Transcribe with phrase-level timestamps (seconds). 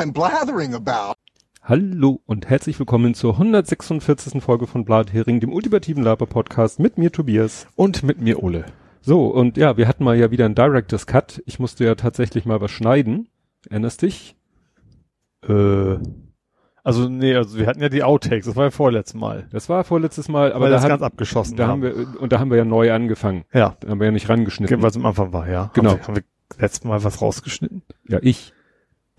[0.00, 1.12] I'm blathering about.
[1.62, 4.42] Hallo und herzlich willkommen zur 146.
[4.42, 7.66] Folge von Blathering, dem ultimativen Laber-Podcast mit mir Tobias.
[7.76, 8.64] Und mit mir Ole.
[9.02, 11.42] So, und ja, wir hatten mal ja wieder einen Director's Cut.
[11.44, 13.28] Ich musste ja tatsächlich mal was schneiden.
[13.68, 14.36] Erinnerst dich?
[15.46, 15.98] Äh,
[16.82, 19.48] also nee, also wir hatten ja die Outtakes, das war ja vorletztes Mal.
[19.52, 22.32] Das war vorletztes Mal, aber Weil da, das hat, ganz abgeschossen da haben wir, und
[22.32, 23.44] da haben wir ja neu angefangen.
[23.52, 24.80] Ja, Da haben wir ja nicht rangeschnitten.
[24.80, 25.70] was am Anfang war, ja.
[25.74, 25.90] Genau.
[25.90, 26.22] Haben wir, haben wir
[26.58, 27.82] letztes Mal was rausgeschnitten?
[28.08, 28.54] Ja, ich.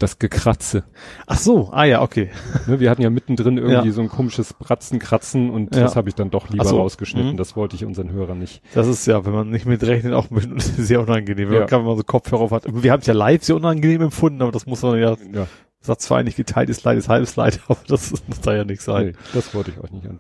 [0.02, 0.84] Das Gekratze.
[1.28, 2.30] Ach so, ah ja, okay.
[2.68, 3.94] Ne, wir hatten ja mittendrin irgendwie Ja.
[3.94, 5.82] so ein komisches Bratzen, Kratzen und Ja.
[5.84, 6.78] das habe ich dann doch lieber so.
[6.78, 7.34] rausgeschnitten.
[7.34, 7.38] Mhm.
[7.38, 8.64] Das wollte ich unseren Hörern nicht.
[8.74, 11.48] Das ist ja, wenn man nicht mitrechnet, auch ein bisschen sehr unangenehm.
[11.50, 11.60] Wenn Ja.
[11.62, 12.64] man gerade mal so Kopfhörer auf hat.
[12.68, 15.48] Wir haben es ja live sehr unangenehm empfunden, aber das muss man ja, Ja,
[15.82, 19.06] Satz zwar eigentlich geteiltes Leid ist halbes Leid, aber das muss da ja nicht sein.
[19.08, 20.20] nee, das wollte ich euch nicht an.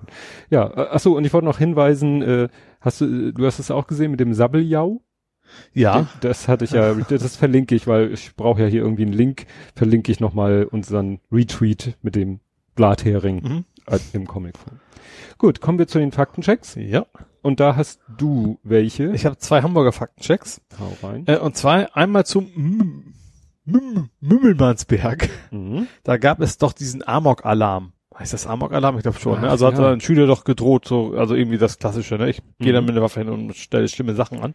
[0.50, 2.50] Ja, äh, ach so, und ich wollte noch hinweisen, äh,
[2.82, 5.02] hast du, äh, du hast es auch gesehen mit dem Sabbeljau?
[5.74, 9.14] Ja, Das hatte ich ja, das verlinke ich, weil ich brauche ja hier irgendwie einen
[9.14, 12.40] Link, verlinke ich nochmal unseren Retweet mit dem
[12.76, 13.66] Blathering Mhm.
[13.88, 14.80] äh, im Comicform.
[15.38, 16.76] Gut, kommen wir zu den Faktenchecks.
[16.76, 17.06] ja.
[17.44, 19.12] Und da hast du welche.
[19.14, 20.62] Ich habe zwei Hamburger Faktenchecks.
[20.80, 21.24] Hau rein.
[21.26, 22.48] Äh, und zwar einmal zum
[24.20, 25.30] Mümmelmannsberg.
[25.52, 25.88] Mhm.
[26.04, 27.94] da gab es doch diesen Amok-Alarm.
[28.18, 28.98] Heißt das Amok-Alarm?
[28.98, 29.40] Ich glaube schon.
[29.40, 29.48] Ne?
[29.48, 29.90] Ach, Also hat ja.
[29.92, 32.16] ein Schüler doch gedroht, so, also irgendwie das Klassische.
[32.16, 32.30] Ne?
[32.30, 32.88] Ich gehe dann Mhm.
[32.88, 34.54] mit der Waffe hin und stelle schlimme Sachen an.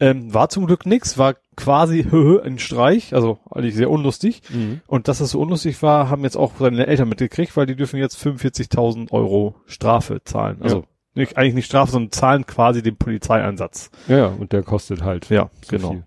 [0.00, 2.00] Ähm, war zum Glück nix, war quasi
[2.44, 4.42] ein Streich, also eigentlich sehr unlustig.
[4.48, 4.80] Mhm.
[4.86, 7.98] Und dass das so unlustig war, haben jetzt auch seine Eltern mitgekriegt, weil die dürfen
[7.98, 10.58] jetzt 45.000 Euro Strafe zahlen.
[10.62, 10.84] Also Ja.
[11.14, 13.90] nicht, eigentlich nicht Strafe, sondern zahlen quasi den Polizeieinsatz.
[14.06, 15.28] Ja, ja, und der kostet halt.
[15.30, 15.90] Ja, so genau.
[15.90, 16.04] viel.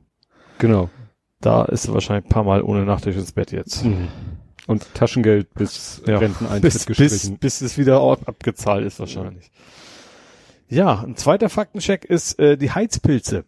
[0.59, 0.89] Genau.
[1.41, 3.83] Da ist er wahrscheinlich ein paar Mal ohne Nachtisch ins Bett jetzt.
[3.85, 4.08] Mhm.
[4.67, 6.17] Und Taschengeld bis Ja.
[6.19, 9.49] Renteneintritt bis, bis, bis es wieder abgezahlt ist wahrscheinlich.
[10.69, 13.45] Ja, ein zweiter Faktencheck ist äh, die Heizpilze.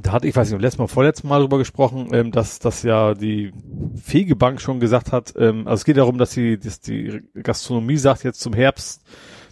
[0.00, 3.14] Da hatte ich, weiß nicht, letztes Mal, vorletztes Mal drüber gesprochen, ähm, dass, dass ja
[3.14, 3.52] die
[4.00, 8.24] Fegebank schon gesagt hat, ähm, also es geht darum, dass die, dass die Gastronomie sagt,
[8.24, 9.02] jetzt zum Herbst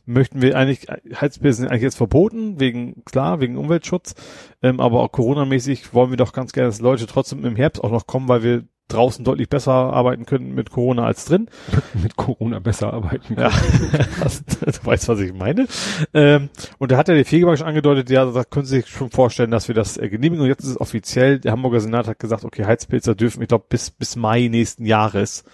[0.05, 0.89] möchten wir eigentlich,
[1.21, 4.15] Heizpilze sind eigentlich jetzt verboten, wegen, klar, wegen Umweltschutz,
[4.63, 7.93] ähm, aber auch Corona-mäßig wollen wir doch ganz gerne, dass Leute trotzdem im Herbst auch
[7.93, 11.49] noch kommen, weil wir draußen deutlich besser arbeiten können mit Corona als drin.
[11.95, 13.51] mit Corona besser arbeiten Ja,
[14.23, 15.67] das, du weißt, was ich meine.
[16.13, 19.11] Ähm, und da hat ja die Fegebank schon angedeutet, ja, da können Sie sich schon
[19.11, 20.43] vorstellen, dass wir das äh, genehmigen.
[20.43, 23.65] Und jetzt ist es offiziell, der Hamburger Senat hat gesagt, okay, Heizpilzer dürfen, ich glaube,
[23.69, 25.45] bis, bis Mai nächsten Jahres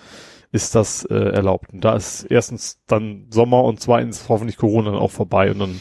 [0.50, 1.72] ist das äh, erlaubt.
[1.72, 5.80] Und da ist erstens dann Sommer und zweitens hoffentlich Corona dann auch vorbei und dann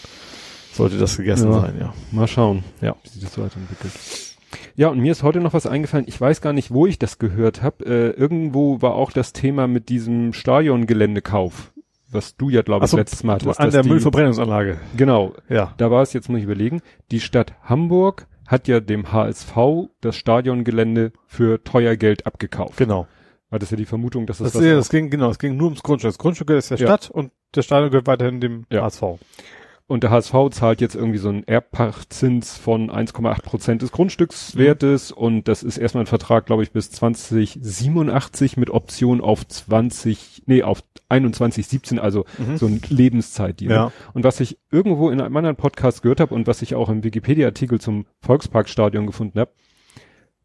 [0.74, 1.62] sollte das gegessen Ja.
[1.62, 1.94] sein, ja.
[2.12, 2.96] Mal schauen, Ja.
[3.04, 3.94] wie sich das weiterentwickelt.
[4.76, 6.06] Ja, und mir ist heute noch was eingefallen.
[6.08, 7.86] Ich weiß gar nicht, wo ich das gehört habe.
[7.86, 11.74] Äh, irgendwo war auch das Thema mit diesem Stadiongeländekauf,
[12.10, 13.60] was du ja, glaube ich, so, letztes Mal hattest.
[13.60, 14.78] An der die- Müllverbrennungsanlage.
[14.96, 15.74] Genau, Ja.
[15.78, 16.82] da war es jetzt, muss ich überlegen,
[17.12, 22.78] die Stadt Hamburg hat ja dem HSV das Stadiongelände für teuer Geld abgekauft.
[22.78, 23.08] Genau.
[23.50, 25.68] War das ja die Vermutung, dass es Das, ja, das ging, genau, es ging nur
[25.68, 26.10] ums Grundstück.
[26.12, 26.88] Das Grundstück gehört der Ja.
[26.88, 28.84] Stadt und der Stadion gehört weiterhin dem Ja.
[28.84, 29.04] HSV.
[29.90, 35.48] Und der HSV zahlt jetzt irgendwie so einen Erbpachtzins von 1,8 Prozent des Grundstückswertes und
[35.48, 40.84] das ist erstmal ein Vertrag, glaube ich, bis 2087 mit Option auf 20, nee, auf
[41.08, 42.58] 2117, also Mhm.
[42.58, 43.74] so ein Lebenszeitdeal.
[43.74, 43.92] Ja.
[44.14, 47.06] Und was ich irgendwo in einem anderen Podcast gehört habe und was ich auch im
[47.06, 49.52] Wikipedia-Artikel zum Volksparkstadion gefunden habe,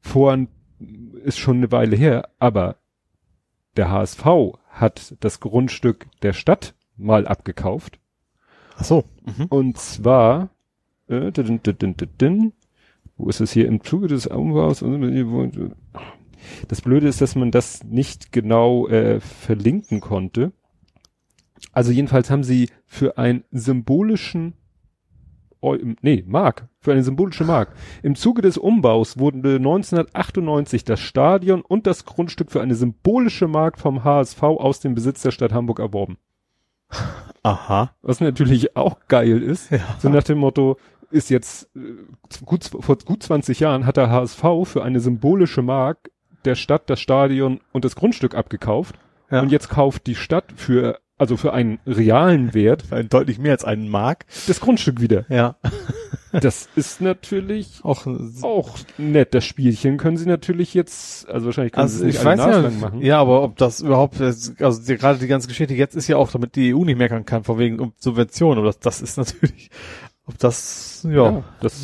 [0.00, 0.38] vor
[1.24, 2.76] ist schon eine Weile her, aber
[3.76, 4.24] der HSV
[4.68, 7.98] hat das Grundstück der Stadt mal abgekauft
[8.76, 9.04] Ach so.
[9.38, 9.46] Mhm.
[9.46, 10.50] und zwar,
[11.08, 12.52] äh, din, din, din,
[13.16, 14.82] wo ist es hier im Zuge des Umbaus?
[16.68, 20.52] Das Blöde ist, dass man das nicht genau äh, verlinken konnte.
[21.72, 24.54] Also jedenfalls haben sie für einen symbolischen,
[25.62, 27.74] Eu- nee, Mark, für eine symbolische Mark.
[28.02, 33.78] Im Zuge des Umbaus wurden 1998 das Stadion und das Grundstück für eine symbolische Mark
[33.78, 36.18] vom HSV aus dem Besitz der Stadt Hamburg erworben.
[37.42, 37.94] Aha.
[38.02, 39.70] Was natürlich auch geil ist.
[39.70, 39.80] Ja.
[39.98, 40.78] So nach dem Motto,
[41.12, 41.80] ist jetzt äh,
[42.44, 46.10] gut, vor gut 20 Jahren hat der HSV für eine symbolische Mark
[46.44, 48.96] der Stadt das Stadion und das Grundstück abgekauft.
[49.30, 49.40] Ja.
[49.40, 53.64] Und jetzt kauft die Stadt für, also für einen realen Wert, Ein deutlich mehr als
[53.64, 54.26] einen Mark.
[54.48, 55.24] das Grundstück wieder.
[55.28, 55.56] Ja.
[56.32, 58.06] Das ist natürlich Auch,
[58.42, 59.34] auch nett.
[59.34, 62.38] Das Spielchen können sie natürlich jetzt, also wahrscheinlich können sie also es nicht ich weiß
[62.40, 63.02] ja, machen.
[63.02, 66.30] ja, aber ob das überhaupt, also die, gerade die ganze Geschichte jetzt ist ja auch,
[66.32, 69.70] damit die EU nicht meckern kann, von wegen um Subventionen, aber das, das ist natürlich,
[70.26, 71.80] ob das, ja, Ja, das,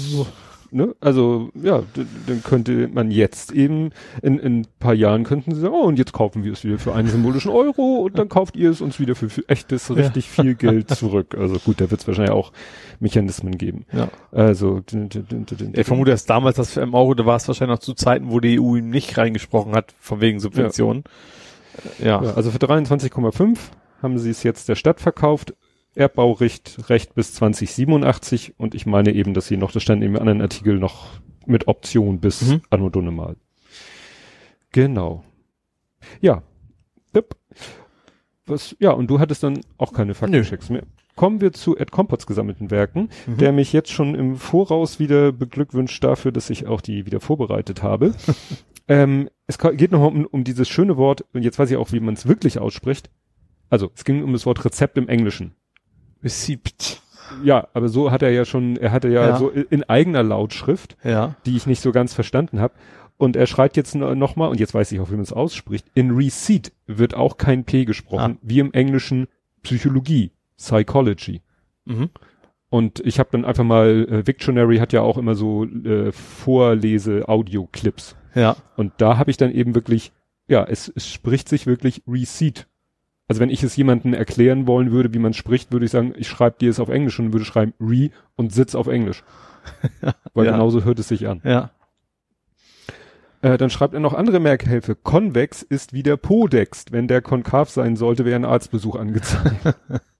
[0.71, 1.83] ne, also, ja,
[2.27, 3.91] dann könnte man jetzt eben,
[4.23, 6.79] in, in ein paar Jahren könnten sie sagen, oh, und jetzt kaufen wir es wieder
[6.79, 10.29] für einen symbolischen Euro und dann kauft ihr es uns wieder für, für echtes, richtig
[10.29, 11.37] viel Geld zurück.
[11.39, 12.53] Also gut, da wird es wahrscheinlich auch
[13.01, 13.87] Mechanismen geben.
[13.93, 14.09] ja.
[14.33, 14.83] Also,
[15.73, 18.31] Ich vermute, dass damals das für M Euro, da war es wahrscheinlich noch zu Zeiten,
[18.31, 21.05] wo die EU ihm nicht reingesprochen hat, von wegen Subventionen.
[21.99, 22.23] Ja.
[22.23, 23.57] Ja, also für 23,5
[24.03, 25.55] haben sie es jetzt der Stadt verkauft.
[25.99, 30.41] Erbbaurecht Recht bis 2087 und ich meine eben, dass sie noch, das stand im anderen
[30.41, 32.63] Artikel noch mit Option bis Mhm.
[32.71, 33.37] Anno Dunnemal.
[34.73, 35.25] Genau.
[36.21, 36.43] Ja.
[38.47, 40.85] Was, ja, und du hattest dann auch keine Faktenchecks mehr.
[41.17, 43.37] Kommen wir zu Ed Compots gesammelten Werken, Mhm.
[43.39, 47.83] der mich jetzt schon im Voraus wieder beglückwünscht dafür, dass ich auch die wieder vorbereitet
[47.83, 48.15] habe.
[48.89, 52.01] ähm, es geht noch um, um dieses schöne Wort, und jetzt weiß ich auch, wie
[52.01, 53.11] man es wirklich ausspricht.
[53.69, 55.53] Also, es ging um das Wort Rezept im Englischen.
[56.23, 57.01] Receipt.
[57.45, 59.37] Ja, aber so hat er ja schon, er hatte ja, Ja.
[59.37, 61.37] so in eigener Lautschrift, Ja.
[61.45, 62.75] die ich nicht so ganz verstanden habe.
[63.19, 66.13] Und er schreibt jetzt nochmal, und jetzt weiß ich auch, wie man es ausspricht, in
[66.13, 68.41] Receipt wird auch kein P gesprochen, Ah.
[68.43, 69.27] wie im Englischen
[69.63, 71.43] Psychologie, Psychology.
[71.85, 72.11] Mhm.
[72.71, 78.17] Und ich habe dann einfach mal, äh, Victionary hat ja auch immer so äh, Vorlese-Audio-Clips.
[78.35, 78.57] Ja.
[78.77, 80.13] Und da habe ich dann eben wirklich,
[80.49, 82.67] ja, es, es spricht sich wirklich Receipt.
[83.29, 86.29] Also wenn ich es jemandem erklären wollen würde, wie man spricht, würde ich sagen, ich
[86.29, 89.23] schreibe dir es auf Englisch und würde schreiben Re und Sitz auf Englisch.
[90.35, 90.53] Weil Ja.
[90.53, 91.41] genauso hört es sich an.
[91.45, 91.71] Ja.
[93.43, 94.95] Äh, dann schreibt er noch andere Merkhilfe.
[94.97, 96.87] Convex ist wieder Podex.
[96.91, 99.55] Wenn der konkav sein sollte, wäre ein Arztbesuch angezeigt.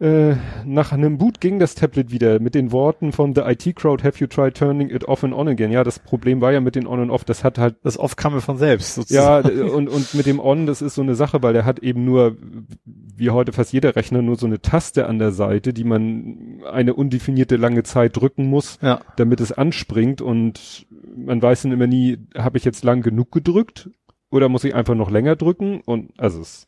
[0.00, 0.34] äh,
[0.64, 4.18] nach einem Boot ging das Tablet wieder mit den Worten von The IT Crowd, have
[4.20, 5.72] you tried turning it off and on again?
[5.72, 8.16] Ja, das Problem war ja mit den On und Off, das hat halt Das oft
[8.16, 8.96] kam von selbst.
[9.10, 9.48] Ja, sozusagen.
[9.48, 12.04] d- und, und mit dem On, das ist so eine Sache, weil der hat eben
[12.04, 12.36] nur,
[12.84, 16.94] wie heute fast jeder Rechner, nur so eine Taste an der Seite, die man eine
[16.94, 19.00] undefinierte lange Zeit drücken muss, Ja.
[19.16, 20.86] damit es anspringt und
[21.16, 23.90] man weiß dann immer nie, habe ich jetzt lang genug gedrückt
[24.30, 25.80] oder muss ich einfach noch länger drücken?
[25.84, 26.66] Und also es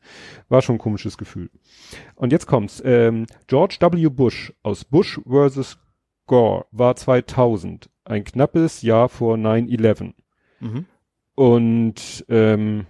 [0.48, 1.50] war schon ein komisches Gefühl.
[2.14, 2.82] Und jetzt kommt's.
[2.84, 4.08] Ähm, George W.
[4.08, 5.78] Bush aus Bush vs.
[6.26, 10.12] Gore war 2000, ein knappes Jahr vor 9-11.
[10.60, 10.86] Mhm.
[11.34, 12.86] Und ähm,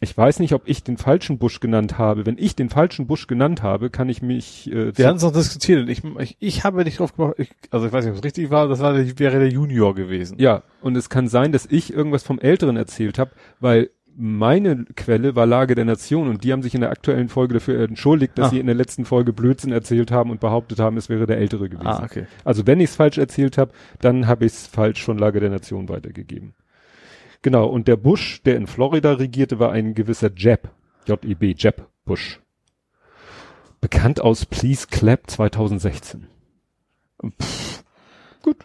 [0.00, 2.26] ich weiß nicht, ob ich den falschen Bush genannt habe.
[2.26, 5.32] Wenn ich den falschen Bush genannt habe, kann ich mich äh, Wir hatten es noch
[5.32, 8.24] diskutiert ich, ich, ich habe nicht drauf gemacht, ich, also ich weiß nicht, ob es
[8.24, 10.38] richtig war, das war, der- wäre der Junior gewesen.
[10.40, 13.30] Ja, und es kann sein, dass ich irgendwas vom Älteren erzählt habe,
[13.60, 17.54] weil meine Quelle war Lage der Nation und die haben sich in der aktuellen Folge
[17.54, 18.50] dafür entschuldigt, dass Ah.
[18.50, 21.68] sie in der letzten Folge Blödsinn erzählt haben und behauptet haben, es wäre der Ältere
[21.68, 21.86] gewesen.
[21.86, 22.26] Ah, okay.
[22.44, 25.50] Also wenn ich es falsch erzählt habe, dann habe ich es falsch von Lage der
[25.50, 26.54] Nation weitergegeben.
[27.42, 30.68] Genau, und der Bush, der in Florida regierte, war ein gewisser Jeb,
[31.06, 32.40] J-E-B, Jeb Bush.
[33.80, 36.26] Bekannt aus Please Clap 2016.
[37.40, 37.82] Pff,
[38.42, 38.56] gut.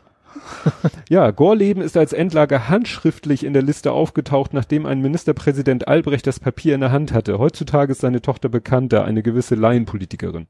[1.10, 6.40] ja, Gorleben ist als Endlager handschriftlich in der Liste aufgetaucht, nachdem ein Ministerpräsident Albrecht das
[6.40, 7.40] Papier in der Hand hatte.
[7.40, 10.48] Heutzutage ist seine Tochter bekannter, eine gewisse Laienpolitikerin.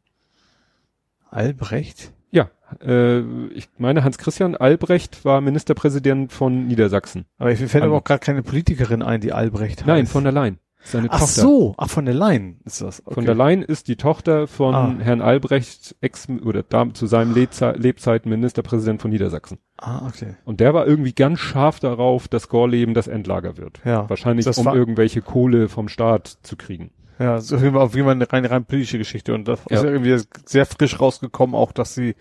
[1.29, 2.11] Albrecht?
[2.31, 2.49] Ja,
[2.81, 3.19] äh,
[3.49, 7.25] ich meine, Hans-Christian Albrecht war Ministerpräsident von Niedersachsen.
[7.37, 9.87] Aber ich fällt aber auch gerade keine Politikerin ein, die Albrecht heißt.
[9.87, 10.59] Nein, von der Leyen.
[10.83, 11.41] Seine Ach Tochter.
[11.41, 13.01] so, ach von der Leyen ist das.
[13.05, 13.15] Okay.
[13.15, 14.95] Von der Leyen ist die Tochter von Ah.
[14.99, 19.57] Herrn Albrecht, Ex oder da, zu seinem Lebzei Lebzeiten Ministerpräsident von Niedersachsen.
[19.77, 20.35] Ah, okay.
[20.45, 23.81] Und der war irgendwie ganz scharf darauf, dass Gorleben das Endlager wird.
[23.83, 24.09] Ja.
[24.09, 26.91] Wahrscheinlich, Das um irgendwelche Kohle vom Staat zu kriegen.
[27.19, 29.33] Ja, so Fall auf jeden Fall eine rein, rein politische Geschichte.
[29.33, 29.77] Und das Ja.
[29.77, 32.15] ist irgendwie sehr frisch rausgekommen, auch dass sie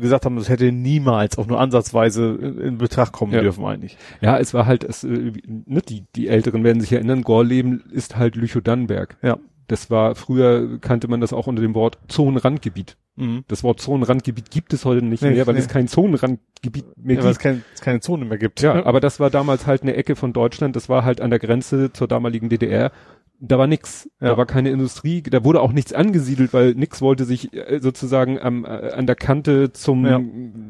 [0.00, 3.40] gesagt haben, das hätte niemals auch nur ansatzweise in, in Betracht kommen Ja.
[3.42, 3.96] dürfen eigentlich.
[4.20, 8.16] Ja, es war halt, es, äh, ne, die, die Älteren werden sich erinnern, Gorleben ist
[8.16, 9.16] halt Lüchow-Dannenberg.
[9.22, 9.38] Ja.
[9.68, 12.96] Das war, früher kannte man das auch unter dem Wort Zonenrandgebiet.
[13.16, 13.44] Mhm.
[13.48, 15.60] Das Wort Zonenrandgebiet gibt es heute nicht Nee, mehr, weil nee.
[15.60, 17.42] es kein Zonenrandgebiet mehr Ja, weil es gibt.
[17.42, 18.60] kein, es keine Zone mehr gibt.
[18.62, 21.38] Ja, aber das war damals halt eine Ecke von Deutschland, das war halt an der
[21.40, 22.92] Grenze zur damaligen DDR.
[23.38, 24.28] Da war nix, Ja.
[24.30, 28.38] da war keine Industrie, da wurde auch nichts angesiedelt, weil nix wollte sich äh, sozusagen
[28.40, 30.20] am, äh, an der Kante zum Ja.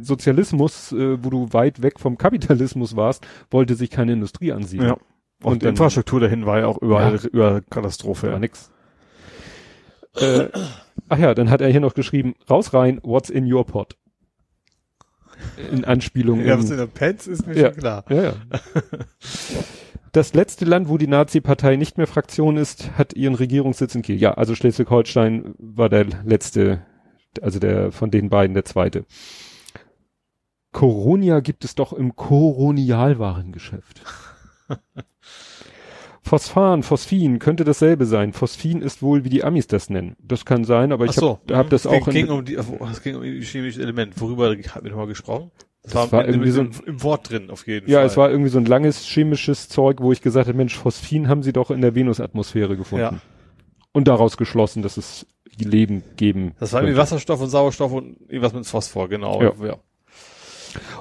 [0.02, 4.88] Sozialismus, äh, wo du weit weg vom Kapitalismus warst, wollte sich keine Industrie ansiedeln.
[4.90, 4.94] ja.
[5.42, 7.28] Und, Und die dann- Infrastruktur dahin war ja auch überall, Ja.
[7.30, 8.26] überall Katastrophe.
[8.26, 8.70] Da war nix.
[10.16, 10.49] Äh,
[11.11, 13.96] ach ja, dann hat er hier noch geschrieben, raus rein, what's in your pot?
[15.70, 16.40] In Anspielung.
[16.44, 17.66] Ja, in- was in der Pets ist mir Ja.
[17.68, 18.04] schon klar.
[18.08, 18.32] Ja, ja.
[20.16, 24.16] Das letzte Land, wo die Nazi-Partei nicht mehr Fraktion ist, hat ihren Regierungssitz in Kiel.
[24.16, 26.80] Ja, also Schleswig-Holstein war der letzte,
[27.42, 29.04] also der von den beiden der zweite.
[30.73, 34.00] Coronia gibt es doch im Koronialwarengeschäft.
[36.23, 38.32] Phosphan, Phosphin könnte dasselbe sein.
[38.32, 40.16] Phosphin ist wohl, wie die Amis das nennen.
[40.18, 41.40] Das kann sein, aber ich so.
[41.46, 44.18] habe hab das Es auch ging in, um die, es ging um die chemische Element.
[44.18, 45.50] Worüber hatten wir nochmal gesprochen?
[45.86, 48.06] Das, Das war im, irgendwie so im, im Wort drin, auf jeden Ja, Fall.
[48.06, 51.42] es war irgendwie so ein langes chemisches Zeug, wo ich gesagt habe, Mensch, Phosphin haben
[51.42, 53.04] sie doch in der Venusatmosphäre gefunden.
[53.04, 53.20] Ja.
[53.92, 55.26] Und daraus geschlossen, dass es
[55.58, 56.52] Leben geben.
[56.60, 57.02] Das war irgendwie könnte.
[57.12, 59.40] Wasserstoff und Sauerstoff und irgendwas mit Phosphor, genau.
[59.42, 59.52] Ja.
[59.64, 59.76] ja.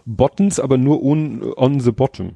[0.06, 2.36] Bottons, aber nur on, on the bottom.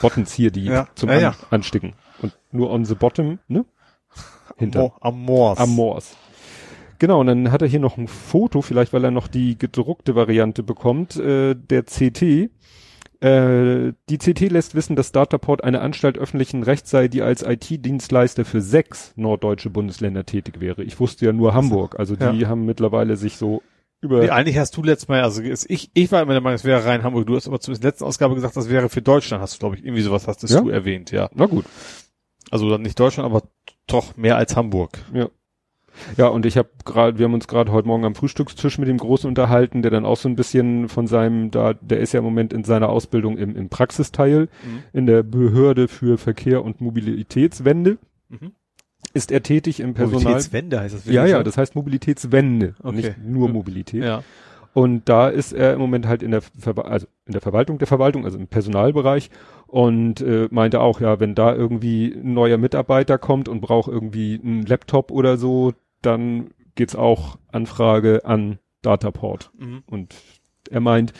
[0.00, 0.88] Buttons hier, die Ja.
[0.94, 1.28] zum Ja, ja.
[1.28, 1.92] An Ansticken.
[2.20, 3.64] Und nur on the bottom, ne?
[4.56, 4.80] Hinter.
[4.80, 5.58] Mo- Amors.
[5.58, 6.16] Amors.
[7.02, 10.14] Genau, und dann hat er hier noch ein Foto, vielleicht weil er noch die gedruckte
[10.14, 12.22] Variante bekommt, äh, der CT.
[13.20, 18.44] Äh, die CT lässt wissen, dass Dataport eine Anstalt öffentlichen Rechts sei, die als IT-Dienstleister
[18.44, 20.84] für sechs norddeutsche Bundesländer tätig wäre.
[20.84, 22.48] Ich wusste ja nur Hamburg, also die Ja.
[22.48, 23.62] haben mittlerweile sich so
[24.00, 24.20] über...
[24.20, 26.84] Nee, eigentlich hast du letztes Mal, also ich, ich war immer der Meinung, es wäre
[26.84, 27.26] rein Hamburg.
[27.26, 29.58] Du hast aber zumindest in der letzten Ausgabe gesagt, das wäre für Deutschland, hast du,
[29.58, 30.60] glaube ich, irgendwie sowas hast Ja?
[30.60, 31.28] du erwähnt, ja.
[31.34, 31.64] Na gut.
[32.52, 33.42] Also dann nicht Deutschland, aber
[33.88, 35.00] doch mehr als Hamburg.
[35.12, 35.28] Ja.
[36.16, 38.98] Ja, und ich habe gerade, wir haben uns gerade heute Morgen am Frühstückstisch mit dem
[38.98, 42.24] Großen unterhalten, der dann auch so ein bisschen von seinem, da, der ist ja im
[42.24, 44.82] Moment in seiner Ausbildung im, im Praxisteil Mhm.
[44.92, 47.98] in der Behörde für Verkehr und Mobilitätswende.
[48.28, 48.52] Mhm.
[49.14, 50.22] Ist er tätig im Personal?
[50.22, 51.42] Mobilitätswende heißt das Ja, wirklich ja, so?
[51.42, 52.96] das heißt Mobilitätswende, Okay.
[52.96, 53.52] nicht nur Ja.
[53.52, 54.02] Mobilität.
[54.04, 54.22] Ja.
[54.74, 57.86] Und da ist er im Moment halt in der, Ver also in der Verwaltung der
[57.86, 59.30] Verwaltung, also im Personalbereich
[59.66, 64.40] und äh, meinte auch, ja, wenn da irgendwie ein neuer Mitarbeiter kommt und braucht irgendwie
[64.42, 69.50] einen Laptop oder so, dann geht's auch Anfrage an Dataport.
[69.58, 69.82] Mhm.
[69.86, 70.14] Und
[70.70, 71.12] er meint,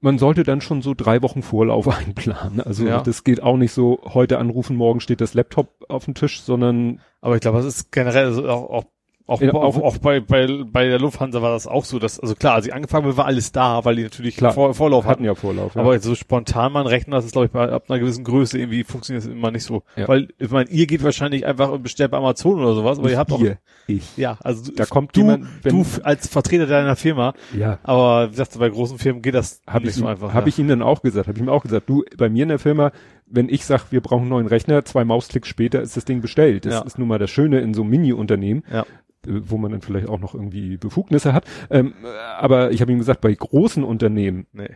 [0.00, 2.60] man sollte dann schon so drei Wochen Vorlauf einplanen.
[2.60, 3.00] Also Ja.
[3.02, 7.00] das geht auch nicht so, heute anrufen, morgen steht das Laptop auf dem Tisch, sondern
[7.20, 8.84] Aber ich glaube, das ist generell also auch, auch
[9.28, 12.18] auch, Ja, auch, auch- auch bei, bei, bei der Lufthansa war das auch so, dass,
[12.18, 15.04] also klar, als ich angefangen habe, war alles da, weil die natürlich Klar, Vor, Vorlauf
[15.04, 15.10] hatten.
[15.12, 15.74] hatten ja Vorlauf.
[15.74, 15.82] Ja.
[15.82, 18.82] Aber so spontan man rechnen, das ist, glaube ich, bei, ab einer gewissen Größe irgendwie
[18.84, 19.82] funktioniert das immer nicht so.
[19.96, 20.08] Ja.
[20.08, 23.18] Weil, ich meine, ihr geht wahrscheinlich einfach und bestellt bei Amazon oder sowas, aber ihr
[23.18, 24.16] habt auch, Ihr, ich.
[24.16, 27.78] ja, also du, Da kommt du, jemand, wenn- du als Vertreter deiner Firma, Ja.
[27.82, 30.32] aber wie sagst du, bei großen Firmen geht das Habe nicht ich, so einfach.
[30.34, 30.48] hab ja.
[30.48, 32.58] ich ihm dann auch gesagt, habe ich ihm auch gesagt, du, bei mir in der
[32.58, 32.92] Firma,
[33.26, 36.64] wenn ich sag, wir brauchen einen neuen Rechner, zwei Mausklicks später ist das Ding bestellt.
[36.64, 36.80] Das Ja.
[36.80, 38.86] ist nun mal das Schöne in so einem Mini-Unternehmen, Ja.
[39.26, 41.44] Wo man dann vielleicht auch noch irgendwie Befugnisse hat.
[41.70, 42.06] Ähm, äh,
[42.38, 44.70] aber ich habe ihm gesagt, bei großen Unternehmen, Nee.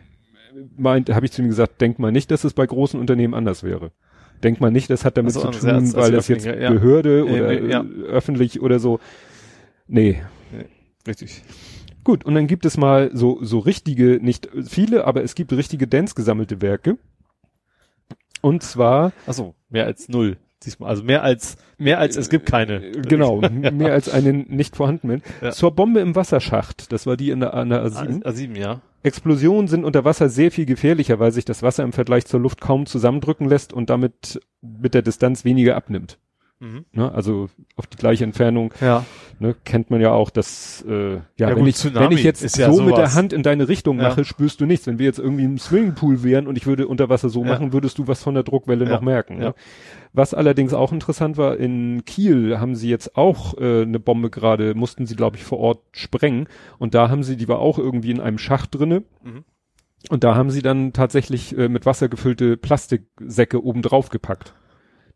[0.77, 3.63] meint, habe ich zu ihm gesagt, denk mal nicht, dass es bei großen Unternehmen anders
[3.63, 3.91] wäre.
[4.43, 6.69] Denk mal nicht, das hat damit Also zu tun, als- als weil das jetzt ja.
[6.69, 7.81] Behörde oder ja.
[7.83, 8.99] äh, öffentlich oder so.
[9.87, 10.21] Nee,
[11.07, 11.43] Richtig.
[12.05, 15.87] Gut, und dann gibt es mal so, so richtige, nicht viele, aber es gibt richtige
[15.87, 16.97] Dance gesammelte Werke.
[18.41, 20.37] Und zwar, Achso, mehr als null.
[20.65, 22.83] Diesmal, also mehr als, mehr als es gibt keine.
[22.83, 23.41] äh, genau,
[23.71, 25.21] mehr als einen nicht vorhandenen.
[25.41, 25.51] Ja.
[25.51, 28.23] Zur Bombe im Wasserschacht, das war die in der, an der A- A7.
[28.23, 28.81] A7, ja.
[29.03, 32.61] Explosionen sind unter Wasser sehr viel gefährlicher, weil sich das Wasser im Vergleich zur Luft
[32.61, 36.17] kaum zusammendrücken lässt und damit mit der Distanz weniger abnimmt.
[36.61, 36.85] Mhm.
[36.93, 37.11] Ne?
[37.11, 39.03] Also auf die gleiche Entfernung Ja.
[39.39, 42.23] ne, kennt man ja auch, dass äh, ja, Ja wenn, gut, ich, Tsunami wenn ich
[42.23, 43.13] jetzt ist ja so mit der.
[43.13, 44.07] Hand in deine Richtung Ja.
[44.07, 44.87] mache, spürst du nichts.
[44.87, 47.49] Wenn wir jetzt irgendwie im Swimmingpool wären und ich würde unter Wasser so Ja.
[47.51, 48.91] machen, würdest du was von der Druckwelle Ja.
[48.91, 49.41] noch merken.
[49.41, 49.49] Ja.
[49.49, 49.55] Ne?
[50.15, 54.75] Was allerdings auch interessant war, in Kiel haben sie jetzt auch äh, eine Bombe gerade,
[54.75, 58.11] mussten sie glaube ich vor Ort sprengen und da haben sie, die war auch irgendwie
[58.11, 59.03] in einem Schacht drinne.
[59.23, 59.43] Mhm.
[60.09, 64.53] Und da haben sie dann tatsächlich äh, mit Wasser gefüllte Plastiksäcke oben drauf gepackt.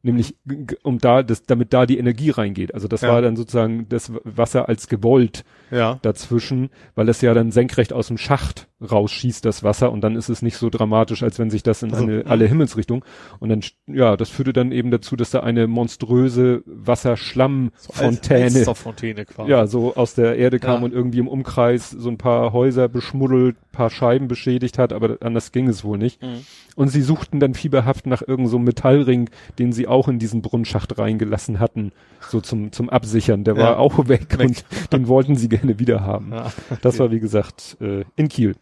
[0.01, 0.35] Nämlich,
[0.83, 2.73] um da, das, damit da die Energie reingeht.
[2.73, 3.09] Also das Ja.
[3.09, 5.99] war dann sozusagen das Wasser als gewollt Ja.
[6.03, 10.29] dazwischen, weil es ja dann senkrecht aus dem Schacht rausschießt, das Wasser, und dann ist
[10.29, 13.03] es nicht so dramatisch, als wenn sich das in Also, eine, alle Himmelsrichtungen.
[13.39, 19.49] Und dann, ja, das führte dann eben dazu, dass da eine monströse Wasserschlammfontäne Fontäne quasi.
[19.51, 20.85] ja, so aus der Erde kam Ja.
[20.85, 25.51] und irgendwie im Umkreis so ein paar Häuser beschmuddelt, paar Scheiben beschädigt hat, aber anders
[25.51, 26.21] ging es wohl nicht.
[26.21, 26.45] Mhm.
[26.75, 30.97] Und sie suchten dann fieberhaft nach irgendeinem so Metallring, den sie auch in diesen Brunnschacht
[30.99, 31.91] reingelassen hatten,
[32.29, 33.43] so zum, zum Absichern.
[33.43, 33.61] Der Ja.
[33.61, 34.47] war auch weg, Weg.
[34.47, 36.31] und den wollten sie gerne wieder haben.
[36.31, 36.51] Ja.
[36.81, 38.55] Das war, wie gesagt, äh, in Kiel.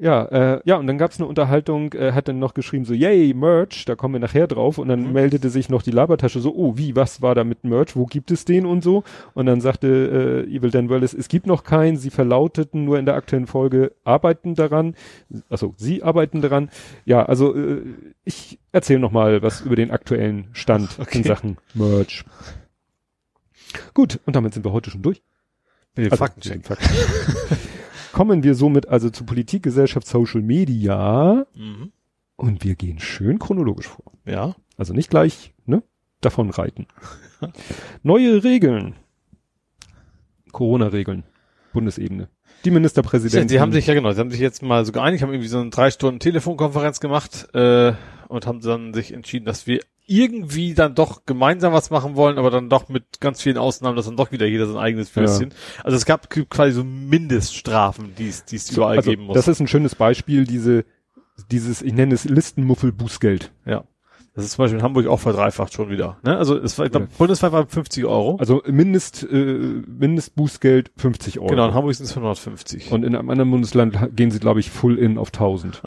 [0.00, 3.34] Ja, äh, ja, und dann gab's eine Unterhaltung, äh, hat dann noch geschrieben, so, yay,
[3.34, 4.78] Merch, da kommen wir nachher drauf.
[4.78, 5.12] Und dann Mhm.
[5.12, 8.30] meldete sich noch die Labertasche so, oh, wie, was war da mit Merch, wo gibt
[8.30, 9.02] es den und so.
[9.34, 13.06] Und dann sagte äh, Evil Dan Wallace, es gibt noch keinen, sie verlauteten nur in
[13.06, 14.94] der aktuellen Folge, arbeiten daran.
[15.48, 16.70] Also, sie arbeiten daran.
[17.04, 17.82] Ja, also, äh,
[18.24, 21.18] ich erzähle noch mal was über den aktuellen Stand Okay.
[21.18, 22.24] in Sachen Merch.
[23.94, 25.22] Gut, und damit sind wir heute schon durch.
[25.96, 26.56] Mit dem Also, Faktencheck.
[26.58, 27.68] mit dem Fakten-
[28.18, 31.92] Kommen wir somit also zu Politik, Gesellschaft, Social Media Mhm.
[32.34, 34.10] und wir gehen schön chronologisch vor.
[34.26, 34.56] Ja.
[34.76, 35.84] Also nicht gleich, ne,
[36.20, 36.88] davon reiten.
[38.02, 38.96] Neue Regeln.
[40.50, 41.22] Corona-Regeln.
[41.72, 42.28] Bundesebene.
[42.64, 43.46] Die Ministerpräsidenten.
[43.46, 45.60] Die haben sich, ja genau, sie haben sich jetzt mal so geeinigt, haben irgendwie so
[45.60, 47.92] eine drei Stunden Telefonkonferenz gemacht äh,
[48.26, 52.50] und haben dann sich entschieden, dass wir irgendwie dann doch gemeinsam was machen wollen, aber
[52.50, 55.52] dann doch mit ganz vielen Ausnahmen, dass dann doch wieder jeder sein eigenes Würstchen.
[55.84, 59.34] Also es gab quasi so Mindeststrafen, die es die es überall also, geben muss.
[59.34, 60.84] Das ist ein schönes Beispiel, diese,
[61.50, 63.52] dieses, ich nenne es Listenmuffel-Bußgeld.
[63.66, 63.84] ja.
[64.34, 66.18] Das ist zum Beispiel in Hamburg auch verdreifacht schon wieder.
[66.22, 66.38] Ne?
[66.38, 67.08] Also es war, ich glaub, Ja.
[67.18, 68.36] bundesweit war 50 Euro.
[68.36, 71.48] Also Mindest, äh, Mindestbußgeld 50 Euro.
[71.48, 72.92] Genau, in Hamburg sind es 150.
[72.92, 75.82] Und in einem anderen Bundesland gehen sie, glaube ich, full in auf 1000.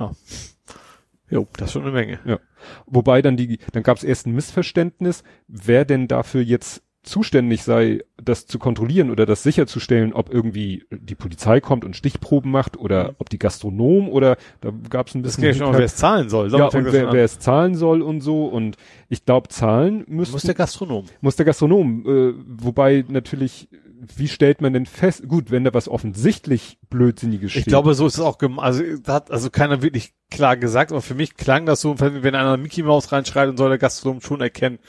[1.32, 2.20] Jo, das ist schon eine Menge.
[2.26, 2.40] Ja.
[2.86, 8.02] Wobei dann die, dann gab es erst ein Missverständnis, wer denn dafür jetzt zuständig sei,
[8.22, 13.06] das zu kontrollieren oder das sicherzustellen, ob irgendwie die Polizei kommt und Stichproben macht oder
[13.06, 13.16] Mhm.
[13.18, 15.96] ob die Gastronomen oder da gab es ein Das bisschen geht ja schon, wer es
[15.96, 16.52] zahlen soll.
[16.52, 18.78] ja, Damit fängt und das wer, wer es zahlen soll und so und
[19.10, 21.06] ich glaube zahlen müssten, muss der Gastronom.
[21.22, 23.68] muss der Gastronom, äh, wobei natürlich,
[24.16, 27.62] wie stellt man denn fest, gut, wenn da was offensichtlich Blödsinniges steht.
[27.62, 31.02] Ich glaube, so ist es auch also da hat also keiner wirklich klar gesagt, aber
[31.02, 34.42] für mich klang das so, wenn einer Mickey Mouse reinschreit und soll der Gastronom schon
[34.42, 34.80] erkennen,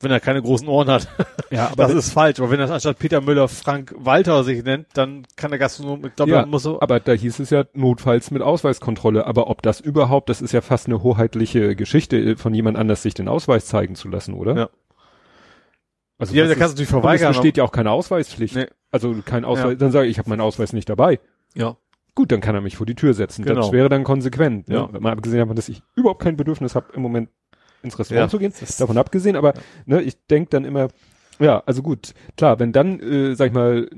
[0.00, 1.08] wenn er keine großen Ohren hat.
[1.50, 2.38] ja, das ist falsch.
[2.40, 6.14] Aber wenn das anstatt Peter Müller Frank Walter sich nennt, dann kann der Gastronom, ich
[6.14, 9.26] glaube, ja, muss so, aber da hieß es ja notfalls mit Ausweiskontrolle.
[9.26, 13.14] Aber ob das überhaupt, das ist ja fast eine hoheitliche Geschichte, von jemand anders sich
[13.14, 14.56] den Ausweis zeigen zu lassen, oder?
[14.56, 14.68] Ja.
[16.18, 17.28] Also ja, das da kannst du dich und es verweigern.
[17.32, 18.56] besteht ja auch keine Ausweispflicht.
[18.56, 18.66] Nee.
[18.90, 21.18] Also kein Ausweis, dann sage ich, ich habe meinen Ausweis nicht dabei.
[21.54, 21.76] ja.
[22.14, 23.44] Gut, dann kann er mich vor die Tür setzen.
[23.44, 23.72] Das Genau.
[23.72, 24.70] wäre dann konsequent.
[24.70, 24.86] Ja.
[24.90, 25.00] Ne?
[25.00, 27.28] Mal abgesehen davon, dass ich überhaupt kein Bedürfnis habe, im Moment
[27.82, 28.54] ins Restaurant Ja, zu gehen.
[28.58, 29.52] das- Davon abgesehen, aber
[29.84, 30.88] ne, ich denk dann immer,
[31.38, 33.90] ja, also gut, klar, wenn dann, äh, sag ich mal,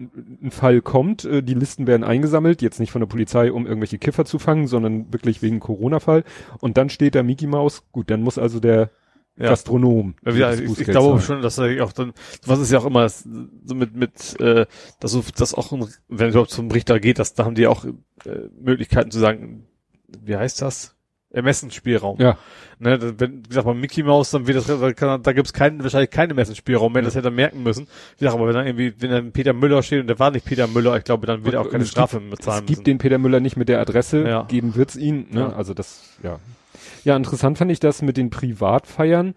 [0.42, 3.98] ein Fall kommt, äh, die Listen werden eingesammelt, jetzt nicht von der Polizei, um irgendwelche
[3.98, 6.24] Kiffer zu fangen, sondern wirklich wegen Corona-Fall.
[6.60, 8.90] Und dann steht da Mickey Maus, gut, dann muss also der
[9.38, 9.50] Ja.
[9.50, 10.14] Gastronom.
[10.24, 12.12] Ja, ich, ich glaube schon, dass er auch dann,
[12.44, 13.26] was ist ja auch immer das,
[13.64, 14.66] so mit, mit, äh,
[15.00, 17.66] dass so, das auch, ein, wenn es überhaupt zum Richter geht, dass, da haben die
[17.68, 17.90] auch äh,
[18.60, 19.64] Möglichkeiten zu sagen,
[20.08, 20.94] wie heißt das?
[21.30, 22.18] Ermessensspielraum.
[22.20, 22.38] Ja.
[22.78, 25.82] Ne, wenn, wie gesagt, bei Mickey Mouse, dann wird das, da, kann, da gibt's keinen,
[25.82, 27.86] wahrscheinlich keinen Ermessensspielraum mehr, das hätte er merken müssen.
[28.16, 30.46] Wie gesagt, aber wenn dann irgendwie, wenn dann Peter Müller steht und der war nicht
[30.46, 32.84] Peter Müller, ich glaube, dann wird er auch keine es Strafe Es bezahlen gibt müssen.
[32.84, 34.42] den Peter Müller nicht mit der Adresse, Ja.
[34.44, 35.26] geben wird's ihn.
[35.30, 35.40] Ne?
[35.40, 35.52] Ja.
[35.52, 36.38] Also das, ja.
[37.04, 39.34] Ja, interessant fand ich das mit den Privatfeiern,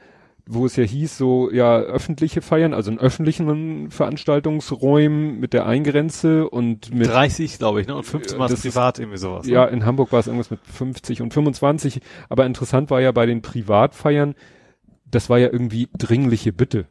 [0.48, 6.50] wo es ja hieß, so, ja, öffentliche Feiern, also in öffentlichen Veranstaltungsräumen mit der Eingrenze
[6.50, 9.46] und mit, 30, glaube ich, ne, und 15 Mal Das ist- privat, irgendwie sowas.
[9.48, 9.72] ja, ne?
[9.72, 13.42] in Hamburg war es irgendwas mit 50 und 25, aber interessant war ja bei den
[13.42, 14.36] Privatfeiern,
[15.06, 16.88] das war ja irgendwie dringliche Bitte.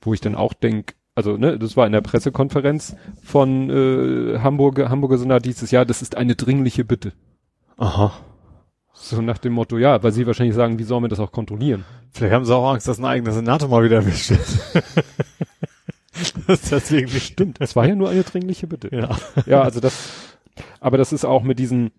[0.00, 4.88] Wo ich dann auch denk, also, ne, das war in der Pressekonferenz von äh, Hamburger,
[4.90, 7.12] Hamburger Senat dieses Jahr, das ist eine dringliche Bitte.
[7.76, 8.12] Aha.
[9.00, 11.84] So nach dem Motto, ja, weil sie wahrscheinlich sagen, wie sollen wir das auch kontrollieren?
[12.12, 14.84] Vielleicht haben sie auch Angst, dass ein eigener Senator mal wieder erwischt wird.
[16.46, 18.94] das ist deswegen nicht Stimmt, es war ja nur eine dringliche Bitte.
[18.94, 19.16] Ja.
[19.46, 19.94] Ja, also das,
[20.80, 21.92] aber das ist auch mit diesen,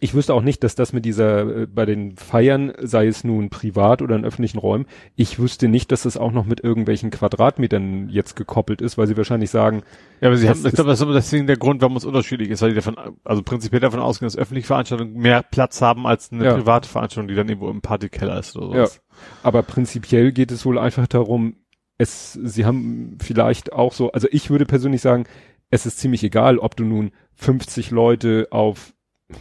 [0.00, 3.48] ich wüsste auch nicht, dass das mit dieser, äh, bei den Feiern, sei es nun
[3.48, 4.84] privat oder in öffentlichen Räumen,
[5.16, 9.16] ich wüsste nicht, dass das auch noch mit irgendwelchen Quadratmetern jetzt gekoppelt ist, weil sie
[9.16, 9.82] wahrscheinlich sagen,
[10.20, 12.50] Ja, aber sie haben, ich glaube, das ist aber deswegen der Grund, warum es unterschiedlich
[12.50, 16.32] ist, weil die davon, also prinzipiell davon ausgehen, dass öffentliche Veranstaltungen mehr Platz haben als
[16.32, 16.54] eine Ja.
[16.54, 19.00] private Veranstaltung, die dann irgendwo im Partykeller ist oder ja, sowas.
[19.42, 21.56] aber prinzipiell geht es wohl einfach darum,
[21.96, 25.24] es, sie haben vielleicht auch so, also ich würde persönlich sagen,
[25.70, 28.92] es ist ziemlich egal, ob du nun 50 Leute auf,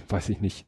[0.09, 0.65] weiß ich nicht,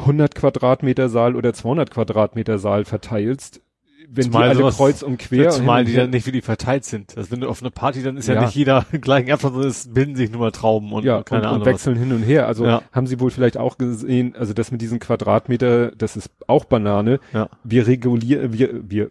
[0.00, 3.60] 100 Quadratmeter Saal oder 200 Quadratmeter Saal verteilst,
[4.08, 6.84] wenn Zumal die alle kreuz und quer Zumal und die dann nicht wie die verteilt
[6.84, 7.16] sind.
[7.16, 8.42] Also wenn du auf einer Party, dann ist ja, Ja.
[8.42, 11.46] nicht jeder gleichen Abstand, sondern es bilden sich nur mal Trauben und ja, keine und,
[11.48, 11.60] Ahnung.
[11.62, 12.46] und wechseln hin und her.
[12.46, 12.82] Also Ja.
[12.92, 17.18] haben sie wohl vielleicht auch gesehen, also das mit diesen Quadratmeter, das ist auch Banane.
[17.32, 17.32] was.
[17.32, 17.48] Ja.
[17.64, 19.10] Wir regulieren, wir, wir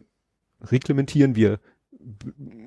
[0.61, 1.59] reglementieren, wir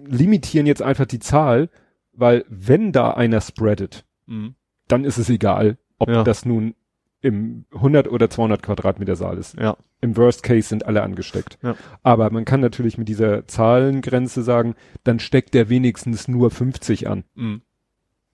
[0.06, 1.70] limitieren jetzt einfach die Zahl,
[2.12, 4.54] weil wenn da einer spreadet, Mhm.
[4.88, 6.24] Dann ist es egal, ob Ja.
[6.24, 6.74] das nun
[7.20, 9.58] im 100 oder 200 Quadratmeter Saal ist.
[9.58, 9.76] Ja.
[10.00, 11.58] Im Worst Case sind alle angesteckt.
[11.62, 11.74] Ja.
[12.04, 17.24] Aber man kann natürlich mit dieser Zahlengrenze sagen, dann steckt der wenigstens nur 50 an.
[17.34, 17.62] Mhm.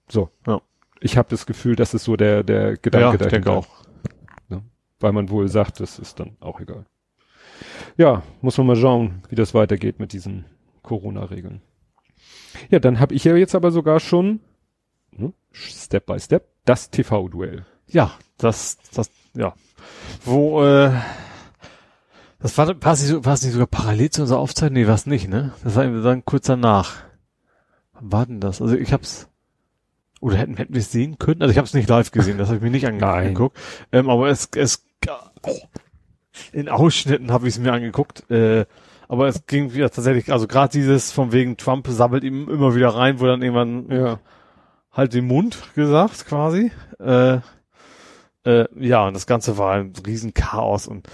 [0.08, 0.28] So.
[0.46, 0.60] Ja.
[1.00, 3.52] Ich habe das Gefühl, das ist so der, der Gedanke Ja, ich denke dahinter.
[3.52, 3.68] auch.
[5.00, 6.86] Weil man wohl sagt, das ist dann auch egal.
[7.98, 10.44] Ja, muss man mal schauen, wie das weitergeht mit diesen
[10.82, 11.60] Corona-Regeln.
[12.70, 14.40] Ja, dann habe ich ja jetzt aber sogar schon
[15.18, 17.66] ne, Step by Step das TV-Duell.
[17.88, 19.54] Ja, das, das, ja.
[20.24, 20.92] Wo, äh,
[22.40, 24.82] das war, war es nicht, war es nicht sogar parallel zu unserer Aufzeichnung?
[24.82, 25.52] Nee, war es nicht, ne?
[25.62, 27.02] Das war dann kurz danach.
[27.92, 28.60] Wann war denn das?
[28.60, 29.28] Also ich hab's,
[30.20, 31.42] oder hätten, hätten wir es sehen können?
[31.42, 33.58] Also ich habe es nicht live gesehen, das habe ich mir nicht angeguckt.
[33.92, 34.84] Ähm, aber es, es,
[36.52, 38.28] in Ausschnitten habe ich es mir angeguckt.
[38.30, 38.66] Äh,
[39.06, 42.88] aber es ging wieder tatsächlich, also gerade dieses von wegen Trump sabbelt ihm immer wieder
[42.88, 44.18] rein, wo dann irgendwann Ja.
[44.94, 46.70] Halt den Mund gesagt, quasi.
[46.98, 47.38] Äh,
[48.44, 51.08] äh, ja, und das Ganze war ein Riesenchaos und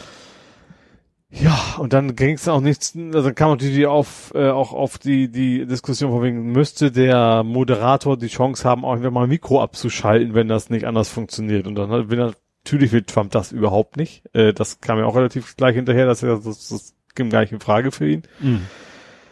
[1.33, 4.99] ja, und dann ging es auch nichts, also dann kam natürlich auf, äh, auch auf
[4.99, 9.63] die, die Diskussion von wegen, müsste der Moderator die Chance haben, auch einfach mal Mikro
[9.63, 11.69] abzuschalten, wenn das nicht anders funktioniert.
[11.69, 14.25] Und dann natürlich will Trump das überhaupt nicht.
[14.33, 17.53] Äh, das kam ja auch relativ gleich hinterher, dass er das, das ging gar nicht
[17.53, 18.23] in Frage für ihn.
[18.41, 18.67] Mhm.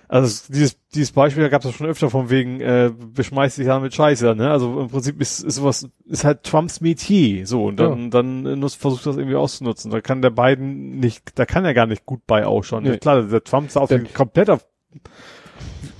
[0.09, 3.79] Also dieses, dieses Beispiel, da gab es schon öfter von wegen, äh, beschmeißt dich ja
[3.79, 4.51] mit Scheiße, ne?
[4.51, 8.09] Also im Prinzip ist, ist sowas, ist halt Trumps Metier, so, und dann, ja.
[8.09, 9.91] dann nutzt, versucht das irgendwie auszunutzen.
[9.91, 12.85] Da kann der Biden nicht, da kann er gar nicht gut bei ausschauen.
[12.85, 12.97] Nee.
[12.97, 14.65] Klar, der Trump ist auf den komplett auf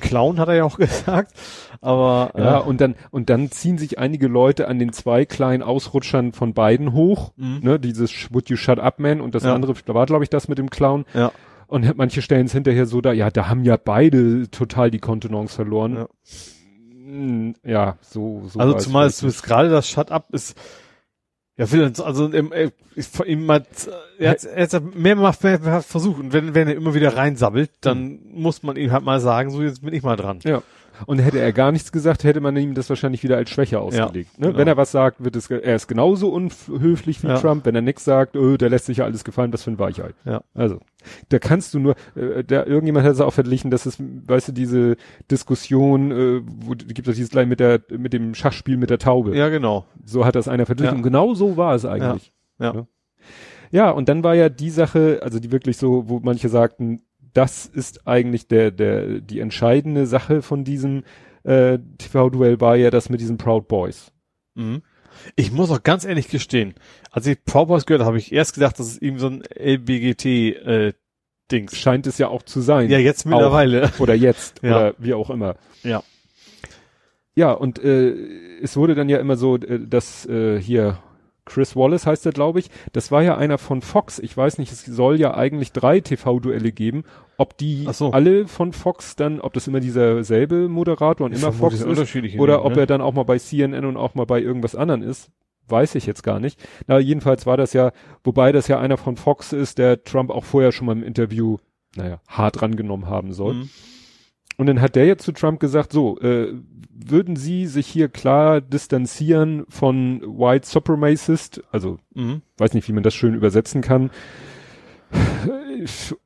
[0.01, 1.33] Clown, hat er ja auch gesagt.
[1.81, 5.63] Aber äh, ja, und dann und dann ziehen sich einige Leute an den zwei kleinen
[5.63, 7.61] Ausrutschern von beiden hoch, mhm.
[7.63, 9.55] ne, dieses Would you shut up man und das ja.
[9.55, 11.05] andere, da war glaube ich das mit dem Clown.
[11.15, 11.31] Ja.
[11.69, 15.55] Und manche stellen es hinterher so da, ja, da haben ja beide total die Kontenance
[15.55, 15.97] verloren.
[15.97, 16.09] Ja,
[16.91, 18.59] hm, ja so, so.
[18.59, 20.59] Also zumal es ist gerade das Shut up ist,
[21.59, 21.67] ja,
[22.05, 22.71] also im, äh,
[24.19, 27.71] er hat, er hat mehrmals mehr, mehr versucht und wenn, wenn er immer wieder reinsabbelt,
[27.83, 28.21] dann mhm.
[28.43, 30.39] muss man ihm halt mal sagen, so jetzt bin ich mal dran.
[30.45, 30.63] Ja.
[31.07, 34.31] Und hätte er gar nichts gesagt, hätte man ihm das wahrscheinlich wieder als Schwäche ausgelegt.
[34.35, 34.47] Ja, ne?
[34.49, 34.59] Genau.
[34.59, 37.39] Wenn er was sagt, wird es, er ist genauso unhöflich wie ja.
[37.39, 37.65] Trump.
[37.67, 40.15] Wenn er nichts sagt, oh, der lässt sich ja alles gefallen, was für ein Weichheit.
[40.25, 40.43] Ja.
[40.55, 40.81] Also,
[41.29, 44.53] da kannst du nur, äh, da, irgendjemand hat es auch verglichen, dass es, weißt du,
[44.53, 44.97] diese
[45.31, 49.37] Diskussion, äh, wo gibt es dieses gleich mit der, mit dem Schachspiel mit der Taube.
[49.37, 49.87] Ja, genau.
[50.05, 50.95] So hat das einer verglichen.
[50.95, 50.97] Ja.
[50.97, 52.33] Und genau so war es eigentlich.
[52.59, 52.67] Ja.
[52.67, 52.73] ja.
[52.73, 52.87] Ne?
[53.71, 57.03] Ja, und dann war ja die Sache, also die wirklich so, wo manche sagten,
[57.39, 61.05] das ist eigentlich der, der, die entscheidende Sache von diesem
[61.45, 64.11] äh, TV-Duell war ja das mit diesen Proud Boys.
[64.57, 64.83] Mhm.
[65.37, 66.75] Ich muss auch ganz ehrlich gestehen,
[67.13, 69.45] als ich Proud Boys gehört habe, habe ich erst gedacht, das ist ihm so ein
[69.57, 70.93] LBGT äh,
[71.53, 71.77] Dings.
[71.77, 72.91] Scheint es ja auch zu sein.
[72.91, 73.85] Ja, jetzt mittlerweile.
[73.85, 74.01] Auch.
[74.01, 74.59] Oder jetzt.
[74.63, 74.71] ja.
[74.71, 75.55] Oder wie auch immer.
[75.85, 76.03] Ja.
[77.37, 78.17] Ja, und äh,
[78.61, 80.99] es wurde dann ja immer so, äh, dass äh, hier
[81.49, 82.71] Chris Wallace heißt er, glaube ich.
[82.93, 84.19] Das war ja einer von Fox.
[84.19, 87.05] Ich weiß nicht, es soll ja eigentlich drei TV-Duelle geben.
[87.39, 88.13] Ob die so.
[88.13, 92.39] alle von Fox dann, ob das immer dieser selbe Moderator und ich immer Fox ist,
[92.39, 92.81] oder ob ne?
[92.81, 95.31] er dann auch mal bei CNN und auch mal bei irgendwas anderen ist,
[95.69, 96.61] weiß ich jetzt gar nicht.
[96.87, 97.93] Na, jedenfalls war das ja,
[98.25, 101.59] wobei das ja einer von Fox ist, der Trump auch vorher schon mal im Interview,
[101.97, 103.55] naja, hart rangenommen haben soll.
[103.55, 103.71] Mhm.
[104.59, 106.53] Und dann hat der jetzt zu Trump gesagt, so, äh,
[106.93, 112.43] würden Sie sich hier klar distanzieren von White Supremacist, also mhm.
[112.59, 114.11] weiß nicht, wie man das schön übersetzen kann,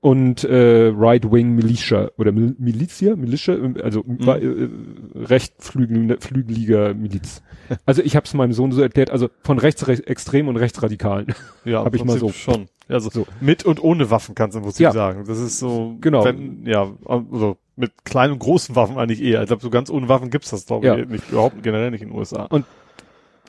[0.00, 4.28] und äh, Right-Wing Militia oder Mil Militia, Militia, also mhm.
[4.28, 7.42] äh, rechtflügeliger Miliz.
[7.86, 11.34] Also ich habe es meinem Sohn so erklärt, also von rechtsextrem und rechtsradikalen.
[11.64, 12.66] Ja, habe ich mal so schon.
[12.88, 13.26] Also so.
[13.40, 14.92] mit und ohne Waffen kannst du im Prinzip ja.
[14.92, 15.24] sagen.
[15.26, 16.24] Das ist so, genau.
[16.24, 19.42] Wenn, ja, also mit kleinen und großen Waffen eigentlich eher.
[19.42, 20.96] Ich glaube, so ganz ohne Waffen gibt's das, glaube ja.
[20.96, 22.44] ich, nicht, überhaupt generell nicht in den USA.
[22.44, 22.66] Und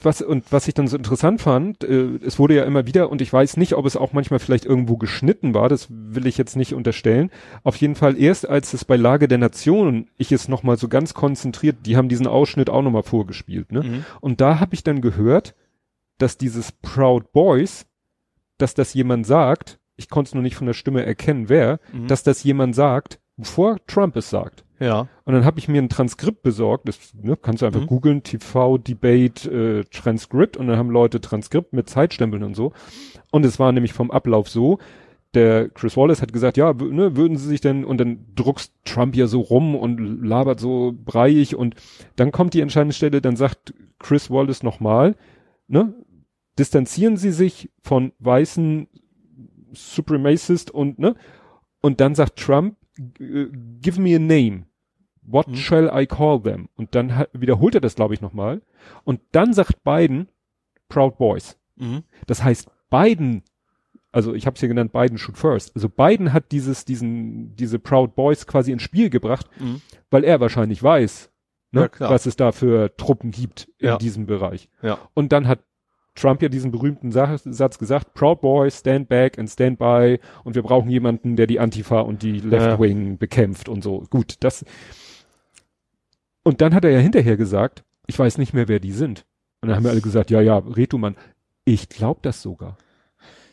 [0.04, 3.22] was, und was ich dann so interessant fand, äh, es wurde ja immer wieder, und
[3.22, 6.56] ich weiß nicht, ob es auch manchmal vielleicht irgendwo geschnitten war, das will ich jetzt
[6.56, 7.32] nicht unterstellen.
[7.64, 11.14] Auf jeden Fall erst als es bei Lage der Nationen, ich es nochmal so ganz
[11.14, 13.84] konzentriert, die haben diesen Ausschnitt auch nochmal vorgespielt, ne?
[13.84, 14.06] Mhm.
[14.20, 15.56] Und da habe ich dann gehört,
[16.18, 17.86] dass dieses Proud Boys,
[18.58, 22.08] dass das jemand sagt, ich konnte es nur nicht von der Stimme erkennen, wer, mhm.
[22.08, 24.64] dass das jemand sagt, bevor Trump es sagt.
[24.80, 25.08] Ja.
[25.24, 27.88] Und dann habe ich mir ein Transkript besorgt, das ne, kannst du einfach mhm.
[27.88, 32.74] googeln, TV Debate äh, Transkript und dann haben Leute Transkript mit Zeitstempeln und so.
[33.32, 34.80] Und es war nämlich vom Ablauf so,
[35.34, 39.16] der Chris Wallace hat gesagt, ja, ne, würden sie sich denn, und dann druckst Trump
[39.16, 41.76] ja so rum und labert so breiig und
[42.16, 45.16] dann kommt die entscheidende Stelle, dann sagt Chris Wallace nochmal,
[45.68, 45.94] ne,
[46.60, 48.88] distanzieren sie sich von weißen
[49.72, 51.16] Supremacist und, ne,
[51.82, 52.76] und dann sagt Trump,
[53.82, 54.66] give me a name.
[55.22, 55.56] What mhm.
[55.56, 56.70] shall I call them?
[56.76, 58.62] Und dann wiederholt er das, glaube ich, nochmal.
[59.04, 60.28] Und dann sagt Biden
[60.90, 61.58] Proud Boys.
[61.76, 62.04] Mhm.
[62.28, 63.44] Das heißt, Biden,
[64.12, 65.74] also ich habe es hier genannt, Biden shoot first.
[65.76, 69.82] Also Biden hat dieses, diesen, diese Proud Boys quasi ins Spiel gebracht, mhm.
[70.12, 71.32] weil er wahrscheinlich weiß,
[71.72, 73.98] ne, ja, was es da für Truppen gibt in ja.
[73.98, 74.70] diesem Bereich.
[74.82, 75.00] Ja.
[75.14, 75.60] Und dann hat
[76.16, 80.62] Trump ja diesen berühmten Satz gesagt, Proud Boys, stand back and stand by und wir
[80.62, 83.16] brauchen jemanden, der die Antifa und die Left Wing ja.
[83.18, 84.04] bekämpft und so.
[84.10, 84.64] Gut, das.
[86.44, 89.26] Und dann hat er ja hinterher gesagt, ich weiß nicht mehr, wer die sind.
[89.62, 91.16] Und dann haben wir alle gesagt, ja, ja, Retumann.
[91.66, 92.78] Ich glaube das sogar.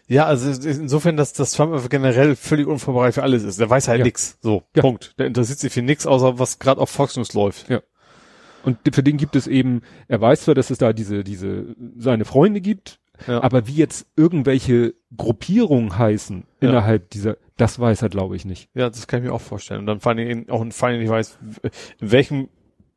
[0.08, 3.60] Ja, also insofern, dass, dass Trump generell völlig unvorbereitet für alles ist.
[3.60, 4.04] Der weiß halt ja.
[4.04, 4.38] nix.
[4.42, 4.82] So, ja.
[4.82, 5.14] Punkt.
[5.20, 7.70] Der interessiert sich für nix, außer was gerade auf Fox News läuft.
[7.70, 7.80] Ja.
[8.62, 12.24] Und für den gibt es eben, er weiß zwar, dass es da diese, diese, seine
[12.24, 13.42] Freunde gibt, ja.
[13.42, 16.68] aber wie jetzt irgendwelche Gruppierungen heißen ja.
[16.68, 18.68] innerhalb dieser, das weiß er glaube ich nicht.
[18.74, 19.80] Ja, das kann ich mir auch vorstellen.
[19.80, 21.38] Und dann vor allem auch vor allem ich weiß,
[22.00, 22.48] in welchem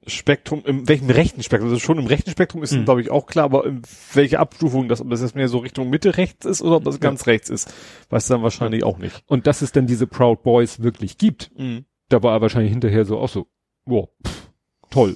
[0.06, 2.86] Spektrum, in welchem rechten Spektrum, also schon im rechten Spektrum ist, mhm.
[2.86, 3.82] glaube ich, auch klar, aber in
[4.14, 6.96] welche Abstufung das, ob das jetzt mehr so Richtung Mitte rechts ist oder ob das
[6.96, 7.00] ja.
[7.00, 7.74] ganz rechts ist,
[8.10, 9.24] weiß dann wahrscheinlich auch nicht.
[9.28, 11.86] Und dass es dann diese Proud Boys wirklich gibt, mhm.
[12.10, 13.48] da war er wahrscheinlich hinterher so auch so,
[13.86, 14.50] wow, pff,
[14.90, 15.16] toll.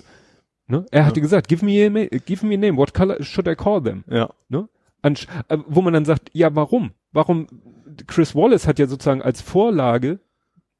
[0.67, 0.85] Ne?
[0.91, 3.81] Er hatte gesagt, give me a give me a name, what color should I call
[3.81, 4.03] them?
[4.09, 4.29] Ja.
[4.49, 4.67] Ne?
[5.01, 6.91] Ansch äh, wo man dann sagt, ja, warum?
[7.11, 7.47] Warum?
[8.05, 10.19] Chris Wallace hat ja sozusagen als Vorlage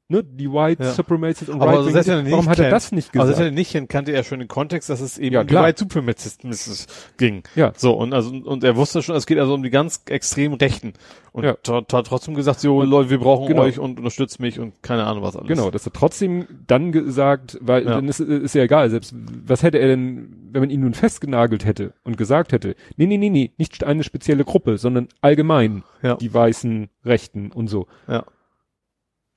[0.08, 0.92] ne, die White Ja.
[0.92, 3.26] Supremacists und Aber Right also Wing, warum hat er das nicht Also gesagt?
[3.26, 5.46] selbst wenn er nicht kennt, kannte er schon den Kontext, dass es eben Ja, um
[5.46, 5.66] die klar.
[5.66, 6.86] White Supremacists
[7.18, 7.42] ging.
[7.54, 7.72] Ja.
[7.76, 10.94] So, und also, und er wusste schon, es geht also um die ganz extremen Rechten.
[11.32, 11.56] Und Ja.
[11.68, 13.62] hat, hat trotzdem gesagt, so, Leute, wir brauchen Genau.
[13.62, 15.48] euch und unterstützt mich und keine Ahnung was alles.
[15.48, 17.90] Genau, dass er trotzdem dann gesagt, weil Ja.
[17.94, 19.14] dann ist, ist ja egal, selbst
[19.46, 23.18] was hätte er denn, wenn man ihn nun festgenagelt hätte und gesagt hätte, nee, nee,
[23.18, 26.16] nee, nee, nicht eine spezielle Gruppe, sondern allgemein Ja.
[26.16, 27.86] die weißen Rechten und so.
[28.08, 28.24] Ja.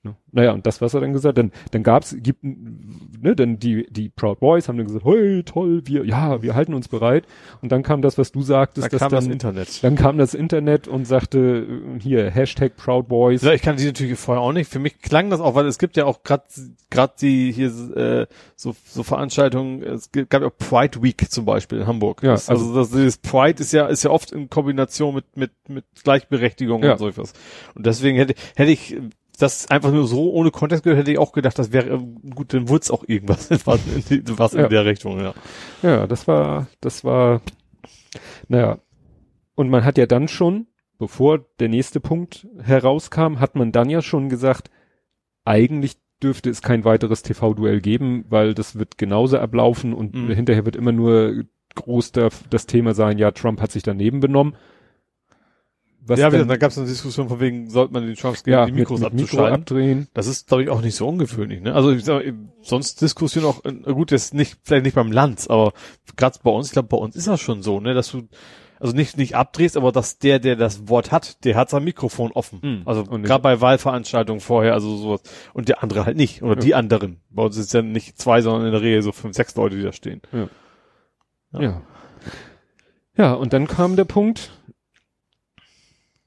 [0.04, 0.16] Ne?
[0.32, 4.10] Naja, und das, was er dann gesagt, dann, dann gab's, gibt, ne, dann die, die
[4.10, 7.26] Proud Boys haben dann gesagt, hey, toll, wir, ja, wir halten uns bereit.
[7.62, 9.84] Und dann kam das, was du sagtest, Da kam dann, das Internet.
[9.84, 13.44] dann kam das Internet und sagte, äh, hier, Hashtag Proud Boys.
[13.44, 14.72] Ja, ich kann die natürlich vorher auch nicht.
[14.72, 16.44] Für mich klang das auch, weil es gibt ja auch gerade
[16.90, 19.84] gerade die hier äh, so so Veranstaltungen.
[19.84, 22.24] Es gab ja auch Pride Week zum Beispiel in Hamburg.
[22.24, 25.52] Ja, das, also, das, dieses Pride ist ja ist ja oft in Kombination mit mit
[25.70, 26.94] mit Gleichberechtigung Ja.
[26.94, 27.34] und so etwas.
[27.76, 28.98] Und deswegen hätte hätte ich
[29.42, 32.54] das einfach nur so ohne Kontext gehört, hätte ich auch gedacht, das wäre ähm, gut,
[32.54, 34.64] dann wurde es auch irgendwas was in, was Ja.
[34.66, 35.20] in der Richtung.
[35.20, 35.34] Ja.
[35.82, 37.42] Ja, das war, das war,
[38.48, 38.80] naja.
[39.56, 44.02] Und man hat ja dann schon, bevor der nächste Punkt herauskam, hat man dann ja
[44.02, 44.70] schon gesagt,
[45.46, 50.32] eigentlich dürfte es kein weiteres TV-Duell geben, weil das wird genauso ablaufen und Mhm.
[50.32, 51.44] hinterher wird immer nur
[51.76, 54.56] groß da, das Thema sein, ja, Trump hat sich daneben benommen.
[56.04, 58.54] Was ja, denn, da gab es eine Diskussion von wegen, sollte man den Chance geben,
[58.54, 59.54] ja, die mit, Mikros mit Mikro abzuschalten.
[59.62, 60.08] abdrehen.
[60.16, 61.62] Das ist, glaube ich, auch nicht so ungewöhnlich.
[61.62, 61.76] Ne?
[61.76, 62.24] Also ich sag,
[62.62, 65.74] sonst Diskussion auch, gut, jetzt nicht, vielleicht nicht beim Lanz, aber
[66.18, 68.28] gerade bei uns, ich glaube, bei uns ist das schon so, ne, dass du
[68.80, 72.32] also nicht nicht abdrehst, aber dass der, der das Wort hat, der hat sein Mikrofon
[72.32, 72.60] offen.
[72.64, 72.82] Mhm.
[72.86, 75.22] Also gerade bei Wahlveranstaltungen vorher, also sowas.
[75.54, 76.42] Und der andere halt nicht.
[76.42, 76.60] Oder Ja.
[76.62, 77.22] die anderen.
[77.30, 79.84] Bei uns ist ja nicht zwei, sondern in der Regel so fünf, sechs Leute, die
[79.84, 80.24] da stehen.
[80.32, 80.50] Ja.
[81.62, 81.82] Ja.
[83.18, 84.52] Ja, und dann kam der Punkt,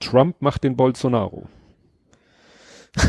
[0.05, 1.47] Trump macht den Bolsonaro.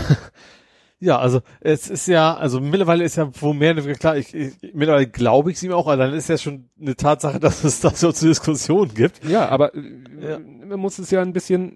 [0.99, 5.07] Ja, also es ist ja, also mittlerweile ist ja wo mehr klar, ich, ich mittlerweile
[5.07, 7.99] glaube ich es ihm auch, aber dann ist ja schon eine Tatsache, dass es das
[7.99, 9.23] so zur Diskussion gibt.
[9.25, 9.81] Ja, aber äh,
[10.21, 10.39] Ja.
[10.39, 11.75] man muss es ja ein bisschen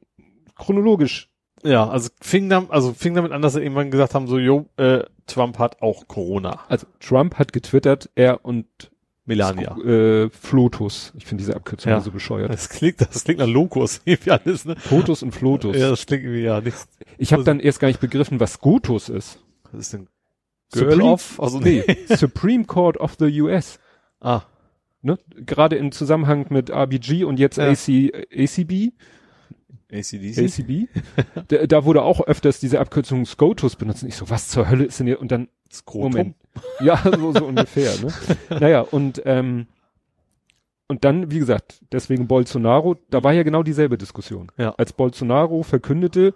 [0.55, 1.29] chronologisch.
[1.63, 4.69] Ja, also fing dann, also fing damit an, dass sie irgendwann gesagt haben, so, jo,
[4.77, 6.61] äh, Trump hat auch Corona.
[6.69, 8.65] Also Trump hat getwittert, er und
[9.29, 9.77] Melania.
[9.77, 11.13] äh, Flotus.
[11.17, 12.01] Ich finde diese Abkürzung Ja.
[12.01, 12.51] so bescheuert.
[12.51, 14.75] Das klingt, das klingt nach Locus, irgendwie alles, ne?
[14.77, 15.77] Fotus und Flotus.
[15.77, 16.87] Ja, das klingt irgendwie ja nichts.
[17.17, 19.39] ich habe dann erst gar nicht begriffen, was Scotus ist.
[19.71, 20.07] Was ist denn
[20.73, 21.39] Supreme- Girl off?
[21.39, 23.79] Also Nee, Supreme Court of the US.
[24.19, 24.41] Ah,
[25.01, 25.17] Ne?
[25.45, 27.69] Gerade im Zusammenhang mit RBG und jetzt Ja.
[27.69, 28.91] AC, ACB.
[29.91, 30.37] ACDC.
[30.37, 30.87] ACB.
[31.47, 34.03] da, da wurde auch öfters diese Abkürzung SCOTUS benutzt.
[34.03, 35.19] Ich so, was zur Hölle ist denn hier?
[35.19, 36.11] Und dann, Skrotum.
[36.11, 36.35] Moment.
[36.81, 38.13] Ja, so, so ungefähr, ne?
[38.59, 39.67] Naja, und, ähm,
[40.87, 44.51] und dann, wie gesagt, deswegen Bolsonaro, da war ja genau dieselbe Diskussion.
[44.57, 44.73] Ja.
[44.77, 46.33] Als Bolsonaro verkündete,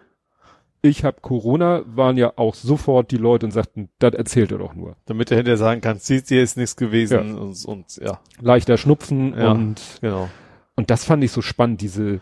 [0.83, 4.75] ich habe Corona, waren ja auch sofort die Leute und sagten, das erzählt er doch
[4.75, 4.95] nur.
[5.05, 9.33] Damit er hinterher sagen kann, sieht hier ist nichts gewesen und, und ja, Leichter Schnupfen
[9.37, 9.51] Ja.
[9.53, 10.29] und, genau.
[10.75, 12.19] und das fand ich so spannend, diese,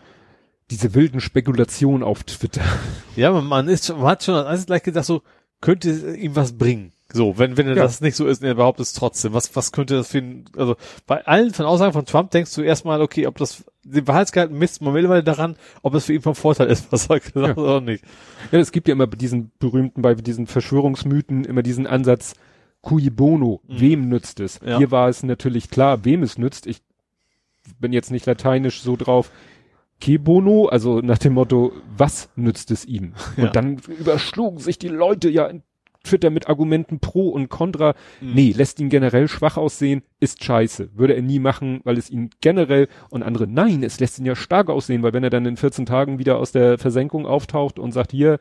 [0.70, 2.62] diese wilden Spekulationen auf Twitter.
[3.14, 5.20] Ja, man, ist schon, man hat schon als gleich gedacht, so,
[5.60, 6.92] könnte es ihm was bringen.
[7.12, 7.82] So, wenn, wenn er Ja.
[7.82, 9.34] das nicht so ist er behauptet es trotzdem.
[9.34, 12.62] Was, was könnte das für ein, also, bei allen von Aussagen von Trump denkst du
[12.62, 16.34] erstmal, okay, ob das, den Wahrheitsgehalt misst man mittlerweile daran, ob es für ihn vom
[16.34, 18.02] Vorteil ist, was er gesagt hat oder nicht.
[18.50, 22.32] Ja, es gibt ja immer diesen berühmten, bei diesen Verschwörungsmythen immer diesen Ansatz,
[22.80, 24.58] cui bono, wem nützt es?
[24.64, 24.78] Ja.
[24.78, 26.66] Hier war es natürlich klar, wem es nützt.
[26.66, 26.80] Ich
[27.78, 29.30] bin jetzt nicht lateinisch so drauf,
[30.02, 33.14] que bono, also nach dem Motto, was nützt es ihm?
[33.36, 33.44] Ja.
[33.44, 35.62] Und dann überschlugen sich die Leute ja in
[36.04, 37.94] Twitter mit Argumenten pro und contra.
[38.20, 38.34] Mhm.
[38.34, 40.90] Nee, lässt ihn generell schwach aussehen, ist scheiße.
[40.94, 44.34] Würde er nie machen, weil es ihn generell und andere, nein, es lässt ihn ja
[44.34, 47.92] stark aussehen, weil wenn er dann in 14 Tagen wieder aus der Versenkung auftaucht und
[47.92, 48.38] sagt, hier,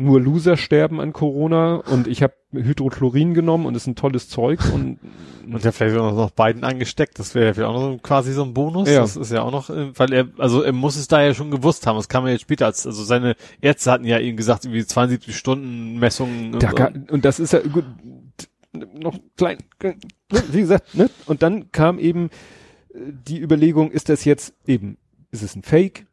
[0.00, 4.60] nur Loser sterben an Corona und ich habe Hydrochlorin genommen und ist ein tolles Zeug
[4.72, 4.98] und
[5.52, 8.32] Und ja vielleicht auch noch beiden angesteckt, das wäre ja vielleicht auch noch so, quasi
[8.32, 8.88] so ein Bonus.
[8.88, 9.00] Ja.
[9.00, 11.50] Das ist ja auch noch, äh, weil er, also er muss es da ja schon
[11.50, 11.96] gewusst haben.
[11.96, 15.36] Das kam ja jetzt später als, also seine Ärzte hatten ja ihm gesagt, irgendwie 72
[15.36, 16.52] Stunden Messungen.
[16.58, 17.84] Da und, ga, und das ist ja gut,
[18.72, 19.96] noch klein, ne,
[20.52, 21.10] wie gesagt, ne?
[21.26, 22.30] Und dann kam eben
[22.94, 24.98] äh, die Überlegung, ist das jetzt eben,
[25.32, 26.06] ist es ein Fake?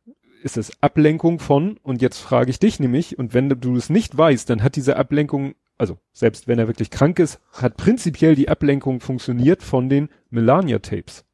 [0.48, 1.78] Ist es Ablenkung von?
[1.84, 4.96] Und jetzt frage ich dich nämlich, und wenn du es nicht weißt, dann hat diese
[4.96, 10.08] Ablenkung, also selbst wenn er wirklich krank ist, hat prinzipiell die Ablenkung funktioniert von den
[10.30, 11.26] Melania-Tapes.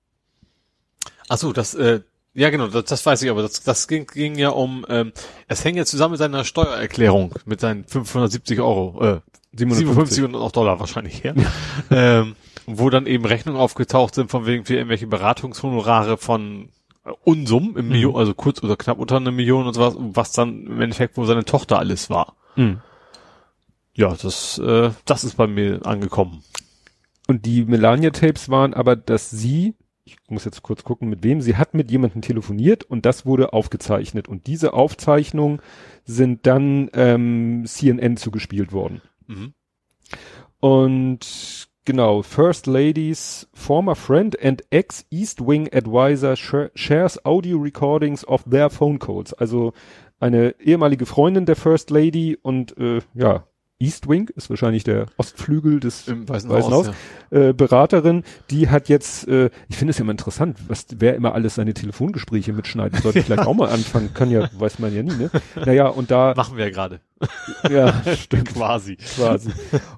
[1.29, 1.99] Ach so, das, äh,
[2.33, 5.13] ja genau, das, das weiß ich, aber das, das ging, ging ja um, ähm,
[5.47, 9.21] es hängt ja zusammen mit seiner Steuererklärung, mit seinen 570 Euro, äh,
[9.55, 11.35] 57 und auch Dollar wahrscheinlich, ja.
[11.91, 16.69] ähm, wo dann eben Rechnungen aufgetaucht sind von wegen für irgendwelche Beratungshonorare von
[17.23, 17.91] Unsummen im Mhm.
[17.91, 21.25] Million, also kurz oder knapp unter einer Million und sowas, was dann im Endeffekt, wo
[21.25, 22.35] seine Tochter alles war.
[22.55, 22.81] Mhm.
[23.95, 26.43] Ja, das, äh, das ist bei mir angekommen.
[27.27, 31.55] Und die Melania-Tapes waren aber, dass sie, ich muss jetzt kurz gucken, mit wem, sie
[31.57, 34.27] hat mit jemandem telefoniert und das wurde aufgezeichnet.
[34.27, 35.61] Und diese Aufzeichnungen
[36.05, 39.01] sind dann ähm, CNN zugespielt worden.
[39.27, 39.53] Mhm.
[40.59, 48.43] Und genau, First Lady's former friend and ex-East Wing advisor sh shares audio recordings of
[48.49, 49.33] their phone calls.
[49.33, 49.73] Also
[50.19, 53.45] eine ehemalige Freundin der First Lady und äh, ja,
[53.83, 56.87] East Wing ist wahrscheinlich der Ostflügel des Im Weißen, Weißen Haus.
[56.87, 56.95] Haus.
[57.31, 57.49] Ja.
[57.49, 61.33] äh, Beraterin, die hat jetzt, äh, ich finde es ja immer interessant, was wer immer
[61.33, 65.15] alles seine Telefongespräche mitschneidet, sollte vielleicht auch mal anfangen, kann ja, weiß man ja nie,
[65.15, 65.29] ne?
[65.65, 66.99] Naja, und da, Machen wir ja gerade.
[67.69, 68.95] ja, stimmt Quasi.
[68.97, 69.51] quasi.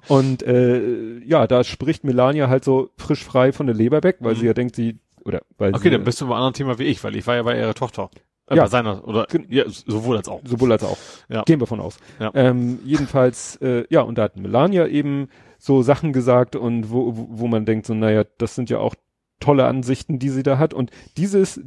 [0.08, 4.34] Und äh, ja, da spricht Melania halt so frisch frei von der Leber weg, weil
[4.34, 4.38] Mhm.
[4.38, 6.78] sie ja denkt, sie oder weil Okay, sie dann bist du bei einem anderen Thema
[6.78, 8.10] wie ich, weil ich war ja bei ihrer Tochter.
[8.48, 8.66] Äh, Ja.
[8.68, 10.40] Seiner, oder, ja, sowohl als auch.
[10.44, 10.98] sowohl als auch.
[11.28, 11.42] Ja.
[11.42, 11.98] Gehen wir von aus.
[12.20, 12.30] Ja.
[12.34, 15.28] Ähm, jedenfalls, äh, ja, und da hat Melania eben
[15.58, 18.94] so Sachen gesagt und wo, wo, wo man denkt so, naja, das sind ja auch
[19.40, 20.74] tolle Ansichten, die sie da hat.
[20.74, 21.60] Und dieses,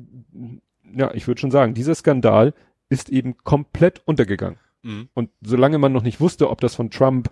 [0.96, 2.54] ja, ich würde schon sagen, dieser Skandal
[2.89, 4.58] ist eben komplett untergegangen.
[4.84, 5.10] Mhm.
[5.13, 7.30] Und solange man noch nicht wusste, ob das von Trump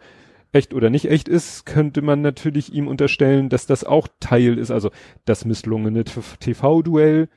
[0.52, 4.72] echt oder nicht echt ist, könnte man natürlich ihm unterstellen, dass das auch Teil ist.
[4.72, 4.92] Also
[5.26, 7.30] das misslungene TV-Duell.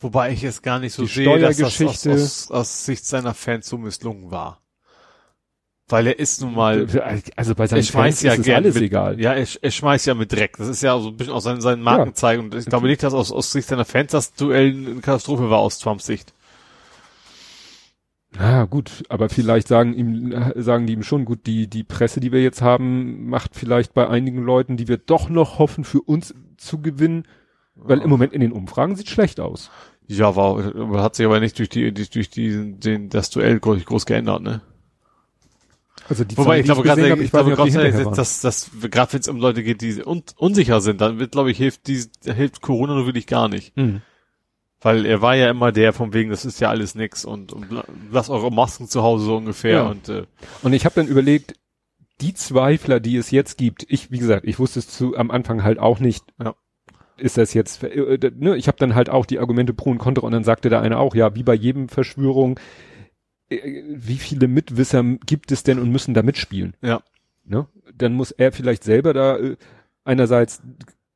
[0.00, 3.34] Wobei ich es gar nicht so Die sehe, dass das aus, aus, aus Sicht seiner
[3.34, 4.60] Fans so misslungen war.
[5.88, 6.86] Weil er ist nun mal,
[7.36, 9.20] Also bei er seinen schmeißt Fans ja ist es gern alles mit, egal.
[9.20, 10.56] Ja, er, er schmeißt ja mit Dreck.
[10.56, 12.46] Das ist ja so ein bisschen auch sein, sein Markenzeichen.
[12.46, 15.58] Und ich glaube nicht, dass aus, aus Sicht seiner Fans das Duell eine Katastrophe war
[15.58, 16.32] aus Trumps Sicht.
[18.38, 22.32] Ja, gut, aber vielleicht sagen ihm, sagen die ihm schon, gut, die, die Presse, die
[22.32, 26.34] wir jetzt haben, macht vielleicht bei einigen Leuten, die wir doch noch hoffen, für uns
[26.58, 27.26] zu gewinnen,
[27.76, 29.70] weil im Moment in den Umfragen sieht schlecht aus.
[30.08, 34.06] Ja, war, hat sich aber nicht durch die, durch die, den, das Duell groß, groß
[34.06, 34.60] geändert, ne?
[36.08, 39.12] Also die Wobei, Zahlen, ich die glaube gerade, ich ich glaube gerade, dass, dass, gerade
[39.12, 42.04] wenn es um Leute geht, die un, unsicher sind, dann wird, glaube ich, hilft die,
[42.24, 43.76] hilft Corona nur wirklich gar nicht.
[43.76, 44.02] Mhm.
[44.80, 47.72] Weil er war ja immer der von wegen, das ist ja alles nix und, und
[47.72, 49.86] la- lasst eure Masken zu Hause so ungefähr Ja.
[49.88, 50.26] und äh,
[50.62, 51.54] Und ich habe dann überlegt,
[52.20, 55.64] die Zweifler, die es jetzt gibt, ich, wie gesagt, ich wusste es zu am Anfang
[55.64, 56.24] halt auch nicht.
[56.40, 56.54] Ja.
[57.18, 60.26] Ist das jetzt, äh, ne, ich habe dann halt auch die Argumente pro und contra
[60.26, 62.60] und dann sagte da einer auch, ja, wie bei jedem Verschwörung,
[63.48, 66.74] äh, wie viele Mitwisser gibt es denn und müssen da mitspielen?
[66.82, 67.00] Ja.
[67.44, 67.66] Ne?
[67.96, 69.56] Dann muss er vielleicht selber da, äh,
[70.04, 70.62] einerseits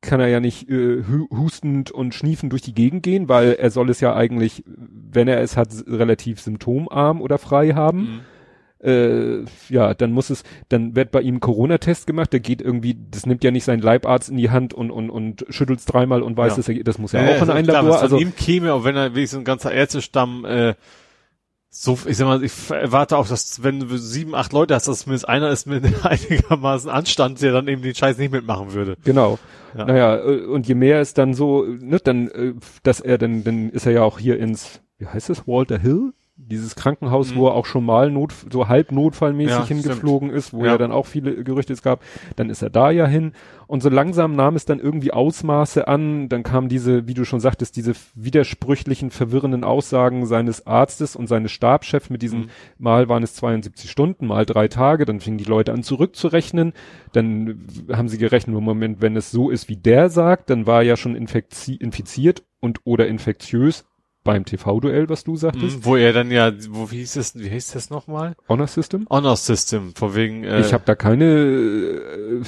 [0.01, 3.69] kann er ja nicht äh, hu hustend und schniefend durch die Gegend gehen, weil er
[3.69, 8.19] soll es ja eigentlich, wenn er es hat, relativ symptomarm oder frei haben mhm.
[8.83, 13.25] Äh, ja, dann muss es, dann wird bei ihm Corona-Test gemacht, der geht irgendwie, das
[13.25, 16.53] nimmt ja nicht sein Leibarzt in die Hand und, und, und schüttelt's dreimal und weiß,
[16.53, 16.57] Ja.
[16.57, 18.73] dass er, das muss ja Ja, auch in ein klar, Labor, also, von ihm käme,
[18.73, 20.73] auch wenn er wie so ein ganzer Ärztestamm äh,
[21.73, 24.99] so, ich sag mal, ich erwarte auch, dass wenn du sieben, acht Leute hast, dass
[25.03, 28.97] zumindest einer ist mit einigermaßen Anstand, der dann eben den Scheiß nicht mitmachen würde.
[29.05, 29.39] genau.
[29.77, 29.85] Ja.
[29.85, 33.69] Naja, äh, und je mehr es dann so, ne, dann, äh, dass er dann, dann
[33.69, 36.11] ist er ja auch hier ins, wie heißt es, Walter Hill?
[36.43, 37.39] Dieses Krankenhaus, Mhm.
[37.39, 40.71] wo er auch schon mal not, so halb notfallmäßig Ja, hingeflogen ist, wo Ja.
[40.71, 42.01] ja dann auch viele Gerüchte es gab,
[42.35, 43.33] dann ist er da ja hin.
[43.67, 47.39] Und so langsam nahm es dann irgendwie Ausmaße an, dann kamen diese, wie du schon
[47.39, 52.49] sagtest, diese widersprüchlichen, verwirrenden Aussagen seines Arztes und seines Stabschefs mit diesem, Mhm.
[52.79, 56.73] mal waren es 72 Stunden, mal drei Tage, dann fingen die Leute an zurückzurechnen,
[57.13, 60.77] dann haben sie gerechnet, im Moment, wenn es so ist, wie der sagt, dann war
[60.81, 63.85] er ja schon infiziert und oder infektiös
[64.23, 67.49] beim TV-Duell, was du sagtest, Mhm, wo er dann ja, wo wie hieß das, wie
[67.49, 68.35] hieß das nochmal?
[68.47, 69.07] Honor System.
[69.09, 72.41] Honor System, von wegen, äh, ich habe da keine äh,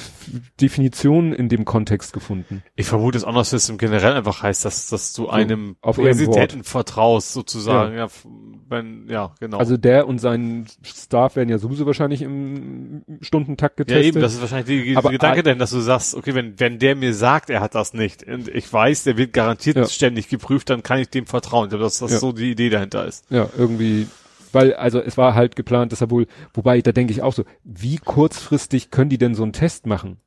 [0.60, 2.62] Definition in dem Kontext gefunden.
[2.76, 7.32] ich vermute, das Honor System generell einfach heißt, dass, dass du einem auf Präsidenten vertraust,
[7.32, 8.04] sozusagen, ja.
[8.04, 8.26] f-
[8.68, 9.58] wenn, ja, genau.
[9.58, 14.06] Also der und sein Staff werden ja sowieso wahrscheinlich im Stundentakt Ja, getestet.
[14.06, 16.96] eben, das ist wahrscheinlich die Aber Gedanke denn, dass du sagst, okay, wenn, wenn der
[16.96, 19.86] mir sagt, er hat das nicht, und ich weiß, der wird garantiert Ja.
[19.86, 21.64] ständig geprüft, dann kann ich dem vertrauen.
[21.66, 22.18] Ich glaube, dass das Ja.
[22.18, 23.24] so die Idee dahinter ist.
[23.30, 24.06] Ja, irgendwie,
[24.52, 27.44] weil, also es war halt geplant, dass er wohl, wobei, da denke ich auch so,
[27.64, 30.18] wie kurzfristig können die denn so einen Test machen?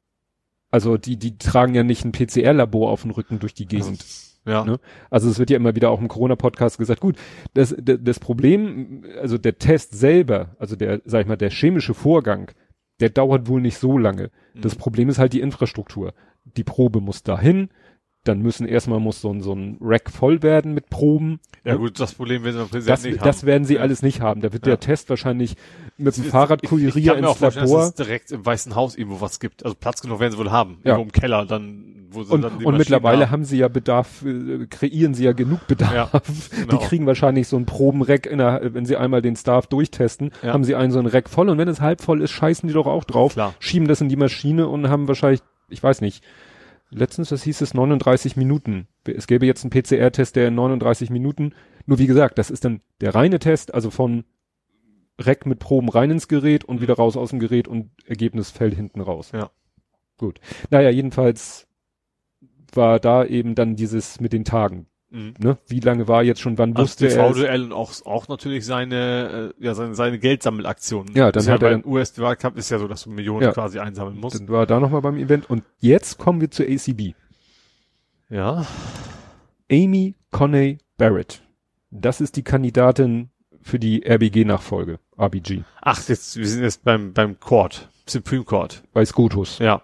[0.70, 4.04] Also die, die tragen ja nicht ein PCR-Labor auf dem Rücken durch die Gegend.
[4.48, 4.64] Ja.
[4.64, 4.80] Ne?
[5.10, 7.18] Also es wird ja immer wieder auch im Corona-Podcast gesagt, gut,
[7.54, 11.94] das, das, das Problem, also der Test selber, also der, sag ich mal, der chemische
[11.94, 12.52] Vorgang,
[13.00, 14.32] der dauert wohl nicht so lange.
[14.56, 14.80] Das Mhm.
[14.80, 16.14] Problem ist halt die Infrastruktur.
[16.46, 17.70] Die Probe muss dahin,
[18.24, 21.40] dann müssen erstmal muss so ein, so ein Rack voll werden mit Proben.
[21.64, 21.80] Ja Ne?
[21.80, 23.48] gut, das Problem werden Präsident Das, nicht das haben.
[23.48, 23.82] werden sie Ja.
[23.82, 24.42] alles nicht haben.
[24.42, 24.72] Da wird Ja.
[24.72, 25.56] der Test wahrscheinlich
[25.98, 27.80] mit dem Fahrradkurier ich, ich kann mir auch ins Labor.
[27.80, 29.64] dass es direkt im Weißen Haus irgendwo was gibt.
[29.64, 30.80] Also Platz genug werden sie wohl haben.
[30.84, 30.92] Ja.
[30.98, 33.68] Irgendwo im Keller, dann wo sie Und, dann die und Maschinen mittlerweile haben sie ja
[33.68, 35.94] Bedarf, äh, kreieren sie ja genug Bedarf.
[35.94, 36.10] Ja,
[36.58, 36.78] Die genau.
[36.80, 40.54] kriegen wahrscheinlich so ein Probenreck, in der, wenn sie einmal den Staff durchtesten, Ja.
[40.54, 42.74] haben sie einen so ein Reck voll und wenn es halb voll ist, scheißen die
[42.74, 43.54] doch auch drauf, Klar.
[43.60, 46.24] schieben das in die Maschine und haben wahrscheinlich, ich weiß nicht,
[46.90, 48.88] letztens, was hieß es, 39 Minuten.
[49.06, 51.54] Es gäbe jetzt einen PCR-Test, der in 39 Minuten,
[51.86, 54.24] nur wie gesagt, das ist dann der reine Test, also von
[55.20, 58.76] Reck mit Proben rein ins Gerät und wieder raus aus dem Gerät und Ergebnis fällt
[58.76, 59.32] hinten raus.
[59.34, 59.50] Ja.
[60.18, 60.40] Gut.
[60.70, 61.67] Naja, jedenfalls
[62.78, 64.88] war da eben dann dieses mit den Tagen.
[65.10, 65.34] Mhm.
[65.40, 65.58] Ne?
[65.68, 67.34] Wie lange war jetzt schon, wann Also wusste die er?
[67.34, 71.14] VDL und auch, auch natürlich seine, äh, ja, seine, seine Geldsammelaktionen.
[71.16, 73.52] Ja, dann ist hat ja er beim US-Wahlkampf ist ja so, dass du Millionen Ja.
[73.52, 74.40] quasi einsammeln musst.
[74.40, 75.50] Dann war er da nochmal beim Event.
[75.50, 77.14] Und jetzt kommen wir zur ACB.
[78.30, 78.66] Ja.
[79.72, 81.42] Amy Coney Barrett.
[81.92, 83.30] Das ist die Kandidatin
[83.62, 87.90] für die RBG-Nachfolge, RBG, Ach, jetzt, wir sind jetzt beim, beim Court.
[88.06, 88.84] Supreme Court.
[88.94, 89.60] bei Scotus.
[89.60, 89.82] Ja.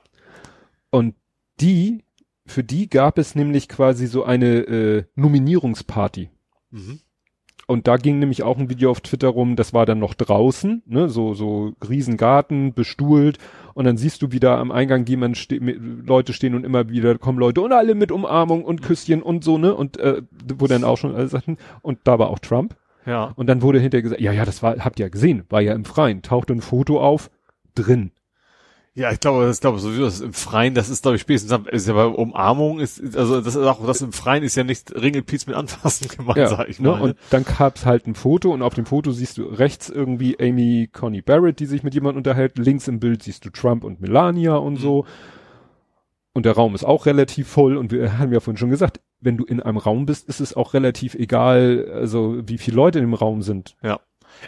[0.90, 1.16] Und
[1.60, 2.04] die,
[2.46, 6.30] für die gab es nämlich quasi so eine äh, Nominierungsparty.
[6.72, 7.00] Mhm.
[7.66, 10.84] Und da ging nämlich auch ein Video auf Twitter rum, das war dann noch draußen,
[10.86, 13.38] ne, so, so Riesengarten, bestuhlt.
[13.74, 17.40] Und dann siehst du wieder am Eingang jemand ste Leute stehen und immer wieder kommen
[17.40, 20.22] Leute und alle mit Umarmung und Küsschen und so, ne, und, äh,
[20.58, 22.76] wo dann auch schon alle sagten, und da war auch Trump.
[23.06, 23.32] Ja.
[23.36, 25.74] Und dann wurde hinterher gesagt, ja, ja, das war, habt ihr ja gesehen, war ja
[25.74, 27.32] im Freien, tauchte ein Foto auf,
[27.76, 28.12] drin.
[28.96, 31.52] Ja, ich glaube, das glaube sowieso, das ist im Freien, das ist, glaube ich, spätestens,
[31.72, 34.94] ist ja bei Umarmung, ist, also das ist auch, das im Freien ist ja nicht
[34.94, 36.90] Ringelpiez mit Anfassen gemeint, Ja, sag ich ne?
[36.90, 37.02] mal.
[37.02, 40.90] Und dann gab's halt ein Foto und auf dem Foto siehst du rechts irgendwie Amy
[40.94, 42.60] Coney Barrett, die sich mit jemandem unterhält.
[42.60, 44.78] Links im Bild siehst du Trump und Melania und Mhm.
[44.78, 45.06] so.
[46.36, 49.38] Und der Raum ist auch relativ voll und wir haben ja vorhin schon gesagt, wenn
[49.38, 53.06] du in einem Raum bist, ist es auch relativ egal, also wie viele Leute in
[53.06, 53.76] dem Raum sind.
[53.84, 54.00] Ja.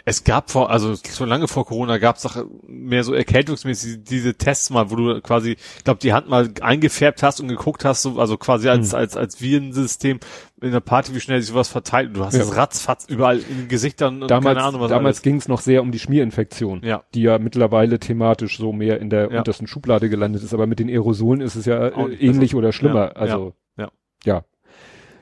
[0.04, 2.28] Es gab vor, also schon lange vor Corona gab es
[2.66, 7.22] mehr so erkältungsmäßig diese Tests mal, wo du quasi, ich glaube, die Hand mal eingefärbt
[7.22, 8.98] hast und geguckt hast, so, also quasi als, Hm.
[8.98, 10.20] als, als Virensystem
[10.60, 12.08] in der Party, wie schnell sich sowas verteilt.
[12.08, 12.40] Und du hast Ja.
[12.40, 15.60] das ratzfatz überall in den Gesichtern und Damals, keine Ahnung was damals ging es noch
[15.60, 17.04] sehr um die Schmierinfektion, Ja.
[17.14, 19.38] die ja mittlerweile thematisch so mehr in der Ja.
[19.38, 20.54] untersten Schublade gelandet ist.
[20.54, 22.58] Aber mit den Aerosolen ist es ja Auch äh, nicht ähnlich besser.
[22.58, 23.04] oder schlimmer.
[23.06, 23.90] Ja, Also ja,
[24.24, 24.44] ja.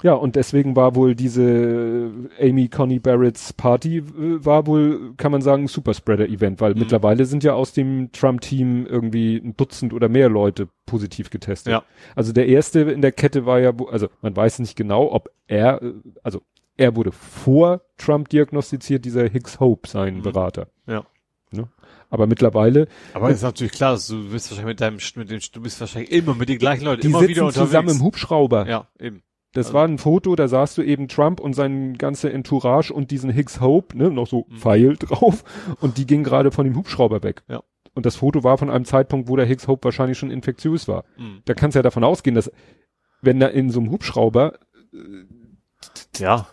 [0.04, 4.04] Ja, und deswegen war wohl diese Amy Coney Barretts Party, äh,
[4.44, 6.80] war wohl, kann man sagen, ein Superspreader-Event, weil Mhm.
[6.80, 11.70] mittlerweile sind ja aus dem Trump-Team irgendwie ein Dutzend oder mehr Leute positiv getestet.
[11.72, 11.84] Ja.
[12.14, 15.80] Also der erste in der Kette war ja, also man weiß nicht genau, ob er,
[15.82, 16.42] äh, also
[16.76, 20.22] er wurde vor Trump diagnostiziert, dieser Hicks Hope, sein Mhm.
[20.22, 20.66] Berater.
[20.86, 21.04] Ja.
[21.50, 21.68] Ne?
[22.10, 25.80] Aber mittlerweile, Aber ist natürlich klar, du bist wahrscheinlich mit deinem, mit dem, du bist
[25.80, 27.68] wahrscheinlich immer mit den gleichen Leuten, die immer sitzen wieder unterwegs.
[27.70, 28.68] zusammen im Hubschrauber.
[28.68, 29.22] Ja, eben.
[29.54, 33.10] Das Also- war ein Foto, da sahst du eben Trump und sein ganze Entourage und
[33.10, 34.56] diesen Hicks Hope, ne, noch so Mhm.
[34.58, 35.44] Pfeil drauf
[35.80, 37.42] und die ging gerade von dem Hubschrauber weg.
[37.48, 37.62] Ja.
[37.94, 41.04] Und das Foto war von einem Zeitpunkt, wo der Hicks Hope wahrscheinlich schon infektiös war.
[41.16, 41.42] Mhm.
[41.44, 42.50] Da kannst du ja davon ausgehen, dass
[43.22, 44.58] wenn da in so einem Hubschrauber,
[46.18, 46.46] Ja.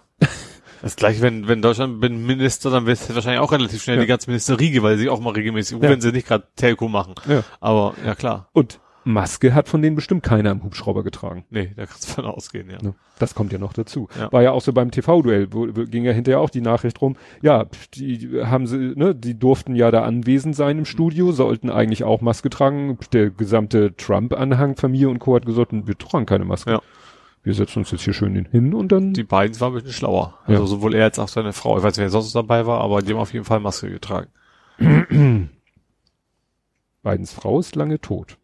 [0.82, 4.02] Das gleiche, wenn, wenn Deutschland bin Minister, dann wird es wahrscheinlich auch relativ schnell Ja.
[4.02, 5.90] die ganze Ministerriege, weil sie auch mal regelmäßig, Ja.
[5.90, 7.14] wenn sie nicht gerade Telco machen.
[7.28, 7.44] Ja.
[7.60, 8.50] Aber, ja klar.
[8.54, 11.44] und Maske hat von denen bestimmt keiner im Hubschrauber getragen.
[11.50, 12.78] Nee, da kannst du von ausgehen, ja.
[12.82, 12.94] Ne?
[13.18, 14.08] Das kommt ja noch dazu.
[14.20, 14.32] Ja.
[14.32, 17.16] War ja auch so beim TV-Duell, wo, wo ging ja hinterher auch die Nachricht rum,
[17.42, 22.04] ja, die haben sie, ne, die durften ja da anwesend sein im Studio, sollten eigentlich
[22.04, 22.98] auch Maske tragen.
[23.12, 25.36] Der gesamte Trump-Anhang, Familie und Co.
[25.36, 26.72] hat gesagt, wir tragen keine Maske.
[26.72, 26.82] Ja.
[27.44, 29.14] Wir setzen uns jetzt hier schön hin und dann.
[29.14, 30.38] Die beiden waren ein bisschen schlauer.
[30.46, 30.68] Also Ja.
[30.68, 31.76] sowohl er als auch seine Frau.
[31.78, 34.28] Ich weiß nicht, wer sonst dabei war, aber die haben auf jeden Fall Maske getragen.
[37.04, 38.38] Bidens Frau ist lange tot.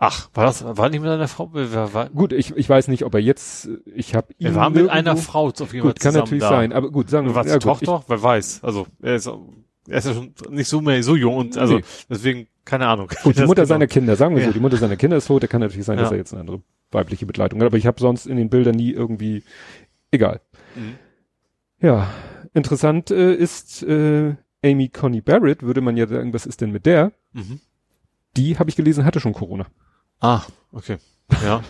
[0.00, 1.50] Ach, war das, war nicht mit seiner Frau?
[1.52, 4.70] Wer war, Gut, ich, ich weiß nicht, ob er jetzt, ich habe ihn er war
[4.70, 6.50] mit einer Frau auf jeden Fall Gut, kann natürlich da.
[6.50, 8.04] sein, aber gut, sagen wir War ja, gut, ich- Tochter?
[8.06, 8.62] Wer weiß.
[8.62, 11.84] Also, er ist, er ist ja schon nicht so mehr so jung und, also, Nee.
[12.08, 13.08] deswegen, keine Ahnung.
[13.24, 13.66] Gut, die Mutter genau.
[13.66, 14.48] seiner Kinder, sagen wir Ja.
[14.48, 16.14] so, die Mutter seiner Kinder ist tot, da kann natürlich sein, dass Ja.
[16.14, 18.92] er jetzt eine andere weibliche Begleitung hat, aber ich habe sonst in den Bildern nie
[18.92, 19.42] irgendwie,
[20.12, 20.40] egal.
[20.76, 20.94] Mhm.
[21.80, 22.08] Ja,
[22.54, 26.86] interessant äh, ist äh, Amy Coney Barrett, würde man ja sagen, was ist denn mit
[26.86, 27.10] der?
[27.32, 27.58] Mhm.
[28.36, 29.66] Die, habe ich gelesen, hatte schon Corona.
[30.20, 30.42] Ah,
[30.72, 30.98] okay.
[31.44, 31.62] Ja.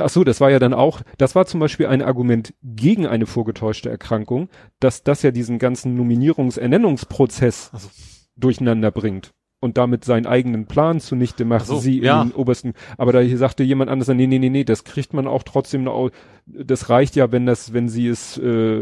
[0.00, 3.26] Ach so, das war ja dann auch, das war zum Beispiel ein Argument gegen eine
[3.26, 4.48] vorgetäuschte Erkrankung,
[4.78, 7.88] dass das ja diesen ganzen Nominierungs-Ernennungsprozess so.
[8.36, 12.22] durcheinander bringt und damit seinen eigenen Plan zunichte macht, Ach so, sie ja.
[12.22, 15.26] den obersten, aber da hier sagte jemand anders, nee, nee, nee, nee, das kriegt man
[15.26, 16.10] auch trotzdem noch,
[16.46, 18.80] das reicht ja, wenn das, wenn sie es, äh,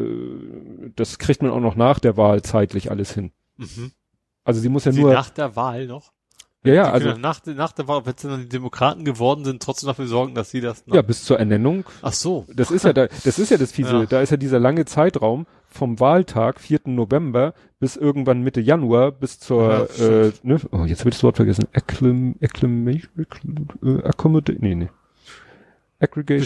[0.96, 3.32] das kriegt man auch noch nach der Wahl zeitlich alles hin.
[3.56, 3.92] Mhm.
[4.44, 6.12] Also sie muss ja Sie nur, nach der Wahl noch?
[6.66, 9.88] Ja, ja, also nach, nach der Wahl, wenn es dann die Demokraten geworden sind, trotzdem
[9.88, 10.84] dafür sorgen, dass sie das.
[10.86, 11.84] ja, bis zur Ernennung.
[12.02, 12.46] Ach so.
[12.54, 13.86] Das ist ja da, das ist ja das fiese.
[13.96, 14.06] Ja.
[14.06, 16.80] Da ist ja dieser lange Zeitraum vom Wahltag, 4.
[16.86, 21.22] November, bis irgendwann Mitte Januar, bis zur, Ja, äh, ne, oh, jetzt habe ich das
[21.22, 21.66] Wort vergessen.
[21.72, 24.88] Acclim, acclimation, acclim, äh, accommodate, nee, nee.
[25.98, 26.42] Aggregation.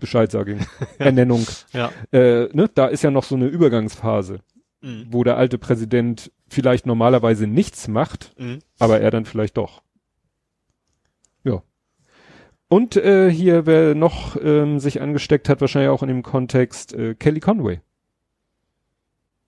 [0.00, 0.58] Bescheidsagung.
[0.98, 1.46] Ernennung.
[1.72, 1.90] Ja.
[2.10, 4.40] Äh, ne, da ist ja noch so eine Übergangsphase,
[4.86, 5.06] Mhm.
[5.10, 8.60] wo der alte Präsident vielleicht normalerweise nichts macht, Mhm.
[8.78, 9.82] aber er dann vielleicht doch.
[11.42, 11.62] Ja.
[12.68, 17.14] Und äh, hier, wer noch ähm, sich angesteckt hat, wahrscheinlich auch in dem Kontext, äh,
[17.16, 17.80] Kelly Conway,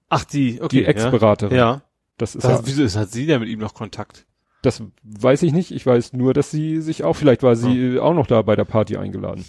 [0.08, 0.78] Ach, die, okay.
[0.78, 1.56] die Ex-Beraterin.
[1.56, 1.70] Ja.
[1.72, 1.82] ja.
[2.16, 4.26] Das ist ja, wieso ist, hat sie denn mit ihm noch Kontakt?
[4.62, 5.70] das weiß ich nicht.
[5.70, 8.56] Ich weiß nur, dass sie sich auch, vielleicht war sie äh, auch noch da bei
[8.56, 9.44] der Party eingeladen.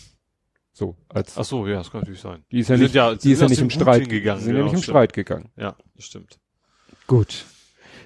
[0.80, 2.46] So, als, Ach so, ja, das kann natürlich sein.
[2.54, 4.40] die ist ja nicht, sind ja, die ist ja nicht im Streit hingegangen.
[4.40, 4.94] Sie sind ja genau, nicht im stimmt.
[4.96, 5.50] Streit gegangen.
[5.58, 6.40] Ja, das stimmt.
[7.06, 7.46] Gut.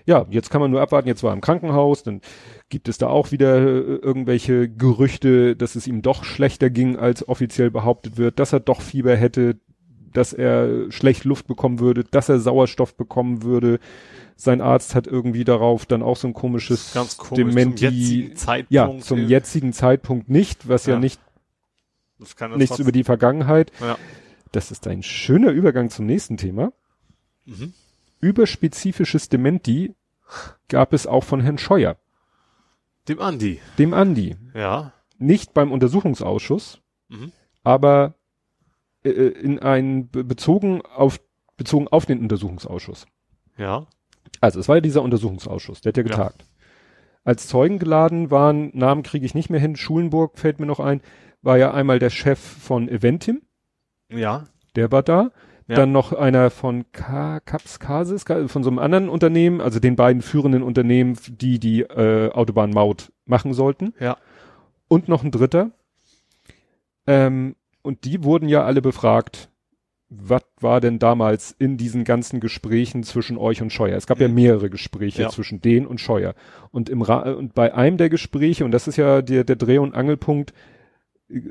[0.08, 2.22] Ja, jetzt kann man nur abwarten, jetzt war er im Krankenhaus, dann
[2.70, 7.28] gibt es da auch wieder äh, irgendwelche Gerüchte, dass es ihm doch schlechter ging, als
[7.30, 9.60] offiziell behauptet wird, dass er doch Fieber hätte,
[10.12, 13.80] dass er schlecht Luft bekommen würde, dass er Sauerstoff bekommen würde.
[14.36, 17.38] Sein Arzt hat irgendwie darauf dann auch so ein komisches Ganz komisch.
[17.46, 17.86] Dementi.
[17.86, 18.72] Zum jetzigen Zeitpunkt.
[18.72, 21.00] ja, zum jetzigen Zeitpunkt nicht, was ja, Ja.
[21.00, 21.22] nicht
[22.24, 23.72] nichts trotzdem- über die Vergangenheit.
[23.80, 23.98] Ja.
[24.52, 26.72] Das ist ein schöner Übergang zum nächsten Thema.
[27.46, 27.74] Mhm.
[28.20, 29.96] Überspezifisches Dementi
[30.70, 31.98] gab es auch von Herrn Scheuer,
[33.08, 33.60] Dem Andi.
[33.78, 34.36] dem Andi.
[34.54, 34.94] Ja.
[35.18, 37.32] Nicht beim Untersuchungsausschuss, Mhm.
[37.64, 38.16] aber
[39.06, 41.20] äh, in ein be- bezogen auf
[41.58, 43.06] bezogen auf den Untersuchungsausschuss.
[43.58, 43.86] Ja.
[44.42, 46.10] Also es war ja dieser Untersuchungsausschuss, der hat ja Ja.
[46.10, 46.46] getagt.
[47.26, 51.02] Als Zeugen geladen waren, Namen kriege ich nicht mehr hin, Schulenburg fällt mir noch ein,
[51.44, 53.42] war ja einmal der Chef von Eventim,
[54.12, 54.46] Ja.
[54.76, 55.30] der war da.
[55.68, 55.76] Ja.
[55.78, 60.22] Dann noch einer von Ka Caps Casis, von so einem anderen Unternehmen, also den beiden
[60.22, 63.94] führenden Unternehmen, die die äh, Autobahnmaut machen sollten.
[64.00, 64.18] Ja.
[64.90, 65.72] Und noch ein dritter.
[67.08, 69.50] Ähm, und die wurden ja alle befragt,
[70.10, 73.98] was war denn damals in diesen ganzen Gesprächen zwischen euch und Scheuer?
[73.98, 74.36] Es gab ja Mhm.
[74.36, 75.30] mehrere Gespräche Ja.
[75.30, 76.36] zwischen denen und Scheuer.
[76.72, 79.80] Und im Ra und bei einem der Gespräche, und das ist ja der, der Dreh-
[79.80, 80.54] und Angelpunkt,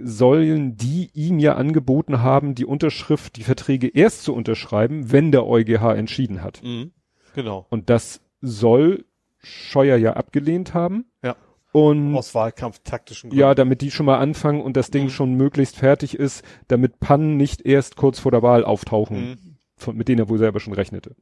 [0.02, 5.46] sollen die ihm ja angeboten haben, die Unterschrift, die Verträge erst zu unterschreiben, wenn der
[5.46, 6.62] EuGH entschieden hat.
[6.62, 6.92] Mhm.
[7.34, 7.66] Genau.
[7.70, 9.04] Und das soll
[9.38, 11.06] Scheuer ja abgelehnt haben.
[11.22, 11.36] Ja.
[11.72, 13.40] Und Aus wahlkampftaktischen Gründen.
[13.40, 15.10] ja, damit die schon mal anfangen und das Ding Mhm.
[15.10, 19.36] schon möglichst fertig ist, damit Pannen nicht erst kurz vor der Wahl auftauchen, Mhm.
[19.76, 21.16] von, mit denen er wohl selber schon rechnete.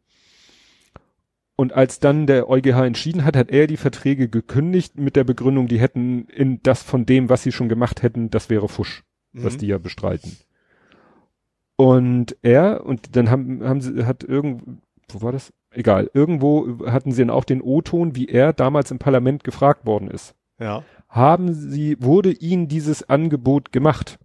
[1.61, 5.69] Und als dann der EuGH entschieden hat, hat er die Verträge gekündigt mit der Begründung,
[5.69, 9.05] die hätten in das von dem, was sie schon gemacht hätten, das wäre Fusch,
[9.35, 9.59] was Mhm.
[9.59, 10.39] die ja bestreiten.
[11.77, 14.81] Und er, und dann haben, haben sie, hat irgend,
[15.13, 15.53] wo war das?
[15.71, 20.09] Egal, irgendwo hatten sie dann auch den O-Ton, wie er damals im Parlament gefragt worden
[20.09, 20.83] ist Ja.
[21.11, 24.19] haben sie, wurde ihnen dieses Angebot gemacht,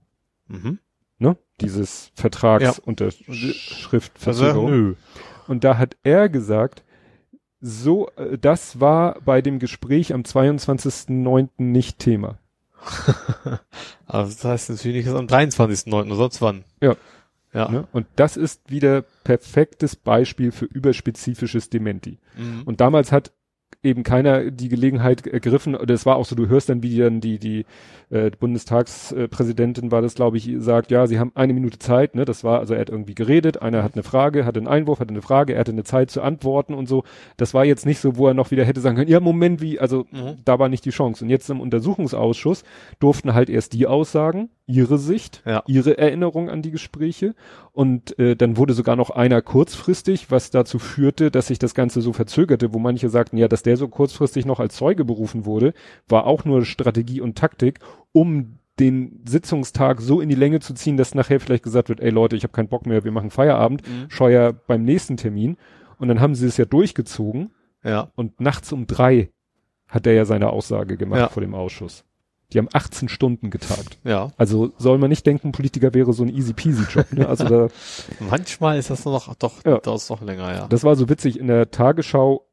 [0.48, 0.80] Mhm.
[1.20, 1.36] ne?
[1.60, 4.72] Dieses Also, Vertragsunterschriftverzögerung.
[4.72, 4.94] nö.
[5.48, 6.84] Und da hat er gesagt,
[7.66, 11.50] so, äh, das war bei dem Gespräch am 22.09.
[11.58, 12.38] nicht Thema.
[14.06, 16.06] Aber das heißt natürlich nicht am 23.9.
[16.06, 16.64] oder sonst wann.
[16.80, 16.96] Ja.
[17.54, 17.70] Ja.
[17.70, 17.88] Ne?
[17.92, 22.20] Und das ist wieder perfektes Beispiel für überspezifisches Dementi.
[22.38, 22.64] Mhm.
[22.66, 23.32] Und damals hat
[23.86, 27.22] eben keiner die Gelegenheit ergriffen, oder es war auch so, du hörst dann, wie dann
[27.22, 27.66] die, die
[28.10, 32.26] äh, Bundestagspräsidentin war das, glaube ich, sagt, ja, sie haben eine Minute Zeit, ne?
[32.26, 35.12] Das war, also er hat irgendwie geredet, einer hat eine Frage, hatte einen Einwurf, hatte
[35.14, 37.04] eine Frage, er hatte eine Zeit zu antworten und so.
[37.38, 39.80] Das war jetzt nicht so, wo er noch wieder hätte sagen können, ja, Moment, wie,
[39.80, 40.38] also Mhm.
[40.44, 41.24] da war nicht die Chance.
[41.24, 42.64] Und jetzt im Untersuchungsausschuss
[43.00, 45.64] durften halt erst die Aussagen, ihre Sicht, Ja.
[45.68, 47.36] ihre Erinnerung an die Gespräche.
[47.72, 52.02] Und äh, dann wurde sogar noch einer kurzfristig, was dazu führte, dass sich das Ganze
[52.02, 55.74] so verzögerte, wo manche sagten, ja, dass der so kurzfristig noch als Zeuge berufen wurde,
[56.08, 57.80] war auch nur Strategie und Taktik,
[58.12, 62.10] um den Sitzungstag so in die Länge zu ziehen, dass nachher vielleicht gesagt wird, ey
[62.10, 64.10] Leute, ich habe keinen Bock mehr, wir machen Feierabend, Mhm.
[64.10, 65.58] Scheuer beim nächsten Termin.
[65.98, 67.52] Und dann haben sie es ja durchgezogen
[67.84, 68.12] Ja.
[68.16, 69.30] und nachts um drei
[69.88, 71.30] hat er ja seine Aussage gemacht Ja.
[71.30, 72.04] vor dem Ausschuss.
[72.54, 73.98] Die haben 18 Stunden getagt.
[74.04, 74.32] Ja.
[74.38, 77.12] Also soll man nicht denken, Politiker wäre so ein easy peasy Job.
[77.12, 77.28] Ne?
[77.28, 77.68] Also da,
[78.30, 79.80] Manchmal ist das noch, doch, Ja.
[79.80, 80.68] das ist noch länger, ja.
[80.68, 82.46] das war so witzig in der Tagesschau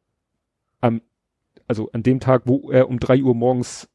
[0.81, 1.03] am,
[1.69, 3.89] also an dem Tag, wo er um drei Uhr morgens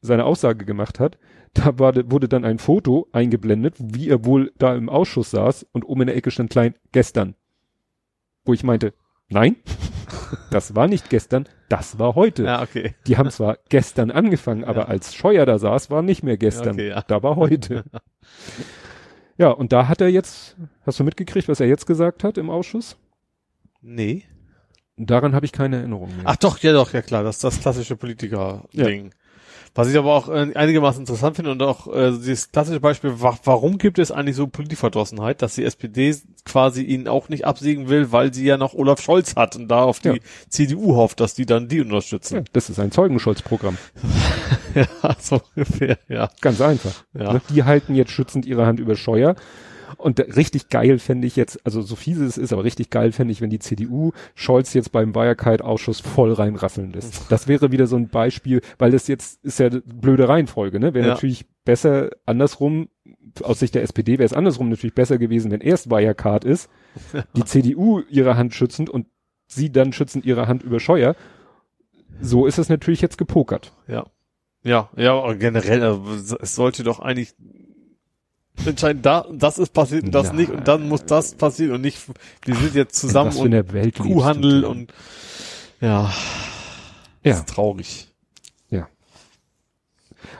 [0.00, 1.18] seine Aussage gemacht hat,
[1.54, 5.84] da war, wurde dann ein Foto eingeblendet, wie er wohl da im Ausschuss saß und
[5.84, 7.36] oben in der Ecke stand klein gestern.
[8.44, 8.92] Wo ich meinte,
[9.28, 9.56] nein,
[10.50, 12.44] das war nicht gestern, das war heute.
[12.44, 12.94] ja, okay.
[13.06, 14.88] Die haben zwar gestern angefangen, aber Ja.
[14.88, 16.74] als Scheuer da saß, war nicht mehr gestern.
[16.74, 17.02] Okay, ja.
[17.02, 17.84] Da war heute.
[19.38, 20.56] ja, und da hat er jetzt,
[20.86, 22.96] hast du mitgekriegt, was er jetzt gesagt hat im Ausschuss?
[23.80, 24.24] Nee.
[24.96, 26.24] Daran habe ich keine Erinnerung mehr.
[26.26, 29.12] Ach doch, ja doch, ja klar, das ist das klassische Politiker-Ding.
[29.76, 33.36] Was ich aber auch äh, einigermaßen interessant finde und auch äh, dieses klassische Beispiel, wa
[33.42, 36.14] warum gibt es eigentlich so Politikverdrossenheit, dass die SPD
[36.44, 39.82] quasi ihn auch nicht absiegen will, weil sie ja noch Olaf Scholz hat und da
[39.82, 40.14] auf die Ja.
[40.48, 42.36] CDU hofft, dass die dann die unterstützen.
[42.36, 43.76] Ja, das ist ein Zeugenschutz-Programm.
[44.74, 46.28] Ja, so ungefähr, ja.
[46.40, 47.04] Ganz einfach.
[47.16, 47.40] Ja.
[47.50, 49.36] Die halten jetzt schützend ihre Hand über Scheuer.
[49.98, 53.32] Und richtig geil fände ich jetzt, also so fies es ist, aber richtig geil fände
[53.32, 57.30] ich, wenn die CDU Scholz jetzt beim Wirecard-Ausschuss voll reinrasseln lässt.
[57.30, 60.94] Das wäre wieder so ein Beispiel, weil das jetzt ist ja blöde Reihenfolge, ne?
[60.94, 61.12] Wäre Ja.
[61.14, 62.88] natürlich besser andersrum,
[63.42, 66.68] aus Sicht der SPD wäre es andersrum natürlich besser gewesen, wenn erst Wirecard ist,
[67.36, 69.06] die CDU ihre Hand schützend und
[69.46, 71.16] sie dann schützend ihre Hand über Scheuer.
[72.20, 73.72] So ist es natürlich jetzt gepokert.
[73.88, 74.06] Ja.
[74.62, 77.34] Ja, ja, generell, also, es sollte doch eigentlich
[78.64, 80.36] entscheiden, da, das ist passiert und das Nein.
[80.36, 81.98] nicht und dann muss das passieren und nicht,
[82.44, 84.92] wir sind jetzt zusammen für und Welt Kuhhandel und,
[85.80, 86.12] ja.
[87.22, 87.32] Ja.
[87.32, 88.14] Ist traurig.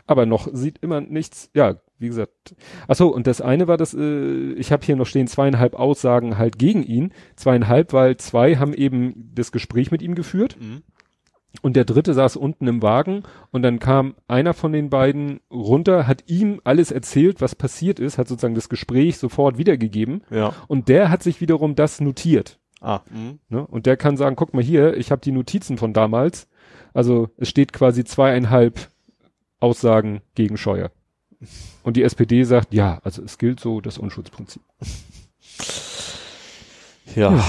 [0.07, 2.55] aber noch sieht immer nichts, ja, wie gesagt.
[2.89, 6.39] Ach so, und das eine war das, äh, ich habe hier noch stehen zweieinhalb Aussagen
[6.39, 7.13] halt gegen ihn.
[7.37, 10.83] Zweieinhalb, weil zwei haben eben das Gespräch mit ihm geführt Mhm.
[11.63, 16.07] Und der dritte saß unten im Wagen und dann kam einer von den beiden runter,
[16.07, 20.53] hat ihm alles erzählt, was passiert ist, hat sozusagen das Gespräch sofort wiedergegeben Ja.
[20.69, 22.59] und der hat sich wiederum das notiert.
[22.81, 23.39] Ah, mhm.
[23.49, 23.67] Ne?
[23.67, 26.49] Und der kann sagen, guck mal hier, ich habe die Notizen von damals.
[26.93, 28.89] Also es steht quasi zweieinhalb
[29.59, 30.91] Aussagen gegen Scheuer.
[31.83, 34.63] Und die SPD sagt, ja, also es gilt so das Unschuldsprinzip.
[37.17, 37.33] Ja.
[37.33, 37.45] Ja,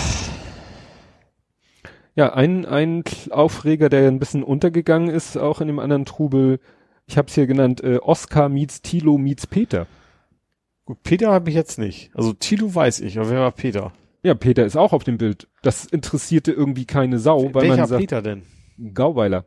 [2.16, 6.59] ein, ein Aufreger, der ein bisschen untergegangen ist, auch in dem anderen Trubel,
[7.07, 9.88] ich habe es hier genannt, äh, Oscar meets Thilo meets Peter.
[10.86, 12.11] Gut, Peter habe ich jetzt nicht.
[12.13, 13.91] Also Tilo weiß ich, aber wer war Peter?
[14.24, 15.47] Ja, Peter ist auch auf dem Bild.
[15.61, 18.43] Das interessierte irgendwie keine Sau, weil Welcher man sagt, Peter denn?
[18.93, 19.45] Gauweiler,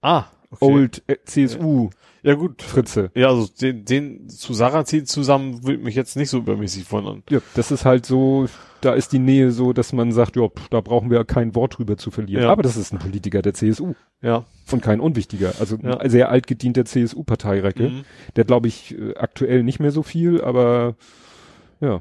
[0.00, 0.64] Ah, okay.
[0.64, 1.90] Old äh, CSU,
[2.26, 2.60] Ja gut.
[2.60, 3.12] Fritze.
[3.14, 7.22] Ja, also den, den zu Sarrazin zusammen würde mich jetzt nicht so übermäßig wundern.
[7.30, 8.46] Ja, das ist halt so,
[8.80, 11.96] da ist die Nähe so, dass man sagt, ja, da brauchen wir kein Wort drüber
[11.96, 12.42] zu verlieren.
[12.42, 12.50] Ja.
[12.50, 14.44] Aber das ist ein Politiker der CSU Ja.
[14.72, 15.52] und kein unwichtiger.
[15.60, 15.98] Also Ja.
[15.98, 17.90] ein sehr altgedienter CSU-Parteirecke.
[17.90, 18.04] Mhm.
[18.34, 20.96] Der glaube ich äh, aktuell nicht mehr so viel, aber
[21.80, 22.00] ja.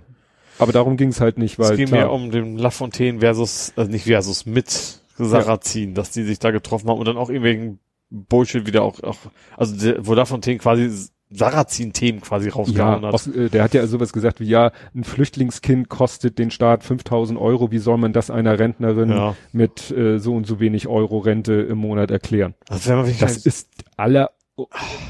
[0.58, 3.74] Aber darum ging es halt nicht, weil es ging klar, mir um den Lafontaine versus,
[3.76, 7.78] also nicht versus mit Sarrazin, dass die sich da getroffen haben und dann auch irgendwelchen
[8.10, 9.18] Bullshit wieder auch, auch
[9.58, 10.90] also der, wo Lafontaine quasi
[11.32, 13.14] Sarrazin-Themen quasi ja, rausgehauen hat.
[13.14, 17.40] aus, äh, der hat ja sowas gesagt wie, ja, ein Flüchtlingskind kostet den Staat 5000
[17.40, 19.36] Euro, wie soll man das einer Rentnerin Ja.
[19.52, 22.54] mit äh, so und so wenig Euro Rente im Monat erklären?
[22.70, 24.32] Wirklich Das ist aller,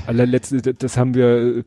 [0.08, 1.28] allerletzte, das haben wir,
[1.58, 1.64] äh,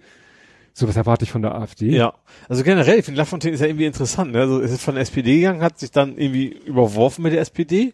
[0.73, 1.91] sowas erwarte ich von der AfD.
[1.91, 2.15] Ja,
[2.49, 4.33] also generell, ich finde Lafontaine ist ja irgendwie interessant.
[4.33, 4.41] Ne?
[4.41, 7.93] Also es ist von der SPD gegangen, hat sich dann irgendwie überworfen mit der SPD,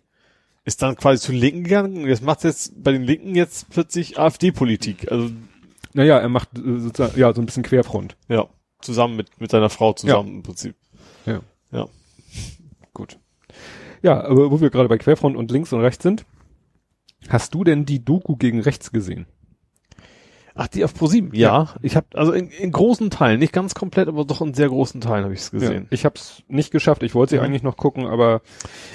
[0.64, 3.68] ist dann quasi zu den Linken gegangen und jetzt macht jetzt bei den Linken jetzt
[3.70, 5.10] plötzlich AfD-Politik.
[5.12, 5.30] Also
[5.92, 8.16] Naja, er macht äh, sozusagen, ja, so ein bisschen Querfront.
[8.28, 8.46] ja,
[8.80, 10.76] zusammen mit, mit seiner Frau zusammen im Prinzip.
[11.26, 11.40] Ja.
[11.70, 11.88] Ja.
[12.92, 13.18] Gut.
[14.02, 16.24] Ja, aber wo wir gerade bei Querfront und links und rechts sind,
[17.28, 19.26] hast du denn die Doku gegen rechts gesehen?
[20.56, 21.34] Ach, die auf ProSieben?
[21.34, 24.68] Ja, ich habe also in, in großen Teilen, nicht ganz komplett, aber doch in sehr
[24.68, 25.82] großen Teilen habe ich es gesehen.
[25.84, 27.02] Ja, ich habe es nicht geschafft.
[27.02, 27.44] Ich wollte sie Mhm.
[27.44, 28.40] eigentlich noch gucken, aber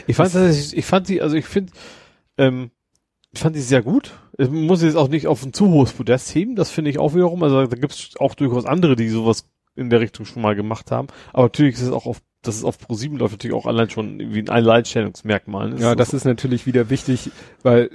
[0.08, 1.74] Ich fand tatsächlich, ich fand sie, also ich finde,
[2.38, 2.72] ähm,
[3.32, 4.14] ich fand die sehr gut.
[4.38, 7.14] Ich muss jetzt auch nicht auf ein zu hohes Podest heben, das finde ich auch
[7.14, 7.44] wiederum.
[7.44, 9.46] Also da gibt es auch durchaus andere, die sowas
[9.80, 11.08] in der Richtung schon mal gemacht haben.
[11.34, 14.20] Aber natürlich ist es auch auf, dass es auf Pro7 läuft, natürlich auch allein schon
[14.34, 15.80] wie ein Alleinstellungsmerkmal.
[15.80, 17.32] ja, das ist natürlich wieder wichtig,
[17.64, 17.90] weil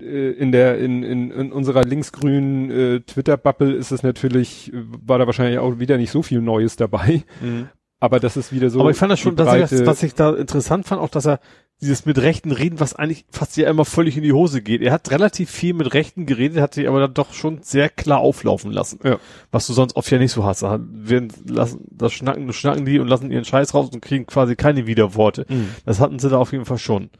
[0.00, 5.18] äh, in der in, in, in unserer linksgrünen äh, Twitter-Bubble ist es natürlich, äh, war
[5.18, 7.24] da wahrscheinlich auch wieder nicht so viel Neues dabei.
[7.40, 7.68] Mhm.
[8.00, 8.80] Aber das ist wieder so.
[8.80, 11.26] Aber ich fand das schon, dass ich das, was ich da interessant fand, auch dass
[11.26, 11.40] er
[11.80, 14.82] dieses mit Rechten reden, was eigentlich fast ja immer völlig in die Hose geht.
[14.82, 18.18] Er hat relativ viel mit Rechten geredet, hat sich aber dann doch schon sehr klar
[18.18, 18.98] auflaufen lassen.
[19.04, 19.18] Ja.
[19.52, 20.62] Was du sonst oft ja nicht so hast.
[20.62, 24.86] Werden, lassen, das schnacken, schnacken die und lassen ihren Scheiß raus und kriegen quasi keine
[24.86, 25.46] Widerworte.
[25.48, 25.68] Mhm.
[25.86, 27.10] Das hatten sie da auf jeden Fall schon.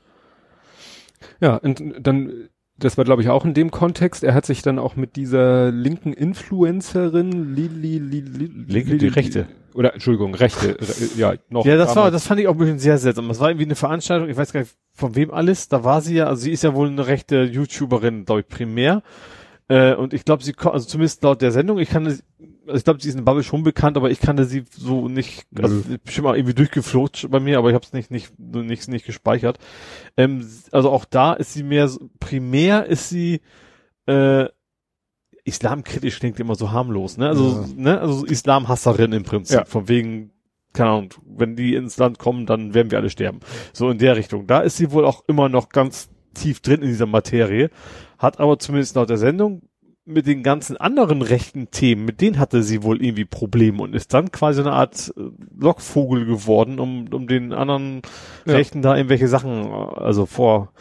[1.41, 2.49] Ja, und dann,
[2.79, 5.71] das war glaube ich auch in dem Kontext, er hat sich dann auch mit dieser
[5.71, 9.47] linken Influencerin Lili, Lili, Linke, die Rechte.
[9.79, 11.65] Oder Entschuldigung, Rechte, re- ja, noch.
[11.65, 12.15] Ja, das war, damals.
[12.15, 13.29] das fand ich auch ein bisschen sehr seltsam.
[13.29, 15.69] Das war irgendwie eine Veranstaltung, ich weiß gar nicht von wem alles.
[15.69, 19.05] Da war sie ja, also sie ist ja wohl eine rechte YouTuberin, glaube ich, primär.
[19.69, 22.19] Äh, und ich glaube, sie, also zumindest laut der Sendung, ich kannte,
[22.67, 25.47] also ich glaube, sie ist in Bubble schon bekannt, aber ich kannte sie so nicht,
[25.57, 29.07] also bestimmt mal irgendwie durchgeflutscht bei mir, aber ich habe es nicht, nicht, nicht, nicht
[29.07, 29.59] gespeichert.
[30.17, 33.43] Ähm, also auch da ist sie mehr, primär ist sie,
[34.07, 34.47] äh,
[35.49, 37.29] islamkritisch klingt immer so harmlos, ne?
[37.29, 38.01] Also, ne?
[38.01, 39.65] Also Islamhasserin im Prinzip, Ja.
[39.65, 40.31] von wegen
[40.75, 43.41] keine Ahnung, wenn die ins Land kommen, dann werden wir alle sterben.
[43.73, 44.47] So in der Richtung.
[44.47, 47.71] Da ist sie wohl auch immer noch ganz tief drin in dieser Materie,
[48.19, 49.63] hat aber zumindest laut der Sendung
[50.05, 54.15] mit den ganzen anderen rechten Themen, mit denen hatte sie wohl irgendwie Probleme und ist
[54.15, 55.23] dann quasi eine Art äh,
[55.59, 58.03] Lockvogel geworden, um, um den anderen
[58.47, 58.55] Ja.
[58.55, 60.73] Rechten da irgendwelche Sachen, äh, also vor,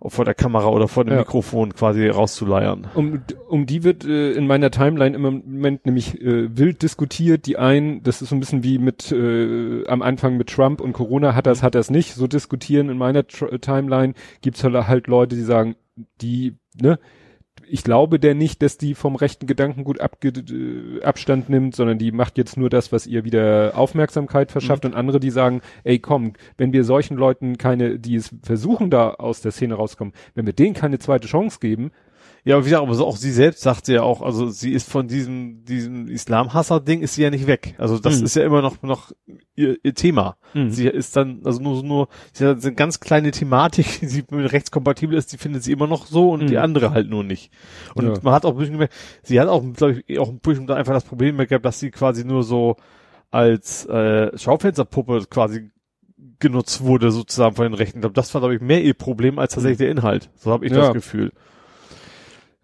[0.00, 1.20] vor der Kamera oder vor dem Ja.
[1.20, 2.88] Mikrofon quasi rauszuleiern.
[2.94, 7.46] Um, um die wird äh, in meiner Timeline im Moment nämlich äh, wild diskutiert.
[7.46, 10.92] Die einen, das ist so ein bisschen wie mit äh, am Anfang mit Trump und
[10.92, 12.14] Corona, hat das, hat das nicht.
[12.14, 15.76] So diskutieren in meiner Tr Timeline gibt's halt, halt Leute, die sagen,
[16.20, 16.98] die, ne,
[17.68, 22.12] ich glaube der nicht, dass die vom rechten Gedankengut abge äh, Abstand nimmt, sondern die
[22.12, 24.84] macht jetzt nur das, was ihr wieder Aufmerksamkeit verschafft.
[24.84, 29.10] Und andere, die sagen, ey komm, wenn wir solchen Leuten keine, die es versuchen da
[29.10, 31.90] aus der Szene rauskommen, wenn wir denen keine zweite Chance geben,
[32.46, 34.88] Ja, aber wie gesagt, aber so auch sie selbst sagt ja auch, also sie ist
[34.88, 37.74] von diesem, diesem Islamhasser-Ding ist sie ja nicht weg.
[37.76, 38.24] Also das Mhm.
[38.24, 39.10] ist ja immer noch, noch
[39.56, 40.36] ihr, ihr Thema.
[40.54, 40.70] Mhm.
[40.70, 45.18] Sie ist dann, also nur, nur, sie hat eine ganz kleine Thematik, die mit rechtskompatibel
[45.18, 46.46] ist, die findet sie immer noch so und Mhm.
[46.46, 47.50] die andere halt nur nicht.
[47.96, 48.14] Und Ja.
[48.22, 48.94] man hat auch ein bisschen gemerkt,
[49.24, 52.24] sie hat auch, glaube ich, auch ein bisschen einfach das Problem gehabt, dass sie quasi
[52.24, 52.76] nur so
[53.32, 55.72] als äh, Schaufensterpuppe quasi
[56.38, 57.98] genutzt wurde sozusagen von den Rechten.
[57.98, 60.30] Ich glaube, das war, glaube ich, mehr ihr Problem als tatsächlich der Inhalt.
[60.36, 60.78] So habe ich Ja.
[60.78, 61.32] das Gefühl.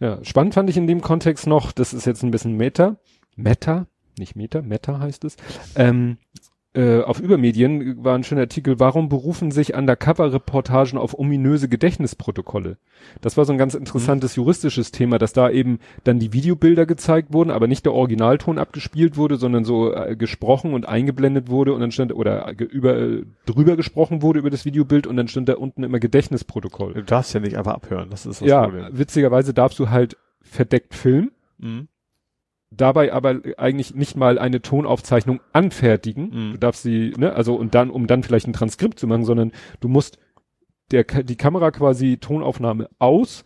[0.03, 2.96] Ja, spannend fand ich in dem Kontext noch, das ist jetzt ein bisschen Meta,
[3.36, 3.86] Meta,
[4.18, 5.36] nicht Meta, Meta heißt es,
[5.76, 6.18] ähm,
[6.75, 12.79] äh, auf Übermedien war ein schöner Artikel, warum berufen sich Undercover-Reportagen auf ominöse Gedächtnisprotokolle?
[13.20, 17.33] Das war so ein ganz interessantes juristisches Thema, dass da eben dann die Videobilder gezeigt
[17.33, 21.81] wurden, aber nicht der Originalton abgespielt wurde, sondern so äh, gesprochen und eingeblendet wurde und
[21.81, 25.55] dann stand, oder über, äh, drüber gesprochen wurde über das Videobild und dann stand da
[25.57, 26.95] unten immer Gedächtnisprotokoll.
[26.95, 28.87] Du darfst ja nicht einfach abhören, das ist das Ja, Problem.
[28.93, 31.87] witzigerweise darfst du halt verdeckt filmen, Mhm.
[32.77, 36.25] Dabei aber eigentlich nicht mal eine Tonaufzeichnung anfertigen.
[36.25, 36.53] Mhm.
[36.53, 39.53] Du darfst sie, ne, also und dann, um dann vielleicht ein Transkript zu machen, sondern
[39.81, 40.18] du musst
[40.91, 43.45] der, die Kamera quasi Tonaufnahme aus,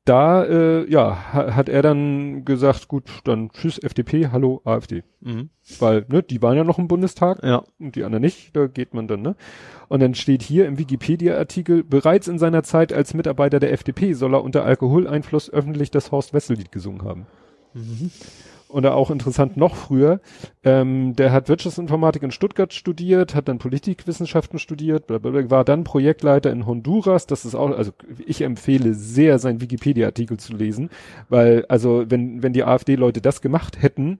[0.05, 5.03] da äh, ja, ha hat er dann gesagt, gut, dann tschüss FDP, hallo AfD.
[5.21, 5.49] Mhm.
[5.79, 7.63] Weil, ne, die waren ja noch im Bundestag Ja.
[7.79, 9.35] und die anderen nicht, da geht man dann, ne?
[9.89, 14.33] Und dann steht hier im Wikipedia-Artikel, bereits in seiner Zeit als Mitarbeiter der FDP soll
[14.33, 17.27] er unter Alkoholeinfluss öffentlich das Horst Wessel-Lied gesungen haben.
[17.73, 18.11] Mhm.
[18.71, 20.21] Oder auch interessant noch früher,
[20.63, 26.51] ähm, der hat Wirtschaftsinformatik in Stuttgart studiert, hat dann Politikwissenschaften studiert, blablabla, war dann Projektleiter
[26.51, 27.27] in Honduras.
[27.27, 27.91] Das ist auch, also
[28.25, 30.89] ich empfehle sehr, seinen Wikipedia-Artikel zu lesen,
[31.29, 34.19] weil, also wenn, wenn die AfD-Leute das gemacht hätten,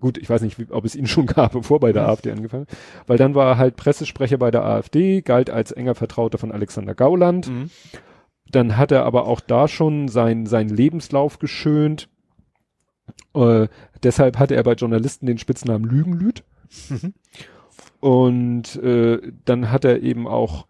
[0.00, 2.66] gut, ich weiß nicht, wie, ob es ihn schon gab, bevor bei der AfD angefangen,
[3.06, 6.94] weil dann war er halt Pressesprecher bei der AfD, galt als enger Vertrauter von Alexander
[6.94, 7.48] Gauland.
[7.48, 7.70] Mhm.
[8.50, 12.08] Dann hat er aber auch da schon sein, seinen Lebenslauf geschönt.
[13.34, 13.68] Äh,
[14.02, 16.44] deshalb hatte er bei Journalisten den Spitznamen Lügenlüt.
[16.88, 17.14] Mhm.
[18.00, 20.66] Und äh, dann hat er eben auch,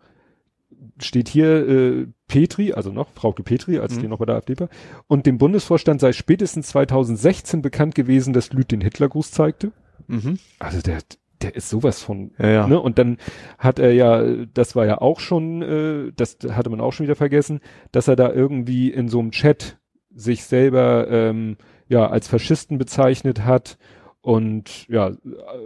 [1.00, 4.00] steht hier äh, Petri, also noch Frauke Petri, als Mhm.
[4.00, 4.68] die noch bei der AfD war,
[5.06, 9.72] und dem Bundesvorstand sei spätestens 2016 bekannt gewesen, dass Lüth den Hitlergruß zeigte.
[10.08, 10.38] Mhm.
[10.58, 10.98] Also der,
[11.42, 12.66] der ist sowas von Ja, ja.
[12.66, 12.80] Ne?
[12.80, 13.18] Und dann
[13.58, 17.16] hat er ja, das war ja auch schon, äh, das hatte man auch schon wieder
[17.16, 17.60] vergessen,
[17.92, 19.78] dass er da irgendwie in so einem Chat
[20.12, 21.56] sich selber ähm,
[21.90, 23.76] ja als Faschisten bezeichnet hat
[24.22, 25.12] und ja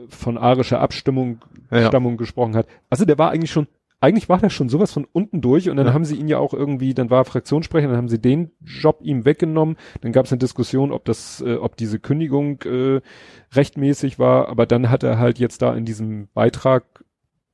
[0.08, 1.38] von arischer Abstimmung
[1.70, 1.86] Ja.
[1.86, 2.66] Stammung gesprochen hat.
[2.90, 3.66] Also der war eigentlich schon,
[4.00, 5.92] eigentlich war der schon sowas von unten durch und dann Ja.
[5.92, 8.98] haben sie ihn ja auch irgendwie, dann war er Fraktionssprecher, dann haben sie den Job
[9.02, 9.76] ihm weggenommen.
[10.00, 13.00] Dann gab es eine Diskussion, ob das, äh, ob diese Kündigung äh,
[13.54, 16.84] rechtmäßig war, aber dann hat er halt jetzt da in diesem Beitrag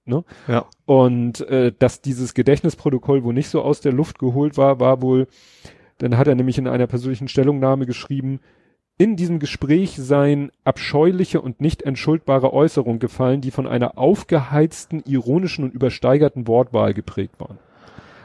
[0.06, 0.24] ne?
[0.48, 0.64] Ja.
[0.86, 5.28] Und äh, dass dieses Gedächtnisprotokoll wohl nicht so aus der Luft geholt war, war wohl,
[6.03, 8.40] dann hat er nämlich in einer persönlichen Stellungnahme geschrieben,
[8.98, 15.64] in diesem Gespräch seien abscheuliche und nicht entschuldbare Äußerungen gefallen, die von einer aufgeheizten, ironischen
[15.64, 17.59] und übersteigerten Wortwahl geprägt waren.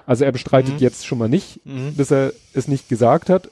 [0.06, 0.80] Also er bestreitet Mhm.
[0.80, 1.96] jetzt schon mal nicht, Mhm.
[1.96, 3.50] dass er es nicht gesagt hat,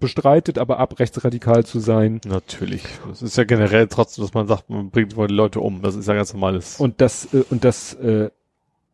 [0.00, 2.20] bestreitet aber ab, rechtsradikal zu sein.
[2.26, 2.82] Natürlich.
[3.06, 5.82] Das ist ja generell trotzdem, dass man sagt, man bringt wohl die Leute um.
[5.82, 6.80] Das ist ja ganz normales.
[6.80, 8.30] Und das, äh, und das, äh,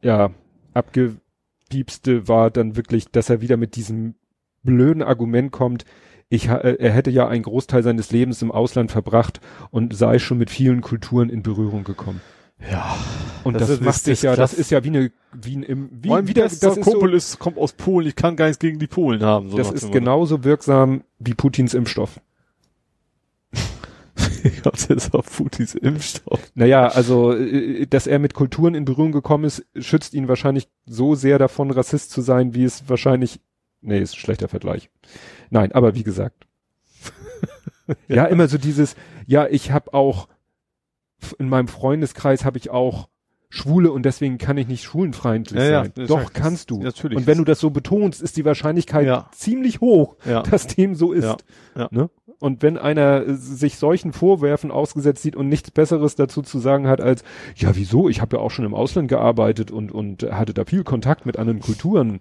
[0.03, 0.30] ja,
[0.74, 4.14] abgepiepste war dann wirklich, dass er wieder mit diesem
[4.62, 5.84] blöden Argument kommt,
[6.28, 9.40] ich, äh, er hätte ja einen Großteil seines Lebens im Ausland verbracht
[9.70, 12.20] und sei schon mit vielen Kulturen in Berührung gekommen.
[12.70, 12.96] ja.
[13.44, 14.59] Und Das das, ist- macht das sich ja, das krass.
[14.59, 17.38] ist ja wie eine, wie ein, wie, mein wieder, bester das ist, so, Kumpel ist,
[17.38, 19.48] kommt aus Polen, ich kann gar nichts gegen die Polen haben.
[19.48, 22.20] So das ist genauso wirksam wie Putins Impfstoff.
[24.44, 26.40] ich hab's jetzt auf Putins Impfstoff.
[26.54, 31.14] Naja, also, äh, dass er mit Kulturen in Berührung gekommen ist, schützt ihn wahrscheinlich so
[31.14, 33.40] sehr davon, Rassist zu sein, wie es wahrscheinlich,
[33.81, 34.91] nee, ist ein schlechter Vergleich.
[35.51, 36.47] Nein, aber wie gesagt.
[38.09, 38.24] ja.
[38.26, 40.29] immer so dieses, ja, ich habe auch,
[41.39, 43.09] in meinem Freundeskreis habe ich auch
[43.51, 45.93] Schwule und deswegen kann ich nicht schwulenfeindlich Ja, ja, sein.
[45.97, 46.83] ist Doch, ja- kannst du.
[46.83, 47.16] Natürlich.
[47.16, 49.31] Und wenn du das so betonst, ist die Wahrscheinlichkeit Ja.
[49.33, 50.43] ziemlich hoch, ja.
[50.43, 51.24] dass dem so ist.
[51.24, 51.37] Ja,
[51.76, 51.89] ja.
[51.91, 52.11] Ne?
[52.41, 57.01] Und wenn einer sich solchen Vorwerfen ausgesetzt sieht und nichts Besseres dazu zu sagen hat
[57.01, 57.24] als,
[57.57, 60.85] ja wieso, ich habe ja auch schon im Ausland gearbeitet und, und hatte da viel
[60.85, 62.20] Kontakt mit anderen Kulturen,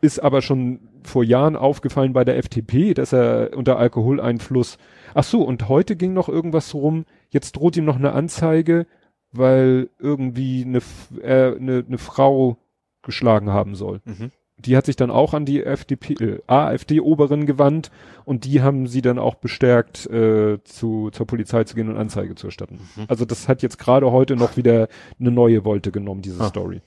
[0.00, 4.78] ist aber schon vor Jahren aufgefallen bei der FDP, dass er unter Alkoholeinfluss,
[5.14, 8.86] ach so, und heute ging noch irgendwas rum, jetzt droht ihm noch eine Anzeige,
[9.32, 10.78] weil irgendwie eine,
[11.22, 12.56] äh, eine, eine Frau
[13.02, 14.30] geschlagen haben soll Mhm.
[14.58, 17.90] die hat sich dann auch an die FDP, äh, AfD-Oberin gewandt
[18.26, 22.34] und die haben sie dann auch bestärkt, äh, zu, zur Polizei zu gehen und Anzeige
[22.34, 22.80] zu erstatten.
[22.96, 23.04] Mhm.
[23.08, 24.88] Also das hat jetzt gerade heute noch wieder
[25.18, 26.48] eine neue Wolte genommen, diese Ah.
[26.48, 26.82] Story.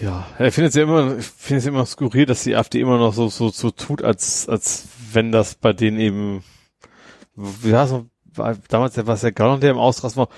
[0.00, 2.98] Ja, ich finde es ja immer, ich finde es immer skurril, dass die AfD immer
[2.98, 6.44] noch so, so, so tut, als, als wenn das bei denen eben,
[7.62, 10.28] ja, so, war, damals war es ja gar nicht der im Ausrast war,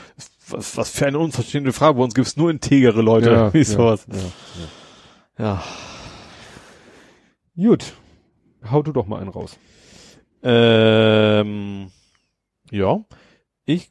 [0.49, 4.07] was, was für eine unverständliche Frage, bei uns gibt's nur integere Leute, wie sowas.
[4.09, 4.19] ja,
[5.39, 5.63] Ja.
[7.57, 7.69] ja.
[7.69, 7.95] Gut,
[8.71, 9.59] hau du doch mal einen raus.
[10.43, 11.91] Ähm,
[12.71, 13.01] ja,
[13.65, 13.91] ich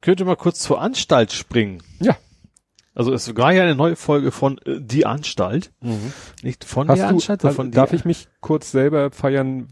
[0.00, 1.82] könnte mal kurz zur Anstalt springen.
[2.00, 2.16] Ja.
[2.94, 5.72] Also es war ja eine neue Folge von äh, Die Anstalt,
[6.42, 9.68] nicht von Hast der du, Anstalt, sondern von darf ich mich kurz selber feiern?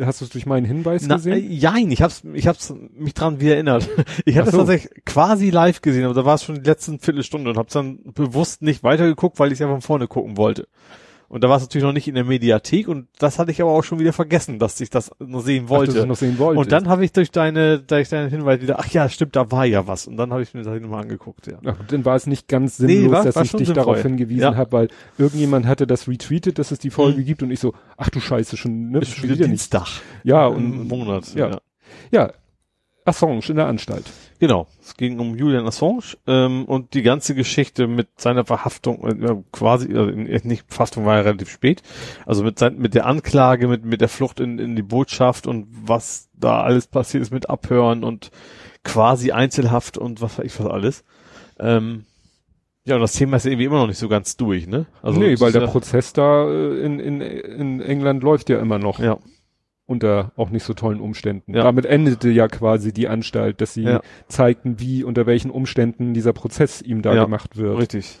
[0.00, 1.50] Hast du es durch meinen Hinweis Na, äh, gesehen?
[1.52, 3.88] jein, ich hab's, ich hab's mich dran wie erinnert.
[4.24, 4.58] Ich hatte es so.
[4.58, 8.00] tatsächlich quasi live gesehen, aber da war es schon die letzten Viertelstunde und hab's dann
[8.12, 10.66] bewusst nicht weitergeguckt, weil ich ja von vorne gucken wollte.
[11.28, 13.70] Und da war es natürlich noch nicht in der Mediathek und das hatte ich aber
[13.72, 15.98] auch schon wieder vergessen, dass ich das noch sehen Ach, wollte.
[15.98, 16.64] es noch sehen wolltest.
[16.64, 19.64] und dann habe ich durch deine, durch deinen Hinweis wieder, ach ja, stimmt, da war
[19.64, 20.06] ja was.
[20.06, 21.58] Und dann habe ich mir das nochmal angeguckt, ja.
[21.64, 23.74] Ach, dann war es nicht ganz Nee, sinnlos, war- dass war ich dich sinnvoll.
[23.74, 24.54] darauf hingewiesen Ja.
[24.56, 27.24] habe, weil irgendjemand hatte das retweetet, dass es die Folge Mhm.
[27.24, 29.48] gibt und ich so, ach du Scheiße, schon, ne, Ist schon wieder nicht.
[29.48, 29.86] Dienstag.
[30.22, 31.34] Ja, Im und Monat.
[31.34, 31.58] ja.
[32.12, 32.32] ja,
[33.04, 34.04] Assange in der Anstalt.
[34.46, 34.66] Genau.
[34.78, 39.96] Es ging um Julian Assange ähm, und die ganze Geschichte mit seiner Verhaftung, äh, quasi,
[39.96, 41.82] also nicht Verhaftung war ja relativ spät,
[42.26, 45.66] also mit, sein, mit der Anklage, mit, mit der Flucht in, in die Botschaft und
[45.70, 48.32] was da alles passiert ist mit Abhören und
[48.82, 51.04] quasi Einzelhaft und was weiß ich was alles.
[51.58, 52.04] Ähm,
[52.84, 54.84] ja, und das Thema ist irgendwie immer noch nicht so ganz durch, ne?
[55.20, 58.78] nee, es weil der ja, Prozess da äh, in, in, in England läuft ja immer
[58.78, 59.16] noch Ja,
[59.86, 61.54] unter auch nicht so tollen Umständen.
[61.54, 61.62] Ja.
[61.62, 64.00] Damit endete ja quasi die Anstalt, dass sie Ja.
[64.28, 67.78] zeigten, wie, unter welchen Umständen dieser Prozess ihm da Ja, gemacht wird.
[67.78, 68.18] richtig.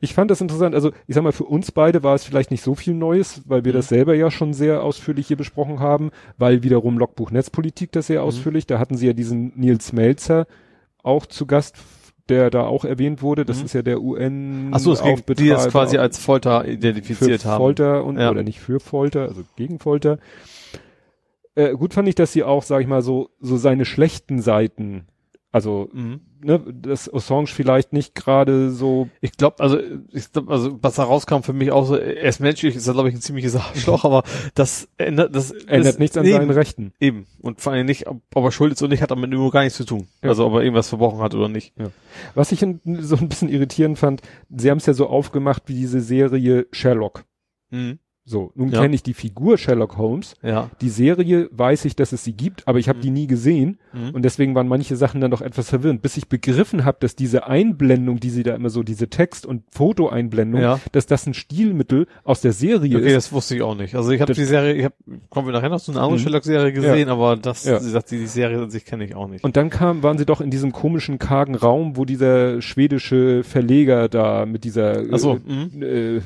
[0.00, 2.62] Ich fand das interessant, also ich sag mal, für uns beide war es vielleicht nicht
[2.62, 3.76] so viel Neues, weil wir Mhm.
[3.76, 8.20] das selber ja schon sehr ausführlich hier besprochen haben, weil wiederum Logbuch Netzpolitik das sehr
[8.20, 8.26] Mhm.
[8.28, 10.46] ausführlich, da hatten sie ja diesen Nils Melzer
[11.02, 11.74] auch zu Gast,
[12.28, 13.64] der da auch erwähnt wurde, das Mhm.
[13.64, 17.48] ist ja der UN Ach so, es ging, die das quasi als Folter identifiziert für
[17.48, 17.58] haben.
[17.58, 18.30] Folter und Ja.
[18.30, 20.18] oder nicht für Folter, also gegen Folter.
[21.54, 25.06] Äh, gut fand ich, dass sie auch, sag ich mal, so so seine schlechten Seiten
[25.54, 26.20] Also, Mhm.
[26.42, 29.78] ne, dass Assange vielleicht nicht gerade so, Ich glaube, also
[30.10, 32.94] ich glaube, also was da rauskam für mich auch so, er ist menschlich, ist er
[32.94, 34.22] glaube ich ein ziemliches Arschloch, aber
[34.54, 36.92] das ändert das ändert ist nichts an eben, seinen Rechten.
[37.00, 37.26] Eben.
[37.42, 39.62] Und vor allem nicht, ob, ob er schuld ist oder nicht, hat damit nur gar
[39.62, 40.08] nichts zu tun.
[40.22, 40.30] Ja.
[40.30, 41.74] Also ob er irgendwas verbrochen hat oder nicht.
[42.34, 45.74] Was ich in, so ein bisschen irritierend fand, sie haben es ja so aufgemacht wie
[45.74, 47.24] diese Serie Sherlock.
[47.68, 47.98] Mhm.
[48.24, 48.80] So, nun Ja.
[48.82, 50.34] kenne ich die Figur Sherlock Holmes.
[50.42, 50.70] Ja.
[50.80, 54.10] Die Serie weiß ich, dass es sie gibt, aber ich habe die nie gesehen Mhm.
[54.14, 57.48] und deswegen waren manche Sachen dann doch etwas verwirrend, bis ich begriffen habe, dass diese
[57.48, 60.78] Einblendung, die sie da immer so, diese Text- und Fotoeinblendung, Ja.
[60.92, 63.14] dass das ein Stilmittel aus der Serie Okay, ist.
[63.16, 63.96] das wusste ich auch nicht.
[63.96, 64.94] Also ich habe die Serie, ich habe,
[65.28, 66.22] kommen wir nachher noch zu einer anderen Mhm.
[66.22, 67.80] Sherlock-Serie gesehen, aber das, Ja.
[67.80, 69.42] sie sagt, die, die Serie an sich kenne ich auch nicht.
[69.42, 74.08] Und dann kam, waren sie doch in diesem komischen, kargen Raum, wo dieser schwedische Verleger
[74.08, 75.82] da mit dieser so, äh, mhm.
[75.82, 76.20] äh,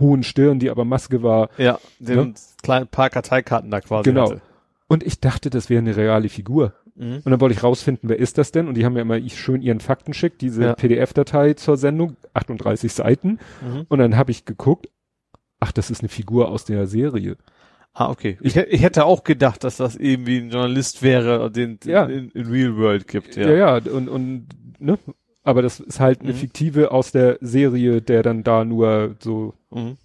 [0.00, 1.50] hohen Stirn, die aber Maske war.
[1.58, 2.34] ja, den Ne?
[2.62, 4.30] kleinen paar Karteikarten da quasi Genau.
[4.30, 4.40] hatte.
[4.88, 6.74] Und ich dachte, das wäre eine reale Figur.
[6.94, 7.16] Mhm.
[7.24, 8.68] Und dann wollte ich rausfinden, wer ist das denn?
[8.68, 10.74] Und die haben mir immer schön ihren Fakten schickt, diese Ja.
[10.74, 13.38] PDF-Datei zur Sendung, 38 Seiten.
[13.62, 13.86] Mhm.
[13.88, 14.88] Und dann habe ich geguckt,
[15.60, 17.36] ach, das ist eine Figur aus der Serie.
[17.94, 18.36] Ah, okay.
[18.42, 22.04] Ich, ich hätte auch gedacht, dass das irgendwie ein Journalist wäre, den es Ja.
[22.06, 23.36] in, in Real World gibt.
[23.36, 23.48] Ja.
[23.50, 24.48] Ja, ja, und, und
[24.78, 24.98] ne?
[25.44, 26.36] Aber das ist halt eine Mhm.
[26.36, 29.96] fiktive aus der Serie, der dann da nur so Mhm.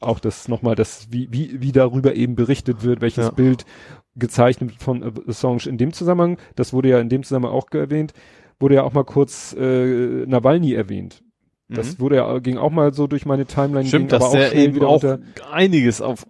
[0.00, 3.30] Auch das nochmal, das, wie, wie, wie darüber eben berichtet wird, welches Ja.
[3.32, 3.64] Bild
[4.14, 8.12] gezeichnet von Assange in dem Zusammenhang, das wurde ja in dem Zusammenhang auch erwähnt,
[8.58, 11.22] wurde ja auch mal kurz äh, Nawalny erwähnt.
[11.68, 12.00] Das Mhm.
[12.00, 14.84] wurde ja, ging auch mal so durch meine Timeline, Stimmt, ging dass der schnell eben
[14.84, 15.02] auch
[15.50, 16.24] einiges auf,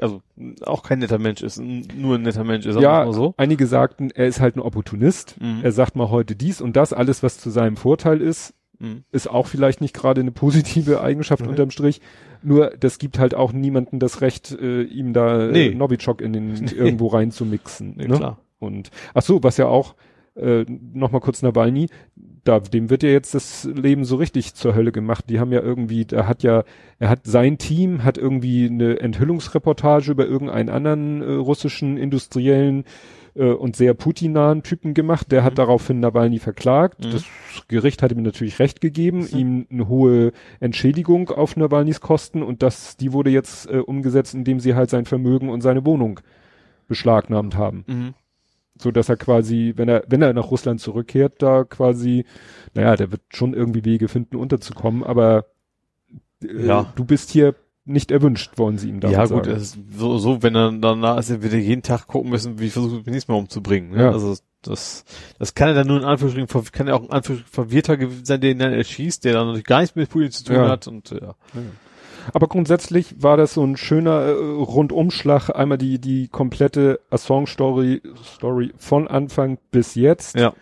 [0.00, 0.22] also
[0.64, 3.34] auch kein netter Mensch ist, nur ein netter Mensch ist, Ja, so.
[3.38, 5.34] einige sagten, er ist halt ein Opportunist.
[5.40, 5.60] Mhm.
[5.62, 9.02] Er sagt mal heute dies und das, alles was zu seinem Vorteil ist, Mhm.
[9.10, 11.48] ist auch vielleicht nicht gerade eine positive Eigenschaft Mhm.
[11.50, 12.00] unterm Strich.
[12.42, 15.68] Nur das gibt halt auch niemanden das Recht, äh, ihm da Nee.
[15.68, 16.70] äh, Novichok in den Nee.
[16.74, 17.94] irgendwo reinzumixen.
[17.96, 18.16] Nee, ne?
[18.16, 18.38] klar.
[18.58, 19.94] Und ach so, was ja auch
[20.36, 21.88] äh, noch mal kurz Nawalny,
[22.44, 25.24] da dem wird ja jetzt das Leben so richtig zur Hölle gemacht.
[25.28, 26.64] Die haben ja irgendwie, da hat ja,
[26.98, 32.84] er hat sein Team hat irgendwie eine Enthüllungsreportage über irgendeinen anderen äh, russischen Industriellen
[33.38, 35.30] äh, und sehr Putin-nahen Typen gemacht.
[35.32, 35.56] Der hat Mhm.
[35.56, 37.04] daraufhin Nawalny verklagt.
[37.04, 37.10] Mhm.
[37.10, 37.24] Das
[37.68, 42.96] Gericht hat ihm natürlich recht gegeben, ihm eine hohe Entschädigung auf Nawalnys Kosten und das,
[42.96, 46.20] die wurde jetzt äh, umgesetzt, indem sie halt sein Vermögen und seine Wohnung
[46.88, 48.14] beschlagnahmt haben Mhm.
[48.80, 52.24] so dass er quasi, wenn er, wenn er nach Russland zurückkehrt, da quasi,
[52.74, 55.46] naja, der wird schon irgendwie Wege finden, unterzukommen, aber
[56.42, 56.92] äh, Ja.
[56.94, 57.54] du bist hier
[57.88, 61.30] nicht erwünscht, wollen sie ihm damit Ja gut, ist so, so, wenn er danach ist,
[61.30, 63.90] er wieder jeden Tag gucken müssen, wie versucht er nächstes Mal umzubringen.
[63.90, 64.02] Ne?
[64.04, 64.10] Ja.
[64.12, 65.04] Also das,
[65.38, 68.58] das kann er dann nur in Anführungsstrichen, kann er auch in Anführungsstrichen verwirrter sein, den
[68.58, 70.68] dann erschießt, der dann natürlich gar nichts mit Putin zu tun Ja.
[70.68, 71.34] hat und ja.
[72.34, 78.02] Aber grundsätzlich war das so ein schöner äh, Rundumschlag, einmal die, die komplette Assange-Story
[78.34, 80.52] Story von Anfang bis jetzt Ja.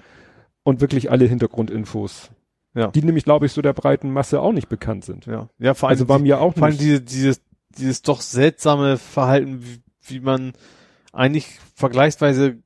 [0.63, 2.31] und wirklich alle Hintergrundinfos.
[2.77, 2.89] Ja.
[2.89, 5.25] Die nämlich, glaube ich, so der breiten Masse auch nicht bekannt sind.
[5.27, 7.41] Ja, ja vor allem, Also war die, mir auch vor allem diese, dieses,
[7.79, 10.53] dieses doch seltsame Verhalten, wie, wie man
[11.13, 12.59] eigentlich vergleichsweise,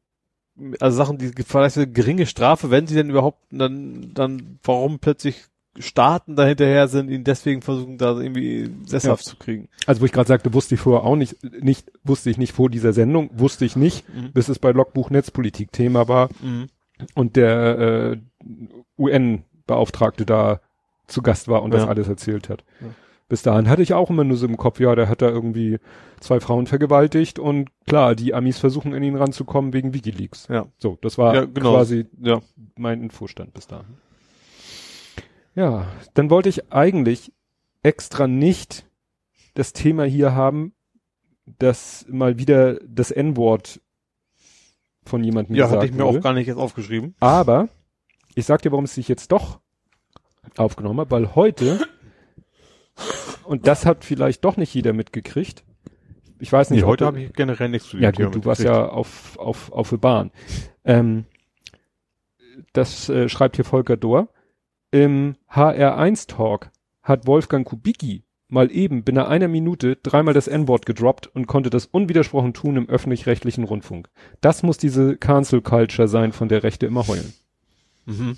[0.81, 5.45] also Sachen, die vergleichsweise geringe Strafe, wenn sie denn überhaupt, dann, dann, warum plötzlich
[5.79, 9.69] Staaten dahinterher sind, ihn deswegen versuchen, da irgendwie sesshaft zu kriegen.
[9.87, 12.69] Also wo ich gerade sagte, wusste ich vorher auch nicht, nicht, wusste ich nicht vor
[12.69, 14.33] dieser Sendung, wusste ich nicht, Mhm.
[14.33, 16.67] bis es bei Logbuch Netzpolitik Thema war Mhm.
[17.15, 18.17] und der äh,
[19.71, 20.61] UN-Beauftragte da
[21.07, 21.89] zu Gast war und das Ja.
[21.89, 22.65] alles erzählt hat.
[22.81, 22.89] Ja.
[23.29, 25.79] Bis dahin hatte ich auch immer nur so im Kopf, ja, der hat da irgendwie
[26.19, 30.49] zwei Frauen vergewaltigt und klar, die Amis versuchen in ihn ranzukommen wegen Wikileaks.
[30.49, 30.67] Ja.
[30.79, 31.75] So, das war Ja, genau.
[31.75, 32.41] quasi Ja.
[32.77, 33.87] mein Infostand bis dahin.
[35.55, 37.33] Ja, dann wollte ich eigentlich
[37.83, 38.85] extra nicht
[39.55, 40.73] das Thema hier haben,
[41.59, 43.81] dass mal wieder das N-Wort
[45.05, 47.15] von jemandem Ja, gesagt hatte ich mir auch gar nicht jetzt aufgeschrieben.
[47.21, 47.69] Aber
[48.35, 49.60] ich sag dir, warum es sich jetzt doch
[50.59, 51.81] aufgenommen hat, weil heute,
[53.45, 55.65] und das hat vielleicht doch nicht jeder mitgekriegt,
[56.39, 58.63] ich weiß nicht, Nee, heute habe ich generell nichts zu dem ja gut, du warst
[58.63, 60.31] ja auf, auf, auf der Bahn.
[60.85, 61.27] Ähm,
[62.73, 64.29] das äh, schreibt hier Volker Dohr.
[64.91, 66.71] Im HR1-Talk
[67.03, 71.87] hat Wolfgang Kubicki mal eben binnen einer Minute dreimal das N-Wort gedroppt und konnte das
[71.87, 74.09] unwidersprochen tun im öffentlich-rechtlichen Rundfunk.
[74.41, 77.33] Das muss diese Cancel Culture sein, von der Rechte immer heulen.
[78.07, 78.37] Mhm.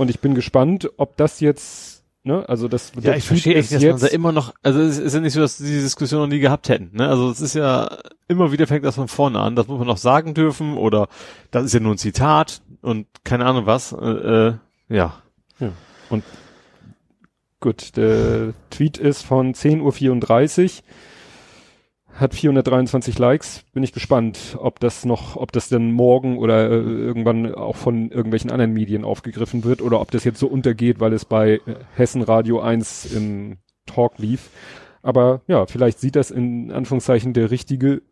[0.00, 3.84] Und ich bin gespannt, ob das jetzt, ne, also das Ja, ich verstehe echt, dass
[3.84, 6.26] man da immer noch, also es ist ja nicht so, dass wir diese Diskussion noch
[6.26, 7.06] nie gehabt hätten, ne?
[7.06, 9.98] Also es ist ja, immer wieder fängt das von vorne an, das muss man noch
[9.98, 11.08] sagen dürfen oder
[11.50, 14.54] das ist ja nur ein Zitat und keine Ahnung was, äh, äh,
[14.88, 15.20] ja.
[17.60, 19.82] Gut, der Tweet ist von 10.34
[20.64, 20.70] Uhr.
[22.14, 23.64] Hat 423 Likes.
[23.72, 28.10] Bin ich gespannt, ob das noch, ob das denn morgen oder äh, irgendwann auch von
[28.10, 31.60] irgendwelchen anderen Medien aufgegriffen wird oder ob das jetzt so untergeht, weil es bei äh,
[31.94, 34.50] Hessen Radio 1 im Talk lief.
[35.02, 38.02] Aber ja, vielleicht sieht das in Anführungszeichen der Richtige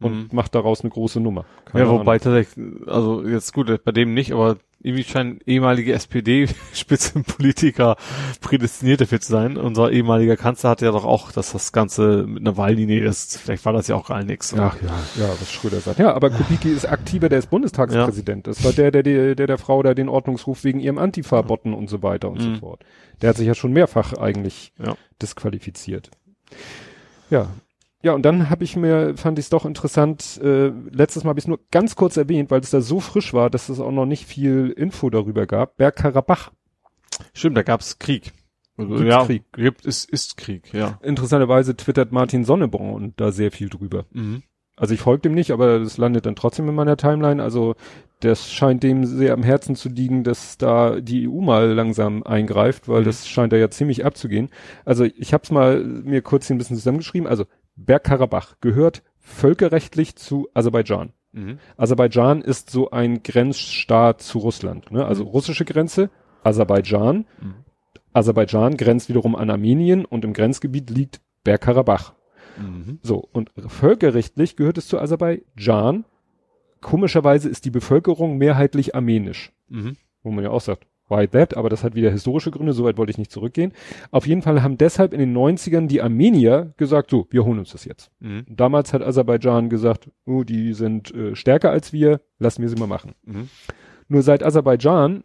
[0.00, 0.28] und Mhm.
[0.32, 1.44] macht daraus eine große Nummer.
[1.64, 2.20] Keine ja, wobei Ahnung.
[2.22, 7.96] tatsächlich, also jetzt gut, bei dem nicht, aber irgendwie scheinen ehemalige SPD-Spitzenpolitiker
[8.40, 9.56] prädestiniert dafür zu sein.
[9.56, 13.38] Unser ehemaliger Kanzler hatte ja doch auch, dass das Ganze mit einer Wahllinie ist.
[13.38, 14.54] Vielleicht war das ja auch gar nichts.
[14.54, 14.88] Ach ja,
[15.20, 15.98] ja, was Schröder sagt.
[15.98, 18.46] Ja, aber Kubicki ist aktiver, der ist Bundestagspräsident.
[18.46, 21.90] Das war der, der, der, der der Frau da den Ordnungsruf wegen ihrem Antifa-Botten und
[21.90, 22.54] so weiter und Mhm.
[22.54, 22.84] so fort.
[23.20, 24.94] Der hat sich ja schon mehrfach eigentlich Ja.
[25.20, 26.10] disqualifiziert.
[27.30, 27.48] Ja.
[28.02, 31.40] Ja, und dann habe ich mir, fand ich es doch interessant, äh, letztes Mal habe
[31.40, 33.90] ich es nur ganz kurz erwähnt, weil es da so frisch war, dass es auch
[33.90, 35.76] noch nicht viel Info darüber gab.
[35.76, 36.52] Bergkarabach.
[37.34, 38.32] Stimmt, da gab's Krieg.
[38.76, 39.42] Also, ja, Krieg?
[39.52, 41.00] Gibt, ist, ist Krieg, ja.
[41.02, 44.04] Interessanterweise twittert Martin Sonneborn da sehr viel drüber.
[44.12, 44.44] Mhm.
[44.76, 47.42] Also ich folge dem nicht, aber das landet dann trotzdem in meiner Timeline.
[47.42, 47.74] Also
[48.20, 52.86] das scheint dem sehr am Herzen zu liegen, dass da die EU mal langsam eingreift,
[52.86, 53.06] weil Mhm.
[53.06, 54.50] das scheint da ja ziemlich abzugehen.
[54.84, 57.26] Also ich habe es mal mir kurz hier ein bisschen zusammengeschrieben.
[57.26, 57.46] Also
[57.84, 61.12] Bergkarabach gehört völkerrechtlich zu Aserbaidschan.
[61.32, 61.58] Mhm.
[61.76, 64.90] Aserbaidschan ist so ein Grenzstaat zu Russland.
[64.90, 65.04] Ne?
[65.04, 65.30] Also Mhm.
[65.30, 66.10] russische Grenze,
[66.42, 67.26] Aserbaidschan.
[67.40, 67.54] Mhm.
[68.12, 72.14] Aserbaidschan grenzt wiederum an Armenien und im Grenzgebiet liegt Bergkarabach.
[72.58, 72.98] Mhm.
[73.02, 76.04] So, und völkerrechtlich gehört es zu Aserbaidschan.
[76.80, 79.52] Komischerweise ist die Bevölkerung mehrheitlich armenisch.
[79.68, 79.96] Mhm.
[80.22, 81.56] Wo man ja auch sagt, why that?
[81.56, 83.72] Aber das hat wieder historische Gründe, soweit wollte ich nicht zurückgehen.
[84.10, 87.72] Auf jeden Fall haben deshalb in den 90ern die Armenier gesagt, so, wir holen uns
[87.72, 88.10] das jetzt.
[88.20, 88.44] Mhm.
[88.48, 92.86] Damals hat Aserbaidschan gesagt, oh, die sind äh, stärker als wir, lassen wir sie mal
[92.86, 93.14] machen.
[93.24, 93.48] Mhm.
[94.08, 95.22] Nur seit Aserbaidschan,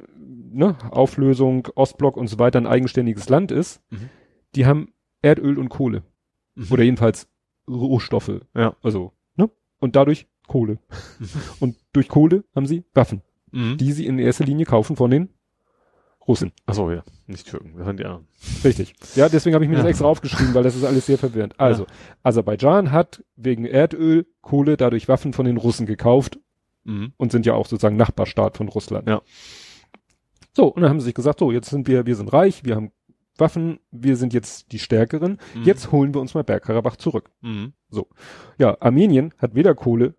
[0.51, 4.09] ne, Auflösung, Ostblock und so weiter ein eigenständiges Land ist, Mhm.
[4.55, 4.89] die haben
[5.21, 6.03] Erdöl und Kohle.
[6.55, 6.67] Mhm.
[6.69, 7.27] Oder jedenfalls
[7.69, 8.41] Rohstoffe.
[8.55, 8.75] Ja.
[8.81, 9.49] Also, ne?
[9.79, 10.79] Und dadurch Kohle.
[11.61, 13.21] und durch Kohle haben sie Waffen,
[13.51, 13.77] Mhm.
[13.77, 15.29] die sie in erster Linie kaufen von den
[16.27, 16.51] Russen.
[16.65, 17.03] Ach so, ja.
[17.27, 18.27] Nicht Türken, das sind die anderen.
[18.63, 18.93] Richtig.
[19.15, 19.89] Ja, deswegen habe ich mir das Ja.
[19.89, 21.59] extra aufgeschrieben, weil das ist alles sehr verwirrend.
[21.59, 21.85] Also,
[22.23, 26.39] Aserbaidschan hat wegen Erdöl, Kohle dadurch Waffen von den Russen gekauft
[26.85, 27.13] Mhm.
[27.17, 29.07] und sind ja auch sozusagen Nachbarstaat von Russland.
[29.07, 29.21] Ja.
[30.55, 32.75] So, und dann haben sie sich gesagt, so, jetzt sind wir, wir sind reich, wir
[32.75, 32.91] haben
[33.37, 35.63] Waffen, wir sind jetzt die Stärkeren, Mhm.
[35.63, 37.31] jetzt holen wir uns mal Bergkarabach zurück.
[37.41, 37.73] Mhm.
[38.59, 40.13] Ja, Armenien hat weder Kohle,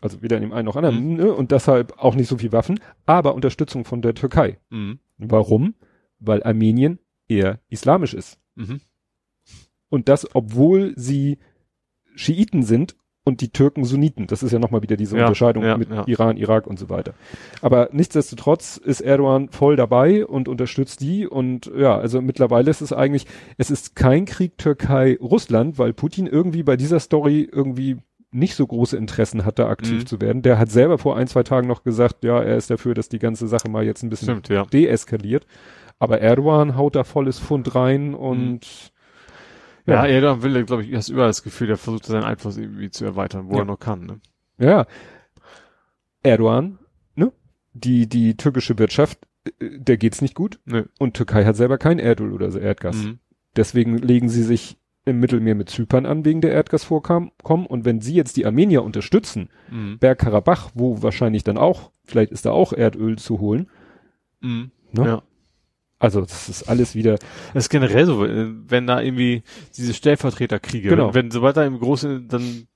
[0.00, 1.14] also weder in dem einen noch anderen, Mhm.
[1.16, 4.58] ne, und deshalb auch nicht so viel Waffen, aber Unterstützung von der Türkei.
[4.70, 4.98] Mhm.
[5.18, 5.74] Warum?
[6.18, 6.98] Weil Armenien
[7.28, 8.38] eher islamisch ist.
[8.54, 8.80] Mhm.
[9.88, 11.38] Und das, obwohl sie
[12.14, 14.26] Schiiten sind und die Türken Sunniten.
[14.26, 16.04] Das ist ja nochmal wieder diese Ja, Unterscheidung ja, mit ja.
[16.06, 17.14] Iran, Irak und so weiter.
[17.62, 22.92] Aber nichtsdestotrotz ist Erdogan voll dabei und unterstützt die und ja, also mittlerweile ist es
[22.92, 27.96] eigentlich, es ist kein Krieg Türkei-Russland, weil Putin irgendwie bei dieser Story irgendwie
[28.34, 30.06] nicht so große Interessen hat, da aktiv Mhm.
[30.06, 30.42] zu werden.
[30.42, 33.18] Der hat selber vor ein, zwei Tagen noch gesagt, ja, er ist dafür, dass die
[33.18, 34.64] ganze Sache mal jetzt ein bisschen Stimmt, ja.
[34.66, 35.46] deeskaliert.
[35.98, 38.92] Aber Erdogan haut da volles Pfund rein und
[39.86, 43.04] Ja, Erdogan will, glaube ich, hast überall das Gefühl, der versucht seinen Einfluss irgendwie zu
[43.04, 43.60] erweitern, wo Ja.
[43.60, 44.06] er noch kann.
[44.06, 44.20] Ne?
[44.58, 44.86] Ja.
[46.22, 46.78] Erdogan,
[47.14, 47.32] ne?
[47.74, 49.18] Die, die türkische Wirtschaft,
[49.60, 50.58] äh, der geht's nicht gut.
[50.64, 50.84] Nö.
[50.98, 52.96] Und Türkei hat selber kein Erdöl oder Erdgas.
[52.96, 53.18] Mhm.
[53.56, 57.30] Deswegen legen sie sich im Mittelmeer mit Zypern an wegen der Erdgasvorkommen.
[57.42, 59.98] Und wenn sie jetzt die Armenier unterstützen, Mhm.
[59.98, 63.68] Bergkarabach, wo wahrscheinlich dann auch, vielleicht ist da auch Erdöl zu holen.
[64.40, 64.70] Mhm.
[64.92, 65.04] Ne?
[65.06, 65.22] Ja.
[65.98, 67.18] Also das ist alles wieder,
[67.54, 69.42] Das ist generell so, wenn da irgendwie
[69.76, 71.14] diese Stellvertreterkriege, Genau.
[71.14, 72.66] wenn, wenn sobald da im Großen, dann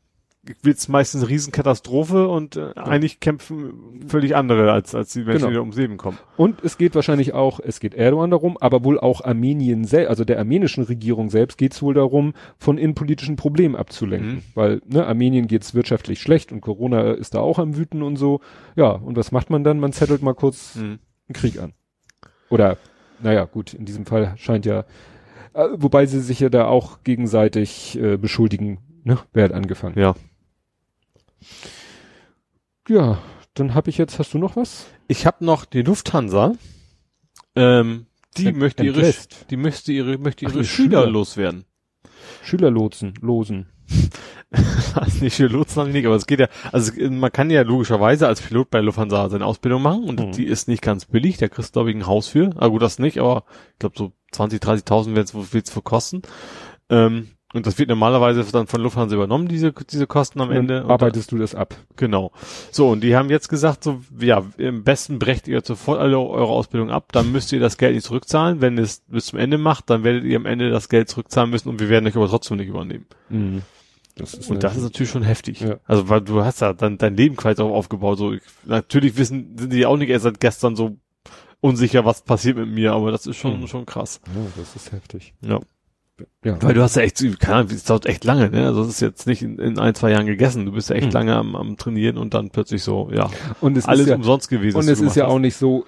[0.63, 5.49] wird's meistens Riesenkatastrophe und äh, eigentlich kämpfen völlig andere, als, als die Menschen, Genau.
[5.49, 6.19] die da ums Leben kommen.
[6.37, 10.25] Und es geht wahrscheinlich auch, es geht Erdogan darum, aber wohl auch Armenien selbst, also
[10.25, 14.35] der armenischen Regierung selbst geht es wohl darum, von innenpolitischen Problemen abzulenken.
[14.37, 14.43] Mhm.
[14.55, 18.41] Weil, ne, Armenien geht's wirtschaftlich schlecht und Corona ist da auch am Wüten und so.
[18.77, 19.81] Ja, und was macht man dann?
[19.81, 20.83] Man zettelt mal kurz Mhm.
[21.29, 21.73] einen Krieg an.
[22.51, 22.77] Oder,
[23.23, 24.85] naja, gut, in diesem Fall scheint ja,
[25.55, 29.99] äh, wobei sie sich ja da auch gegenseitig äh, beschuldigen, ne, wer hat angefangen.
[29.99, 30.15] Ja.
[32.89, 33.19] Ja,
[33.55, 34.87] dann habe ich jetzt, hast du noch was?
[35.09, 36.55] Ich habe noch die Lufthansa,
[37.55, 38.07] ähm,
[38.37, 39.13] die möchte ihre,
[39.51, 41.11] die möchte ihre, möchte Ach, ihre die Schüler, Schüler.
[41.11, 41.65] loswerden.
[42.43, 43.67] Schülerlotsen, losen.
[44.95, 47.51] Also nicht für Lotsen haben die nicht, aber es geht ja, also es- man kann
[47.51, 50.33] ja logischerweise als Pilot bei Lufthansa seine Ausbildung machen und Mhm.
[50.33, 52.51] die ist nicht ganz billig, da kriegst du glaube ich ein Haus für.
[52.57, 56.23] Ah gut, das nicht, aber ich glaube so 20, 30.000 wird's wird's für kosten.
[56.91, 60.61] Ähm, und das wird normalerweise dann von Lufthansa übernommen, diese, diese Kosten am Und dann
[60.63, 60.85] Ende.
[60.85, 61.75] Und arbeitest du das ab.
[61.97, 62.31] Genau.
[62.71, 66.53] So, und die haben jetzt gesagt, so, ja, im besten brecht ihr sofort alle eure
[66.53, 68.61] Ausbildung ab, dann müsst ihr das Geld nicht zurückzahlen.
[68.61, 71.51] Wenn ihr es bis zum Ende macht, dann werdet ihr am Ende das Geld zurückzahlen
[71.51, 73.07] müssen und wir werden euch aber trotzdem nicht übernehmen.
[73.31, 73.63] Mhm.
[74.17, 75.61] Das ist Und das ist natürlich schon heftig.
[75.61, 75.77] Ja.
[75.87, 78.19] Also weil du hast ja dann dein Leben quasi darauf aufgebaut.
[78.19, 80.99] So, ich, natürlich wissen, sind die auch nicht erst seit gestern so
[81.61, 83.69] unsicher, was passiert mit mir, aber das ist schon, Mhm.
[83.69, 84.21] schon krass.
[84.27, 85.35] ja, das ist heftig.
[85.41, 85.61] Ja.
[86.45, 86.61] Ja.
[86.63, 88.67] Weil du hast ja echt, keine Ahnung, es dauert echt lange, ne?
[88.67, 90.67] Also es ist jetzt nicht in, in ein, zwei Jahren gegessen.
[90.67, 91.13] Du bist ja echt Mhm.
[91.13, 93.31] lange am, am Trainieren und dann plötzlich so, ja,
[93.61, 94.77] Und es alles ist ja, umsonst gewesen.
[94.77, 95.85] und es ist ja gemacht auch nicht so,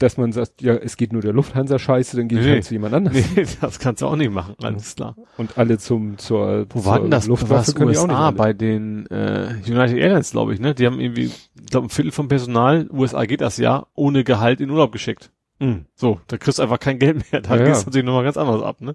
[0.00, 2.50] dass man sagt, ja, es geht nur der Lufthansa scheiße, dann ich Nee.
[2.50, 3.14] halt zu jemand anders.
[3.14, 3.36] hast.
[3.36, 5.14] Nee, das kannst du auch nicht machen, alles klar.
[5.36, 7.26] Und alle zum, zur, Wo zur war denn das?
[7.28, 8.36] Luftwaffe können die auch nicht USA alle.
[8.36, 10.74] bei den äh, United Airlines, glaube ich, ne?
[10.74, 14.60] Die haben irgendwie, ich glaube, ein Viertel vom Personal, USA geht das ja, ohne Gehalt
[14.60, 15.30] in Urlaub geschickt.
[15.60, 15.86] Mhm.
[15.94, 17.40] So, da kriegst du einfach kein Geld mehr.
[17.40, 17.86] Da Ja, geht's ja.
[17.86, 18.94] natürlich nochmal ganz anders ab, ne?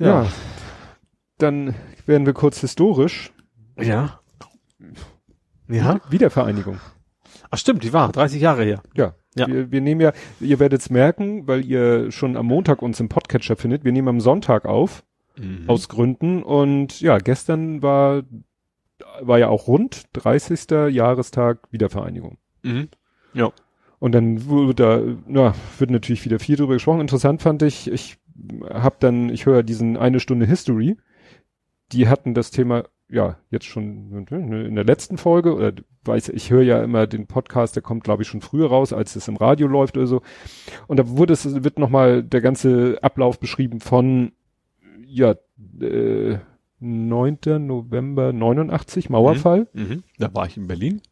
[0.00, 0.26] Ja.
[1.38, 1.74] Dann
[2.06, 3.32] werden wir kurz historisch.
[3.78, 4.20] Ja.
[5.68, 6.00] Ja.
[6.10, 6.78] Wiedervereinigung.
[7.50, 8.82] Ach stimmt, die war 30 Jahre her.
[8.94, 9.14] Ja.
[9.36, 9.46] Ja.
[9.46, 13.08] Wir, wir nehmen ja, ihr werdet es merken, weil ihr schon am Montag uns im
[13.08, 13.84] Podcatcher findet.
[13.84, 15.04] Wir nehmen am Sonntag auf,
[15.38, 15.64] Mhm.
[15.68, 16.42] aus Gründen.
[16.42, 18.24] Und ja, gestern war,
[19.20, 20.88] war ja auch rund 30.
[20.90, 22.38] Jahrestag Wiedervereinigung.
[22.62, 22.88] Mhm.
[24.00, 25.00] Und dann wurde da,
[25.40, 27.00] ja, wird natürlich wieder viel drüber gesprochen.
[27.00, 28.16] Interessant fand ich, ich
[28.72, 30.96] habe dann, ich höre diesen eine Stunde History,
[31.92, 35.72] die hatten das Thema, ja, jetzt schon in der letzten Folge, oder
[36.04, 39.16] weiß, ich höre ja immer den Podcast, der kommt, glaube ich, schon früher raus, als
[39.16, 40.22] es im Radio läuft oder so.
[40.86, 44.32] Und da wurde es, wird nochmal der ganze Ablauf beschrieben von,
[45.04, 45.34] ja,
[45.80, 46.38] äh,
[46.80, 47.38] 9.
[47.66, 50.02] November 89, Mauerfall, Mhm.
[50.18, 51.02] Da war ich in Berlin.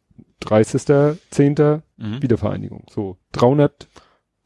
[0.41, 1.81] 30.10.
[1.97, 2.21] Mhm.
[2.21, 2.85] Wiedervereinigung.
[2.89, 3.87] So, 300,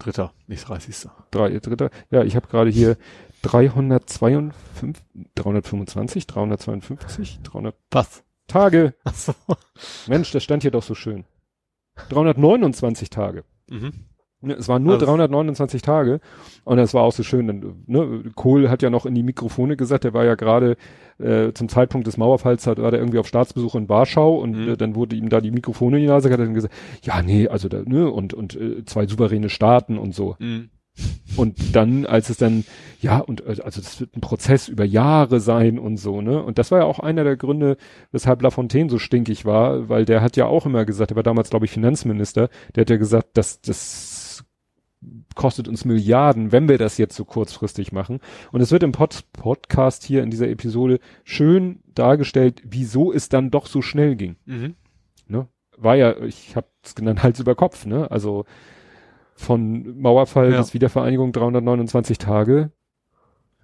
[0.04, 1.10] Dritter, nicht 30.
[1.32, 1.90] drei, dritter.
[2.12, 2.98] Ja, ich habe gerade hier
[3.44, 5.02] 352,
[5.36, 8.24] 325, 352, 300 Was?
[8.48, 8.96] Tage.
[9.06, 9.34] Ach so.
[10.08, 11.24] Mensch, das stand hier doch so schön.
[12.10, 13.46] 329 Tage.
[13.70, 14.06] Mhm.
[14.44, 16.20] Ne, Es waren nur Also- 329 Tage
[16.64, 17.76] und das war auch so schön.
[17.88, 20.78] Ne, Kohl hat ja noch in die Mikrofone gesagt, der war ja gerade
[21.20, 24.70] äh, zum Zeitpunkt des Mauerfalls, hat, war der irgendwie auf Staatsbesuch in Warschau und Mhm.
[24.70, 27.22] äh, dann wurde ihm da die Mikrofone in die Nase, hat er dann gesagt, ja,
[27.22, 30.36] nee, also da, ne, und, und äh, zwei souveräne Staaten und so.
[30.40, 30.70] Mhm.
[31.38, 32.65] Und dann, als es dann,
[33.02, 36.44] ja, und äh, also das wird ein Prozess über Jahre sein und so, ne?
[36.44, 37.78] Und das war ja auch einer der Gründe,
[38.11, 41.49] weshalb Lafontaine so stinkig war, weil der hat ja auch immer gesagt, er war damals,
[41.49, 44.12] glaube ich, Finanzminister, der hat ja gesagt, dass das
[45.36, 48.20] kostet uns Milliarden, wenn wir das jetzt so kurzfristig machen.
[48.52, 53.52] Und es wird im Pod Podcast hier in dieser Episode schön dargestellt, wieso es dann
[53.52, 54.36] doch so schnell ging.
[54.46, 54.76] Mhm.
[55.28, 55.48] Ne?
[55.78, 58.10] War ja, ich habe es genannt, Hals über Kopf, ne?
[58.12, 58.46] Also
[59.36, 60.60] von Mauerfall Ja.
[60.60, 62.72] bis Wiedervereinigung 329 Tage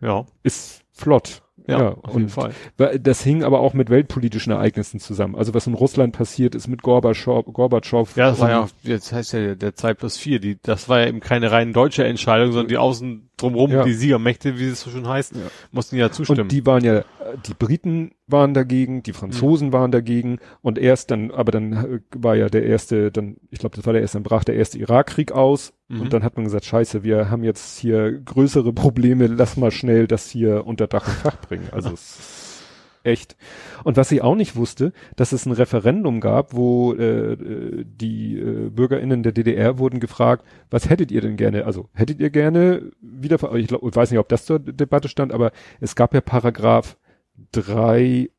[0.01, 1.43] Ja, ist flott.
[1.69, 2.53] Ja, auf jeden Fall.
[3.01, 5.35] das hing aber auch mit weltpolitischen Ereignissen zusammen.
[5.35, 8.15] Also was in Russland passiert ist mit Gorbatschow, Gorbatschow.
[8.15, 11.01] Ja, das war ja, auch- jetzt heißt ja der 2 plus 4, die, das war
[11.01, 13.83] ja eben keine rein deutsche Entscheidung, sondern die außen drumherum, Ja.
[13.83, 15.41] die Siegermächte, wie es so schön heißt, Ja.
[15.71, 16.41] mussten ja zustimmen.
[16.41, 17.03] Und die waren ja,
[17.47, 19.73] die Briten waren dagegen, die Franzosen Mhm.
[19.73, 23.75] waren dagegen und erst dann, aber dann äh, war ja der erste, dann, ich glaube,
[23.75, 26.01] das war der erste, dann brach der erste Irakkrieg aus Mhm.
[26.01, 30.07] und dann hat man gesagt, scheiße, wir haben jetzt hier größere Probleme, lass mal schnell
[30.07, 31.67] das hier unter Dach und Fach bringen.
[31.71, 32.63] Also es ist
[33.03, 33.35] echt.
[33.83, 38.37] Und was ich auch nicht wusste, dass es ein Referendum gab, wo äh, äh, die
[38.37, 41.65] äh, BürgerInnen der DDR wurden gefragt, was hättet ihr denn gerne?
[41.65, 45.33] Also hättet ihr gerne wieder, ich, glaub, ich weiß nicht, ob das zur Debatte stand,
[45.33, 46.97] aber es gab ja Paragraph
[47.53, 48.29] 23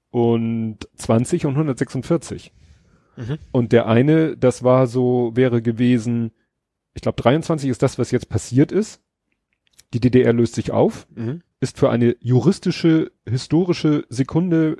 [1.47, 2.53] und 146.
[3.17, 3.39] Mhm.
[3.51, 6.31] Und der eine, das war so, wäre gewesen,
[6.95, 9.01] ich glaube 23 ist das, was jetzt passiert ist.
[9.93, 11.43] Die DDR löst sich auf, Mhm.
[11.61, 14.79] ist für eine juristische, historische Sekunde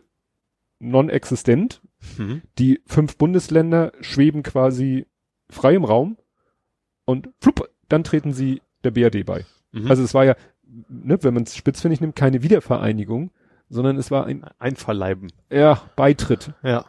[0.79, 1.83] non-existent.
[2.17, 2.43] Mhm.
[2.59, 5.07] Die fünf Bundesländer schweben quasi
[5.51, 6.17] frei im Raum
[7.05, 9.45] und flupp, dann treten sie der BRD bei.
[9.73, 9.89] Mhm.
[9.91, 10.37] Also es war ja,
[10.89, 13.31] ne, wenn man es spitzfindig nimmt, keine Wiedervereinigung,
[13.69, 15.31] sondern es war ein Einverleiben.
[15.51, 16.53] ja, Beitritt.
[16.63, 16.87] Ja.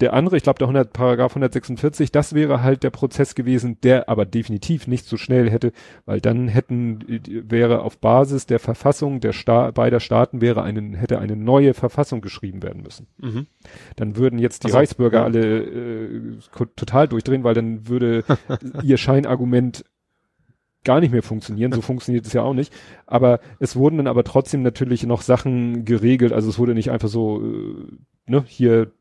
[0.00, 4.08] Der andere, ich glaube der 100, Paragraph 146, das wäre halt der Prozess gewesen, der
[4.08, 5.72] aber definitiv nicht so schnell hätte,
[6.06, 7.04] weil dann hätten,
[7.48, 12.22] wäre auf Basis der Verfassung der Sta beider Staaten wäre eine, hätte eine neue Verfassung
[12.22, 13.06] geschrieben werden müssen.
[13.18, 13.46] Mhm.
[13.96, 15.24] Dann würden jetzt die Ach so, Reichsbürger ja.
[15.24, 16.38] alle äh,
[16.76, 18.24] total durchdrehen, weil dann würde
[18.82, 19.84] ihr Scheinargument
[20.84, 21.72] gar nicht mehr funktionieren.
[21.72, 22.72] So funktioniert es ja auch nicht.
[23.06, 26.32] Aber es wurden dann aber trotzdem natürlich noch Sachen geregelt.
[26.32, 28.92] Also es wurde nicht einfach so, äh, ne, hier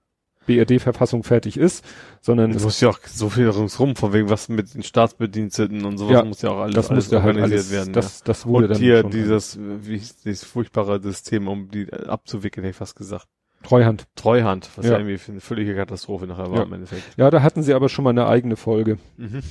[0.58, 1.84] BRD-Verfassung fertig ist,
[2.22, 5.98] sondern Es muss ja auch so viel ringsrum, von wegen was mit den Staatsbediensteten und
[5.98, 7.94] sowas Ja, muss ja auch alles, das alles halt organisiert alles, werden.
[7.94, 8.50] das, das ja.
[8.50, 12.78] wurde Und dann hier schon dieses, wie dieses furchtbare System, um die abzuwickeln, hätte ich
[12.78, 13.28] fast gesagt.
[13.62, 14.06] Treuhand.
[14.16, 14.98] Treuhand, was ja, Ja.
[15.00, 16.64] irgendwie für eine völlige Katastrophe nachher war Ja.
[16.64, 17.04] im Endeffekt.
[17.18, 19.42] Ja, da hatten sie aber schon mal eine eigene Folge Mhm.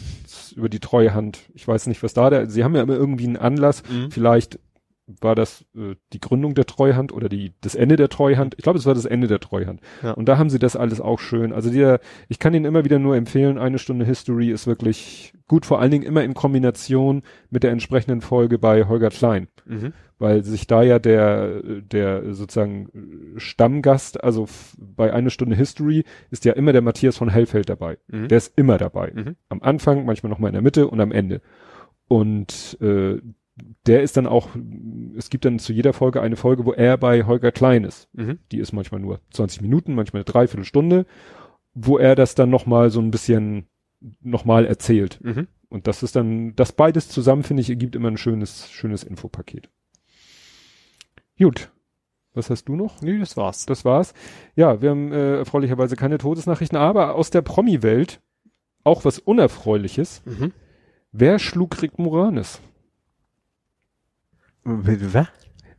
[0.57, 1.41] über die Treuhand.
[1.55, 4.11] Ich weiß nicht, was da der, sie haben ja immer irgendwie einen Anlass, Mhm.
[4.11, 4.59] vielleicht
[5.21, 8.55] war das äh, die Gründung der Treuhand oder die das Ende der Treuhand.
[8.59, 9.81] Ich glaube, es war das Ende der Treuhand.
[10.03, 10.13] Ja.
[10.13, 11.53] Und da haben sie das alles auch schön.
[11.53, 15.65] Also der, ich kann Ihnen immer wieder nur empfehlen, eine Stunde History ist wirklich gut,
[15.65, 19.93] vor allen Dingen immer in Kombination mit der entsprechenden Folge bei Holger Klein Mhm.
[20.19, 22.89] weil sich da ja der, der sozusagen
[23.37, 24.49] Stammgast, also
[24.79, 27.99] bei eine Stunde History ist ja immer der Matthias von Hellfeld dabei.
[28.09, 28.29] Mhm.
[28.29, 29.13] Der ist immer dabei.
[29.15, 29.37] Mhm.
[29.51, 31.41] Am Anfang, manchmal noch mal in der Mitte und am Ende.
[32.09, 33.19] Und äh,
[33.87, 34.49] der ist dann auch,
[35.17, 38.09] es gibt dann zu jeder Folge eine Folge, wo er bei Holger Klein ist.
[38.13, 38.39] Mhm.
[38.53, 41.07] Die ist manchmal nur 20 Minuten, manchmal eine Dreiviertelstunde,
[41.75, 43.67] wo er das dann noch mal so ein bisschen
[44.21, 45.19] noch mal erzählt.
[45.23, 45.49] Mhm.
[45.69, 49.69] Und das ist dann, das beides zusammen, finde ich, ergibt immer ein schönes, schönes Infopaket.
[51.39, 51.71] Gut.
[52.35, 53.01] Was hast du noch?
[53.03, 53.67] Nee, das war's.
[53.67, 54.15] Das war's.
[54.55, 58.21] Ja, wir haben äh, erfreulicherweise keine Todesnachrichten, aber aus der Promi-Welt
[58.85, 60.23] auch was Unerfreuliches.
[60.25, 60.53] Mhm.
[61.11, 62.61] Wer schlug Rick Moranis?
[64.71, 65.29] Wer?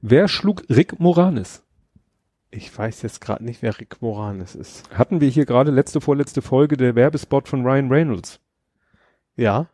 [0.02, 1.64] Wer schlug Rick Moranis?
[2.50, 4.90] Ich weiß jetzt gerade nicht, wer Rick Moranis ist.
[4.98, 8.40] Hatten wir hier gerade letzte, vorletzte Folge der Werbespot von Ryan Reynolds.
[9.36, 9.68] Ja.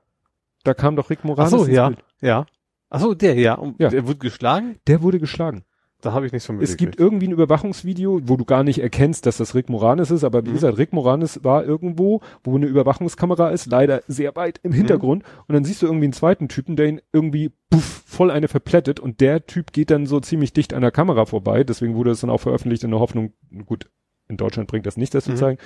[0.65, 1.87] Da kam doch Rick Ach Moranis so, ins ja.
[1.87, 2.03] Bild.
[2.19, 2.45] Ja.
[2.89, 3.53] Ach so, der, ja.
[3.53, 3.89] Und Ja.
[3.89, 4.79] Der wurde geschlagen?
[4.87, 5.63] Der wurde geschlagen.
[6.01, 9.25] Da habe ich nichts von Es gibt irgendwie ein Überwachungsvideo, wo du gar nicht erkennst,
[9.25, 10.53] dass das Rick Moranis ist, aber wie Mhm.
[10.53, 15.23] gesagt, Rick Moranis war irgendwo, wo eine Überwachungskamera ist, leider sehr weit im Hintergrund.
[15.47, 18.99] Und dann siehst du irgendwie einen zweiten Typen, der ihn irgendwie puff, voll eine verplättet
[18.99, 21.63] und der Typ geht dann so ziemlich dicht an der Kamera vorbei.
[21.63, 23.33] Deswegen wurde es dann auch veröffentlicht in der Hoffnung,
[23.65, 23.89] gut,
[24.27, 25.37] in Deutschland bringt das nicht, das zu Mhm.
[25.37, 25.59] zeigen.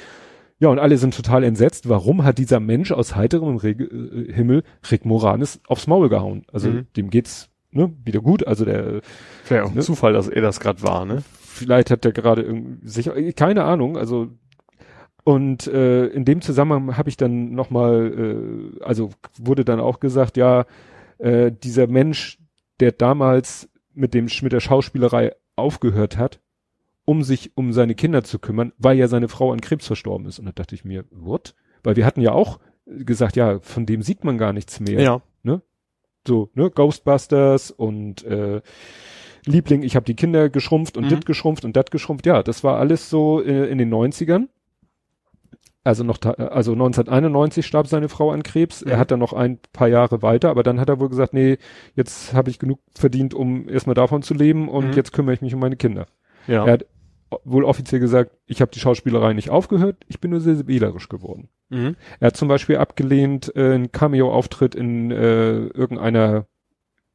[0.61, 1.87] Ja, und alle sind total entsetzt.
[1.87, 6.45] Warum hat dieser Mensch aus heiterem Reg äh, Himmel Rick Moranis aufs Maul gehauen?
[6.51, 6.87] Also Mhm.
[6.97, 8.45] dem geht's ne, wieder gut.
[8.47, 9.01] Also der
[9.47, 9.81] Wäre auch ein Ne?
[9.81, 11.23] Zufall, dass er das gerade war, ne?
[11.59, 14.29] vielleicht hat der gerade irgendwie sich keine Ahnung also
[15.23, 19.99] und äh, in dem Zusammenhang habe ich dann noch mal äh, also wurde dann auch
[19.99, 20.65] gesagt ja
[21.17, 22.39] äh, dieser Mensch
[22.79, 26.39] der damals mit dem mit der Schauspielerei aufgehört hat
[27.05, 30.39] um sich um seine Kinder zu kümmern weil ja seine Frau an Krebs verstorben ist
[30.39, 34.01] und da dachte ich mir what weil wir hatten ja auch gesagt ja von dem
[34.01, 35.21] sieht man gar nichts mehr Ja.
[36.27, 38.61] So, ne, Ghostbusters und äh,
[39.45, 41.09] Liebling, ich habe die Kinder geschrumpft und Mhm.
[41.09, 42.25] dit geschrumpft und dat geschrumpft.
[42.25, 44.47] Ja, das war alles so äh, in den 90ern.
[45.85, 48.81] Also noch, also 1991 starb seine Frau an Krebs.
[48.81, 48.99] Er Mhm.
[48.99, 51.57] hat dann noch ein paar Jahre weiter, aber dann hat er wohl gesagt, nee,
[51.95, 54.93] jetzt habe ich genug verdient, um erstmal davon zu leben und Mhm.
[54.93, 56.05] jetzt kümmere ich mich um meine Kinder.
[56.47, 56.65] Ja.
[56.65, 56.85] Er hat
[57.43, 61.49] wohl offiziell gesagt, ich habe die Schauspielerei nicht aufgehört, ich bin nur sehr wählerisch geworden.
[61.69, 61.95] Mhm.
[62.19, 66.45] Er hat zum Beispiel abgelehnt, äh, einen Cameo-Auftritt in äh, irgendeiner,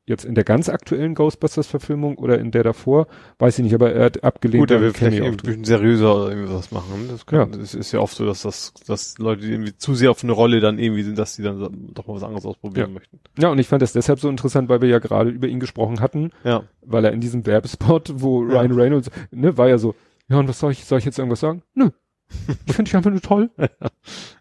[0.07, 3.07] jetzt in der ganz aktuellen Ghostbusters-Verfilmung oder in der davor,
[3.39, 6.15] weiß ich nicht, aber er hat abgelehnt, Gut, er will vielleicht irgendwie ein bisschen seriöser
[6.17, 7.07] oder irgendwie was machen.
[7.11, 7.47] Das, kann, Ja.
[7.59, 10.61] das ist ja oft so, dass das, dass Leute, irgendwie zu sehr auf eine Rolle
[10.61, 12.95] dann irgendwie sind, dass die dann doch mal was anderes ausprobieren Ja.
[12.95, 13.21] möchten.
[13.39, 16.01] Ja, und ich fand das deshalb so interessant, weil wir ja gerade über ihn gesprochen
[16.01, 16.65] hatten, Ja.
[16.83, 18.61] weil er in diesem Werbespot, wo Ja.
[18.61, 19.95] Ryan Reynolds, ne, war ja so,
[20.29, 21.63] ja, und was soll ich, soll ich jetzt irgendwas sagen?
[21.75, 21.89] Nö.
[22.67, 23.51] Ich finde dich einfach nur toll.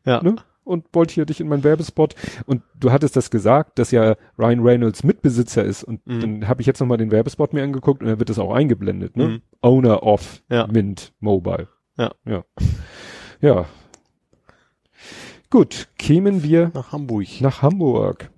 [0.05, 0.21] Ja.
[0.23, 0.35] Ne?
[0.63, 2.15] Und wollte hier dich in meinen Werbespot.
[2.45, 5.83] Und du hattest das gesagt, dass ja Ryan Reynolds Mitbesitzer ist.
[5.83, 6.19] Und Mhm.
[6.21, 9.17] dann habe ich jetzt nochmal den Werbespot mir angeguckt und dann wird das auch eingeblendet,
[9.17, 9.27] ne?
[9.27, 9.41] Mhm.
[9.61, 10.67] Owner of Ja.
[10.67, 11.67] Mint Mobile.
[11.97, 12.11] Ja.
[12.25, 12.43] Ja.
[13.41, 13.65] Ja.
[15.49, 17.27] Gut, kämen wir Nach Hamburg.
[17.41, 18.29] nach Hamburg.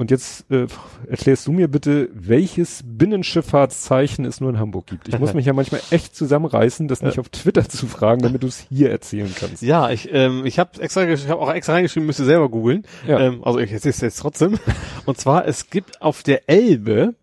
[0.00, 0.66] Und jetzt äh,
[1.10, 5.08] erklärst du mir bitte, welches Binnenschifffahrtszeichen es nur in Hamburg gibt.
[5.08, 8.46] Ich muss mich ja manchmal echt zusammenreißen, das nicht auf Twitter zu fragen, damit du
[8.46, 9.60] es hier erzählen kannst.
[9.60, 12.86] Ja, ich, ähm, ich habe extra, ich habe auch extra reingeschrieben, müsst ihr selber googeln.
[13.06, 13.20] Ja.
[13.20, 14.58] Ähm, also ich erzähle es jetzt trotzdem.
[15.04, 17.14] Und zwar, es gibt auf der Elbe,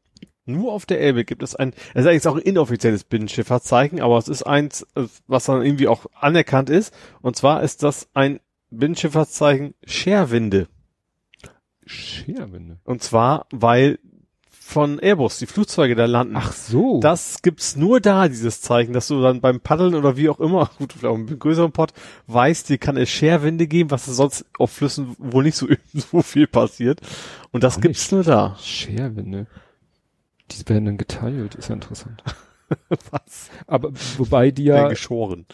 [0.46, 4.20] nur auf der Elbe gibt es ein, es ist eigentlich auch ein inoffizielles Binnenschifffahrtszeichen, aber
[4.20, 6.94] es ist eins, äh, was dann irgendwie auch anerkannt ist.
[7.24, 8.40] Und zwar ist das ein
[8.70, 10.68] Binnenschifffahrtszeichen Scherwinde.
[11.88, 12.78] Scherwinde.
[12.84, 14.00] Und zwar, weil
[14.50, 16.36] von Airbus die Flugzeuge da landen.
[16.36, 17.00] Ach so.
[17.00, 20.70] Das gibt's nur da, dieses Zeichen, dass du dann beim Paddeln oder wie auch immer,
[20.78, 21.94] gut, vielleicht auch einen größeren Pott,
[22.28, 26.48] weißt, dir kann es Scherwinde geben, was sonst auf Flüssen wohl nicht so, so viel
[26.48, 27.00] passiert.
[27.52, 28.58] Und das Auch gibt's nur da.
[28.62, 29.48] Scherwinde.
[30.52, 32.22] Die werden dann geteilt, ist ja interessant.
[32.90, 33.50] Was?
[33.68, 34.76] Aber wobei die Ja.
[34.76, 35.46] ja, geschoren.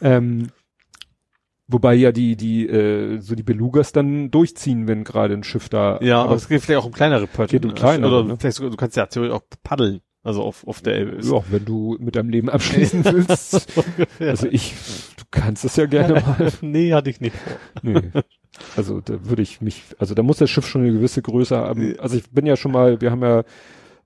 [0.00, 0.48] ähm,
[1.68, 5.98] wobei ja die, die, äh, so die Belugas dann durchziehen, wenn gerade ein Schiff da.
[6.00, 7.58] Ja, aber es geht vielleicht auch um kleinere Pötte.
[7.58, 8.36] Geht um kleinere, Oder ne?
[8.38, 10.00] vielleicht sogar, du kannst ja theoretisch auch paddeln.
[10.22, 11.24] Also auf, auf der Elbe.
[11.24, 13.72] ja, wenn du mit deinem Leben abschließen willst.
[14.18, 14.74] Also ich,
[15.16, 16.52] du kannst es ja gerne mal.
[16.62, 17.36] nee, hatte ich nicht.
[17.82, 18.10] Nee.
[18.76, 21.94] Also da würde ich mich, also da muss das Schiff schon eine gewisse Größe haben.
[22.00, 23.44] Also ich bin ja schon mal, wir haben ja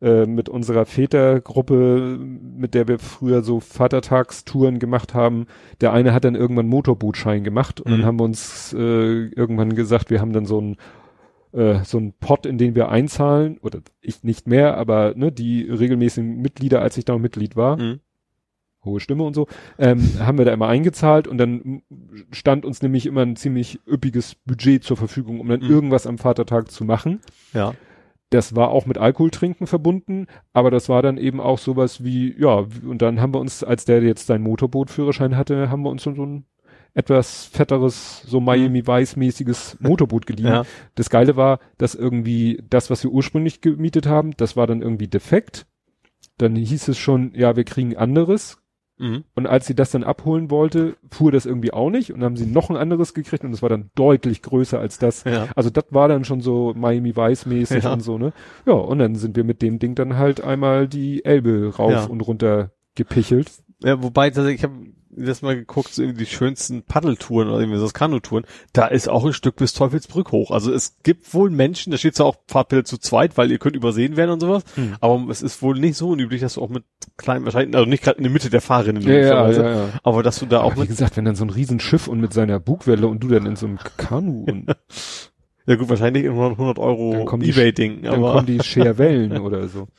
[0.02, 5.47] äh, mit unserer Vätergruppe, mit der wir früher so Vatertagstouren gemacht haben,
[5.81, 7.97] der eine hat dann irgendwann Motorbootschein gemacht und Mhm.
[7.98, 10.77] dann haben wir uns äh, irgendwann gesagt, wir haben dann so ein
[11.52, 15.62] äh, so ein Pot, in den wir einzahlen, oder ich nicht mehr, aber ne, die
[15.64, 17.98] regelmäßigen Mitglieder, als ich da noch Mitglied war, Mhm.
[18.85, 21.82] hohe Stimme und so, ähm, haben wir da immer eingezahlt und dann
[22.31, 25.68] stand uns nämlich immer ein ziemlich üppiges Budget zur Verfügung, um dann Mhm.
[25.70, 27.18] irgendwas am Vatertag zu machen.
[27.52, 27.74] Ja.
[28.31, 32.65] Das war auch mit Alkoholtrinken verbunden, aber das war dann eben auch sowas wie, ja,
[32.86, 36.11] und dann haben wir uns, als der jetzt seinen Motorbootführerschein hatte, haben wir uns so
[36.11, 36.44] ein
[36.94, 40.47] etwas fetteres, so Miami Vice mäßiges Motorboot geliehen.
[40.47, 40.65] Ja.
[40.94, 45.09] Das Geile war, dass irgendwie das, was wir ursprünglich gemietet haben, das war dann irgendwie
[45.09, 45.66] defekt.
[46.39, 48.59] Dann hieß es schon, ja, wir kriegen anderes.
[49.01, 49.24] Mhm.
[49.35, 52.12] Und als sie das dann abholen wollte, fuhr das irgendwie auch nicht.
[52.12, 54.98] Und dann haben sie noch ein anderes gekriegt und das war dann deutlich größer als
[54.98, 55.24] das.
[55.24, 55.48] Ja.
[55.56, 57.93] Also das war dann schon so Miami Vice mäßig Ja.
[57.94, 58.32] und so, ne?
[58.66, 62.05] Ja, und dann sind wir mit dem Ding dann halt einmal die Elbe rauf Ja.
[62.05, 63.51] und runter gepichelt.
[63.82, 64.74] Ja, wobei, ich habe
[65.12, 69.24] das mal geguckt, so irgendwie die schönsten Paddeltouren oder irgendwie so Kanutouren, da ist auch
[69.24, 70.50] ein Stück bis Teufelsbrück hoch.
[70.50, 73.74] Also es gibt wohl Menschen, da steht zwar auch Fahrtpille zu zweit, weil ihr könnt
[73.76, 74.94] übersehen werden und sowas, Hm.
[75.00, 76.84] aber es ist wohl nicht so unüblich, dass du auch mit
[77.16, 79.88] kleinen, wahrscheinlich, also nicht gerade in der Mitte der Fahrerinnen, Ja, ja, ja, ja.
[80.04, 82.32] aber dass du da auch Aber wie gesagt, wenn dann so ein Riesenschiff und mit
[82.32, 84.66] seiner Bugwelle und du dann in so einem Kanu und
[85.66, 89.88] ja gut, wahrscheinlich in 100 Euro Ebay-Ding, dann aber kommen die Scherwellen oder so.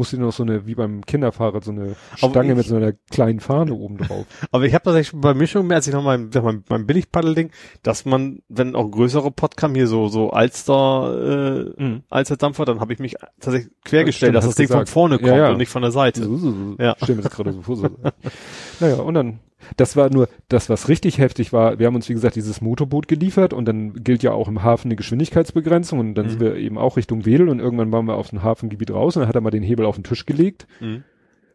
[0.00, 2.94] Musst du noch so eine, wie beim Kinderfahrrad, so eine Stange ich- mit so einer
[3.10, 4.24] kleinen Fahne oben drauf.
[4.50, 6.02] Aber ich habe tatsächlich bei mir schon mehr, als ich noch
[6.32, 7.50] sag mal, mein Billigpaddel-Ding,
[7.82, 12.02] dass man, wenn auch größere Pod kam, hier so, so Alster, äh, Mhm.
[12.08, 14.88] Alster-Dampfer, dann habe ich mich tatsächlich quergestellt, Stimmt, dass das Ding gesagt.
[14.88, 15.50] von vorne kommt Ja, ja.
[15.50, 16.24] und nicht von der Seite.
[16.24, 16.76] So, so, so.
[16.78, 16.96] Ja.
[17.02, 17.76] Stell mir das gerade so vor.
[17.76, 17.88] So.
[18.80, 19.40] naja, und dann,
[19.76, 23.08] das war nur, das, was richtig heftig war, wir haben uns, wie gesagt, dieses Motorboot
[23.08, 26.30] geliefert und dann gilt ja auch im Hafen eine Geschwindigkeitsbegrenzung und dann Mhm.
[26.30, 29.20] sind wir eben auch Richtung Wedel und irgendwann waren wir auf dem Hafengebiet raus und
[29.20, 30.66] dann hat er mal den Hebel auf den Tisch gelegt.
[30.80, 31.04] Mhm.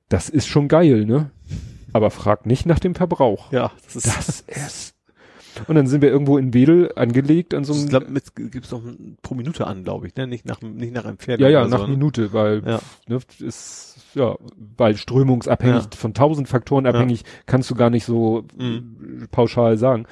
[0.10, 1.32] Das ist schon geil, ne?
[1.94, 3.52] Aber frag nicht nach dem Verbrauch.
[3.52, 4.95] Ja, das ist, Das ist.
[5.68, 8.72] Und dann sind wir irgendwo in Wedel angelegt an so ich einem, glaub, mit, gibt's
[8.72, 8.82] noch
[9.22, 10.27] pro Minute an, glaube ich, ne?
[10.27, 11.41] Nicht nach, nicht nach Entfernung.
[11.44, 11.91] ja, ja, oder nach so, ne?
[11.94, 12.82] Minute, weil, Ja.
[13.07, 14.36] ne, ist, ja,
[14.78, 15.90] weil strömungsabhängig, Ja.
[15.98, 19.28] von tausend Faktoren abhängig, kannst du gar nicht so Mhm.
[19.32, 20.06] pauschal sagen.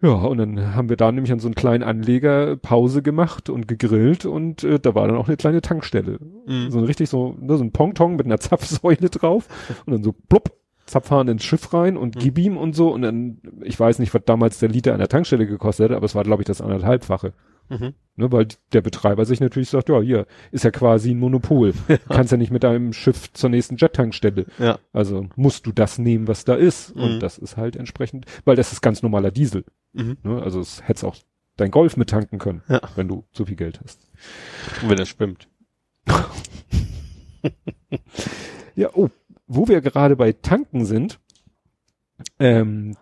[0.00, 3.68] Ja, und dann haben wir da nämlich an so einem kleinen Anleger Pause gemacht und
[3.68, 6.18] gegrillt und äh, da war dann auch eine kleine Tankstelle.
[6.46, 6.70] Mhm.
[6.72, 9.46] So ein richtig so, ne, so ein Pongtong mit einer Zapfsäule drauf
[9.86, 10.50] und dann so plupp,
[10.86, 12.20] Zapfhahn ins Schiff rein und Mhm.
[12.20, 15.06] gib ihm und so und dann, ich weiß nicht, was damals der Liter an der
[15.08, 17.32] Tankstelle gekostet hat, aber es war glaube ich das anderthalbfache.
[17.78, 17.94] Mhm.
[18.16, 21.72] Ne, weil der Betreiber sich natürlich sagt, ja, hier ist ja quasi ein Monopol.
[22.10, 24.44] Kannst ja nicht mit deinem Schiff zur nächsten Jet-Tankstelle.
[24.58, 24.78] Ja.
[24.92, 26.94] Also musst du das nehmen, was da ist.
[26.94, 27.02] Mhm.
[27.02, 29.64] Und das ist halt entsprechend, weil das ist ganz normaler Diesel.
[29.94, 30.18] Mhm.
[30.22, 30.42] Ne?
[30.42, 31.16] Also es hättest auch
[31.56, 32.82] dein Golf mit tanken können, Ja.
[32.96, 34.06] wenn du so viel Geld hast.
[34.82, 35.48] Und wenn er schwimmt.
[38.74, 39.10] Ja, oh,
[39.46, 41.18] wo wir gerade bei Tanken sind,
[42.38, 42.96] ähm,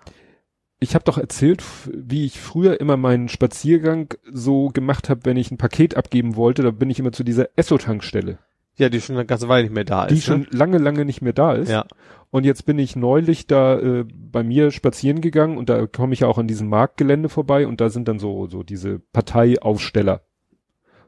[0.81, 1.63] ich habe doch erzählt,
[1.93, 6.63] wie ich früher immer meinen Spaziergang so gemacht habe, wenn ich ein Paket abgeben wollte,
[6.63, 8.39] da bin ich immer zu dieser Esso-Tankstelle,
[8.77, 10.25] Ja, die schon eine ganze Weile nicht mehr da die ist.
[10.25, 10.47] schon ne?
[10.51, 11.71] lange, lange nicht mehr da ist.
[11.71, 11.85] Ja.
[12.31, 16.21] Und jetzt bin ich neulich da äh, bei mir spazieren gegangen und da komme ich
[16.21, 20.23] ja auch an diesem Marktgelände vorbei und da sind dann so so diese Parteiaufsteller,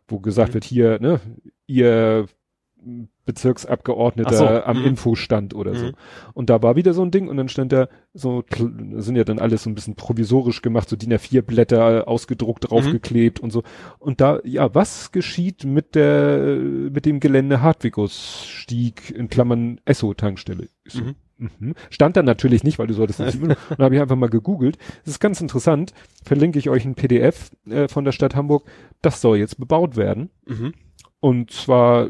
[0.09, 0.55] wo gesagt Mhm.
[0.55, 1.21] wird hier, ne,
[1.67, 2.27] ihr
[3.25, 4.87] Bezirksabgeordneter so, am mhm.
[4.87, 5.87] Infostand oder so.
[5.87, 5.93] Mhm.
[6.35, 8.45] Und da war wieder so ein Ding und dann stand da so,
[8.97, 13.41] sind ja dann alles so ein bisschen provisorisch gemacht, so DIN A4 Blätter ausgedruckt, draufgeklebt
[13.41, 13.63] und so.
[13.99, 20.69] Und da, ja, was geschieht mit der, mit dem Gelände Hartwigus-Stieg in Klammern Esso-Tankstelle?
[20.89, 21.03] So,
[21.43, 21.51] Mhm.
[21.59, 21.75] mhm.
[21.91, 23.35] Stand dann natürlich nicht, weil du solltest nicht.
[23.43, 24.79] und dann habe ich einfach mal gegoogelt.
[25.05, 25.93] Das ist ganz interessant.
[26.25, 28.69] Verlinke ich euch ein PDF äh, von der Stadt Hamburg.
[29.01, 30.31] Das soll jetzt bebaut werden.
[30.47, 30.73] Mhm.
[31.25, 32.09] Und zwar,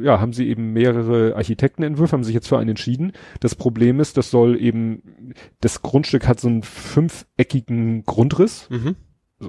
[0.00, 3.10] ja, haben sie eben mehrere Architektenentwürfe, haben sich jetzt für einen entschieden.
[3.40, 8.94] Das Problem ist, das soll eben, das Grundstück hat so einen fünfeckigen Grundriss Mhm.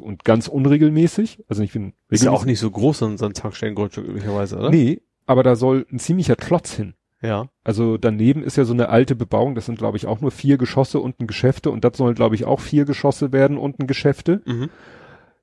[0.01, 1.43] und ganz unregelmäßig.
[1.47, 4.57] Also ich bin Ist ja auch nicht so groß, so ein so ein Tankstellengrundstück üblicherweise,
[4.57, 4.71] oder?
[4.71, 6.95] Nee, aber da soll ein ziemlicher Klotz hin.
[7.21, 7.49] Ja.
[7.63, 10.57] Also daneben ist ja so eine alte Bebauung, das sind glaube ich auch nur vier
[10.57, 13.85] Geschosse und ein Geschäfte und das sollen glaube ich auch vier Geschosse werden und ein
[13.85, 14.41] Geschäfte.
[14.45, 14.69] Mhm.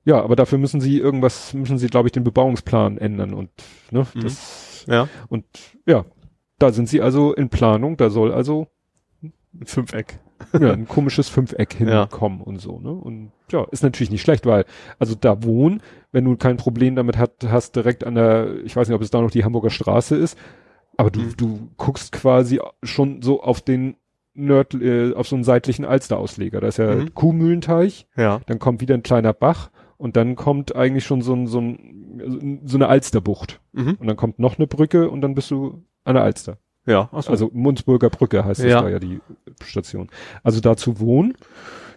[0.03, 3.49] Ja, aber dafür müssen sie irgendwas, müssen sie glaube ich den Bebauungsplan ändern und
[3.91, 4.21] ne, Mhm.
[4.21, 5.07] das Ja.
[5.29, 5.45] Und
[5.85, 6.05] ja,
[6.59, 8.67] da sind sie also in Planung, da soll also
[9.21, 10.19] Ein Fünfeck.
[10.59, 12.01] ja, ein komisches Fünfeck Ja.
[12.01, 12.89] hinkommen und so, ne?
[12.91, 14.65] Und ja, ist natürlich nicht schlecht, weil,
[14.97, 18.87] also da wohnen, wenn du kein Problem damit hat, hast, direkt an der, ich weiß
[18.87, 20.37] nicht, ob es da noch die Hamburger Straße ist,
[20.97, 21.37] aber du, Mhm.
[21.37, 23.97] du guckst quasi schon so auf den
[24.33, 26.61] Nerd, äh, auf so einen seitlichen Alsterausleger.
[26.61, 27.13] Da ist ja Mhm.
[27.13, 28.39] Kuhmühlenteich, Ja.
[28.47, 29.69] dann kommt wieder ein kleiner Bach
[30.01, 33.59] und dann kommt eigentlich schon so ein, so ein, so eine Alsterbucht.
[33.73, 33.95] Mhm.
[33.99, 36.57] Und dann kommt noch eine Brücke und dann bist du an der Alster.
[36.85, 37.09] Ja.
[37.11, 37.29] Ach so.
[37.31, 38.81] Also Munzburger Brücke heißt das Ja.
[38.81, 39.21] da ja die
[39.63, 40.09] Station.
[40.43, 41.35] Also da zu wohnen,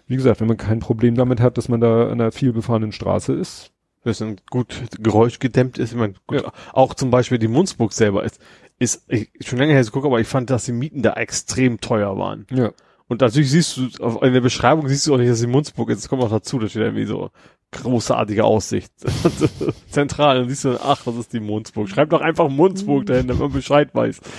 [0.06, 2.93] wie gesagt, wenn man kein Problem damit hat, dass man da an einer viel befahrenen
[2.93, 3.70] Straße ist,
[4.05, 5.93] Das dann gut geräuschgedämmt ist.
[5.93, 6.52] Ich meine, gut, Ja.
[6.74, 8.39] auch zum Beispiel die Munzburg selber ist,
[8.78, 11.81] ist ich, schon länger her zu gucken, aber ich fand, dass die Mieten da extrem
[11.81, 12.47] teuer waren.
[12.51, 12.72] Ja.
[13.09, 13.82] Und natürlich siehst du,
[14.22, 16.02] in der Beschreibung siehst du auch nicht, dass die Munzburg ist.
[16.02, 17.31] Das kommt auch dazu, da steht irgendwie so
[17.74, 18.92] großartige Aussicht.
[19.90, 21.88] Zentral, dann siehst du, ach, das ist die Munzburg.
[21.88, 24.20] Schreib doch einfach Munzburg dahin, damit man Bescheid weiß.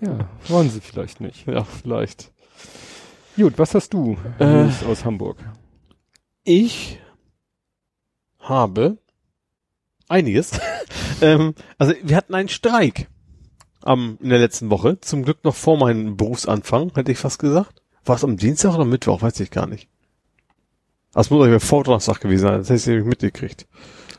[0.00, 1.46] Ja, wollen sie vielleicht nicht.
[1.46, 2.32] Ja, vielleicht.
[3.36, 4.68] Gut, was hast du Äh.
[4.88, 5.38] Aus Hamburg?
[6.44, 6.98] Ich
[8.40, 8.98] habe
[10.08, 10.58] einiges.
[11.20, 13.08] ähm, also wir hatten einen Streik
[13.82, 15.00] am, in der letzten Woche.
[15.00, 17.82] Zum Glück noch vor meinem Berufsanfang, hätte ich fast gesagt.
[18.04, 19.22] War es am Dienstag oder Mittwoch?
[19.22, 19.88] Weiß ich gar nicht.
[21.12, 22.58] Das muss eigentlich vor Donnerstag gewesen sein.
[22.58, 23.66] Das hätte ich nämlich mitgekriegt.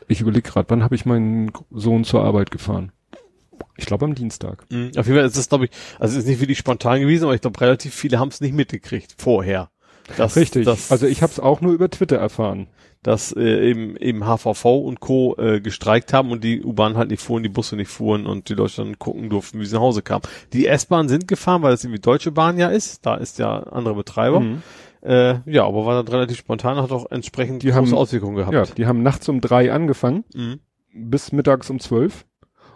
[0.08, 2.92] Ich überlege gerade, wann habe ich meinen Sohn zur Arbeit gefahren?
[3.76, 4.64] Ich glaube am Dienstag.
[4.70, 4.90] Mhm.
[4.96, 5.70] Auf jeden Fall ist es, glaube ich,
[6.00, 8.54] also es ist nicht wirklich spontan gewesen, aber ich glaube, relativ viele haben es nicht
[8.54, 9.70] mitgekriegt vorher.
[10.16, 10.64] Das, Richtig.
[10.64, 12.68] Das, also ich habe es auch nur über Twitter erfahren.
[13.02, 15.36] dass äh, eben eben HVV und Co.
[15.38, 18.54] Äh, gestreikt haben und die U-Bahn halt nicht fuhren, die Busse nicht fuhren und die
[18.54, 20.22] Leute dann gucken durften, wie sie nach Hause kamen.
[20.52, 23.06] Die S-Bahn sind gefahren, weil es irgendwie Deutsche Bahn ja ist.
[23.06, 24.40] Da ist ja andere Betreiber.
[24.40, 24.62] Mhm.
[25.02, 28.54] Äh, ja, aber war dann relativ spontan, hat auch entsprechend Die große haben- Auswirkungen gehabt.
[28.54, 30.60] Ja, die haben nachts um drei angefangen, Mhm.
[30.92, 32.26] bis mittags um zwölf.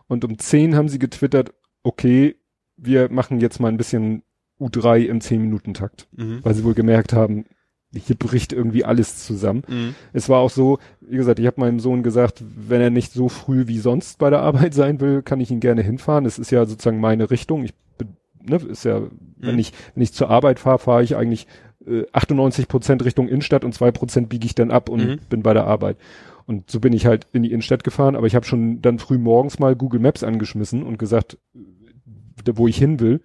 [0.08, 2.36] Und um zehn haben sie getwittert, okay,
[2.76, 4.22] wir machen jetzt mal ein bisschen
[4.60, 6.06] U3 im 10-Minuten-Takt.
[6.12, 6.40] Mhm.
[6.42, 7.46] Weil sie wohl gemerkt haben,
[7.94, 9.62] hier bricht irgendwie alles zusammen.
[9.68, 9.94] Mhm.
[10.12, 13.28] Es war auch so, wie gesagt, ich habe meinem Sohn gesagt, wenn er nicht so
[13.28, 16.24] früh wie sonst bei der Arbeit sein will, kann ich ihn gerne hinfahren.
[16.24, 17.64] Es ist ja sozusagen meine Richtung.
[17.64, 19.02] Ich bin, ne, ist ja,
[19.36, 19.58] wenn Mhm.
[19.60, 21.46] ich wenn ich zur Arbeit fahre, fahre ich eigentlich
[21.86, 25.18] äh, 98 Prozent Richtung Innenstadt und zwei Prozent biege ich dann ab und Mhm.
[25.28, 25.96] bin bei der Arbeit.
[26.46, 29.18] Und so bin ich halt in die Innenstadt gefahren, aber ich habe schon dann früh
[29.18, 33.20] morgens mal Google Maps angeschmissen und gesagt, äh, wo ich hin will.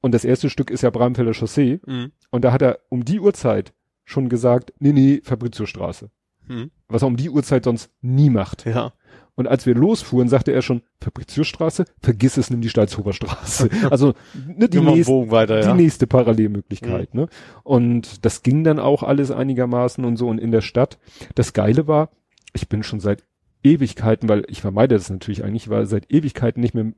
[0.00, 1.80] Und das erste Stück ist ja Bramfelder Chaussee.
[1.86, 2.12] Mhm.
[2.30, 3.72] Und da hat er um die Uhrzeit
[4.04, 6.10] schon gesagt, nee, nee, Fabriziostraße.
[6.48, 6.70] Mhm.
[6.88, 8.64] Was er um die Uhrzeit sonst nie macht.
[8.64, 8.92] Ja.
[9.34, 13.70] Und als wir losfuhren, sagte er schon, Fabriziostraße, vergiss es, nimm die Stalzhofer Straße.
[13.90, 14.14] also
[14.46, 15.74] ne, die, nächste, weiter, die ja.
[15.74, 17.14] nächste Parallelmöglichkeit.
[17.14, 17.28] Ne?
[17.62, 20.28] Und das ging dann auch alles einigermaßen und so.
[20.28, 20.98] Und in der Stadt,
[21.34, 22.10] das Geile war,
[22.52, 23.24] ich bin schon seit
[23.62, 26.92] Ewigkeiten, weil ich vermeide das natürlich eigentlich, ich war seit Ewigkeiten nicht mehr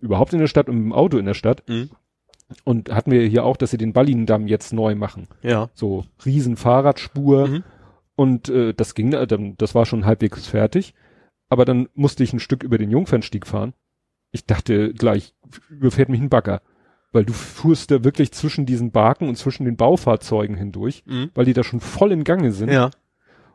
[0.00, 1.62] überhaupt in der Stadt und mit dem Auto in der Stadt.
[1.68, 1.90] Mhm.
[2.64, 5.26] Und hatten wir hier auch, dass sie den Ballindamm jetzt neu machen.
[5.42, 5.68] Ja.
[5.74, 7.48] So riesen Fahrradspur.
[7.48, 7.64] Mhm.
[8.14, 10.94] Und äh, das ging, äh, dann, das war schon halbwegs fertig.
[11.48, 13.74] Aber dann musste ich ein Stück über den Jungfernstieg fahren.
[14.32, 15.34] Ich dachte gleich,
[15.70, 16.60] überfährt mich ein Bagger.
[17.12, 21.30] Weil du fuhrst da wirklich zwischen diesen Barken und zwischen den Baufahrzeugen hindurch, Mhm.
[21.34, 22.70] weil die da schon voll in Gange sind.
[22.70, 22.90] Ja.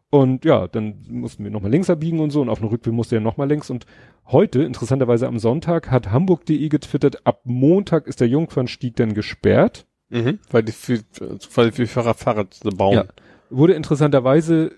[0.10, 3.16] Und ja, dann mussten wir nochmal links abbiegen und so und auf dem Rückweg musste
[3.16, 3.70] er nochmal längs.
[3.70, 3.86] Und
[4.28, 9.86] heute, interessanterweise am Sonntag, hat Hamburg.de getwittert, ab Montag ist der Jungfernstieg dann gesperrt.
[10.10, 10.40] Mhm.
[10.50, 11.00] Weil die für,
[11.56, 12.96] weil die Fahrrad, Fahrrad bauen.
[12.96, 13.06] Ja.
[13.50, 14.72] Wurde interessanterweise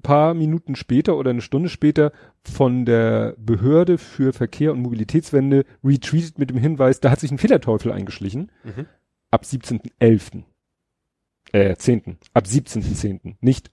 [0.00, 2.12] paar Minuten später oder eine Stunde später
[2.42, 7.38] von der Behörde für Verkehr und Mobilitätswende retweetet mit dem Hinweis, da hat sich ein
[7.38, 8.50] Fehlerteufel eingeschlichen.
[8.64, 8.86] Mhm.
[9.30, 10.42] Ab 17.11.
[11.52, 12.18] Äh, 10.
[12.34, 13.36] Ab 17.10.
[13.40, 13.70] Nicht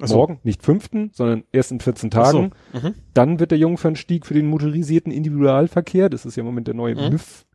[0.00, 0.16] so.
[0.16, 2.32] morgen, nicht 5., sondern erst in 14 Ach so.
[2.38, 2.50] Tagen.
[2.72, 2.94] Mhm.
[3.14, 6.94] Dann wird der Jungfernstieg für den motorisierten Individualverkehr, das ist ja im Moment der neue
[6.94, 7.12] Mhm.
[7.12, 7.46] MIF.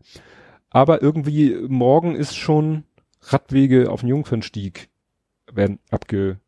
[0.69, 2.83] Aber irgendwie morgen ist schon
[3.21, 4.89] Radwege auf dem Jungfernstieg
[5.51, 6.39] werden abge,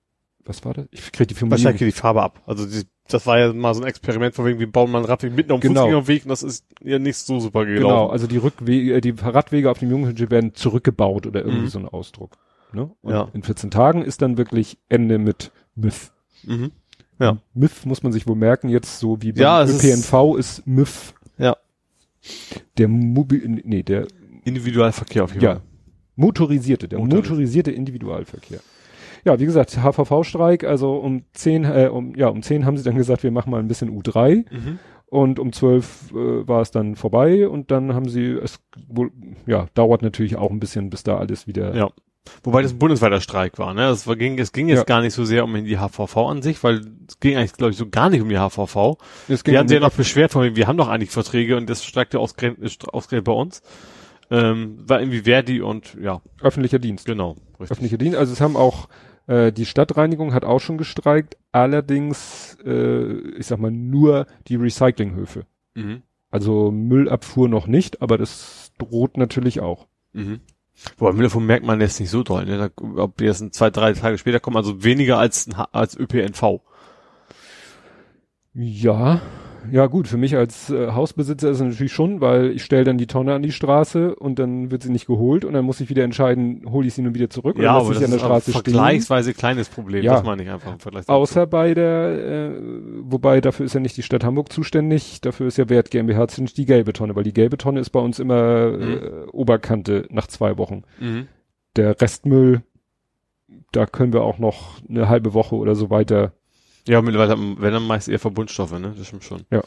[0.46, 0.86] was war das?
[0.92, 1.64] Ich krieg die Formulierung.
[1.66, 2.42] Wahrscheinlich geht die Farbe ab.
[2.46, 5.08] Also die, das war ja mal so ein Experiment von wegen, wir bauen mal einen
[5.08, 5.82] Radweg mitten auf dem Genau.
[5.82, 7.84] Fußgängerweg und das ist ja nicht so super gelaufen.
[7.84, 11.70] Genau, also die Rückwege, äh, die Radwege auf dem Jungfernstieg werden zurückgebaut oder irgendwie Mhm.
[11.70, 12.38] so ein Ausdruck.
[12.74, 12.90] Ne?
[13.02, 13.30] Und Ja.
[13.34, 16.12] in 14 Tagen ist dann wirklich Ende mit MIF.
[16.44, 16.72] Mhm.
[17.20, 17.38] Ja.
[17.54, 20.68] MIF muss man sich wohl merken, jetzt so wie beim Ja, es ist- ÖPNV ist,
[20.68, 21.14] MIF.
[21.38, 21.56] Ja.
[22.78, 24.08] Der Mobil, nee, der
[24.44, 25.62] Individualverkehr auf jeden Ja, Fall.
[26.16, 27.30] motorisierte, der Motorisiert.
[27.30, 28.60] motorisierte Individualverkehr.
[29.26, 32.96] Ja, wie gesagt, HVV-Streik, also um 10, äh, um, ja, um 10 haben sie dann
[32.96, 34.80] gesagt, wir machen mal ein bisschen U3 Mhm.
[35.08, 39.12] und um 12 äh, war es dann vorbei und dann haben sie, es wohl,
[39.48, 41.90] ja, dauert natürlich auch ein bisschen, bis da alles wieder, Ja.
[42.44, 43.84] Wobei das ein bundesweiter Streik war, ne?
[43.90, 44.84] Es ging, es ging jetzt Ja.
[44.86, 47.78] gar nicht so sehr um die HVV an sich, weil es ging eigentlich, glaube ich,
[47.78, 48.98] so gar nicht um die HVV.
[49.28, 50.88] es ging Wir um haben sich ja die- noch beschwert von wegen, wir haben doch
[50.88, 53.62] eigentlich Verträge und das streikte ausgerechnet, ist ausgerechnet bei uns.
[54.32, 57.06] Ähm, war irgendwie Verdi und ja, öffentlicher Dienst.
[57.06, 57.36] genau.
[57.60, 57.72] Richtig.
[57.72, 58.88] Öffentlicher Dienst, also es haben auch,
[59.28, 65.46] äh, die Stadtreinigung hat auch schon gestreikt, allerdings, äh, ich sag mal, nur die Recyclinghöfe.
[65.74, 66.04] Mhm.
[66.32, 69.88] Also Müllabfuhr noch nicht, aber das droht natürlich auch.
[70.14, 70.42] Mhm.
[70.98, 72.58] Wobei Müllabfuhr merkt man jetzt nicht so doll, ne?
[72.58, 76.62] Da, ob die erst ein, zwei, drei Tage später kommen, also weniger als, als ÖPNV.
[78.54, 79.22] Ja,
[79.72, 82.98] Ja gut, für mich als äh, Hausbesitzer ist es natürlich schon, weil ich stelle dann
[82.98, 85.90] die Tonne an die Straße und dann wird sie nicht geholt und dann muss ich
[85.90, 88.18] wieder entscheiden, hole ich sie nun wieder zurück Ja, oder lasse ich sie an der
[88.18, 88.64] ist ein Straße stehen.
[88.64, 90.04] vergleichsweise kleines Problem.
[90.04, 90.14] Ja.
[90.14, 91.10] Das meine ich einfach im Vergleich.
[91.10, 92.52] Außer bei der, äh,
[93.02, 96.54] wobei dafür ist ja nicht die Stadt Hamburg zuständig, dafür ist ja Wert GmbH zuständig
[96.54, 100.58] die gelbe Tonne, weil die gelbe Tonne ist bei uns immer äh, Oberkante nach zwei
[100.58, 100.84] Wochen.
[101.00, 101.28] Mhm.
[101.76, 102.62] Der Restmüll,
[103.72, 106.34] da können wir auch noch eine halbe Woche oder so weiter.
[106.88, 108.94] Ja, mittlerweile, wenn dann meist eher Verbundstoffe, ne?
[108.98, 109.46] Das stimmt schon.
[109.50, 109.64] Ja.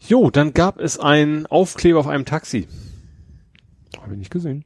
[0.00, 2.66] Jo, dann gab es einen Aufkleber auf einem Taxi.
[4.00, 4.64] Habe ich nicht gesehen.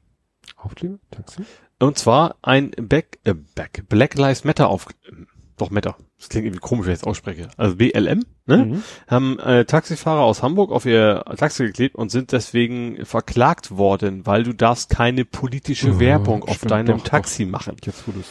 [0.56, 0.98] Aufkleber?
[1.10, 1.42] Taxi?
[1.80, 5.26] Und zwar ein Back, äh, Back, Black Lives Matter auf, ähm,
[5.56, 5.96] doch Matter.
[6.18, 7.48] Das klingt irgendwie komisch, wenn ich es ausspreche.
[7.56, 8.56] Also BLM, ne?
[8.56, 8.82] Mhm.
[9.06, 14.42] Haben äh, Taxifahrer aus Hamburg auf ihr Taxi geklebt und sind deswegen verklagt worden, weil
[14.44, 17.76] du darfst keine politische Oh, Werbung auf deinem doch, Taxi machen.
[17.84, 18.24] Jetzt wo mit,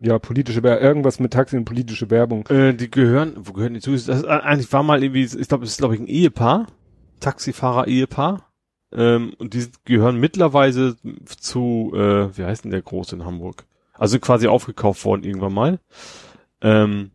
[0.00, 2.46] ja, politische Werbung, irgendwas mit Taxi und politische Werbung.
[2.48, 3.92] Äh, die gehören, wo gehören die zu?
[3.92, 6.66] Das ist, äh, eigentlich war mal irgendwie, ich glaube, es ist glaube ich ein Ehepaar,
[7.20, 8.50] Taxifahrer-Ehepaar.
[8.92, 13.64] Ähm, und die gehören mittlerweile zu, äh, wie heißt denn der Groß in Hamburg?
[13.94, 15.78] Also quasi aufgekauft worden irgendwann mal.
[16.64, 17.12] Ähm,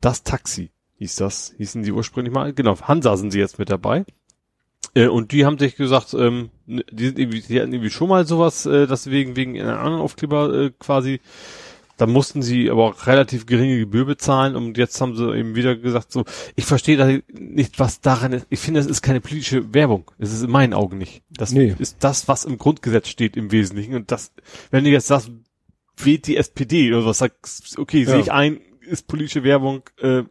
[0.00, 2.54] das Taxi hieß das, hießen die ursprünglich mal.
[2.54, 4.04] Genau, Hansa sind sie jetzt mit dabei.
[4.94, 8.08] Äh, und die haben sich gesagt, ähm, ne, die sind irgendwie, die hatten irgendwie schon
[8.08, 11.20] mal sowas, äh, deswegen wegen einer anderen Aufkleber äh, quasi
[12.00, 15.76] da mussten sie aber auch relativ geringe Gebühr bezahlen und jetzt haben sie eben wieder
[15.76, 16.24] gesagt, so,
[16.56, 18.46] ich verstehe da nicht, was daran ist.
[18.48, 20.10] Ich finde, es ist keine politische Werbung.
[20.18, 21.22] Es ist in meinen Augen nicht.
[21.28, 21.76] Das Nee.
[21.78, 23.94] ist das, was im Grundgesetz steht im Wesentlichen.
[23.96, 24.32] Und das,
[24.70, 25.30] wenn du jetzt sagst,
[26.04, 28.10] wählt die SPD oder was sagst, okay, Ja.
[28.10, 30.22] sehe ich ein, ist politische Werbung, äh,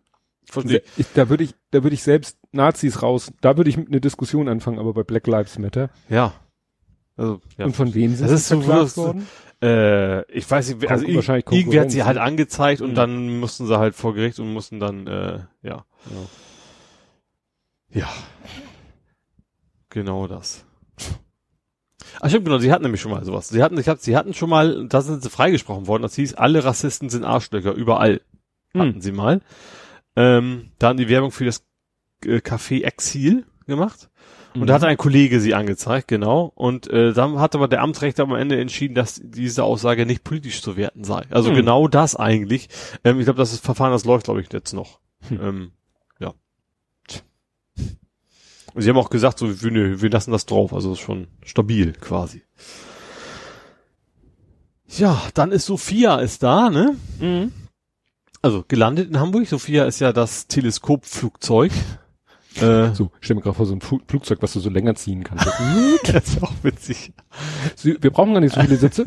[0.46, 0.82] verstehe.
[0.98, 4.48] Ich, da würde ich, da würde ich selbst Nazis raus, da würde ich eine Diskussion
[4.50, 5.90] anfangen, aber bei Black Lives Matter.
[6.10, 6.34] Ja.
[7.16, 7.66] Also, ja.
[7.66, 9.28] Und von wem sind Das ist so, verklagt das- worden?
[9.62, 12.96] äh, ich weiß nicht, also wahrscheinlich irgendwie hat sie halt angezeigt und Mhm.
[12.96, 15.86] dann mussten sie halt vor Gericht und mussten dann, äh, ja.
[17.92, 18.08] Ja.
[19.90, 20.66] Genau das.
[22.22, 23.50] Ach stimmt, genau, sie hatten nämlich schon mal sowas.
[23.50, 26.34] Sie hatten, ich hab, sie hatten schon mal, da sind sie freigesprochen worden, das hieß,
[26.36, 28.22] alle Rassisten sind Arschlöcher, überall.
[28.74, 29.02] Hatten Hm.
[29.02, 29.42] sie mal.
[30.16, 31.66] Ähm, da haben die Werbung für das
[32.26, 34.10] äh, Café Exil gemacht.
[34.56, 34.76] Und da Mhm.
[34.76, 36.52] hatte ein Kollege sie angezeigt, genau.
[36.56, 40.62] Und äh, dann hat aber der Amtsrechter am Ende entschieden, dass diese Aussage nicht politisch
[40.64, 41.24] zu werten sei.
[41.30, 41.56] Also Hm.
[41.56, 42.68] genau das eigentlich.
[43.04, 45.00] Ähm, ich glaube, das ist Verfahren, das läuft, glaube ich, jetzt noch.
[45.30, 45.40] Hm.
[45.42, 45.72] Ähm,
[48.76, 50.74] sie haben auch gesagt, so, wir, nö, wir lassen das drauf.
[50.74, 52.44] Also ist schon stabil quasi.
[54.88, 56.96] Ja, dann ist Sophia ist da, ne?
[57.20, 57.52] Mhm.
[58.42, 59.48] Also gelandet in Hamburg.
[59.48, 61.72] Sophia ist ja das Teleskopflugzeug.
[62.56, 65.24] Äh, So, stell mir gerade vor, so ein Fu- Flugzeug, was du so länger ziehen
[65.24, 65.46] kannst.
[66.06, 67.14] das ist auch witzig.
[67.76, 69.06] Sie- Wir brauchen gar nicht so viele Sitze.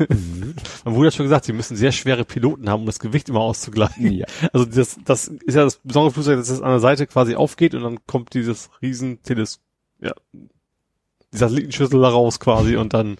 [0.85, 3.41] Man wurde ja schon gesagt, sie müssen sehr schwere Piloten haben, um das Gewicht immer
[3.41, 4.11] auszugleichen.
[4.13, 4.25] ja.
[4.53, 7.75] Also das, das ist ja das besondere Flugzeug, dass es an der Seite quasi aufgeht
[7.75, 9.59] und dann kommt dieses riesen Teles,
[10.01, 13.17] ja, die Satellitenschüssel da raus quasi und dann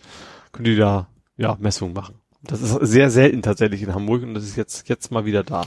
[0.51, 2.15] können die da, ja, Messungen machen.
[2.43, 5.65] Das ist sehr selten tatsächlich in Hamburg und das ist jetzt, jetzt mal wieder da.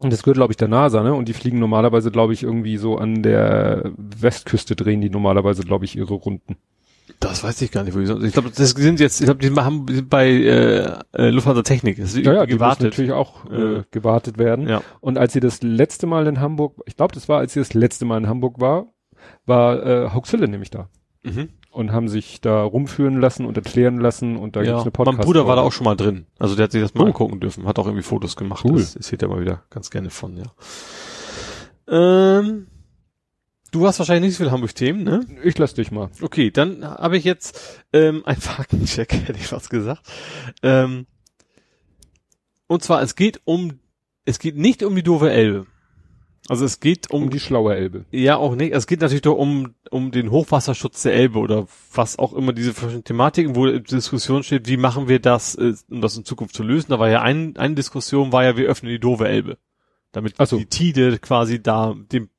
[0.00, 1.14] Und das gehört, glaube ich, der NASA, ne?
[1.14, 5.84] Und die fliegen normalerweise, glaube ich, irgendwie so an der Westküste drehen die normalerweise, glaube
[5.84, 6.56] ich, ihre Runden.
[7.20, 8.26] Das weiß ich gar nicht, wo die.
[8.26, 11.62] Ich glaube, das sind jetzt, ich glaube, die haben die sind bei äh, äh, Lufthansa
[11.62, 11.98] Technik.
[11.98, 12.84] Das ist Ja, ja, die gewartet.
[12.84, 14.66] natürlich auch äh, Äh, gewartet werden.
[14.68, 14.80] Ja.
[15.00, 17.74] Und als sie das letzte Mal in Hamburg, ich glaube, das war, als sie das
[17.74, 18.86] letzte Mal in Hamburg war,
[19.44, 20.88] war äh, Hoaxilla nämlich da.
[21.24, 21.50] Mhm.
[21.72, 24.66] Und haben sich da rumführen lassen und erklären lassen und da ja.
[24.72, 25.18] gibt's eine Podcast.
[25.18, 26.26] mein Bruder war da auch schon mal drin.
[26.38, 27.06] Also der hat sich das mal Oh.
[27.06, 28.64] angucken dürfen, hat auch irgendwie Fotos gemacht.
[28.64, 28.80] Cool.
[28.80, 30.44] Das erzählt er mal wieder ganz gerne von, ja.
[31.86, 32.66] Ähm,
[33.70, 35.24] du hast wahrscheinlich nicht so viele Hamburg-Themen, ne?
[35.44, 36.10] Ich lass dich mal.
[36.20, 40.02] Okay, dann habe ich jetzt ähm, ein Faktencheck, hätte ich fast gesagt.
[40.64, 41.06] Ähm,
[42.66, 43.78] und zwar, es geht um,
[44.24, 45.66] es geht nicht um die doofe Elbe.
[46.50, 48.06] Also es geht um, Um die schlaue Elbe.
[48.10, 52.18] ja auch nicht, es geht natürlich doch um, um den Hochwasserschutz der Elbe oder was
[52.18, 56.00] auch immer diese verschiedenen Thematiken, wo in Diskussion steht, wie machen wir das, äh, um
[56.00, 56.86] das in Zukunft zu lösen.
[56.90, 59.58] Da war ja ein, eine Diskussion, war ja, wir öffnen die doofe Elbe.
[60.10, 60.58] Damit so.
[60.58, 62.30] die Tide quasi da den,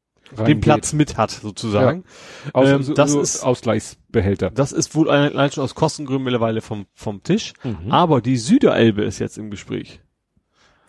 [0.45, 0.59] den.
[0.59, 2.03] Platz mit hat, sozusagen.
[2.51, 4.49] Aus, ähm, so, das so ist- Ausgleichsbehälter.
[4.51, 7.53] Das ist wohl allein schon aus Kostengründen mittlerweile vom, vom Tisch.
[7.63, 7.89] Mhm.
[7.89, 10.01] Aber die Süderelbe ist jetzt im Gespräch.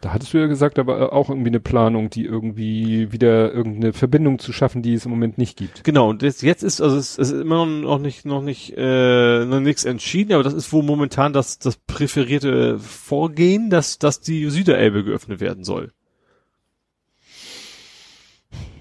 [0.02, 4.40] Da hattest du ja gesagt, aber auch irgendwie eine Planung, die irgendwie wieder irgendeine Verbindung
[4.40, 5.84] zu schaffen, die es im Moment nicht gibt.
[5.84, 9.44] Genau, und das, jetzt ist, also es, es ist immer noch nicht, noch nicht, äh,
[9.44, 14.50] noch nichts entschieden, aber das ist wohl momentan das, das präferierte Vorgehen, dass, dass die
[14.50, 15.92] Süderelbe geöffnet werden soll.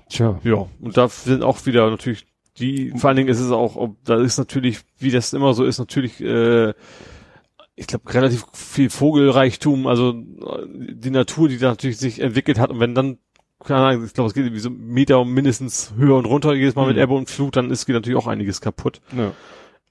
[0.09, 0.39] Tja.
[0.43, 2.25] Ja, und da sind auch wieder natürlich
[2.57, 5.65] die, vor allen Dingen ist es auch, ob, da ist natürlich, wie das immer so
[5.65, 6.73] ist, natürlich, äh,
[7.75, 12.79] ich glaube, relativ viel Vogelreichtum, also die Natur, die da natürlich sich entwickelt hat und
[12.79, 13.17] wenn dann
[13.63, 16.87] keine Ahnung, ich glaube, es geht irgendwie so Meter mindestens höher und runter jedes Mal
[16.87, 17.03] mit Mhm.
[17.03, 19.01] Ebbe und Flut, dann ist geht natürlich auch einiges kaputt.
[19.15, 19.33] Ja.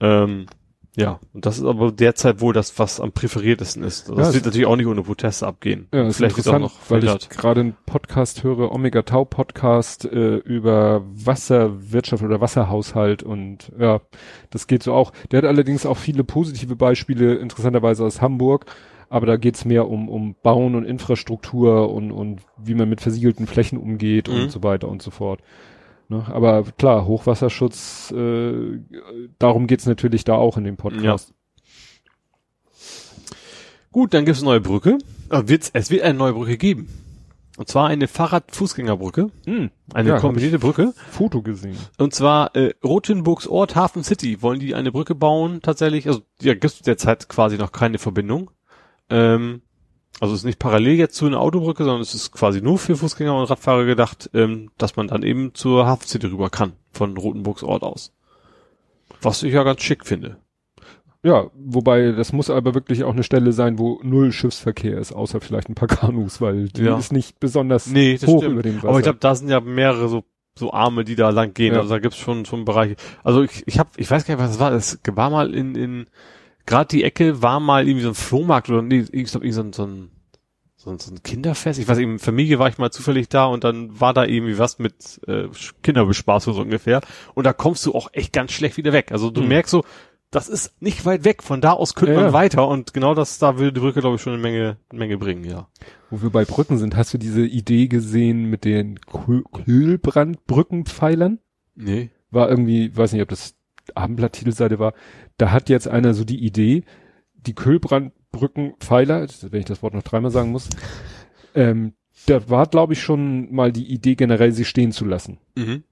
[0.01, 0.47] Ähm,
[0.97, 4.09] ja, und das ist aber derzeit wohl das, was am präferiertesten ist.
[4.09, 5.87] Das Ja, wird es- natürlich auch nicht ohne Proteste abgehen.
[5.95, 7.23] Ja, das ist Vielleicht wird auch noch weil verhindert.
[7.23, 14.01] ich gerade einen Podcast höre, Omega Tau Podcast äh, über Wasserwirtschaft oder Wasserhaushalt und ja,
[14.51, 15.13] das geht so auch.
[15.31, 18.67] Der hat allerdings auch viele positive Beispiele, interessanterweise aus Hamburg,
[19.09, 23.47] aber da geht's mehr um, um Bauen und Infrastruktur und, und wie man mit versiegelten
[23.47, 24.35] Flächen umgeht Mhm.
[24.35, 25.41] und so weiter und so fort.
[26.11, 26.27] Ne?
[26.29, 28.81] Aber klar, Hochwasserschutz, äh,
[29.39, 31.33] darum geht's natürlich da auch in dem Podcast.
[33.93, 34.99] Gut, dann gibt's eine neue Brücke.
[35.31, 36.89] Äh, wird's, es wird eine neue Brücke geben.
[37.57, 39.31] Und zwar eine Fahrrad-Fußgängerbrücke.
[39.47, 40.95] Hm, Eine Ja, kombinierte Brücke.
[41.11, 41.77] Foto gesehen.
[41.99, 46.07] Und zwar äh, Rothenburgs Ort Hafen City wollen die eine Brücke bauen tatsächlich.
[46.09, 48.51] Also ja, gibt es derzeit quasi noch keine Verbindung.
[49.11, 49.63] Ähm,
[50.19, 52.97] also es ist nicht parallel jetzt zu einer Autobrücke, sondern es ist quasi nur für
[52.97, 57.17] Fußgänger und Radfahrer gedacht, ähm, dass man dann eben zur Hafen City rüber kann von
[57.17, 58.13] Rothenburgs Ort aus.
[59.23, 60.39] Was ich ja ganz schick finde.
[61.23, 65.41] Ja, wobei das muss aber wirklich auch eine Stelle sein, wo null Schiffsverkehr ist, außer
[65.43, 66.97] vielleicht ein paar Kanus, weil die Ja.
[66.97, 68.55] ist nicht besonders Nee, das hoch stimmt.
[68.55, 68.89] über dem Wasser.
[68.89, 70.25] Aber ich glaube, da sind ja mehrere so
[70.59, 71.75] so Arme, die da lang gehen.
[71.75, 71.81] Ja.
[71.81, 72.97] Also da gibt's schon schon Bereiche.
[73.23, 74.73] Also ich ich habe ich weiß gar nicht, was das war.
[74.73, 76.07] Es war mal in in
[76.67, 79.63] gerade die Ecke war mal irgendwie so ein Flohmarkt oder nee, ich glaube irgendwie so
[79.63, 80.11] ein, so ein
[80.77, 81.79] so ein, Kinderfest.
[81.79, 84.79] Ich weiß eben, Familie war ich mal zufällig da und dann war da irgendwie was
[84.79, 85.49] mit äh,
[85.83, 87.03] Kinderbespaßung so ungefähr.
[87.35, 89.13] Und da kommst du auch echt ganz schlecht wieder weg.
[89.13, 89.49] Also du Hm.
[89.49, 89.85] merkst so,
[90.31, 91.43] das ist nicht weit weg.
[91.43, 94.17] Von da aus könnte Ja, man weiter und genau das, da will die Brücke, glaube
[94.17, 95.69] ich, schon eine Menge, eine Menge bringen, ja.
[96.09, 101.41] Wo wir bei Brücken sind, hast du diese Idee gesehen mit den Kühlbrandbrückenpfeilern?
[101.75, 102.09] Nee.
[102.31, 103.55] War irgendwie, weiß nicht, ob das
[103.95, 104.95] Abendblatt-Titelseite war.
[105.41, 106.85] Da hat jetzt einer so die Idee,
[107.35, 110.69] die Kühlbrandbrückenpfeiler, wenn ich das Wort noch dreimal sagen muss,
[111.55, 111.95] ähm,
[112.27, 115.39] da war, glaube ich, schon mal die Idee generell, sie stehen zu lassen.
[115.57, 115.85] Mhm.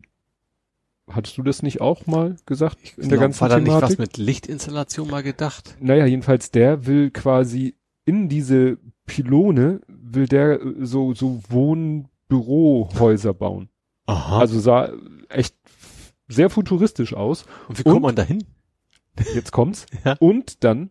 [1.10, 3.88] Hattest du das nicht auch mal gesagt in der Glaub, ganzen war da nicht Thematik?
[3.90, 5.76] was mit Lichtinstallation mal gedacht?
[5.80, 8.76] Naja, jedenfalls der will quasi in diese
[9.06, 13.70] Pylone will der äh, so, so Wohn-Bürohäuser bauen.
[14.04, 14.40] Aha.
[14.40, 14.92] Also sah
[15.30, 15.56] echt
[16.28, 17.46] sehr futuristisch aus.
[17.70, 18.44] und wie kommt und- man da hin?
[19.34, 19.86] Jetzt kommt's.
[20.04, 20.16] Ja.
[20.20, 20.90] Und dann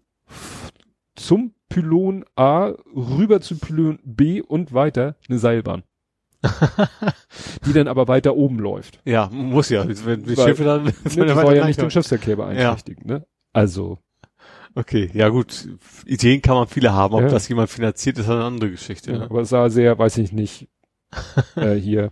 [1.15, 5.83] zum Pylon A rüber zu Pylon B und weiter eine Seilbahn.
[7.65, 8.99] die dann aber weiter oben läuft.
[9.05, 9.85] Ja, muss ja.
[10.05, 12.45] Wenn die Schiffe dann, Ne, die soll ja nicht den Schiffsverkehr Ja.
[12.45, 13.07] beeinträchtigen.
[13.07, 13.25] Ne?
[13.53, 13.99] Also,
[14.75, 15.67] Okay, ja gut.
[16.05, 17.15] Ideen kann man viele haben.
[17.15, 17.29] Ob Ja.
[17.29, 19.11] das jemand finanziert, ist eine andere Geschichte.
[19.11, 19.17] ja.
[19.19, 19.23] ne?
[19.25, 20.67] aber es sah sehr, weiß ich nicht,
[21.55, 22.11] äh, hier,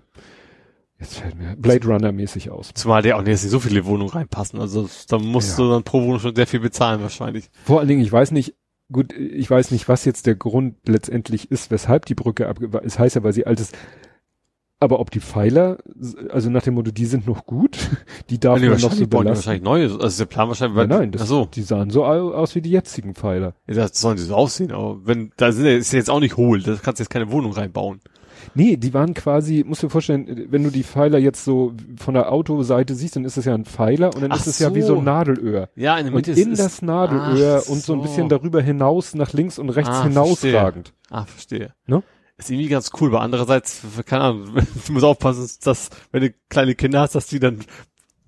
[1.00, 2.72] jetzt fällt mir, Blade Runner mäßig aus.
[2.74, 4.60] Zumal der auch nicht so viele Wohnungen reinpassen.
[4.60, 5.64] Also da musst Ja.
[5.66, 7.50] du dann pro Wohnung schon sehr viel bezahlen wahrscheinlich.
[7.66, 8.56] Vor allen Dingen, ich weiß nicht,
[8.92, 12.70] gut, ich weiß nicht, was jetzt der Grund letztendlich ist, weshalb die Brücke abge...
[12.84, 13.76] Es heißt ja, weil sie alt ist.
[14.78, 15.78] Aber ob die Pfeiler,
[16.30, 17.78] also nach dem Motto, die sind noch gut,
[18.30, 20.00] die darf Nee, man noch so wahrscheinlich bauen wahrscheinlich neue.
[20.00, 20.76] Also der Plan wahrscheinlich.
[20.78, 21.46] Nein, nein, das, ach so.
[21.46, 23.56] die sahen so au- aus wie die jetzigen Pfeiler.
[23.68, 24.72] Ja, das sollen sie so aussehen.
[24.74, 26.62] Aber wenn, da sind, ist jetzt auch nicht hohl.
[26.62, 28.02] Da kannst du jetzt keine Wohnung reinbauen.
[28.54, 32.14] Nee, die waren quasi, musst du dir vorstellen, wenn du die Pfeiler jetzt so von
[32.14, 34.74] der Autoseite siehst, dann ist es ja ein Pfeiler und dann Ach ist es ja
[34.76, 34.88] wie so.
[34.88, 35.70] so ein Nadelöhr.
[35.76, 38.04] Ja, in der Und Mitte in ist, das Nadelöhr Ach und so ein so.
[38.04, 40.94] bisschen darüber hinaus nach links und rechts Ah, hinausragend.
[41.10, 41.74] Ah, verstehe.
[41.88, 42.04] Ne?
[42.38, 44.56] Ist irgendwie ganz cool, aber andererseits, keine Ahnung,
[44.88, 47.60] du musst aufpassen, dass, wenn du kleine Kinder hast, dass die dann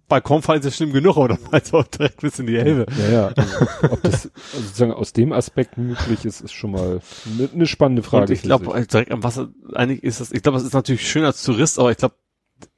[0.08, 2.86] Balkonfall ist ja schlimm genug, oder meinst du auch direkt bis in die Elbe?
[2.98, 3.28] Ja, ja.
[3.36, 3.58] Also,
[3.92, 4.14] ob das
[4.54, 7.02] also sozusagen aus dem Aspekt möglich ist, ist schon mal
[7.38, 8.24] eine ne spannende Frage.
[8.26, 8.88] Und ich glaube, sich.
[8.88, 11.92] direkt am Wasser, eigentlich ist das, ich glaube, das ist natürlich schön als Tourist, aber
[11.92, 12.16] ich glaube,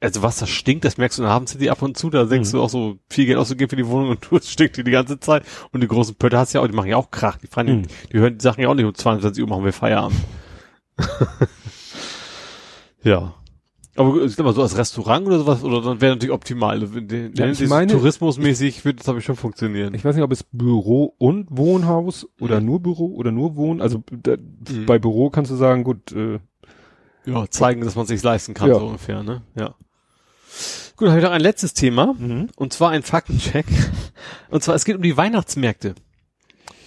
[0.00, 2.48] also Wasser stinkt, das merkst du in der Hafen City ab und zu, da denkst
[2.50, 2.56] Mhm.
[2.56, 5.18] du auch so, viel Geld auszugeben für die Wohnung und du stinkt dir die ganze
[5.20, 5.44] Zeit.
[5.72, 7.66] Und die großen Pötte hast du ja auch, die machen ja auch Krach, die fahren,
[7.66, 7.82] Mhm.
[7.82, 10.18] die, die hören die Sachen ja auch nicht um 22 Uhr machen wir Feierabend.
[13.02, 13.34] ja.
[13.96, 16.78] Aber ich glaube, so als Restaurant oder sowas, oder dann wäre natürlich optimal.
[16.80, 19.94] Die- Ja, ich meine- tourismusmäßig wird das, glaube ich, schon funktionieren.
[19.94, 22.66] Ich weiß nicht, ob es Büro und Wohnhaus oder Mhm.
[22.66, 23.80] nur Büro oder nur Wohn.
[23.80, 24.86] Also da, Mhm.
[24.86, 26.38] bei Büro kannst du sagen, gut, äh,
[27.26, 28.78] ja, zeigen, dass man sich leisten kann, Ja.
[28.78, 29.42] so ungefähr, ne?
[29.56, 29.74] Ja.
[30.96, 32.14] Gut, dann habe ich noch ein letztes Thema.
[32.56, 33.66] Und zwar ein Faktencheck.
[34.50, 35.94] Und zwar, es geht um die Weihnachtsmärkte.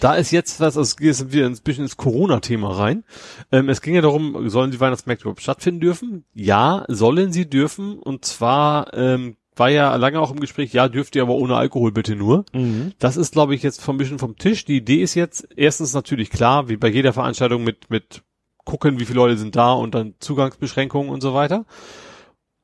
[0.03, 3.05] Da ist jetzt was, also jetzt wieder ein bisschen ins Corona-Thema rein.
[3.53, 6.25] Ähm, es ging ja darum, sollen die Weihnachtsmärkte überhaupt stattfinden dürfen?
[6.33, 7.99] Ja, sollen sie dürfen.
[7.99, 11.93] Und zwar ähm, war ja lange auch im Gespräch, ja, dürft ihr aber ohne Alkohol
[11.93, 12.43] bitte nur.
[12.51, 12.91] Mhm.
[12.99, 14.65] Das ist, glaube ich, jetzt vom bisschen vom Tisch.
[14.65, 18.23] Die Idee ist jetzt erstens natürlich klar, wie bei jeder Veranstaltung mit, mit
[18.65, 21.65] gucken, wie viele Leute sind da und dann Zugangsbeschränkungen und so weiter.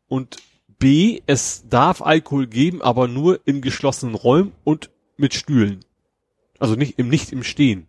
[0.10, 0.40] Und
[0.78, 5.86] B, es darf Alkohol geben, aber nur in geschlossenen Räumen und mit Stühlen.
[6.60, 7.88] Also nicht im, nicht im Stehen.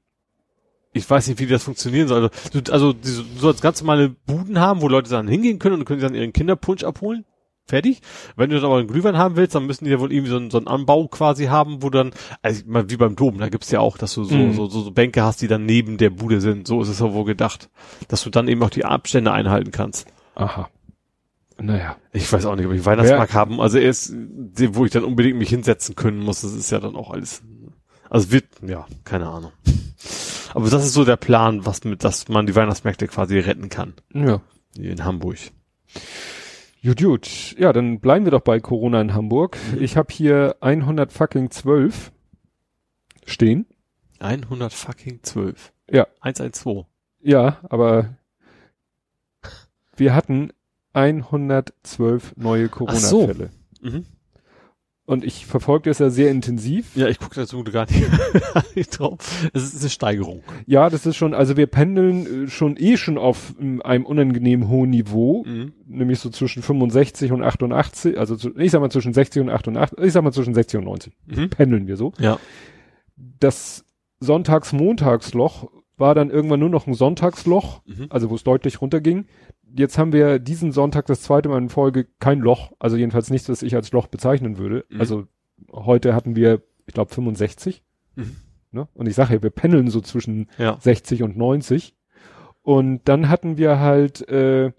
[0.93, 2.31] ich weiß nicht, wie das funktionieren soll.
[2.53, 5.85] Also du, also du sollst ganz normale Buden haben, wo Leute dann hingehen können und
[5.85, 7.25] können dann ihren Kinderpunsch abholen.
[7.67, 8.01] Fertig.
[8.35, 10.37] Wenn du dann aber einen Glühwein haben willst, dann müssen die ja wohl irgendwie so
[10.39, 12.11] einen, so einen Anbau quasi haben, wo dann,
[12.43, 14.55] also wie beim Dom, da gibt's ja auch, dass du so, Mhm.
[14.55, 16.67] so, so, so Bänke hast, die dann neben der Bude sind.
[16.67, 17.71] So ist es ja wohl gedacht.
[18.09, 20.09] Dass du dann eben auch die Abstände einhalten kannst.
[20.35, 20.69] Aha.
[21.61, 21.97] Naja.
[22.13, 23.61] Ich weiß auch nicht, ob ich Weihnachtsmarkt haben.
[23.61, 27.11] Also erst, wo ich dann unbedingt mich hinsetzen können muss, das ist ja dann auch
[27.13, 27.43] alles.
[28.11, 29.53] Also wird, ja, keine Ahnung.
[30.53, 33.95] Aber das ist so der Plan, was mit, dass man die Weihnachtsmärkte quasi retten kann.
[34.13, 34.41] Ja.
[34.77, 35.39] In Hamburg.
[36.83, 37.55] Gut, gut.
[37.57, 39.57] Ja, dann bleiben wir doch bei Corona in Hamburg.
[39.79, 42.11] Ich habe hier 100 fucking 12
[43.27, 43.67] stehen.
[44.19, 45.73] 100 fucking 12.
[45.91, 46.07] Ja.
[46.21, 46.87] 112.
[47.21, 48.17] Ja, aber
[49.97, 50.53] wir hatten
[50.95, 52.71] 112 neue so.
[52.71, 53.51] Corona-Fälle.
[53.83, 54.07] Mhm.
[55.11, 56.95] Und ich verfolge das ja sehr intensiv.
[56.95, 58.09] Ja, ich gucke dazu gar nicht,
[58.77, 59.17] nicht drauf.
[59.53, 60.45] Es ist eine Steigerung.
[60.67, 64.69] Ja, das ist schon, also wir pendeln äh, schon eh schon auf ähm, einem unangenehm
[64.69, 65.73] hohen Niveau, Mhm.
[65.87, 70.13] nämlich so zwischen 65 und 88, also ich sag mal zwischen 60 und 88, ich
[70.13, 71.13] sag mal zwischen 60 und 90.
[71.27, 71.51] Mhm.
[71.51, 72.13] Pendeln wir so.
[72.21, 72.39] Ja.
[73.17, 73.85] Das
[74.21, 78.07] Sonntags-Montagsloch war dann irgendwann nur noch ein Sonntagsloch, Mhm.
[78.11, 79.27] also wo es deutlich runterging.
[79.75, 83.49] Jetzt haben wir diesen Sonntag das zweite Mal in Folge kein Loch, also jedenfalls nichts,
[83.49, 84.85] was ich als Loch bezeichnen würde.
[84.89, 85.01] Mhm.
[85.01, 85.27] Also
[85.73, 87.83] heute hatten wir, ich glaube, 65.
[88.17, 88.37] Mhm.
[88.73, 88.89] Ne?
[88.95, 90.77] Und ich sage ja, wir pendeln so zwischen Ja.
[90.81, 91.97] 60 und 90.
[92.63, 94.73] Und dann hatten wir halt, äh,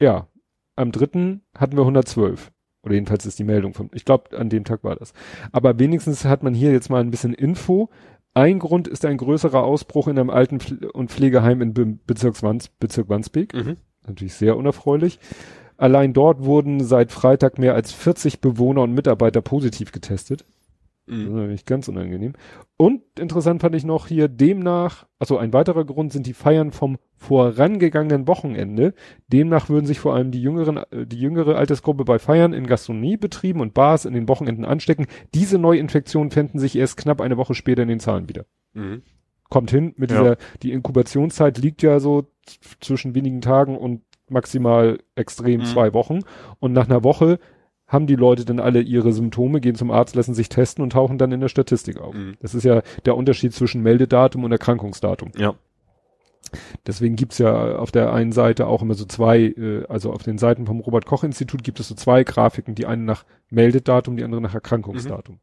[0.00, 0.28] ja,
[0.76, 2.52] am dritten hatten wir 112.
[2.82, 5.12] Oder jedenfalls ist die Meldung von, ich glaube, an dem Tag war das.
[5.52, 7.90] Aber wenigstens hat man hier jetzt mal ein bisschen Info.
[8.32, 12.68] Ein Grund ist ein größerer Ausbruch in einem Alten- und Pflegeheim in Be Bezirks Wands
[12.68, 13.52] Bezirk Wandsbek.
[13.54, 13.76] Mhm.
[14.10, 15.18] Natürlich sehr unerfreulich.
[15.76, 20.44] Allein dort wurden seit Freitag mehr als 40 Bewohner und Mitarbeiter positiv getestet.
[21.06, 21.34] Das ist Mhm.
[21.36, 22.34] natürlich ganz unangenehm.
[22.76, 26.98] Und interessant fand ich noch hier demnach, also ein weiterer Grund sind die Feiern vom
[27.16, 28.94] vorangegangenen Wochenende.
[29.28, 33.60] Demnach würden sich vor allem die jüngeren, äh, die jüngere Altersgruppe bei Feiern in Gastronomiebetrieben
[33.60, 35.06] und Bars in den Wochenenden anstecken.
[35.34, 38.44] Diese Neuinfektionen fänden sich erst knapp eine Woche später in den Zahlen wieder.
[38.74, 39.02] Mhm.
[39.50, 40.18] Kommt hin mit Ja.
[40.22, 42.26] dieser, die Inkubationszeit liegt ja so
[42.80, 45.64] zwischen wenigen Tagen und maximal extrem Mhm.
[45.66, 46.20] zwei Wochen.
[46.60, 47.38] Und nach einer Woche
[47.88, 51.18] haben die Leute dann alle ihre Symptome, gehen zum Arzt, lassen sich testen und tauchen
[51.18, 52.14] dann in der Statistik auf.
[52.14, 52.36] Mhm.
[52.40, 55.32] Das ist ja der Unterschied zwischen Meldedatum und Erkrankungsdatum.
[55.36, 55.54] Ja.
[56.86, 60.38] Deswegen gibt's ja auf der einen Seite auch immer so zwei, äh, also auf den
[60.38, 64.24] Seiten vom Robert Koch Institut gibt es so zwei Grafiken, die eine nach Meldedatum, die
[64.24, 65.38] andere nach Erkrankungsdatum.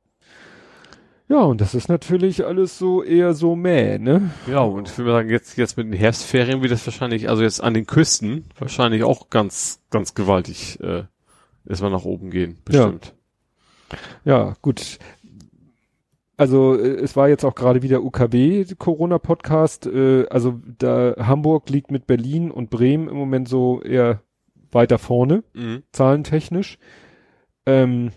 [1.29, 4.31] Ja, und das ist natürlich alles so eher so mäh, ne?
[4.49, 7.43] Ja, und ich würde mal sagen, jetzt, jetzt mit den Herbstferien wird das wahrscheinlich, also
[7.43, 11.03] jetzt an den Küsten, wahrscheinlich auch ganz, ganz gewaltig, äh,
[11.67, 13.13] erstmal nach oben gehen, bestimmt.
[14.23, 14.99] Ja, gut.
[16.37, 19.85] Also äh, es war jetzt auch gerade wieder UKW Corona Podcast.
[19.85, 24.21] Äh, also da Hamburg liegt mit Berlin und Bremen im Moment so eher
[24.71, 25.83] weiter vorne Mhm.
[25.91, 26.77] zahlentechnisch.
[27.65, 28.11] Ähm,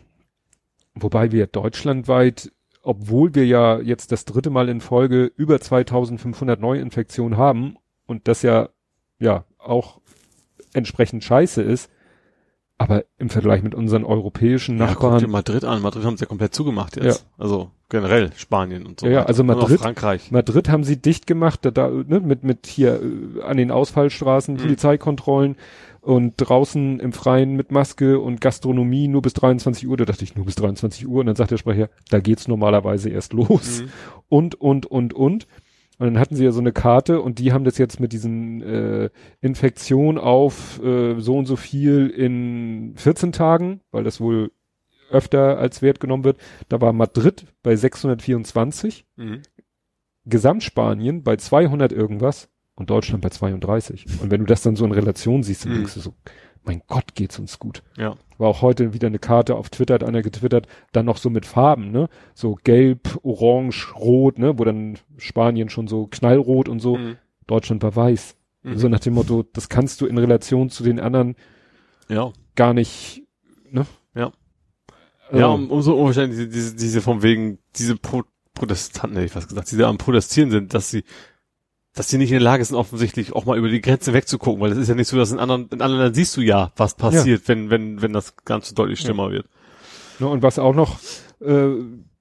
[0.95, 2.53] wobei wir deutschlandweit,
[2.83, 7.77] obwohl wir ja jetzt das dritte Mal in Folge über 2500 Neuinfektionen haben
[8.07, 8.69] und das ja
[9.19, 10.01] ja auch
[10.73, 11.91] entsprechend scheiße ist,
[12.79, 15.83] aber im Vergleich mit unseren europäischen Ja, guck Nachbarn dir Madrid an.
[15.83, 17.27] Madrid haben sie ja komplett zugemacht jetzt.
[17.37, 19.07] Also generell Spanien und so.
[19.07, 20.31] Ja, ja, also Madrid- Frankreich.
[20.31, 24.55] Madrid haben sie dicht gemacht, da, da ne, mit mit hier äh, an den Ausfallstraßen
[24.55, 24.59] Mhm.
[24.61, 25.57] Polizeikontrollen
[26.01, 29.97] und draußen im Freien mit Maske und Gastronomie nur bis 23 Uhr.
[29.97, 33.11] Da dachte ich nur bis 23 Uhr und dann sagt der Sprecher, da geht's normalerweise
[33.11, 33.89] erst los Mhm.
[34.29, 35.47] und und und und.
[35.99, 38.63] Und dann hatten sie ja so eine Karte und die haben das jetzt mit diesen
[38.63, 39.11] äh,
[39.43, 44.51] Infektion auf äh, so und so viel in 14 Tagen, weil das wohl
[45.11, 46.39] öfter als Wert genommen wird.
[46.71, 49.43] Da war Madrid bei 624 Mhm.
[50.27, 52.49] Gesamtspanien bei 200 irgendwas
[52.81, 54.07] und Deutschland bei 32.
[54.21, 55.77] Und wenn du das dann so in Relation siehst, dann Mhm.
[55.77, 56.15] denkst du so,
[56.65, 57.83] mein Gott, geht's uns gut.
[57.97, 58.17] Ja.
[58.37, 61.47] War auch heute wieder eine Karte auf Twitter, hat einer getwittert, dann noch so mit
[61.47, 62.09] Farben, ne?
[62.35, 64.59] So gelb, orange, rot, ne?
[64.59, 67.17] Wo dann Spanien schon so knallrot und so, Mhm.
[67.47, 68.37] Deutschland war weiß.
[68.63, 68.77] Mhm.
[68.79, 71.35] So nach dem Motto, das kannst du in Relation zu den anderen
[72.09, 72.33] Ja.
[72.57, 73.23] gar nicht,
[73.71, 73.87] ne?
[74.15, 74.33] Ja.
[75.29, 79.37] Also, Ja, um, umso unwahrscheinlich diese, diese, diese von wegen, diese Pro Protestanten, hätte ich
[79.37, 81.05] was gesagt, die da am Protestieren sind, dass sie,
[81.95, 84.73] dass sie nicht in der Lage sind, offensichtlich auch mal über die Grenze wegzugucken, weil
[84.73, 86.95] es ist ja nicht so, dass in anderen, in anderen Ländern siehst du ja, was
[86.95, 89.47] passiert, wenn, wenn, wenn das Ganze deutlich schlimmer wird.
[90.21, 90.99] Ne, und was auch noch,
[91.41, 91.69] äh,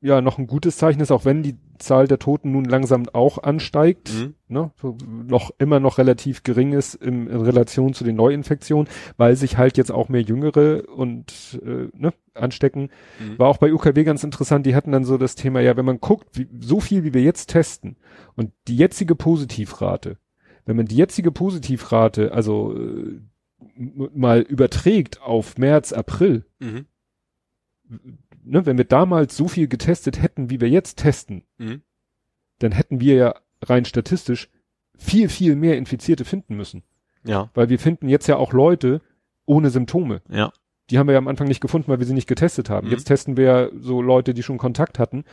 [0.01, 3.37] ja, noch ein gutes Zeichen ist, auch wenn die Zahl der Toten nun langsam auch
[3.41, 4.33] ansteigt, Mhm.
[4.47, 4.97] ne, so
[5.27, 8.87] noch immer noch relativ gering ist im, in Relation zu den Neuinfektionen,
[9.17, 12.89] weil sich halt jetzt auch mehr Jüngere und äh, ne, anstecken.
[13.19, 13.39] Mhm.
[13.39, 15.99] War auch bei UKW ganz interessant, die hatten dann so das Thema, ja, wenn man
[15.99, 17.95] guckt, wie, so viel wie wir jetzt testen
[18.35, 20.17] und die jetzige Positivrate,
[20.65, 23.19] wenn man die jetzige Positivrate, also äh,
[23.75, 26.85] mal überträgt auf März, April, Mhm.
[28.43, 31.81] Ne, wenn wir damals so viel getestet hätten, wie wir jetzt testen, Mhm.
[32.59, 34.49] dann hätten wir ja rein statistisch
[34.97, 36.83] viel, viel mehr Infizierte finden müssen.
[37.25, 39.01] Ja, Weil wir finden jetzt ja auch Leute
[39.45, 40.21] ohne Symptome.
[40.29, 40.51] ja.
[40.89, 42.87] Die haben wir ja am Anfang nicht gefunden, weil wir sie nicht getestet haben.
[42.87, 42.93] Mhm.
[42.93, 45.23] Jetzt testen wir ja so Leute, die schon Kontakt hatten.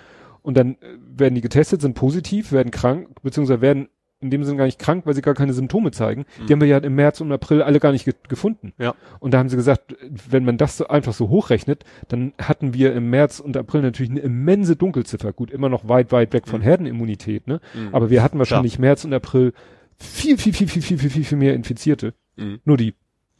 [0.42, 3.88] Und dann äh, werden die getestet, sind positiv, werden krank, beziehungsweise werden
[4.20, 6.24] in dem Sinne gar nicht krank, weil sie gar keine Symptome zeigen.
[6.40, 6.46] Mhm.
[6.46, 8.72] Die haben wir ja im März und April alle gar nicht ge gefunden.
[8.78, 8.94] Ja.
[9.20, 9.94] Und da haben sie gesagt,
[10.30, 14.10] wenn man das so einfach so hochrechnet, dann hatten wir im März und April natürlich
[14.10, 15.32] eine immense Dunkelziffer.
[15.32, 16.64] Gut, immer noch weit, weit weg von Mhm.
[16.64, 17.60] Herdenimmunität, ne?
[17.74, 17.94] Mhm.
[17.94, 19.52] Aber wir hatten wahrscheinlich März und April
[19.98, 22.14] viel, viel, viel, viel, viel, viel, viel, viel mehr Infizierte.
[22.36, 22.60] Mhm.
[22.64, 22.94] Nur die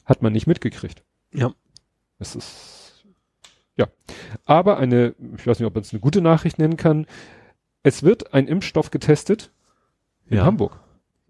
[0.05, 1.03] hat man nicht mitgekriegt.
[1.33, 1.53] Ja.
[2.19, 3.05] Es ist,
[3.77, 3.87] ja.
[4.45, 7.07] Aber eine, ich weiß nicht, ob man es eine gute Nachricht nennen kann.
[7.83, 9.51] Es wird ein Impfstoff getestet
[10.29, 10.45] in Ja.
[10.45, 10.79] Hamburg.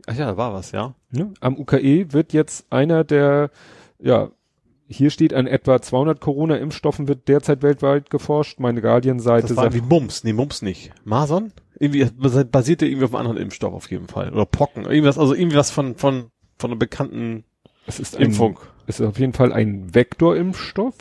[0.06, 0.94] Ach ja, da war was, ja.
[1.10, 1.32] Ne?
[1.40, 3.50] Am UKE wird jetzt einer der,
[3.98, 4.30] ja,
[4.88, 8.60] hier steht an etwa 200 Corona-Impfstoffen wird derzeit weltweit geforscht.
[8.60, 10.22] Meine Guardian-Seite sagt, wie Mumps.
[10.22, 10.92] Nee, Mumps nicht.
[11.04, 11.52] Mason?
[11.80, 14.32] Irgendwie basi- basierte irgendwie auf einem anderen Impfstoff auf jeden Fall.
[14.32, 14.84] Oder Pocken.
[14.84, 17.42] Irgendwas, also irgendwie was von, von, von einer bekannten
[17.86, 18.60] es ist ein, Impfung.
[18.86, 20.94] es ist auf jeden Fall ein Vektorimpfstoff.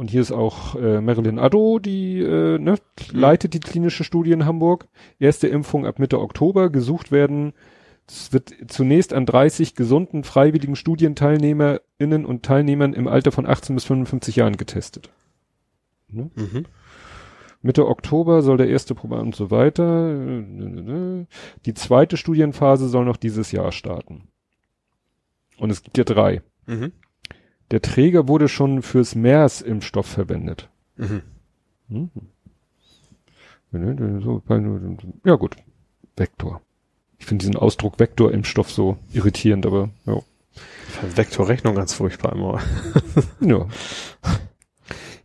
[0.00, 2.76] Und hier ist auch äh, Marilyn Addo, die äh, ne,
[3.12, 4.88] leitet die klinische Studie in Hamburg.
[5.18, 6.70] Erste Impfung ab Mitte Oktober.
[6.70, 7.52] Gesucht werden,
[8.08, 13.84] es wird zunächst an 30 gesunden, freiwilligen StudienteilnehmerInnen und Teilnehmern im Alter von 18 bis
[13.84, 15.10] 55 Jahren getestet.
[16.08, 16.64] Mhm.
[17.60, 20.14] Mitte Oktober soll der erste Programm und so weiter.
[21.66, 24.28] Die zweite Studienphase soll noch dieses Jahr starten.
[25.58, 26.40] Und es gibt ja drei.
[26.64, 26.92] Mhm.
[27.70, 30.68] Der Träger wurde schon fürs MERS-Impfstoff verwendet.
[30.96, 31.22] Mhm.
[31.88, 32.10] Mhm.
[34.22, 34.42] So,
[35.24, 35.56] Ja gut,
[36.16, 36.60] Vektor.
[37.18, 40.20] Ich finde diesen Ausdruck Vektor-Impfstoff so irritierend, aber ja.
[41.14, 42.60] Vektorrechnung ganz furchtbar immer.
[43.40, 43.66] Ja.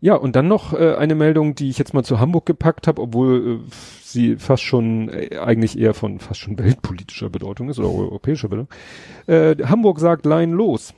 [0.01, 3.01] Ja, und dann noch äh, eine Meldung, die ich jetzt mal zu Hamburg gepackt habe,
[3.01, 3.71] obwohl äh,
[4.03, 8.69] sie fast schon äh, eigentlich eher von fast schon weltpolitischer Bedeutung ist oder europäischer Bedeutung.
[9.25, 10.93] Äh, Hamburg sagt Laien los.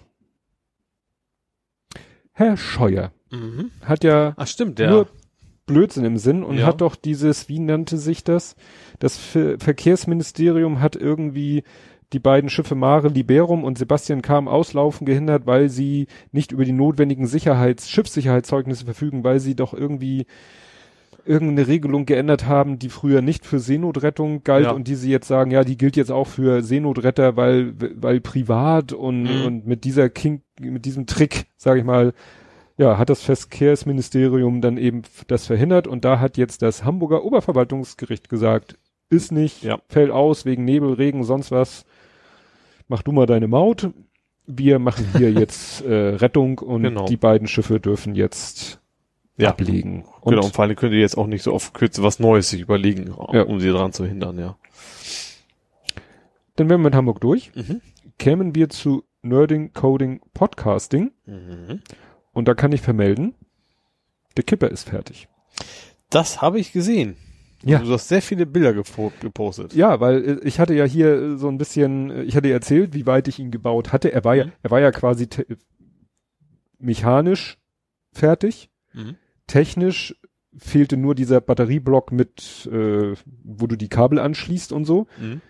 [2.38, 3.72] Herr Scheuer Mhm.
[3.84, 4.90] hat ja Ach stimmt, der.
[4.92, 5.08] nur
[5.66, 6.68] Blödsinn im Sinn und Ja.
[6.68, 8.56] hat doch dieses, wie nannte sich das?
[9.00, 11.64] Das Ver Verkehrsministerium hat irgendwie
[12.14, 16.72] die beiden Schiffe Mare Liberum und Sebastian Kam auslaufen gehindert, weil sie nicht über die
[16.72, 20.26] notwendigen Sicherheits Schiffssicherheitszeugnisse verfügen, weil sie doch irgendwie
[21.26, 24.72] irgendeine Regelung geändert haben, die früher nicht für Seenotrettung galt Ja.
[24.72, 28.94] und die sie jetzt sagen, ja, die gilt jetzt auch für Seenotretter, weil weil privat
[28.94, 29.46] und Mhm.
[29.46, 32.14] und mit dieser King mit diesem Trick, sage ich mal,
[32.78, 38.30] ja, hat das Verkehrsministerium dann eben das verhindert und da hat jetzt das Hamburger Oberverwaltungsgericht
[38.30, 38.78] gesagt,
[39.10, 39.80] ist nicht, Ja.
[39.88, 41.86] fällt aus wegen Nebel, Regen, sonst was.
[42.88, 43.90] Mach du mal deine Maut.
[44.46, 47.06] Wir machen hier jetzt äh, Rettung und Genau.
[47.06, 48.80] die beiden Schiffe dürfen jetzt
[49.38, 49.50] Ja.
[49.50, 50.06] ablegen.
[50.22, 52.50] Und genau, und vor allem könnt ihr jetzt auch nicht so auf Kürze was Neues
[52.50, 53.42] sich überlegen, Ja.
[53.44, 54.56] um sie daran zu hindern, ja.
[56.56, 57.52] dann wären wir in Hamburg durch.
[57.56, 57.82] Mhm.
[58.18, 61.82] Kämen wir zu Nerding, Coding, Podcasting Mhm.
[62.34, 63.36] und da kann ich vermelden,
[64.38, 65.28] der Kipper ist fertig.
[66.10, 67.18] Das habe ich gesehen.
[67.64, 67.80] Ja.
[67.80, 69.74] Du hast sehr viele Bilder gepostet.
[69.74, 72.94] Ja, weil äh, ich hatte ja hier äh, so ein bisschen, äh, ich hatte erzählt,
[72.94, 74.12] wie weit ich ihn gebaut hatte.
[74.14, 74.52] Er war ja, Mhm.
[74.62, 75.28] er war ja quasi
[76.80, 77.58] mechanisch
[78.14, 78.70] fertig.
[78.94, 79.16] Mhm.
[79.48, 80.16] Technisch
[80.56, 85.08] fehlte nur dieser Batterieblock mit, äh, wo du die Kabel anschließt und so.
[85.20, 85.42] Mhm.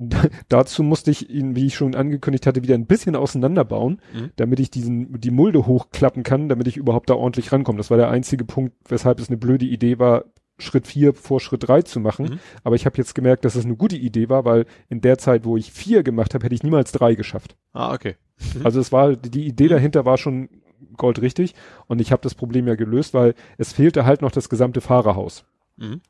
[0.48, 4.30] Dazu musste ich ihn, wie ich schon angekündigt hatte, wieder ein bisschen auseinanderbauen, Mhm.
[4.36, 7.78] damit ich diesen, die Mulde hochklappen kann, damit ich überhaupt da ordentlich rankomme.
[7.78, 10.24] Das war der einzige Punkt, weshalb es eine blöde Idee war,
[10.58, 12.26] Schritt vier vor Schritt drei zu machen.
[12.26, 12.38] Mhm.
[12.64, 15.44] Aber ich habe jetzt gemerkt, dass es eine gute Idee war, weil in der Zeit,
[15.44, 17.56] wo ich vier gemacht habe, hätte ich niemals drei geschafft.
[17.72, 18.16] Ah, okay.
[18.54, 18.66] Mhm.
[18.66, 20.48] Also es war, die Idee dahinter war schon
[20.96, 21.54] goldrichtig
[21.86, 25.44] und ich habe das Problem ja gelöst, weil es fehlte halt noch das gesamte Fahrerhaus.
[25.76, 26.00] Mhm.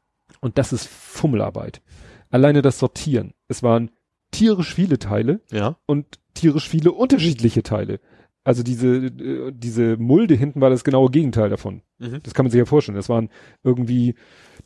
[0.40, 1.80] Und das ist Fummelarbeit.
[2.30, 3.34] Alleine das Sortieren.
[3.48, 3.90] Es waren
[4.30, 5.76] tierisch viele Teile Ja.
[5.86, 8.00] und tierisch viele unterschiedliche Teile.
[8.44, 11.82] Also diese, äh, diese Mulde hinten war das genaue Gegenteil davon.
[11.98, 12.20] Mhm.
[12.22, 12.96] Das kann man sich ja vorstellen.
[12.96, 13.28] Das waren
[13.62, 14.14] irgendwie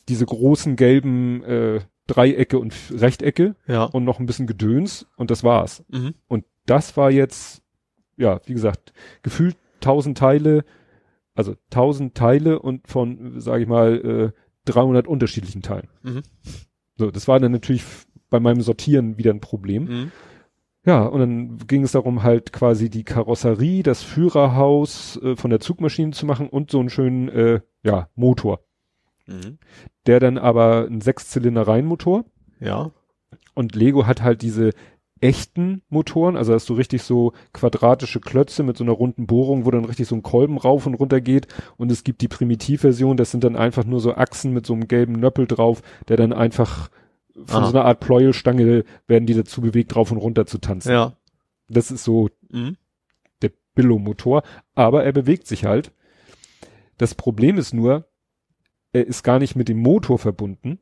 [0.09, 3.85] diese großen gelben äh, Dreiecke und Rechtecke Ja.
[3.85, 5.83] und noch ein bisschen Gedöns und das war's.
[5.89, 6.15] Mhm.
[6.29, 7.63] Und das war jetzt,
[8.17, 8.93] ja, wie gesagt,
[9.23, 10.65] gefühlt tausend Teile,
[11.37, 15.89] Also 1000 Teile und von, sage ich mal, äh, 300 unterschiedlichen Teilen.
[16.03, 16.23] Mhm.
[16.97, 17.85] So, das war dann natürlich
[18.31, 19.85] bei meinem Sortieren wieder ein Problem.
[19.85, 20.13] Mhm.
[20.87, 25.61] Ja, und dann ging es darum, halt quasi die Karosserie, das Führerhaus äh, von der
[25.61, 28.61] Zugmaschine zu machen und so einen schönen, äh, ja, Motor.
[29.27, 29.59] Mhm.
[30.07, 32.25] Der dann aber ein Sechszylinder-Reihenmotor
[32.61, 32.91] Ja.
[33.55, 34.71] und Lego hat halt diese
[35.25, 39.71] echten Motoren, also hast du richtig so quadratische Klötze mit so einer runden Bohrung, wo
[39.71, 41.47] dann richtig so ein Kolben rauf und runter geht
[41.79, 44.87] und es gibt die Primitivversion, das sind dann einfach nur so Achsen mit so einem
[44.87, 46.91] gelben Nöppel drauf, der dann einfach
[47.47, 47.67] von Ah.
[47.71, 50.93] so einer Art Pleuelstange werden die dazu bewegt, drauf und runter zu tanzen.
[50.93, 51.15] Ja.
[51.69, 52.77] Das ist so Mhm.
[53.41, 54.43] der Billo-Motor,
[54.75, 55.91] aber er bewegt sich halt.
[56.99, 58.05] Das Problem ist nur,
[58.93, 60.79] er ist gar nicht mit dem Motor verbunden,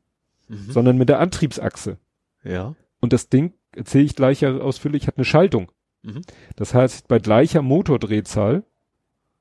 [0.48, 0.70] Mhm.
[0.72, 1.96] sondern mit der Antriebsachse.
[2.44, 2.74] Ja.
[3.00, 5.70] Und das Ding, erzähle ich gleich ausführlich, hat eine Schaltung.
[6.02, 6.22] Mhm.
[6.56, 8.64] Das heißt, bei gleicher Motordrehzahl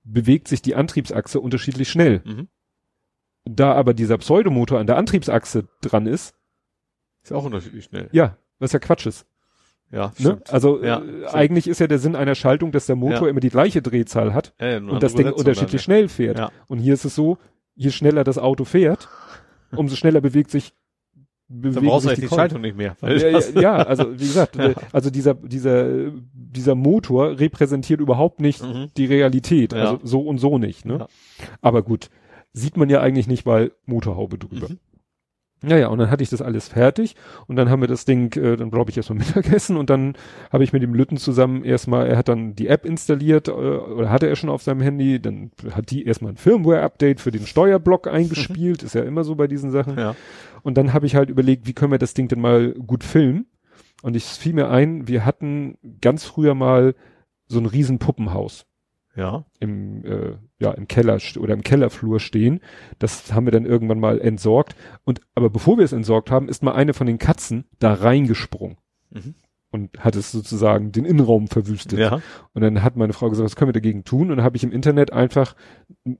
[0.03, 2.21] bewegt sich die Antriebsachse unterschiedlich schnell.
[2.25, 2.47] Mhm.
[3.45, 6.35] Da aber dieser Pseudomotor an der Antriebsachse dran ist,
[7.23, 8.09] Ist auch unterschiedlich schnell.
[8.11, 9.25] ja, was ja Quatsch ist.
[9.91, 10.41] Ja, Ne?
[10.47, 13.27] Also Ja, äh, eigentlich ist ja der Sinn einer Schaltung, dass der Motor Ja.
[13.27, 16.51] immer die gleiche Drehzahl hat Ja, und das Ding Übersetzung unterschiedlich schnell fährt.
[16.67, 17.37] Und hier ist es so,
[17.75, 19.09] je schneller das Auto fährt,
[19.75, 20.73] umso schneller bewegt sich
[21.51, 22.35] Dann bewegen brauchst du die Kolben.
[22.35, 22.95] Schaltung nicht mehr.
[23.01, 24.65] Ja, ja, ja, also wie gesagt, Ja.
[24.69, 28.87] äh, also dieser dieser dieser Motor repräsentiert überhaupt nicht Mhm.
[28.97, 31.07] die Realität, also so und so nicht, ne?
[31.61, 32.09] Aber gut,
[32.53, 34.69] sieht man ja eigentlich nicht, weil Motorhaube drüber.
[34.69, 34.79] Mhm.
[35.63, 37.15] Naja, und dann hatte ich das alles fertig
[37.45, 40.15] und dann haben wir das Ding, äh, dann glaube ich erstmal Mittagessen und dann
[40.51, 44.09] habe ich mit dem Lütten zusammen erstmal, er hat dann die App installiert äh, oder
[44.09, 48.07] hatte er schon auf seinem Handy, dann hat die erstmal ein Firmware-Update für den Steuerblock
[48.11, 49.97] eingespielt, ist ja immer so bei diesen Sachen.
[49.97, 50.15] Ja.
[50.63, 53.45] Und dann habe ich halt überlegt, wie können wir das Ding denn mal gut filmen?
[54.01, 56.95] Und ich es fiel mir ein, wir hatten ganz früher mal
[57.47, 58.65] so ein riesen Puppenhaus
[59.15, 59.45] Ja.
[59.59, 62.61] im, äh, ja, im Keller oder im Kellerflur stehen.
[62.99, 64.75] Das haben wir dann irgendwann mal entsorgt.
[65.03, 68.77] Und aber bevor wir es entsorgt haben, ist mal eine von den Katzen da reingesprungen
[69.09, 69.35] Mhm.
[69.71, 71.99] und hat es sozusagen den Innenraum verwüstet.
[71.99, 72.21] Ja.
[72.53, 74.31] Und dann hat meine Frau gesagt, was können wir dagegen tun?
[74.31, 75.55] Und dann habe ich im Internet einfach,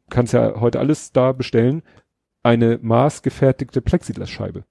[0.10, 1.84] kannst ja heute alles da bestellen,
[2.44, 4.66] eine maßgefertigte Plexiglasscheibe.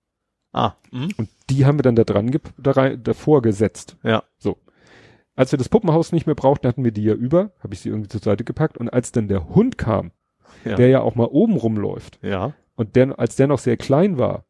[0.53, 0.73] Ah.
[0.91, 1.09] Mhm.
[1.17, 3.97] Und die haben wir dann da dran da rein, davor gesetzt.
[4.03, 4.25] Ja.
[4.39, 4.59] So.
[5.41, 7.89] Als wir das Puppenhaus nicht mehr brauchten, hatten wir die ja über, habe ich sie
[7.89, 8.77] irgendwie zur Seite gepackt.
[8.77, 10.11] Und als dann der Hund kam,
[10.67, 10.77] Ja.
[10.77, 12.53] der ja auch mal oben rumläuft, ja.
[12.75, 14.45] und der, als der noch sehr klein war,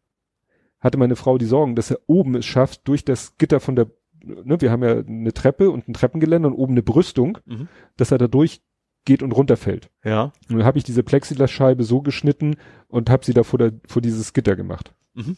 [0.80, 3.86] hatte meine Frau die Sorgen, dass er oben es schafft, durch das Gitter von der,
[4.24, 7.68] ne, wir haben ja eine Treppe und ein Treppengeländer und oben eine Brüstung, Mhm.
[7.96, 9.90] dass er da durchgeht und runterfällt.
[10.02, 10.32] Ja.
[10.48, 12.56] Und dann habe ich diese Plexiglasscheibe so geschnitten
[12.88, 14.92] und habe sie da vor, der, vor dieses Gitter gemacht.
[15.14, 15.36] Mhm.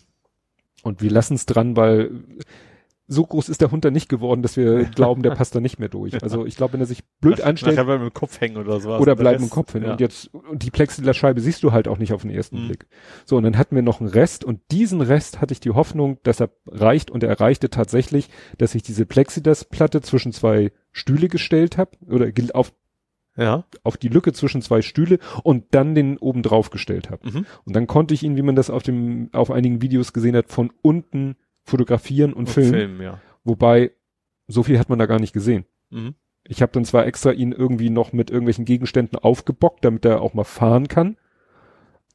[0.82, 2.22] Und wir lassen es dran, weil
[3.12, 5.78] so groß ist der Hund da nicht geworden, dass wir glauben, der passt da nicht
[5.78, 6.22] mehr durch.
[6.22, 8.80] Also ich glaube, wenn er sich blöd anstellt Nachher bleibt mit dem Kopf hängen oder
[8.80, 9.00] sowas.
[9.00, 9.82] oder bleibt im Kopf hin.
[9.84, 9.92] Ja.
[9.92, 12.66] Und jetzt, und die Plexiglasscheibe siehst du halt auch nicht auf den ersten Mhm.
[12.68, 12.86] Blick.
[13.24, 16.18] So, und dann hatten wir noch einen Rest und diesen Rest hatte ich die Hoffnung,
[16.22, 18.28] dass er reicht und er erreichte tatsächlich,
[18.58, 22.72] dass ich diese Plexiglasplatte zwischen zwei Stühle gestellt habe oder auf,
[23.36, 23.64] ja.
[23.82, 27.28] auf die Lücke zwischen zwei Stühle und dann den oben drauf gestellt habe.
[27.28, 27.46] Mhm.
[27.64, 30.50] Und dann konnte ich ihn, wie man das auf dem, auf einigen Videos gesehen hat,
[30.50, 32.72] von unten fotografieren und, Und filmen.
[32.72, 33.20] Film, ja.
[33.44, 33.92] Wobei,
[34.48, 35.64] so viel hat man da gar nicht gesehen.
[35.90, 36.14] Mhm.
[36.46, 40.34] Ich habe dann zwar extra ihn irgendwie noch mit irgendwelchen Gegenständen aufgebockt, damit er auch
[40.34, 41.16] mal fahren kann.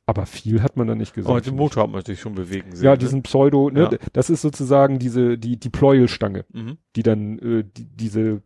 [0.05, 1.29] Aber viel hat man da nicht gesehen.
[1.31, 2.85] Aber den Motor hat man natürlich schon bewegen sehen.
[2.85, 2.97] ja, ne?
[2.97, 3.97] diesen Pseudo, ne, Ja.
[4.13, 6.77] das ist sozusagen diese, die, die Pleuelstange, Mhm.
[6.95, 8.41] die dann äh, die, diese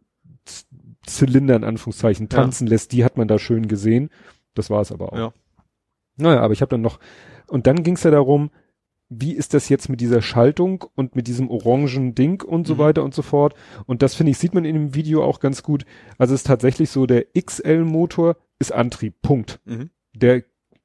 [0.45, 0.65] Z
[1.07, 4.11] Zylinder in Anführungszeichen tanzen lässt, die hat man da schön gesehen.
[4.53, 5.17] Das war es aber auch.
[5.17, 5.33] Ja.
[6.17, 6.99] Naja, aber ich habe dann noch,
[7.47, 8.51] und dann ging es ja darum,
[9.13, 12.79] wie ist das jetzt mit dieser Schaltung und mit diesem orangen Ding und so Mhm.
[12.79, 13.55] weiter und so fort.
[13.85, 15.85] Und das finde ich, sieht man in dem Video auch ganz gut.
[16.17, 19.59] Also es ist tatsächlich so, der XL-Motor ist Antrieb, Punkt.
[19.65, 19.89] Mhm.
[20.13, 20.43] Der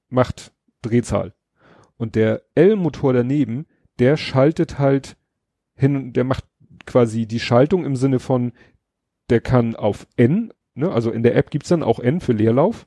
[0.08, 1.34] macht Drehzahl.
[1.96, 3.66] Und der L-Motor daneben,
[4.00, 5.16] der schaltet halt
[5.76, 6.44] hin, der macht
[6.84, 8.52] quasi die Schaltung im Sinne von,
[9.30, 12.86] der kann auf N, ne, also in der App gibt's dann auch N für Leerlauf,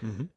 [0.00, 0.28] Mhm.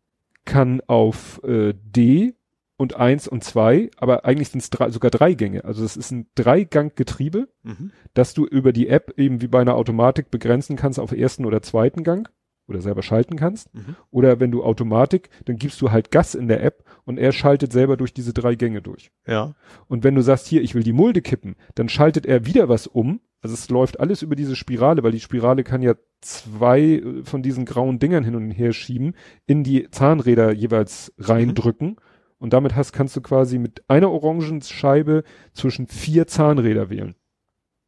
[0.45, 2.33] kann auf äh, D
[2.77, 5.63] und eins und zwei, aber eigentlich sind es sogar drei Gänge.
[5.63, 7.91] Also es ist ein Dreigang-Getriebe, Mhm.
[8.13, 11.61] dass du über die App eben wie bei einer Automatik begrenzen kannst auf ersten oder
[11.61, 12.29] zweiten Gang
[12.67, 13.73] oder selber schalten kannst.
[13.73, 13.95] Mhm.
[14.09, 17.71] Oder wenn du Automatik, dann gibst du halt Gas in der App und er schaltet
[17.73, 19.11] selber durch diese drei Gänge durch.
[19.27, 19.55] Ja.
[19.87, 22.87] Und wenn du sagst, hier, ich will die Mulde kippen, dann schaltet er wieder was
[22.87, 23.19] um.
[23.41, 27.43] Also es läuft alles über diese Spirale, weil die Spirale kann ja zwei äh, von
[27.43, 31.97] diesen grauen Dingern hin und her schieben, in die Zahnräder jeweils reindrücken.
[32.43, 37.15] Und damit hast, kannst du quasi mit einer Orangenscheibe zwischen vier Zahnräder wählen.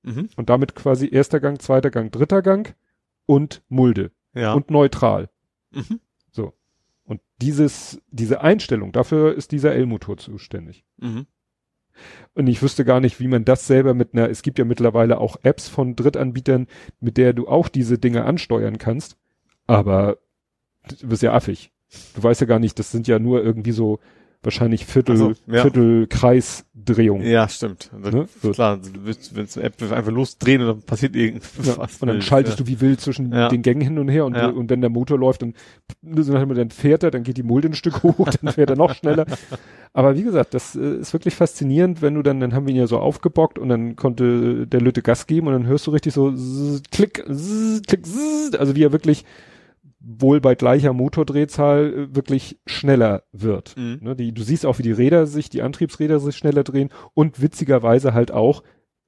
[0.02, 0.30] Mhm.
[0.38, 2.74] Und damit quasi erster Gang, zweiter Gang, dritter Gang
[3.26, 4.54] und Mulde Ja.
[4.54, 5.30] und neutral.
[5.72, 6.00] mhm.
[7.42, 10.86] dieses, diese Einstellung, dafür ist dieser L-Motor zuständig.
[11.00, 11.26] Mhm.
[12.34, 15.18] Und ich wüsste gar nicht, wie man das selber mit einer, es gibt ja mittlerweile
[15.18, 16.68] auch Apps von Drittanbietern,
[17.02, 19.18] mit der du auch diese Dinge ansteuern kannst.
[19.68, 20.18] Aber
[21.02, 21.74] du bist ja affig.
[22.16, 24.00] Du weißt ja gar nicht, das sind ja nur irgendwie so
[24.46, 25.62] wahrscheinlich Viertel, so, ja.
[25.64, 27.22] Viertel Kreisdrehung.
[27.24, 27.92] Ja, stimmt.
[28.00, 28.28] Ne?
[28.42, 28.52] So.
[28.52, 28.80] Klar,
[29.34, 31.66] wenn es eine App einfach losdrehen und dann passiert irgendwas.
[31.66, 33.50] Ja, und dann schaltest du wie wild zwischen Ja.
[33.50, 34.48] den Gängen hin und her und, Ja.
[34.48, 35.54] und wenn der Motor läuft, dann,
[36.02, 39.26] dann fährt er, dann geht die Mulde ein Stück hoch, dann fährt er noch schneller.
[39.94, 42.80] Aber wie gesagt, das äh, ist wirklich faszinierend, wenn du dann, dann haben wir ihn
[42.80, 46.14] ja so aufgebockt und dann konnte der Lütte Gas geben und dann hörst du richtig
[46.14, 49.24] so zzz, klick, zzz, klick, zzz, also wie er wirklich
[50.08, 53.76] wohl bei gleicher Motordrehzahl äh, wirklich schneller wird.
[53.76, 54.00] Mhm.
[54.02, 57.42] Ne, die, du siehst auch, wie die Räder sich, die Antriebsräder sich schneller drehen und
[57.42, 58.62] witzigerweise halt auch,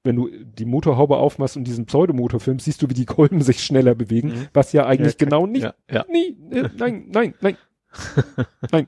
[0.04, 3.62] wenn du die Motorhaube aufmachst und diesen Pseudomotor filmst, siehst du, wie die Kolben sich
[3.62, 4.46] schneller bewegen, Mhm.
[4.52, 6.04] was ja eigentlich Ja, genau nicht, Ja, ja.
[6.10, 7.56] nie, äh, nein, nein, nein,
[8.72, 8.86] nein.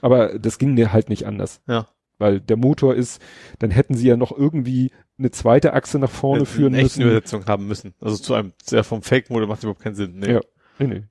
[0.00, 1.60] Aber das ging mir halt nicht anders.
[1.66, 1.88] Ja.
[2.18, 3.22] Weil der Motor ist,
[3.60, 7.02] dann hätten sie ja noch irgendwie eine zweite Achse nach vorne Hätten führen eine müssen.
[7.02, 7.94] Übersetzung haben müssen.
[8.00, 10.18] Also zu einem, sehr vom Fake-Mode macht überhaupt keinen Sinn.
[10.18, 10.32] Nee.
[10.32, 10.40] Ja.
[10.78, 11.02] Nee, nee.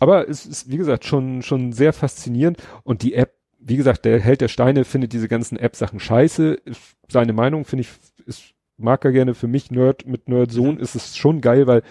[0.00, 2.58] Aber es ist, wie gesagt, schon, schon sehr faszinierend.
[2.84, 6.60] Und die App, wie gesagt, der Held der Steine findet diese ganzen App-Sachen scheiße.
[7.08, 7.90] Seine Meinung finde ich,
[8.26, 9.34] ist, mag er gerne.
[9.34, 10.80] Für mich Nerd mit Nerd-Sohn Mhm.
[10.80, 11.82] ist es schon geil, weil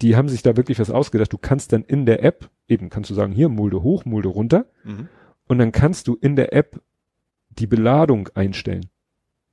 [0.00, 1.32] die haben sich da wirklich was ausgedacht.
[1.32, 4.66] Du kannst dann in der App, eben kannst du sagen, hier Mulde hoch, Mulde runter.
[4.84, 5.08] Mhm.
[5.48, 6.80] Und dann kannst du in der App
[7.50, 8.86] die Beladung einstellen.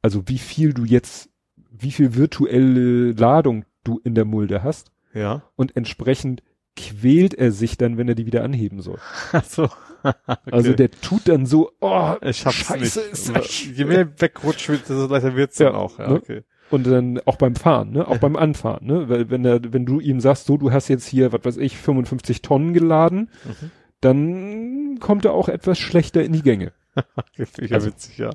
[0.01, 1.29] Also wie viel du jetzt,
[1.69, 4.91] wie viel virtuelle Ladung du in der Mulde hast.
[5.13, 5.43] Ja.
[5.55, 6.41] Und entsprechend
[6.75, 8.97] quält er sich dann, wenn er die wieder anheben soll.
[9.31, 9.63] Ach so.
[10.03, 10.13] okay.
[10.51, 13.11] Also der tut dann so, oh, ich schaff's scheiße, nicht.
[13.13, 15.99] ist das Je mehr wegrutscht desto leichter wird's Ja, dann auch.
[15.99, 16.15] Ja, ne?
[16.15, 16.41] okay.
[16.71, 19.99] und dann auch beim Fahren, ne, auch beim Anfahren, ne, weil wenn er, wenn du
[19.99, 23.71] ihm sagst, so, du hast jetzt hier, was weiß ich, 55 Tonnen geladen, Mhm.
[24.01, 26.71] dann kommt er auch etwas schlechter in die Gänge.
[27.37, 27.45] Ja
[27.75, 28.29] Also- witzig, ja.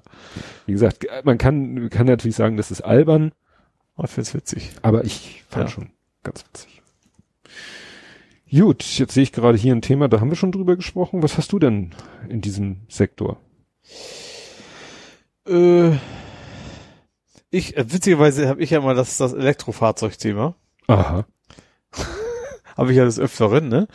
[0.66, 3.32] Wie gesagt, man kann, kann natürlich sagen, das ist albern,
[3.96, 4.70] Oh, Ich find's witzig.
[4.82, 5.70] aber ich fand Ja.
[5.74, 5.90] schon
[6.22, 6.77] ganz witzig.
[8.50, 11.22] Gut, jetzt sehe ich gerade hier ein Thema, da haben wir schon drüber gesprochen.
[11.22, 11.94] Was hast du denn
[12.28, 13.38] in diesem Sektor?
[15.46, 15.90] Äh,
[17.50, 20.54] ich, äh, witzigerweise habe ich ja mal das, das Elektrofahrzeugthema.
[20.86, 21.26] Aha.
[22.76, 23.88] Habe ich ja des Öfteren, ne?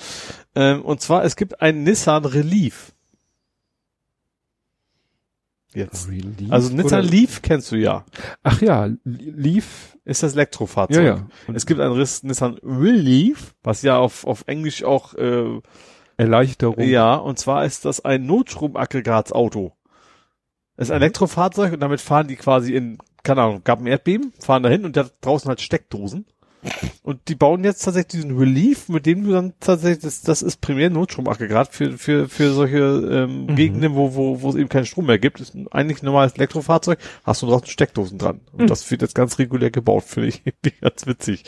[0.55, 2.93] Ähm, und zwar, es gibt einen Nissan Relief.
[5.75, 6.07] Jetzt.
[6.09, 8.05] Relief Also Nissan oder- Leaf kennst du ja.
[8.43, 9.97] Ach ja, Leaf.
[10.05, 10.97] Ist das Elektrofahrzeug.
[10.97, 11.27] Ja, ja.
[11.47, 15.61] Und Es gibt einen Riss Nissan Relief, was ja auf, auf Englisch auch, äh,
[16.17, 16.81] Erleichterung.
[16.83, 19.73] ja, und zwar ist das ein Notstromaggregatsauto.
[20.75, 24.33] Das ist ein Elektrofahrzeug und damit fahren die quasi in, keine Ahnung, gab ein Erdbeben,
[24.39, 26.25] fahren dahin und da draußen halt Steckdosen.
[27.03, 30.61] Und die bauen jetzt tatsächlich diesen Relief, mit dem du dann tatsächlich, das, das ist
[30.61, 33.55] primär Notstromaggregat für, für, für solche ähm, Mhm.
[33.55, 35.39] Gegenden, wo, wo, wo es eben keinen Strom mehr gibt.
[35.41, 38.39] Das ist eigentlich ein normales Elektrofahrzeug, hast du draußen Steckdosen dran.
[38.53, 38.67] Und Mhm.
[38.67, 40.41] das wird jetzt ganz regulär gebaut, finde ich
[40.81, 41.43] ganz witzig.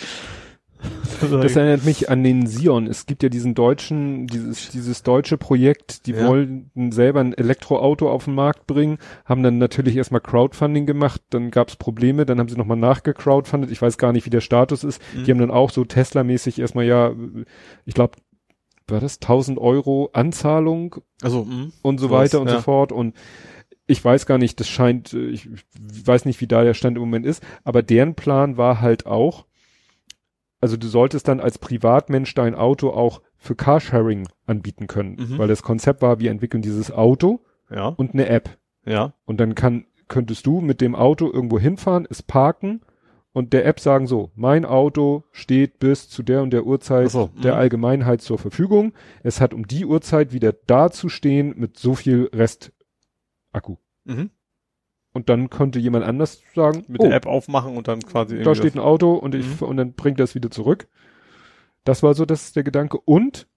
[1.21, 2.87] Das erinnert mich an den Sion.
[2.87, 6.27] Es gibt ja diesen deutschen, dieses, dieses deutsche Projekt, die Ja.
[6.27, 11.51] wollten selber ein Elektroauto auf den Markt bringen, haben dann natürlich erstmal Crowdfunding gemacht, dann
[11.51, 13.71] gab es Probleme, dann haben sie nochmal nachgecrowdfundet.
[13.71, 15.01] Ich weiß gar nicht, wie der Status ist.
[15.13, 15.23] Mhm.
[15.23, 17.13] Die haben dann auch so Tesla-mäßig erstmal ja,
[17.85, 18.17] ich glaube,
[18.87, 21.71] war das 1000 Euro Anzahlung also, mh.
[21.81, 22.55] und so weiter und ja.
[22.55, 23.15] so fort und
[23.87, 27.25] ich weiß gar nicht, das scheint, ich weiß nicht, wie da der Stand im Moment
[27.25, 29.45] ist, aber deren Plan war halt auch,
[30.65, 35.37] also du solltest dann als Privatmensch dein Auto auch für Carsharing anbieten können, Mhm.
[35.37, 39.53] weil das Konzept war, wir entwickeln dieses Auto ja, und eine App ja, und dann
[39.53, 42.81] kann, könntest du mit dem Auto irgendwo hinfahren, es parken
[43.31, 47.29] und der App sagen so, mein Auto steht bis zu der und der Uhrzeit so,
[47.43, 47.59] der mhm.
[47.59, 48.93] Allgemeinheit zur Verfügung.
[49.21, 53.75] Es hat um die Uhrzeit wieder da zu stehen mit so viel Restakku.
[54.05, 54.31] mhm.
[55.15, 58.53] Und dann könnte jemand anders sagen, mit oh, der App aufmachen und dann quasi da
[58.53, 59.67] steht ein Auto und ich, Mhm.
[59.67, 60.89] und dann bringt es wieder zurück.
[61.85, 62.97] Das war so das der Gedanke.
[62.99, 63.47] Und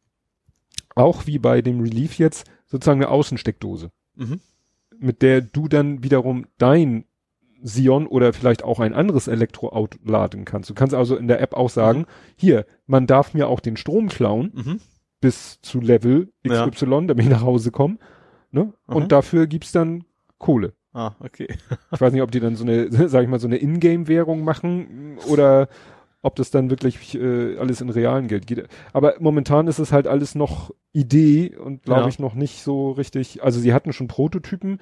[0.95, 4.39] auch wie bei dem Relief jetzt sozusagen eine Außensteckdose, mhm.
[5.01, 7.07] mit der du dann wiederum dein
[7.61, 10.71] Sion oder vielleicht auch ein anderes Elektroauto laden kannst.
[10.71, 12.07] Du kannst also in der App auch sagen,
[12.37, 14.81] hier, man darf mir auch den Strom klauen Mhm.
[15.21, 16.69] bis zu Level Ja.
[16.71, 17.99] XY, damit ich nach Hause komme.
[18.53, 18.73] Ne?
[18.87, 20.05] Und dafür gibt's dann
[20.39, 20.73] Kohle.
[20.93, 21.49] Ah, okay.
[21.93, 25.19] Ich weiß nicht, ob die dann so eine, sag ich mal, so eine Ingame-Währung machen
[25.29, 25.69] oder
[26.23, 28.67] ob das dann wirklich äh, alles in realen Geld geht.
[28.93, 32.09] Aber momentan ist es halt alles noch Idee und glaube Ja.
[32.09, 33.43] ich noch nicht so richtig.
[33.45, 34.81] Also sie hatten schon Prototypen,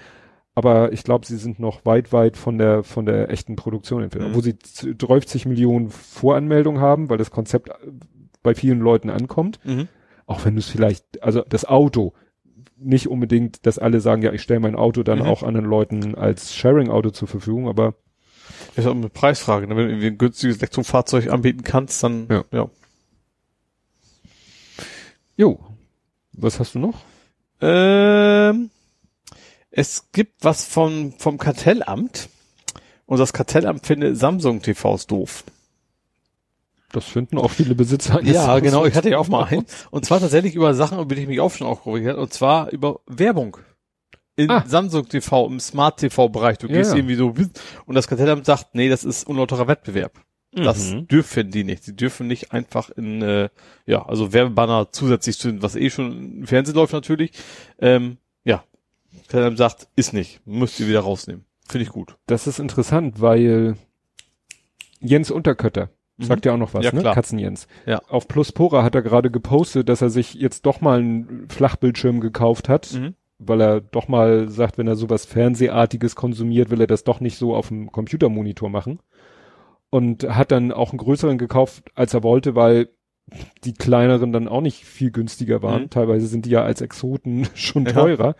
[0.55, 4.31] aber ich glaube, sie sind noch weit, weit von der von der echten Produktion entfernt.
[4.31, 4.35] Mhm.
[4.35, 7.75] Wo sie z- 30 Millionen Voranmeldungen haben, weil das Konzept äh,
[8.43, 9.59] bei vielen Leuten ankommt.
[9.65, 9.89] Mhm.
[10.25, 12.15] Auch wenn du es vielleicht, also das Auto,
[12.79, 15.25] nicht unbedingt, dass alle sagen, ja, ich stelle mein Auto dann Mhm.
[15.27, 17.95] auch anderen Leuten als Sharing-Auto zur Verfügung, aber
[18.75, 19.67] Das ist auch eine Preisfrage.
[19.67, 19.77] ne?
[19.77, 22.45] Wenn du irgendwie ein günstiges Elektrofahrzeug anbieten kannst, dann Ja.
[22.53, 22.69] ja.
[25.37, 25.59] jo,
[26.33, 27.01] was hast du noch?
[27.61, 28.71] Ähm,
[29.71, 32.29] es gibt was vom, vom Kartellamt.
[33.07, 35.45] Und das Kartellamt findet Samsung TVs doof.
[36.97, 38.23] Das finden auch viele Besitzer.
[38.23, 38.87] Ja, genau.
[38.87, 39.67] Ich hatte ja auch mal einen.
[39.91, 42.21] Und zwar tatsächlich über Sachen, über die ich mich auch schon aufgeregt habe.
[42.23, 43.59] Und zwar über Werbung.
[44.35, 44.65] In Ah.
[44.67, 46.57] Samsung TV, im Smart TV Bereich.
[46.57, 46.97] Du gehst ja.
[46.97, 47.35] irgendwie so,
[47.85, 50.13] und das Kartellamt sagt, nee, das ist unlauterer Wettbewerb.
[50.53, 51.07] Das Mhm.
[51.07, 51.85] dürfen die nicht.
[51.85, 53.51] Sie dürfen nicht einfach in, äh,
[53.85, 57.33] ja, also Werbebanner zusätzlich zu, was eh schon im Fernsehen läuft natürlich.
[57.79, 58.65] Ähm, ja.
[59.29, 60.41] Kartellamt sagt, ist nicht.
[60.47, 61.45] Müsst ihr wieder rausnehmen.
[61.69, 62.17] Finde ich gut.
[62.27, 63.77] Das ist interessant, weil
[65.01, 66.25] Jens Unterkötter Mhm.
[66.25, 67.03] sagt ja auch noch was, Ja, ne?
[67.03, 67.67] Katzenjens.
[67.87, 68.01] Ja.
[68.09, 72.69] Auf Pluspora hat er gerade gepostet, dass er sich jetzt doch mal einen Flachbildschirm gekauft
[72.69, 73.15] hat, Mhm.
[73.39, 77.37] weil er doch mal sagt, wenn er sowas Fernsehartiges konsumiert, will er das doch nicht
[77.37, 79.01] so auf dem Computermonitor machen.
[79.91, 82.89] Und hat dann auch einen größeren gekauft, als er wollte, weil
[83.65, 85.83] die kleineren dann auch nicht viel günstiger waren.
[85.85, 85.91] Mhm.
[85.91, 87.93] Teilweise sind die ja als Exoten schon Ja.
[87.93, 88.35] teurer.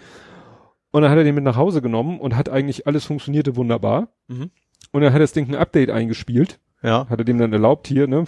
[0.93, 4.09] Und dann hat er den mit nach Hause genommen und hat eigentlich alles funktionierte wunderbar.
[4.29, 4.51] Mhm.
[4.93, 7.07] Und dann hat das Ding ein Update eingespielt, Ja.
[7.09, 8.25] hat er dem dann erlaubt hier, ne?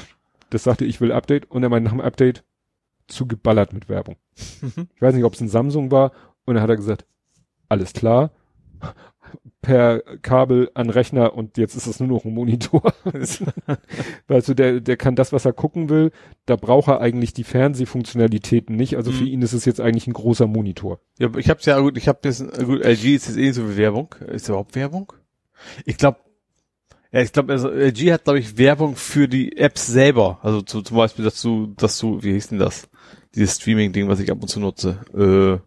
[0.50, 2.44] Das sagte, ich will Update und er meinte nach dem Update
[3.06, 4.16] zugeballert mit Werbung.
[4.60, 4.88] Mhm.
[4.94, 6.12] Ich weiß nicht, ob es ein Samsung war
[6.44, 7.04] und dann hat er gesagt,
[7.68, 8.30] alles klar,
[9.60, 12.94] per Kabel an Rechner und jetzt ist es nur noch ein Monitor.
[13.04, 16.12] weißt du, der, der kann das, was er gucken will,
[16.46, 18.96] da braucht er eigentlich die Fernsehfunktionalitäten nicht.
[18.96, 19.30] Also für Mhm.
[19.30, 21.00] ihn ist es jetzt eigentlich ein großer Monitor.
[21.18, 23.76] Ja, ich hab's ja gut, ich hab das, gut, LG ist jetzt eh so wie
[23.76, 24.14] Werbung.
[24.28, 25.12] Ist überhaupt Werbung?
[25.84, 26.18] Ich glaube,
[27.12, 30.38] ja, ich glaube, also LG hat, glaube ich, Werbung für die Apps selber.
[30.42, 32.88] Also zu, zum Beispiel, dass du, dass du, wie hieß denn das?
[33.34, 34.98] Dieses Streaming-Ding, was ich ab und zu nutze.
[35.14, 35.60] Äh,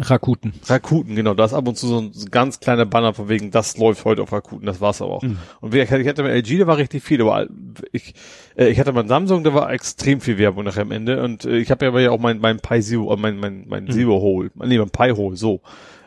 [0.00, 0.52] Rakuten.
[0.66, 1.34] Rakuten, genau.
[1.34, 3.76] Da ist ab und zu so ein, so ein ganz kleiner Banner von wegen, das
[3.78, 5.22] läuft heute auf Rakuten, das war's aber auch.
[5.22, 5.38] Mhm.
[5.60, 7.46] Und wie, ich hatte ich hatte mit LG, da war richtig viel, aber
[7.90, 8.14] ich,
[8.56, 11.22] äh, ich hatte mein Samsung, da war extrem viel Werbung nachher am Ende.
[11.22, 13.66] Und äh, ich habe ja aber ja auch mein, mein Pi Zero, äh, mein, mein,
[13.66, 13.90] mein Mhm.
[13.90, 15.62] Zero Hole, nee, mein Pi Hole, so,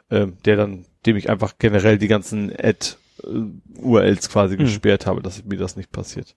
[0.10, 4.60] ähm, der dann, dem ich einfach generell die ganzen Ad äh, URLs quasi Mhm.
[4.60, 6.36] gesperrt habe, dass mir das nicht passiert.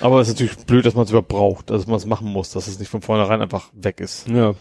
[0.00, 2.50] Aber es ist natürlich blöd, dass man es überhaupt braucht, dass man es machen muss,
[2.50, 4.26] dass es nicht von vornherein einfach weg ist.
[4.28, 4.54] Ja,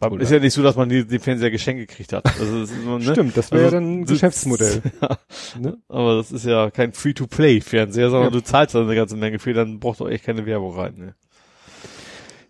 [0.00, 2.24] Oder- ist ja nicht so, dass man die, den Fernseher geschenkt gekriegt hat.
[2.38, 3.12] Also das immer, ne?
[3.12, 4.82] stimmt, das wäre Also, dann ein Geschäftsmodell.
[5.02, 5.18] Ja,
[5.58, 5.78] Ne?
[5.88, 8.38] aber das ist ja kein Free-to-Play-Fernseher, sondern Ja.
[8.38, 10.94] du zahlst da eine ganze Menge für, dann brauchst du echt keine Werbung rein.
[10.96, 11.14] Ne?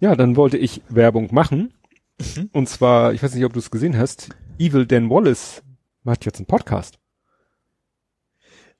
[0.00, 1.72] Ja, dann wollte ich Werbung machen.
[2.36, 2.50] Mhm.
[2.52, 5.62] Und zwar, ich weiß nicht, ob du es gesehen hast, Evil Dan Wallace
[6.04, 6.98] macht jetzt einen Podcast.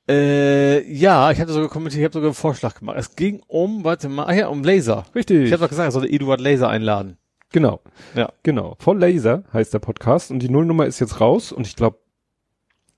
[0.09, 2.97] Äh, ja, ich hatte sogar kommentiert, ich habe sogar einen Vorschlag gemacht.
[2.99, 5.05] Es ging um, warte mal, ah ja, um Laser.
[5.15, 5.47] Richtig.
[5.47, 7.17] Ich habe doch gesagt, er sollte Eduard Laser einladen.
[7.53, 7.81] genau.
[8.15, 8.31] Ja.
[8.43, 8.77] Genau.
[8.81, 11.99] Voll Laser heißt der Podcast und die Nullnummer ist jetzt raus und ich glaube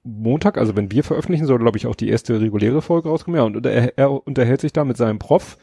[0.03, 3.39] Montag, also wenn wir veröffentlichen, soll glaube ich auch die erste reguläre Folge rauskommen.
[3.39, 5.59] Ja, und er, er unterhält sich da mit seinem Prof,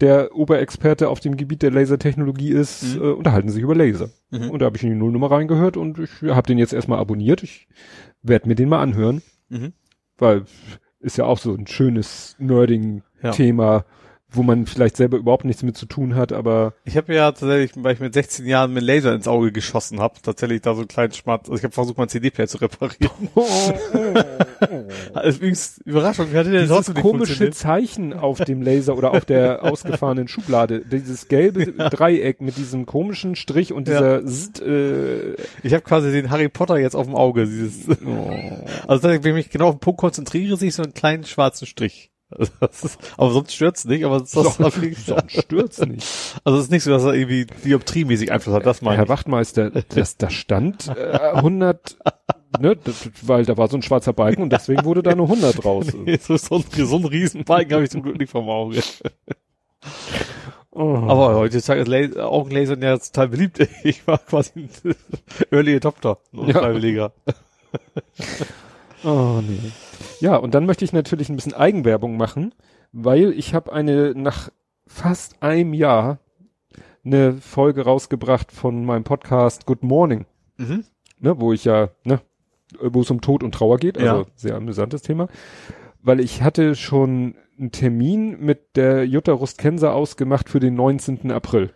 [0.00, 3.02] der Oberexperte auf dem Gebiet der Lasertechnologie ist, Mhm.
[3.02, 4.10] äh, unterhalten sich über Laser.
[4.30, 4.50] Mhm.
[4.50, 7.42] Und da habe ich in die Nullnummer reingehört und ich habe den jetzt erstmal abonniert.
[7.42, 7.66] Ich
[8.22, 9.22] werde mir den mal anhören.
[9.48, 9.72] Mhm.
[10.18, 10.44] Weil
[11.00, 13.84] ist ja auch so ein schönes Nerding-Thema,
[14.30, 17.72] wo man vielleicht selber überhaupt nichts mit zu tun hat, aber Ich habe ja tatsächlich,
[17.82, 20.88] weil ich mit 16 Jahren mit Laser ins Auge geschossen habe, tatsächlich da so einen
[20.88, 21.48] kleinen Schmatz.
[21.48, 23.10] Also ich habe versucht, meinen CD-Player zu reparieren.
[25.14, 27.50] Also übrigens, Überraschung, wie hatte der dieses komische?
[27.50, 33.36] Zeichen auf dem Laser oder auf der ausgefahrenen Schublade, dieses gelbe Dreieck mit diesem komischen
[33.36, 34.20] Strich und Ja.
[34.20, 37.46] dieser Zt, äh, Ich habe quasi den Harry Potter jetzt auf dem Auge.
[37.46, 37.86] Dieses
[38.86, 41.66] also wenn ich mich genau auf den Punkt konzentriere, sehe ich so einen kleinen schwarzen
[41.66, 42.10] Strich.
[42.60, 46.06] Also ist, aber sonst stört's nicht, aber sonst, Sonst- sonst stürzt nicht.
[46.44, 49.08] also es ist nicht so, dass er irgendwie dioptriemäßig Einfluss hat, das meine Herr ich.
[49.08, 51.96] Wachtmeister, das, da stand äh, 100,
[52.60, 55.64] ne, das, weil da war so ein schwarzer Balken und deswegen wurde da nur 100
[55.64, 55.86] raus.
[56.20, 58.82] so, so, ein, so ein Riesenbalken habe ich zum Glück nicht vom Auge.
[60.70, 60.94] Oh.
[61.08, 63.66] Aber heutzutage ist Laser, Augenlasern ja total beliebt.
[63.84, 64.70] Ich war quasi ein
[65.50, 66.58] Early Adopter, ein Ja.
[66.58, 67.12] Freiwilliger.
[69.02, 69.72] Oh nee.
[70.20, 72.54] Ja, und dann möchte ich natürlich ein bisschen Eigenwerbung machen,
[72.92, 74.50] weil ich habe eine nach
[74.86, 76.18] fast einem Jahr
[77.04, 80.26] eine Folge rausgebracht von meinem Podcast Good Morning,
[80.56, 80.84] Mhm.
[81.20, 82.20] ne, wo ich ja, ne,
[82.80, 84.26] wo es um Tod und Trauer geht, also Ja.
[84.34, 85.28] sehr amüsantes Thema,
[86.02, 91.30] weil ich hatte schon einen Termin mit der Jutta Rustkenser ausgemacht für den 19.
[91.32, 91.70] April.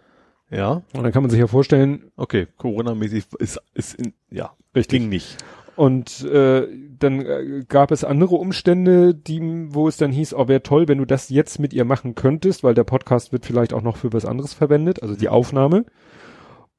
[0.51, 2.47] Ja, Und dann kann man sich ja vorstellen, okay.
[2.59, 5.01] Corona-mäßig ist, ist in, ja, Richtig.
[5.01, 5.39] ging nicht.
[5.75, 6.69] Und äh,
[6.99, 9.41] dann äh, gab es andere Umstände, die,
[9.73, 12.63] wo es dann hieß, oh, wäre toll, wenn du das jetzt mit ihr machen könntest,
[12.63, 15.85] weil der Podcast wird vielleicht auch noch für was anderes verwendet, also die Aufnahme.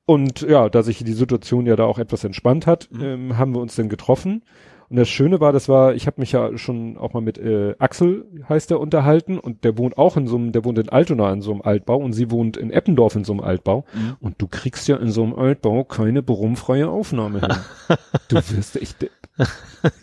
[0.05, 3.01] Und ja, da sich die Situation ja da auch etwas entspannt hat, Mhm.
[3.03, 4.43] ähm, haben wir uns dann getroffen.
[4.89, 7.75] Und das Schöne war, das war, ich habe mich ja schon auch mal mit äh,
[7.79, 11.31] Axel, heißt der, unterhalten und der wohnt auch in so einem, der wohnt in Altona
[11.33, 13.85] in so einem Altbau und sie wohnt in Eppendorf in so einem Altbau.
[13.93, 14.15] Mhm.
[14.19, 17.49] Und du kriegst ja in so einem Altbau keine brummfreie Aufnahme hin.
[18.27, 19.09] du wirst echt.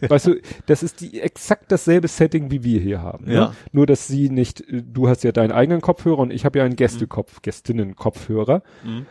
[0.00, 3.26] Weißt du, das ist die exakt dasselbe Setting, wie wir hier haben.
[3.26, 3.34] Ne?
[3.34, 3.54] Ja.
[3.72, 6.64] Nur, dass sie nicht, äh, du hast ja deinen eigenen Kopfhörer und ich habe ja
[6.64, 8.62] einen Gästekopf, Gästinnen-Kopfhörer.
[8.84, 9.06] Mhm.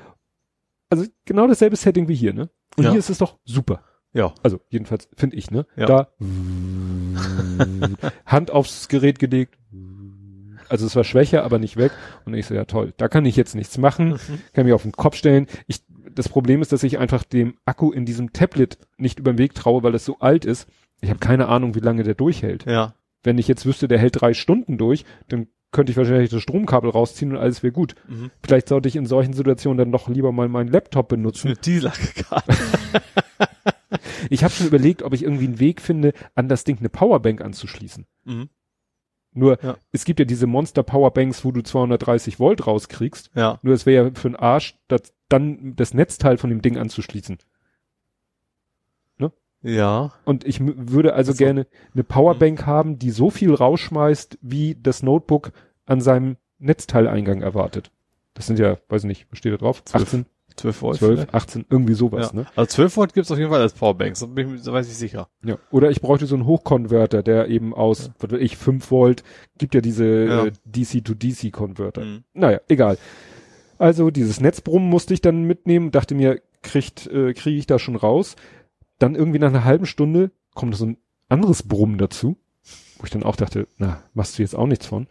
[0.89, 2.49] Also genau dasselbe Setting wie hier, ne?
[2.77, 2.91] Und Ja.
[2.91, 3.83] hier ist es doch super.
[4.13, 4.33] Ja.
[4.43, 5.65] Also jedenfalls finde ich, ne?
[5.75, 5.85] Ja.
[5.85, 6.07] Da
[8.25, 9.57] Hand aufs Gerät gelegt.
[10.67, 11.91] Also es war schwächer, aber nicht weg.
[12.25, 14.19] Und ich so, ja toll, da kann ich jetzt nichts machen,
[14.53, 15.47] kann mich auf den Kopf stellen.
[15.67, 15.83] Ich,
[16.13, 19.55] das Problem ist, dass ich einfach dem Akku in diesem Tablet nicht über den Weg
[19.55, 20.67] traue, weil es so alt ist.
[21.01, 22.65] Ich habe keine Ahnung, wie lange der durchhält.
[22.65, 22.95] Ja.
[23.23, 26.89] Wenn ich jetzt wüsste, der hält drei Stunden durch, dann könnte ich wahrscheinlich das Stromkabel
[26.89, 27.95] rausziehen und alles wäre gut.
[28.07, 28.31] Mhm.
[28.43, 31.49] Vielleicht sollte ich in solchen Situationen dann doch lieber mal meinen Laptop benutzen.
[31.49, 32.43] Mit Dieselaggregat.
[34.29, 37.41] Ich habe schon überlegt, ob ich irgendwie einen Weg finde, an das Ding eine Powerbank
[37.41, 38.05] anzuschließen.
[38.25, 38.49] Mhm.
[39.31, 39.77] Nur, Ja.
[39.91, 43.31] es gibt ja diese Monster Powerbanks, wo du 230 Volt rauskriegst.
[43.35, 43.59] Ja.
[43.61, 47.37] Nur es wäre ja für einen Arsch, das, dann das Netzteil von dem Ding anzuschließen.
[49.61, 50.13] Ja.
[50.23, 51.43] Und ich würde also Ach so.
[51.43, 55.51] gerne eine Powerbank haben, die so viel rausschmeißt, wie das Notebook
[55.85, 57.91] an seinem Netzteileingang erwartet.
[58.35, 59.83] Das sind ja, weiß nicht, was steht da drauf?
[59.83, 60.25] Zwölf 18,
[60.55, 60.97] 12 Volt.
[60.97, 61.33] 12, vielleicht?
[61.33, 62.41] 18, irgendwie sowas, ja.
[62.41, 62.47] ne?
[62.55, 64.97] Also 12 Volt gibt's auf jeden Fall als Powerbanks, da bin ich, da weiß ich
[64.97, 65.29] sicher.
[65.43, 65.57] Ja.
[65.71, 69.23] Oder ich bräuchte so einen Hochkonverter, der eben aus, was weiß ich, 5 Volt,
[69.57, 70.45] gibt ja diese Ja.
[70.45, 72.03] äh, DC-to-DC-Konverter.
[72.03, 72.23] Mhm.
[72.33, 72.97] Naja, egal.
[73.77, 77.95] Also dieses Netzbrummen musste ich dann mitnehmen, dachte mir, kriegt, äh, kriege ich da schon
[77.95, 78.35] raus.
[78.97, 80.97] Dann irgendwie nach einer halben Stunde kommt so ein
[81.29, 82.37] anderes Brummen dazu,
[82.97, 85.07] wo ich dann auch dachte, na, machst du jetzt auch nichts von.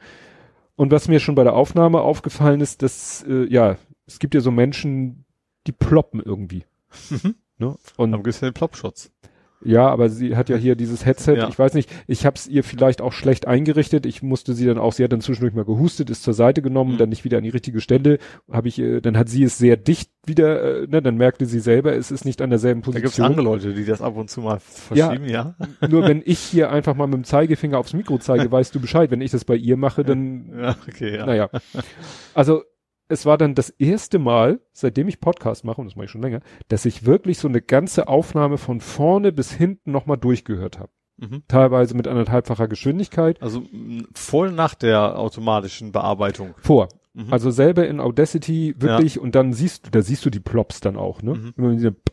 [0.77, 4.40] Und was mir schon bei der Aufnahme aufgefallen ist, dass, äh, ja, es gibt ja
[4.40, 5.24] so Menschen,
[5.69, 6.65] die ploppen irgendwie.
[7.11, 7.35] Mhm.
[7.59, 7.77] Ne?
[7.97, 9.11] Und Dann gibt's ja den Plopschutz.
[9.65, 11.35] ja, aber sie hat ja hier dieses Headset.
[11.35, 11.49] Ja.
[11.49, 14.07] Ich weiß nicht, ich habe es ihr vielleicht auch schlecht eingerichtet.
[14.07, 16.93] Ich musste sie dann auch, sie hat dann zwischendurch mal gehustet, ist zur Seite genommen,
[16.93, 16.99] Mhm.
[16.99, 18.19] dann nicht wieder an die richtige Stelle.
[18.51, 21.59] Habe ich, äh, dann hat sie es sehr dicht wieder, äh, ne, dann merkte sie
[21.59, 23.03] selber, es ist nicht an derselben Da Position.
[23.03, 25.57] gibt's andere Leute, die das ab und zu mal verschieben, ja.
[25.89, 29.11] Nur wenn ich hier einfach mal mit dem Zeigefinger aufs Mikro zeige, weißt du Bescheid.
[29.11, 31.27] Wenn ich das bei ihr mache, dann Ja, okay, ja.
[31.27, 31.51] naja.
[32.32, 32.62] Also
[33.09, 36.22] es war dann das erste Mal, seitdem ich Podcast mache, und das mache ich schon
[36.22, 40.90] länger, dass ich wirklich so eine ganze Aufnahme von vorne bis hinten nochmal durchgehört habe.
[41.16, 41.43] Mhm.
[41.48, 43.43] Teilweise mit anderthalbfacher Geschwindigkeit.
[43.43, 43.62] Also
[44.14, 46.55] voll nach der automatischen Bearbeitung.
[46.59, 46.89] Vor.
[47.14, 47.32] Mhm.
[47.32, 50.97] Also selber in Audacity wirklich und dann siehst du, da siehst du die Plops dann
[50.97, 51.35] auch, ne?
[51.35, 51.55] Mhm.
[51.56, 52.12] Immer diese P-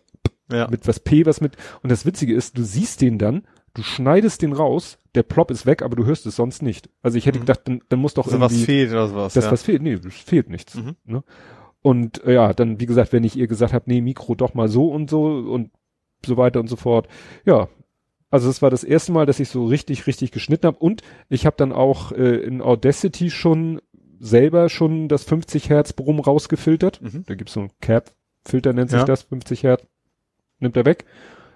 [0.51, 0.67] ja.
[0.69, 1.55] mit was P, was mit.
[1.83, 3.43] Und das Witzige ist, du siehst den dann,
[3.75, 6.89] du schneidest den raus, der Plop ist weg, aber du hörst es sonst nicht.
[7.03, 7.43] Also ich hätte Mhm.
[7.43, 9.33] gedacht, dann, dann muss doch Also was irgendwie fehlt oder sowas.
[9.35, 9.51] das ja.
[9.51, 9.81] was fehlt.
[9.83, 10.75] Nee, es fehlt nichts.
[10.75, 10.95] Mhm.
[11.05, 11.23] Ne?
[11.81, 14.67] Und äh, ja, dann wie gesagt, wenn ich ihr gesagt habe, nee, Mikro doch mal
[14.67, 15.69] so und so und
[16.25, 17.07] so weiter und so fort.
[17.45, 17.69] Ja,
[18.31, 21.45] also es war das erste Mal, dass ich so richtig, richtig geschnitten habe und ich
[21.45, 23.79] habe dann auch äh, in Audacity schon
[24.19, 27.01] selber schon das 50 Hertz Brumm rausgefiltert.
[27.01, 27.23] Mhm.
[27.27, 29.05] Da gibt's so ein Cap-Filter, nennt sich Ja.
[29.05, 29.85] das, 50 Hertz,
[30.59, 31.05] nimmt er weg.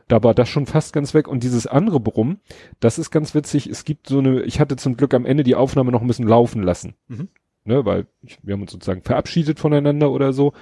[0.09, 1.27] Da war das schon fast ganz weg.
[1.29, 2.39] Und dieses andere Brumm,
[2.81, 3.67] das ist ganz witzig.
[3.67, 6.27] Es gibt so eine, ich hatte zum Glück am Ende die Aufnahme noch ein bisschen
[6.27, 6.95] laufen lassen.
[7.07, 7.29] Mhm.
[7.63, 10.53] Ne, weil ich, wir haben uns sozusagen verabschiedet voneinander oder so.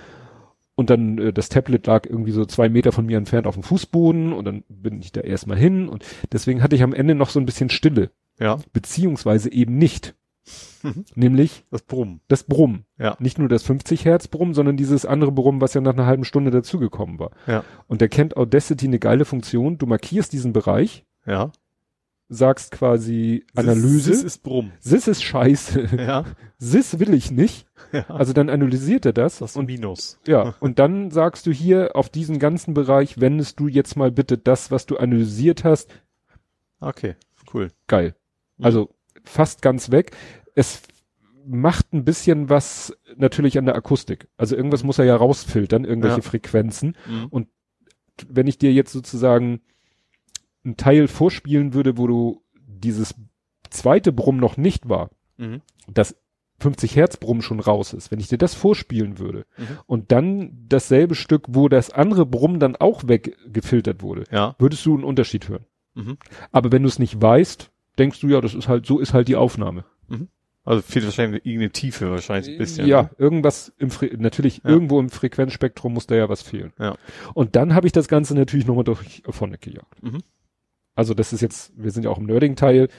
[0.76, 3.64] Und dann äh, das Tablet lag irgendwie so zwei Meter von mir entfernt auf dem
[3.64, 7.30] Fußboden und dann bin ich da erstmal hin und deswegen hatte ich am Ende noch
[7.30, 8.60] so ein bisschen Stille, Ja.
[8.74, 10.16] beziehungsweise eben nicht.
[11.16, 12.22] Nämlich Das Brummen.
[12.28, 12.86] das Brummen.
[12.98, 13.16] Ja.
[13.20, 16.24] Nicht nur das 50 Hertz Brummen, sondern dieses andere Brummen, was ja nach einer halben
[16.26, 17.32] Stunde dazugekommen war.
[17.48, 17.64] Ja.
[17.88, 19.78] Und da kennt Audacity eine geile Funktion.
[19.78, 21.52] Du markierst diesen Bereich, Ja.
[22.30, 24.12] sagst quasi Analyse.
[24.12, 24.72] Das ist Brumm.
[24.80, 25.90] Sis ist scheiße.
[25.98, 26.26] Ja.
[26.58, 27.68] Sis will ich nicht.
[27.94, 28.06] ja.
[28.10, 29.40] Also dann analysiert er das.
[29.40, 30.20] Das ist ein und Minus.
[30.28, 34.38] ja, und dann sagst du hier auf diesen ganzen Bereich wendest du jetzt mal bitte
[34.38, 35.90] das, was du analysiert hast,
[36.80, 37.16] Okay.
[37.54, 37.72] Cool.
[37.88, 38.14] geil.
[38.62, 38.90] Also
[39.28, 40.12] fast ganz weg.
[40.56, 40.82] Es
[41.46, 44.28] macht ein bisschen was natürlich an der Akustik.
[44.38, 46.22] Also irgendwas muss er ja rausfiltern, irgendwelche Ja.
[46.22, 46.96] Frequenzen.
[47.08, 47.48] Mhm.
[48.28, 49.62] Wenn ich dir jetzt sozusagen
[50.66, 53.14] einen Teil vorspielen würde, wo du dieses
[53.70, 55.62] zweite Brumm noch nicht war, Mhm.
[55.88, 56.16] das
[56.60, 59.68] 50 Hertz Brumm schon raus ist, wenn ich dir das vorspielen würde Mhm.
[59.86, 64.56] und dann dasselbe Stück, wo das andere Brumm dann auch weggefiltert wurde, Ja.
[64.58, 65.66] würdest du einen Unterschied hören.
[65.94, 66.18] Mhm.
[66.52, 69.28] Aber wenn du es nicht weißt, denkst du ja, das ist halt, so ist halt
[69.28, 69.86] die Aufnahme.
[70.64, 72.88] Also fehlt wahrscheinlich irgendeine Tiefe wahrscheinlich ein bisschen.
[72.88, 74.70] Ja, irgendwas im Fre natürlich Ja.
[74.70, 76.74] irgendwo im Frequenzspektrum muss da ja was fehlen.
[76.78, 76.96] Ja.
[77.34, 80.04] Und dann habe ich das Ganze natürlich nochmal durch Phonic gejagt.
[80.04, 80.20] Mhm.
[80.94, 82.90] Also das ist jetzt, wir sind ja auch im Nerding-Teil,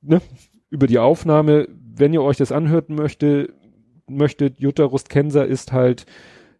[0.00, 0.22] ne?
[0.70, 3.52] Über die Aufnahme, wenn ihr euch das anhören möchte,
[4.08, 6.06] möchtet, Jutta Rustkenser ist halt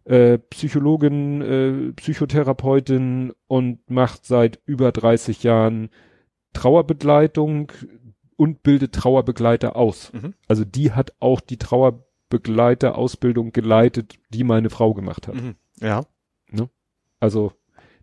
[0.03, 5.89] äh, Psychologin, äh, Psychotherapeutin und macht seit über 30 Jahren
[6.55, 7.71] Trauerbegleitung
[8.37, 10.11] und bildet Trauerbegleiter aus.
[10.13, 10.33] Mhm.
[10.47, 15.35] Also die hat auch die Trauerbegleiter-Ausbildung geleitet, die meine Frau gemacht hat.
[15.35, 15.55] Mhm.
[15.79, 16.03] Ja.
[17.21, 17.53] Also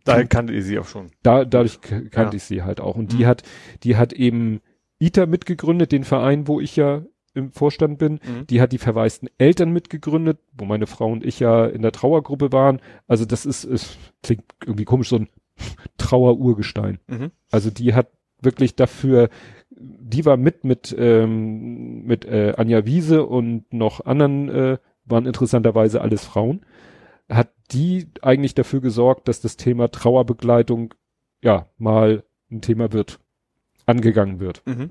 [0.05, 1.11] Daher kannte ihr sie auch schon.
[1.23, 2.33] da, dadurch kannte Ja.
[2.33, 2.97] ich sie halt auch.
[2.97, 3.19] Und Mhm.
[3.19, 3.43] die hat,
[3.85, 4.61] die hat eben
[4.99, 7.03] ITA mitgegründet, den Verein, wo ich ja
[7.35, 8.15] im Vorstand bin.
[8.15, 8.47] Mhm.
[8.49, 12.51] Die hat die verwaisten Eltern mitgegründet, wo meine Frau und ich ja in der Trauergruppe
[12.53, 12.81] waren.
[13.07, 15.29] Also das ist, es klingt irgendwie komisch, so ein
[15.99, 16.99] Trauerurgestein.
[17.07, 17.31] Mhm.
[17.51, 18.09] Also die hat
[18.43, 19.29] wirklich dafür,
[19.71, 26.01] die war mit mit ähm, mit äh, Anja Wiese und noch anderen äh, waren interessanterweise
[26.01, 26.65] alles Frauen,
[27.29, 30.95] hat die eigentlich dafür gesorgt, dass das Thema Trauerbegleitung
[31.43, 33.19] ja mal ein Thema wird,
[33.87, 34.63] angegangen wird.
[34.67, 34.91] Mhm.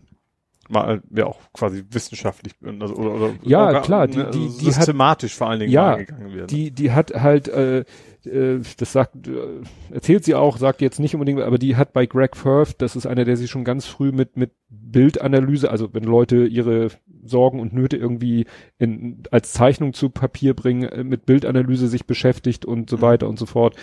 [0.69, 4.73] Mal, ja auch quasi wissenschaftlich, also, oder, oder Ja, klar, die- also die- die hat-
[4.75, 6.47] systematisch vor allen Dingen Ja, angegangen werden.
[6.47, 7.83] Die die hat halt äh,
[8.23, 9.61] das sagt äh,
[9.91, 13.07] erzählt sie auch, sagt jetzt nicht unbedingt, aber die hat bei Greg Firth, das ist
[13.07, 16.89] einer, der sich schon ganz früh mit mit Bildanalyse, also wenn Leute ihre
[17.23, 18.45] Sorgen und Nöte irgendwie
[18.77, 23.01] in, als Zeichnung zu Papier bringen, äh, mit Bildanalyse sich beschäftigt und so Mhm.
[23.01, 23.75] weiter und so fort.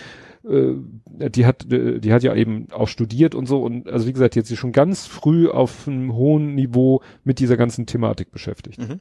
[0.49, 0.75] Äh,
[1.07, 4.37] die hat, äh, die hat ja eben auch studiert und so und also wie gesagt,
[4.37, 8.79] jetzt sich schon ganz früh auf einem hohen Niveau mit dieser ganzen Thematik beschäftigt.
[8.79, 9.01] Mhm.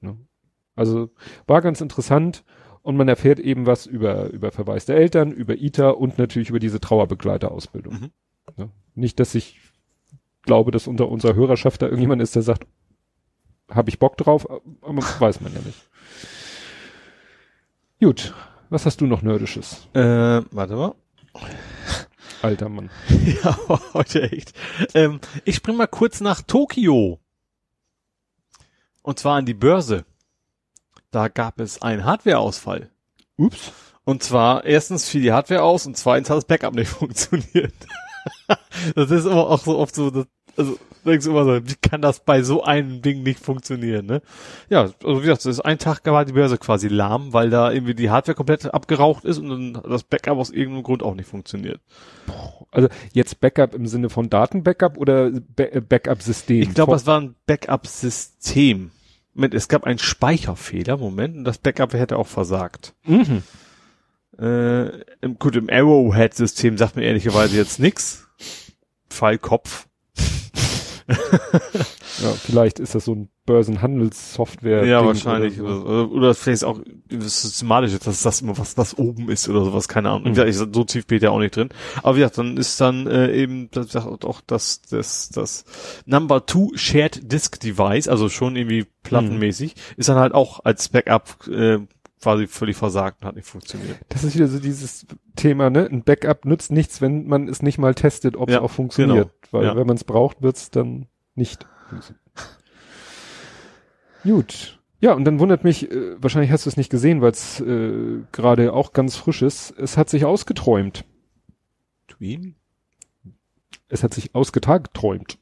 [0.00, 0.16] Ne?
[0.74, 1.10] Also
[1.46, 2.44] war ganz interessant
[2.82, 6.80] und man erfährt eben was über, über verwaiste Eltern, über ITA und natürlich über diese
[6.80, 7.92] Trauerbegleiterausbildung.
[7.94, 8.10] Mhm.
[8.56, 8.70] Ne?
[8.94, 9.58] Nicht, dass ich
[10.42, 12.66] glaube, dass unter unserer Hörerschaft da irgendjemand ist, der sagt,
[13.70, 15.88] habe ich Bock drauf, aber weiß man ja nicht.
[18.00, 18.34] Gut,
[18.70, 20.94] was hast du noch Nerdisches, Äh, warte mal.
[22.42, 22.90] alter Mann?
[23.44, 23.58] Ja,
[23.92, 24.54] heute echt.
[24.94, 27.20] Ähm, ich spring mal kurz nach Tokio.
[29.02, 30.04] Und zwar an die Börse.
[31.10, 32.90] Da gab es einen Hardwareausfall.
[33.36, 33.72] Ups.
[34.04, 37.74] Und zwar erstens fiel die Hardware aus und zweitens hat das Backup nicht funktioniert.
[38.94, 40.26] das ist immer auch so oft so, das,
[40.56, 44.22] also denkst du immer so, wie kann das bei so einem Ding nicht funktionieren, ne?
[44.68, 47.70] Ja, also wie gesagt, das ist ein Tag war die Börse quasi lahm, weil da
[47.72, 51.28] irgendwie die Hardware komplett abgeraucht ist und dann das Backup aus irgendeinem Grund auch nicht
[51.28, 51.80] funktioniert.
[52.70, 56.62] Also jetzt Backup im Sinne von Datenbackup oder Ba- Backup-System?
[56.62, 58.90] Ich glaube, es war ein Backup-System.
[59.34, 62.94] Moment, es gab einen Speicherfehler, Moment, und das Backup hätte auch versagt.
[63.04, 63.42] Mhm.
[64.38, 68.26] Äh, im, gut, im Arrowhead-System sagt mir ehrlicherweise jetzt nix.
[69.08, 69.86] Fallkopf.
[72.22, 74.84] Ja, vielleicht ist das so ein Börsenhandelssoftware.
[74.84, 75.60] Ja, wahrscheinlich.
[75.60, 75.82] Oder so.
[75.82, 79.88] Oder, oder, vielleicht auch das Systematische, dass das immer was, was oben ist oder sowas,
[79.88, 80.24] keine Ahnung.
[80.24, 80.34] Mhm.
[80.34, 81.70] Gesagt, ich, so tief bin ich ja auch nicht drin.
[82.02, 85.64] Aber wie gesagt, dann ist dann äh, eben das, auch das, das, das
[86.04, 91.46] Number Two Shared Disk Device, also schon irgendwie plattenmäßig, ist dann halt auch als Backup
[91.48, 91.78] äh,
[92.22, 93.98] quasi völlig versagt und hat nicht funktioniert.
[94.10, 95.06] Das ist wieder so dieses
[95.36, 95.88] Thema, ne?
[95.90, 99.30] Ein Backup nützt nichts, wenn man es nicht mal testet, ob es Ja, auch funktioniert.
[99.50, 99.76] Weil Ja.
[99.76, 101.66] wenn man es braucht, wird es dann nicht.
[104.22, 104.78] Gut.
[105.00, 108.18] Ja, und dann wundert mich, äh, wahrscheinlich hast du es nicht gesehen, weil es äh,
[108.32, 109.70] gerade auch ganz frisch ist.
[109.78, 111.04] Es hat sich ausgeträumt.
[112.08, 112.54] Dream?
[113.88, 115.38] Es hat sich ausgetagträumt.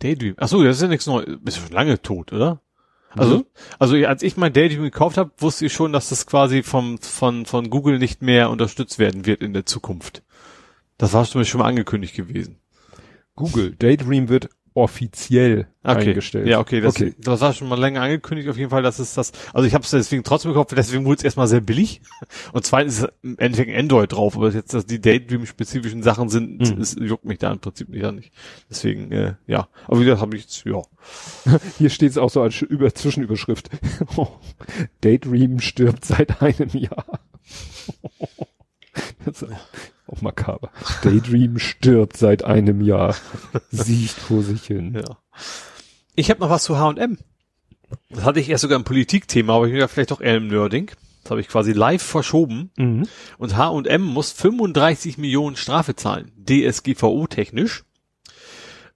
[0.00, 0.34] Daydream.
[0.36, 1.38] Ach so, das ist ja nichts Neues.
[1.40, 2.60] Bist du schon lange tot, oder?
[3.10, 3.44] Also, Mhm.
[3.78, 7.46] also als ich mein Daydream gekauft habe, wusste ich schon, dass das quasi vom, von,
[7.46, 10.22] von Google nicht mehr unterstützt werden wird in der Zukunft.
[10.98, 12.58] Das war schon mal angekündigt gewesen.
[13.36, 16.08] Google, Daydream wird offiziell Okay.
[16.10, 16.46] eingestellt.
[16.48, 17.14] Ja, okay das, okay.
[17.18, 19.84] das war schon mal länger angekündigt auf jeden Fall, dass es das, also ich habe
[19.84, 22.02] es deswegen trotzdem gekauft, deswegen wurde es erstmal sehr billig
[22.52, 26.80] und zweitens ist im Endeffekt Android drauf, aber jetzt, dass die Daydream-spezifischen Sachen sind, Mhm.
[26.82, 28.22] es juckt mich da im Prinzip nicht an.
[28.68, 29.68] Deswegen, äh, ja.
[29.86, 30.82] Aber wie gesagt, habe ich jetzt, ja.
[31.78, 33.70] Hier steht es auch so als über Zwischenüberschrift.
[35.00, 37.20] Daydream stirbt seit einem Jahr.
[39.24, 39.48] das ist
[40.08, 40.70] auch makaber.
[41.02, 43.16] Daydream stirbt seit einem Jahr.
[43.70, 44.94] Sieht vor sich hin.
[44.94, 45.18] Ja.
[46.14, 47.18] Ich habe noch was zu H&M.
[48.10, 50.48] Das hatte ich erst sogar ein Politikthema, aber ich bin ja vielleicht doch eher im
[50.48, 50.90] Nerding.
[51.22, 52.70] Das habe ich quasi live verschoben.
[52.76, 53.08] Mhm.
[53.38, 56.32] Und H&M muss 35 Millionen Strafe zahlen.
[56.38, 57.84] DSGVO-technisch.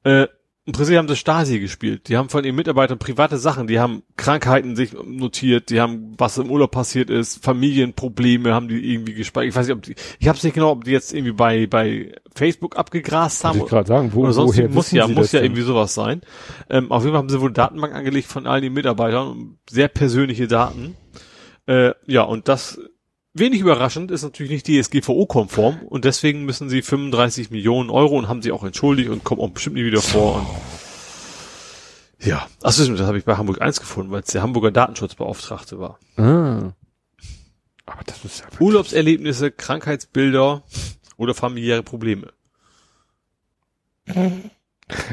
[0.04, 0.28] Äh,
[0.66, 2.08] Im Prinzip haben sie Stasi gespielt.
[2.08, 6.36] Die haben von ihren Mitarbeitern private Sachen, die haben Krankheiten sich notiert, die haben, was
[6.36, 9.48] im Urlaub passiert ist, Familienprobleme haben die irgendwie gespeichert.
[9.48, 12.12] Ich weiß nicht, ob die, ich habe nicht genau, ob die jetzt irgendwie bei, bei
[12.34, 13.58] Facebook abgegrast haben.
[13.58, 15.46] Wollte ich gerade sagen, wo, Oder sonst woher muss ja, muss ja denn?
[15.46, 16.20] irgendwie sowas sein.
[16.68, 19.88] Ähm, auf jeden Fall haben sie wohl eine Datenbank angelegt von all den Mitarbeitern, sehr
[19.88, 20.94] persönliche Daten.
[21.66, 22.78] Äh, ja, und das
[23.35, 28.43] wenig überraschend ist natürlich nicht DSGVO-konform und deswegen müssen sie 35 Millionen Euro und haben
[28.43, 30.36] sie auch entschuldigt und kommen auch bestimmt nie wieder vor.
[30.36, 30.47] Und
[32.27, 35.98] ja, achso, das habe ich bei Hamburg 1 gefunden, weil es der Hamburger Datenschutzbeauftragte war.
[36.16, 36.73] Ah.
[37.86, 40.62] Aber das ist ja Urlaubserlebnisse, Krankheitsbilder
[41.16, 42.32] oder familiäre Probleme.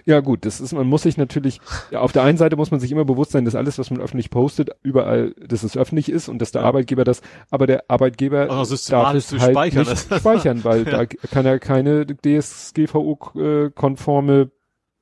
[0.06, 1.60] Ja gut, das ist, man muss sich natürlich,
[1.92, 4.02] ja, auf der einen Seite muss man sich immer bewusst sein, dass alles, was man
[4.02, 6.64] öffentlich postet, überall, dass es öffentlich ist und dass der.
[6.64, 9.88] Arbeitgeber das, aber der Arbeitgeber darf es zu halt speichern.
[9.88, 10.92] nicht speichern, weil Ja.
[10.92, 14.52] da kann er keine DSGVO-konforme,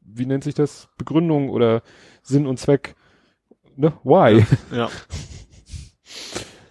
[0.01, 1.81] wie nennt sich das, Begründung oder
[2.21, 2.95] Sinn und Zweck,
[3.75, 4.45] ne, why?
[4.75, 4.89] Ja.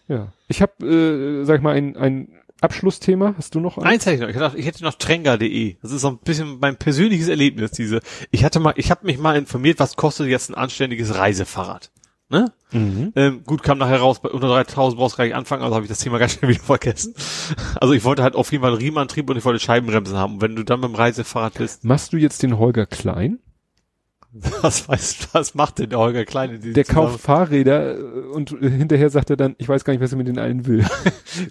[0.08, 0.32] Ja.
[0.48, 2.28] Ich habe, äh, sag ich mal, ein, ein
[2.64, 3.34] Abschlussthema.
[3.36, 3.86] Hast du noch eins?
[3.86, 4.54] Eins hätte ich noch.
[4.54, 5.76] Ich, ich hätte noch Trenga.de.
[5.82, 8.00] Das ist so ein bisschen mein persönliches Erlebnis, diese.
[8.30, 11.90] Ich hatte mal, ich habe mich mal informiert, was kostet jetzt ein anständiges Reisefahrrad.
[12.30, 12.52] Ne?
[12.72, 13.12] Mhm.
[13.14, 15.84] Ähm, gut, kam nachher raus, bei unter 3000 brauchst du gar nicht anfangen, also habe
[15.84, 17.14] ich das Thema ganz schnell wieder vergessen.
[17.80, 20.34] Also ich wollte halt auf jeden Fall einen Riemenantrieb und ich wollte Scheibenbremsen haben.
[20.34, 23.40] Und wenn du dann beim Reisefahrrad bist, Machst du jetzt den Holger Klein?
[24.62, 26.58] was weißt was macht denn der Holger Kleine?
[26.58, 28.00] die Der kauft Fahrräder äh,
[28.32, 30.84] und hinterher sagt er dann, ich weiß gar nicht, was er mit den allen will.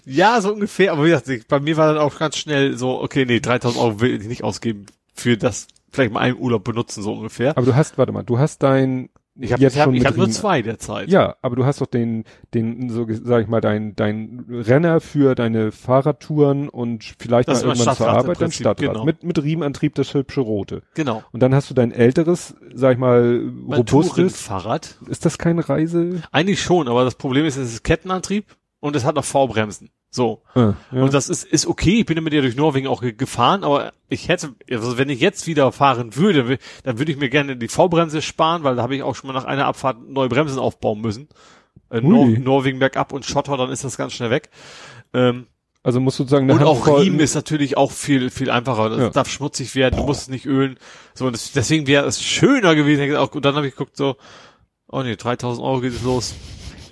[0.06, 3.26] Ja, so ungefähr, aber wie gesagt, bei mir war dann auch ganz schnell so, okay,
[3.26, 7.12] nee, 3000 Euro will ich nicht ausgeben für das vielleicht mal einen Urlaub benutzen, so
[7.12, 7.50] ungefähr.
[7.56, 10.62] Aber du hast, warte mal, du hast dein Ich habe hab, ich hab nur zwei
[10.62, 11.08] derzeit.
[11.08, 12.22] Ja, aber du hast doch den,
[12.54, 17.70] den, so sag ich mal, dein, dein Renner für deine Fahrradtouren und vielleicht Das mal
[17.70, 18.92] irgendwann zur Arbeit, dein Prinzip, Stadtrad.
[18.92, 19.04] genau.
[19.04, 20.82] Mit, mit Riemenantrieb das hübsche rote.
[20.94, 21.24] Genau.
[21.32, 24.14] Und dann hast du dein älteres, sag ich mal, Mein robustes.
[24.14, 24.98] Tourenfahrrad.
[25.08, 26.22] Ist das keine Reise?
[26.30, 29.90] Eigentlich schon, aber das Problem ist, es ist Kettenantrieb und es hat noch V-Bremsen.
[30.14, 30.42] So.
[30.54, 31.02] Ah, ja.
[31.02, 31.98] Und das ist, ist okay.
[31.98, 35.08] Ich bin ja mit dir durch Norwegen auch ge- gefahren, aber ich hätte, also wenn
[35.08, 38.82] ich jetzt wieder fahren würde, dann würde ich mir gerne die V-Bremse sparen, weil da
[38.82, 41.28] habe ich auch schon mal nach einer Abfahrt neue Bremsen aufbauen müssen.
[41.90, 42.26] Äh, Nor.
[42.28, 44.50] Norwegen bergab und Schotter, dann ist das ganz schnell weg.
[45.12, 45.48] Ähm,
[45.82, 48.90] also musst du eine und auch Riemen ist natürlich auch viel, viel einfacher.
[48.90, 49.10] Das Ja.
[49.10, 50.78] darf schmutzig werden, du musst es nicht ölen.
[51.14, 53.14] So, und das, deswegen wäre es schöner gewesen.
[53.16, 54.14] Und dann habe ich geguckt so,
[54.88, 56.34] oh nee, 3000 Euro geht es los.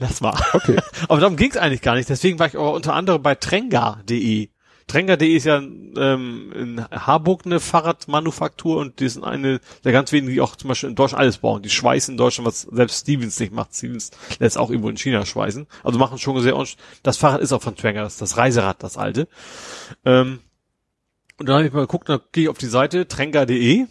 [0.02, 0.34] Lass mal.
[0.52, 0.76] Okay.
[1.08, 2.08] Aber darum ging es eigentlich gar nicht.
[2.08, 4.48] Deswegen war ich auch unter anderem bei Trenga.de.
[4.88, 10.32] Trenga.de ist ja ähm, in Harburg eine Fahrradmanufaktur und die sind eine der ganz wenigen,
[10.32, 11.62] die auch zum Beispiel in Deutschland alles bauen.
[11.62, 13.76] Die schweißen in Deutschland, was selbst Stevens nicht macht.
[13.76, 14.10] Stevens
[14.40, 15.68] lässt auch irgendwo in China schweißen.
[15.84, 16.78] Also machen schon sehr ordentlich.
[17.04, 19.28] Das Fahrrad ist auch von Trenga, das ist das Reiserad, das alte.
[20.04, 20.40] Ähm,
[21.38, 23.86] und dann habe ich mal geguckt, dann gehe ich auf die Seite trenga.de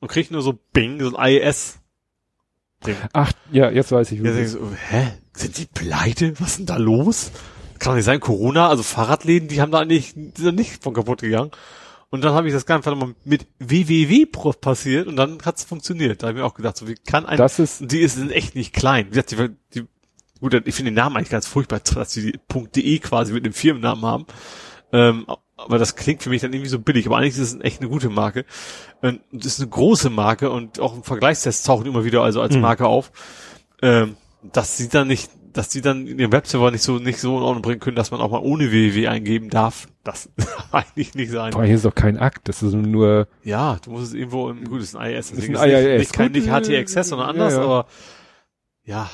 [0.00, 1.78] und kriege nur so Bing, so ein IES.
[2.86, 2.96] Ding.
[3.12, 4.36] Ach, ja, jetzt weiß ich, ist.
[4.36, 5.12] ich so, hä?
[5.40, 6.38] Sind die pleite?
[6.40, 7.30] Was ist denn da los?
[7.78, 10.92] Kann doch nicht sein, Corona, also Fahrradläden, die haben da nicht, die sind nicht von
[10.92, 11.50] kaputt gegangen.
[12.10, 14.26] Und dann habe ich das Ganze mal mit www
[14.60, 16.22] passiert und dann hat's funktioniert.
[16.22, 18.54] Da habe ich mir auch gedacht, so wie kann ein, Das ist, die ist echt
[18.56, 19.06] nicht klein.
[19.06, 19.86] Wie gesagt, die, die,
[20.40, 22.38] gut, ich finde den Namen eigentlich ganz furchtbar, dass die
[22.76, 24.26] .de quasi mit dem Firmennamen haben.
[24.92, 25.26] Ähm,
[25.56, 27.06] aber das klingt für mich dann irgendwie so billig.
[27.06, 28.44] Aber eigentlich ist es echt eine gute Marke.
[29.02, 32.54] Und das ist eine große Marke und auch im Vergleichstest tauchen immer wieder also als
[32.56, 32.62] Mhm.
[32.62, 33.12] Marke auf.
[33.82, 37.36] Ähm, dass sie dann nicht, dass die dann in ihrem Webserver nicht so nicht so
[37.36, 39.88] in Ordnung bringen können, dass man auch mal ohne www eingeben darf.
[40.04, 40.30] Das
[40.72, 41.52] eigentlich nicht sein.
[41.52, 44.64] boah, hier ist doch kein Akt, das ist nur, Ja, du musst es irgendwo im,
[44.64, 45.88] gut, es ist ein IIS, deswegen ein ist es IIS.
[45.88, 47.64] nicht, nicht, kein, nicht HTXS, sondern äh, anders, ja, ja.
[47.64, 47.86] aber
[48.84, 49.10] ja.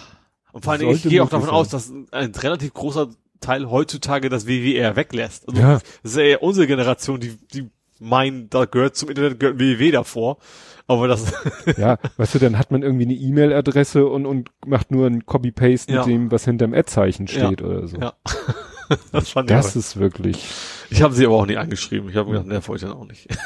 [0.52, 4.28] Und vor allen Dingen, ich gehe auch davon aus, dass ein relativ großer Teil heutzutage
[4.28, 5.48] das WWR weglässt.
[5.48, 5.74] Also, Ja.
[6.02, 9.90] Das ist ja eher unsere Generation, die, die meinen, da gehört zum Internet gehört WWW
[9.90, 10.38] davor.
[10.88, 11.32] Aber das,
[11.76, 15.92] ja, weißt du, dann hat man irgendwie eine E-Mail-Adresse und, und macht nur ein Copy-Paste
[15.92, 15.98] Ja.
[16.00, 17.46] mit dem, was hinterm Ad-Zeichen Ja.
[17.46, 17.96] steht oder so.
[17.98, 18.12] ja.
[19.12, 19.78] das fand ich Das aber.
[19.80, 20.48] ist wirklich,
[20.90, 22.08] Ich habe sie aber auch nicht angeschrieben.
[22.08, 23.26] Ich habe gedacht, ne, wollte ich dann auch nicht.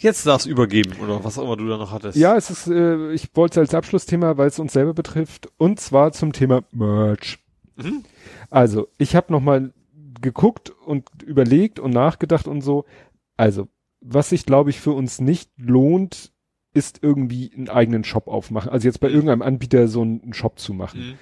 [0.00, 2.16] Jetzt darfst du übergeben, oder was auch immer du da noch hattest.
[2.16, 5.80] ja, es ist, äh, ich wollte es als Abschlussthema, weil es uns selber betrifft, und
[5.80, 7.38] zwar zum Thema Merch.
[7.76, 8.04] Mhm.
[8.48, 9.72] Also, ich habe nochmal
[10.20, 12.84] geguckt und überlegt und nachgedacht und so.
[13.36, 13.66] Also,
[14.00, 16.32] was sich, glaube ich, für uns nicht lohnt,
[16.74, 18.70] ist irgendwie einen eigenen Shop aufmachen.
[18.70, 19.14] Also jetzt bei Mhm.
[19.14, 21.00] irgendeinem Anbieter so einen Shop zu machen.
[21.00, 21.14] Mhm.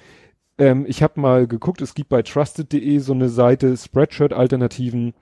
[0.59, 5.13] Ähm, ich habe mal geguckt, es gibt bei trusted.de so eine Seite Spreadshirt-Alternativen.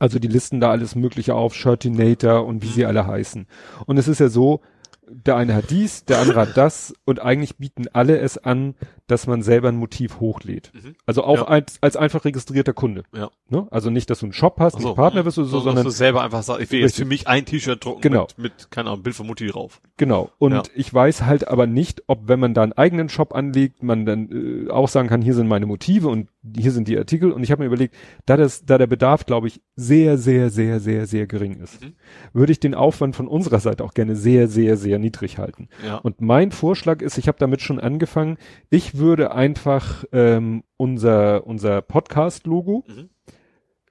[0.00, 3.46] Also die listen da alles Mögliche auf, Shirtinator und wie sie alle heißen.
[3.86, 4.60] Und es ist ja so,
[5.08, 8.74] der eine hat dies, der andere hat das und eigentlich bieten alle es an,
[9.06, 10.72] dass man selber ein Motiv hochlädt.
[10.74, 10.96] Mhm.
[11.06, 11.44] Also auch Ja.
[11.44, 13.04] als, als einfach registrierter Kunde.
[13.14, 13.30] Ja.
[13.48, 13.68] Ne?
[13.70, 14.88] Also nicht, dass du einen Shop hast, so.
[14.88, 17.04] nicht Partner bist oder so, dass sondern du selber einfach sagst, ich will jetzt für
[17.04, 18.22] mich ein T-Shirt drucken Genau.
[18.36, 19.80] mit, mit, keine Ahnung, Bild von Mutti drauf.
[19.96, 20.30] Genau.
[20.38, 20.62] Und Ja.
[20.74, 24.66] ich weiß halt aber nicht, ob wenn man da einen eigenen Shop anlegt, man dann
[24.66, 27.32] äh, auch sagen kann, hier sind meine Motive und hier sind die Artikel.
[27.32, 27.94] Und ich habe mir überlegt,
[28.26, 31.94] da das, da der Bedarf, glaube ich, sehr, sehr, sehr, sehr, sehr gering ist, Mhm.
[32.32, 35.68] würde ich den Aufwand von unserer Seite auch gerne sehr, sehr, sehr niedrig halten.
[35.84, 35.96] Ja.
[35.98, 38.36] Und mein Vorschlag ist, ich habe damit schon angefangen,
[38.70, 43.08] ich würde einfach ähm, unser, unser Podcast-Logo Mhm.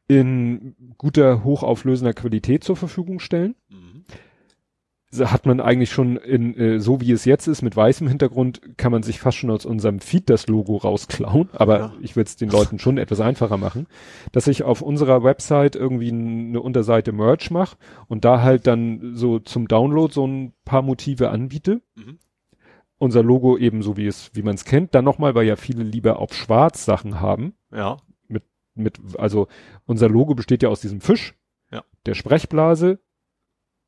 [0.07, 4.03] in guter, hochauflösender Qualität zur Verfügung stellen Mhm.
[5.19, 8.91] Hat man eigentlich schon in, äh, so wie es jetzt ist, mit weißem Hintergrund, kann
[8.91, 11.49] man sich fast schon aus unserem Feed das Logo rausklauen.
[11.53, 11.93] Aber Ja.
[12.01, 13.87] ich würde es den Leuten schon etwas einfacher machen,
[14.31, 17.77] dass ich auf unserer Website irgendwie eine Unterseite Merch mache
[18.07, 21.81] und da halt dann so zum Download so ein paar Motive anbiete.
[21.95, 22.19] Mhm.
[22.97, 24.95] Unser Logo eben so wie es, wie man es kennt.
[24.95, 27.53] Dann nochmal, weil ja viele lieber auf schwarz Sachen haben.
[27.73, 27.97] Ja.
[28.77, 29.47] Mit, also
[29.85, 31.33] unser Logo besteht ja aus diesem Fisch,
[31.71, 31.83] Ja.
[32.05, 32.99] der Sprechblase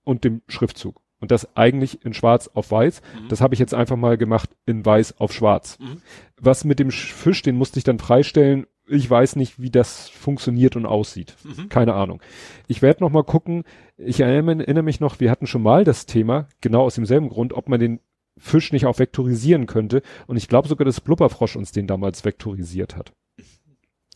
[0.06, 1.01] und dem Schriftzug.
[1.19, 3.01] Und das eigentlich in schwarz auf weiß.
[3.23, 3.29] Mhm.
[3.29, 5.79] Das habe ich jetzt einfach mal gemacht in weiß auf schwarz.
[5.79, 6.01] Mhm.
[6.39, 8.67] Was mit dem Sch- Fisch, den musste ich dann freistellen.
[8.87, 11.35] Ich weiß nicht, wie das funktioniert und aussieht.
[11.43, 11.69] Mhm.
[11.69, 12.21] Keine Ahnung.
[12.67, 13.63] Ich werde noch mal gucken.
[13.97, 17.51] Ich erinnere, erinnere mich noch, wir hatten schon mal das Thema, genau aus demselben Grund,
[17.53, 17.99] ob man den
[18.37, 20.03] Fisch nicht auch vektorisieren könnte.
[20.27, 23.11] Und ich glaube sogar, dass Blubberfrosch uns den damals vektorisiert hat.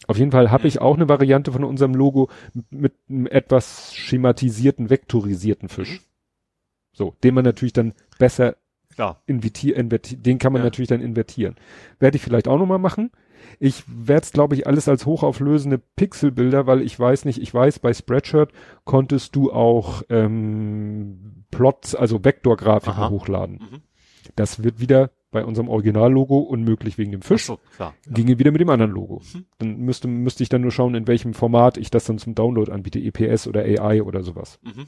[0.07, 2.29] Auf jeden Fall habe ich auch eine Variante von unserem Logo
[2.69, 6.01] mit einem etwas schematisierten, vektorisierten Fisch.
[6.93, 8.55] So, den man natürlich dann besser
[8.93, 9.21] Klar.
[9.27, 9.39] den
[10.39, 10.65] kann man Ja.
[10.65, 11.55] natürlich dann invertieren.
[11.99, 13.11] Werde ich vielleicht auch nochmal machen.
[13.59, 17.79] Ich werde es, glaube ich, alles als hochauflösende Pixelbilder, weil ich weiß nicht, ich weiß,
[17.79, 18.51] bei Spreadshirt
[18.83, 23.09] konntest du auch ähm, Plots, also Vektorgrafiken Aha.
[23.09, 23.55] hochladen.
[23.55, 23.81] Mhm.
[24.35, 27.45] Das wird wieder bei unserem Originallogo unmöglich wegen dem Ach Fisch.
[27.45, 27.95] so, klar.
[28.05, 28.11] Ja.
[28.13, 29.21] Ginge wieder mit dem anderen Logo.
[29.33, 29.45] Mhm.
[29.57, 32.71] Dann müsste, müsste ich dann nur schauen, in welchem Format ich das dann zum Download
[32.71, 34.59] anbiete, EPS oder AI oder sowas.
[34.61, 34.85] Mhm.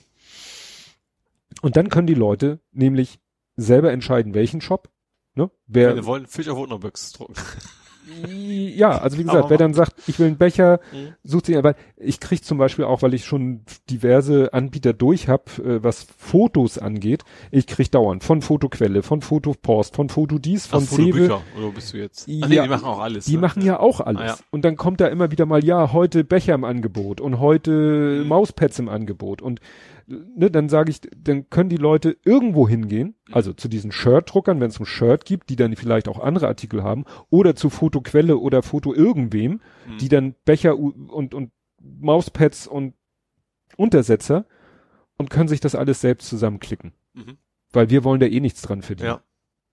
[1.64, 3.20] Und dann können die Leute nämlich
[3.56, 4.90] selber entscheiden, welchen Shop.
[5.36, 5.50] Ne?
[5.66, 7.34] Wer, Wir wollen Fisch auf Wunderbüchs drucken.
[8.28, 11.14] ja, also wie gesagt, wer dann sagt, ich will einen Becher, Mhm.
[11.24, 15.58] sucht sich, aber ich krieg zum Beispiel auch, weil ich schon diverse Anbieter durch hab,
[15.60, 20.90] äh, was Fotos angeht, ich krieg dauernd von Fotoquelle, von Fotopost, von Fotodies, von Ach.
[20.90, 21.42] Fotobücher.
[21.58, 22.28] Oder bist du jetzt?
[22.42, 23.26] Ach nee, Ja, die machen auch alles.
[23.26, 23.40] Die ne?
[23.42, 24.22] machen ja auch alles.
[24.22, 24.38] Ah, ja.
[24.52, 28.28] Und dann kommt da immer wieder mal, ja, heute Becher im Angebot und heute Mhm.
[28.28, 29.42] Mauspads im Angebot.
[29.42, 29.62] Und
[30.08, 33.34] ne, dann sage ich, dann können die Leute irgendwo hingehen, Mhm.
[33.34, 36.84] also zu diesen Shirt-Druckern, wenn es ein Shirt gibt, die dann vielleicht auch andere Artikel
[36.84, 39.98] haben, oder zu Fotoquelle oder Foto irgendwem, Mhm.
[40.00, 41.52] die dann Becher und, und
[41.82, 42.94] Mauspads und
[43.78, 44.46] Untersetzer
[45.18, 46.94] und können sich das alles selbst zusammenklicken.
[47.14, 47.38] Mhm.
[47.72, 49.08] Weil wir wollen da eh nichts dran verdienen.
[49.10, 49.22] Ja.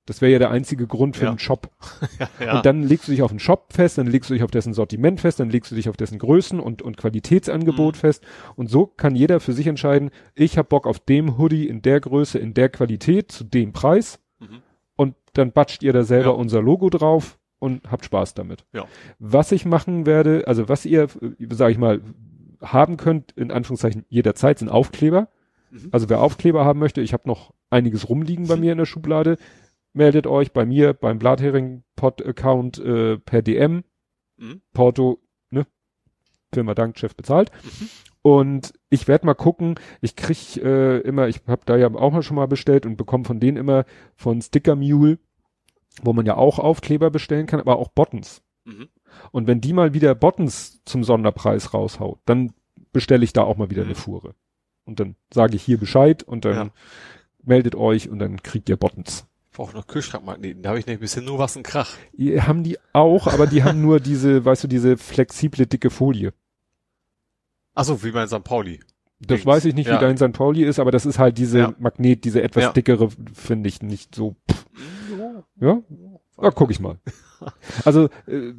[0.07, 1.31] Das wäre ja der einzige Grund für Ja.
[1.31, 1.70] einen Shop.
[2.19, 2.57] ja, ja.
[2.57, 4.73] Und dann legst du dich auf den Shop fest, dann legst du dich auf dessen
[4.75, 7.99] Sortiment fest, dann legst du dich auf dessen Größen und, und Qualitätsangebot Mhm.
[7.99, 8.25] fest.
[8.57, 12.01] Und so kann jeder für sich entscheiden, ich hab Bock auf dem Hoodie in der
[12.01, 14.19] Größe, in der Qualität, zu dem Preis.
[14.41, 14.62] Mhm.
[14.97, 18.65] Und dann batscht ihr da selber unser Logo drauf und habt Spaß damit.
[19.19, 21.09] Was ich machen werde, also was ihr,
[21.51, 22.01] sage ich mal,
[22.62, 25.29] haben könnt, in Anführungszeichen jederzeit, sind Aufkleber.
[25.70, 25.89] Mhm.
[25.93, 29.37] Also wer Aufkleber haben möchte, ich habe noch einiges rumliegen bei mir in der Schublade.
[29.93, 33.85] Meldet euch bei mir beim Blathering-Pod-Account äh, per DM.
[34.36, 34.62] Mhm.
[34.73, 35.20] Porto,
[35.51, 35.67] ne?
[36.52, 37.51] Firma Dank, Chef bezahlt.
[37.65, 37.89] Mhm.
[38.23, 42.23] Und ich werde mal gucken, ich krieg äh, immer, ich habe da ja auch mal
[42.23, 45.19] schon mal bestellt und bekomme von denen immer von Sticker Mule,
[46.02, 48.43] wo man ja auch Aufkleber bestellen kann, aber auch Buttons.
[48.65, 48.89] Mhm.
[49.33, 52.52] Und wenn die mal wieder Buttons zum Sonderpreis raushaut, dann
[52.93, 53.89] bestelle ich da auch mal wieder Mhm.
[53.89, 54.35] eine Fuhre.
[54.85, 56.70] Und dann sage ich hier Bescheid und dann Ja.
[57.43, 59.27] meldet euch und dann kriegt ihr Buttons.
[59.61, 60.63] Brauche noch Kühlschrankmagneten.
[60.63, 61.95] Da habe ich nämlich bisher nur was ein Krach.
[62.15, 66.33] Die haben die auch, aber die haben nur diese, weißt du, diese flexible dicke Folie.
[67.75, 68.43] Ach so, wie bei St.
[68.43, 68.81] Pauli.
[69.19, 69.45] Das Dings.
[69.45, 69.97] weiß ich nicht, Ja.
[69.97, 70.33] wie dein St.
[70.33, 71.75] Pauli ist, aber das ist halt diese Ja.
[71.79, 72.73] Magnet, diese etwas Ja.
[72.73, 74.35] dickere, finde ich nicht so.
[75.61, 75.83] Ja,
[76.41, 76.99] ja guck ich mal.
[77.85, 78.55] Also äh,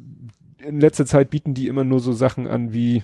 [0.58, 3.02] in letzter Zeit bieten die immer nur so Sachen an wie,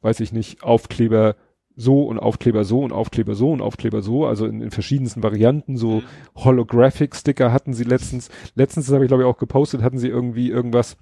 [0.00, 1.36] weiß ich nicht, Aufkleber
[1.78, 5.76] so und Aufkleber so und Aufkleber so und Aufkleber so, also in, in verschiedensten Varianten,
[5.76, 6.04] so Mhm.
[6.36, 8.30] Holographic-Sticker hatten sie letztens.
[8.54, 10.96] Letztens habe ich glaube ich auch gepostet, hatten sie irgendwie irgendwas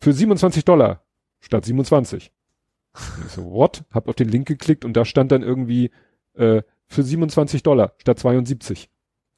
[0.00, 1.02] für 27 Dollar
[1.40, 2.32] statt 27.
[2.94, 3.84] Und ich so, what?
[3.92, 5.90] Hab auf den Link geklickt und da stand dann irgendwie
[6.34, 8.90] äh, für 27 Dollar statt 72.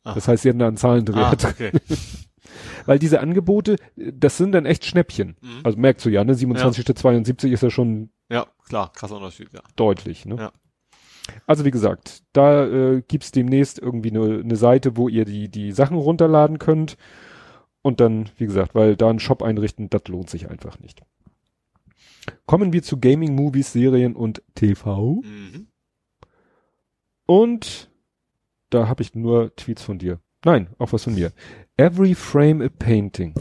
[0.04, 0.14] Ah.
[0.14, 1.50] Das heißt, sie hatten da einen Zahlendreher Ah, drin.
[1.52, 1.70] okay.
[2.86, 5.36] Weil diese Angebote, äh, das sind dann echt Schnäppchen.
[5.40, 5.60] Mhm.
[5.62, 6.34] Also merkst du ja, ne?
[6.34, 9.60] 27 statt 72 ist ja schon Ja, klar, krasser Unterschied, ja.
[9.76, 10.36] deutlich, ne?
[10.36, 10.52] Ja.
[11.46, 15.72] Also wie gesagt, da äh, gibt's demnächst irgendwie eine ne Seite, wo ihr die, die
[15.72, 16.96] Sachen runterladen könnt.
[17.82, 21.02] Und dann, wie gesagt, weil da einen Shop einrichten, das lohnt sich einfach nicht.
[22.46, 25.20] Kommen wir zu Gaming, Movies, Serien und TV.
[25.22, 25.68] Mhm.
[27.26, 27.90] Und
[28.70, 30.20] da habe ich nur Tweets von dir.
[30.44, 31.32] Nein, auch was von mir.
[31.76, 33.34] Every frame a painting.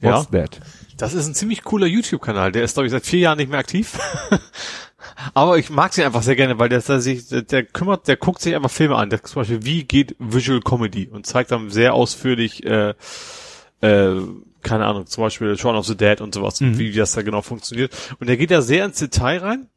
[0.00, 0.60] What's that?
[0.96, 2.52] Das ist ein ziemlich cooler YouTube-Kanal.
[2.52, 3.98] Der ist, glaube ich, seit vier Jahren nicht mehr aktiv.
[5.34, 8.40] Aber ich mag sie einfach sehr gerne, weil der, der sich, der, kümmert, der guckt
[8.40, 9.10] sich einfach Filme an.
[9.10, 12.94] Der zum Beispiel, wie geht Visual Comedy und zeigt dann sehr ausführlich, äh,
[13.80, 14.20] äh,
[14.62, 16.78] keine Ahnung, zum Beispiel Shaun of the Dead und sowas, Mhm.
[16.78, 17.92] wie das da genau funktioniert.
[18.18, 19.68] Und der geht da sehr ins Detail rein,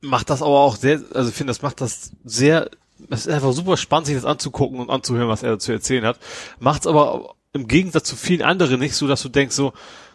[0.00, 2.70] macht das aber auch sehr, also ich finde, das macht das sehr
[3.08, 6.18] es ist einfach super spannend, sich das anzugucken und anzuhören, was er zu erzählen hat.
[6.58, 9.72] Macht's aber im Gegensatz zu vielen anderen nicht so, dass du denkst so,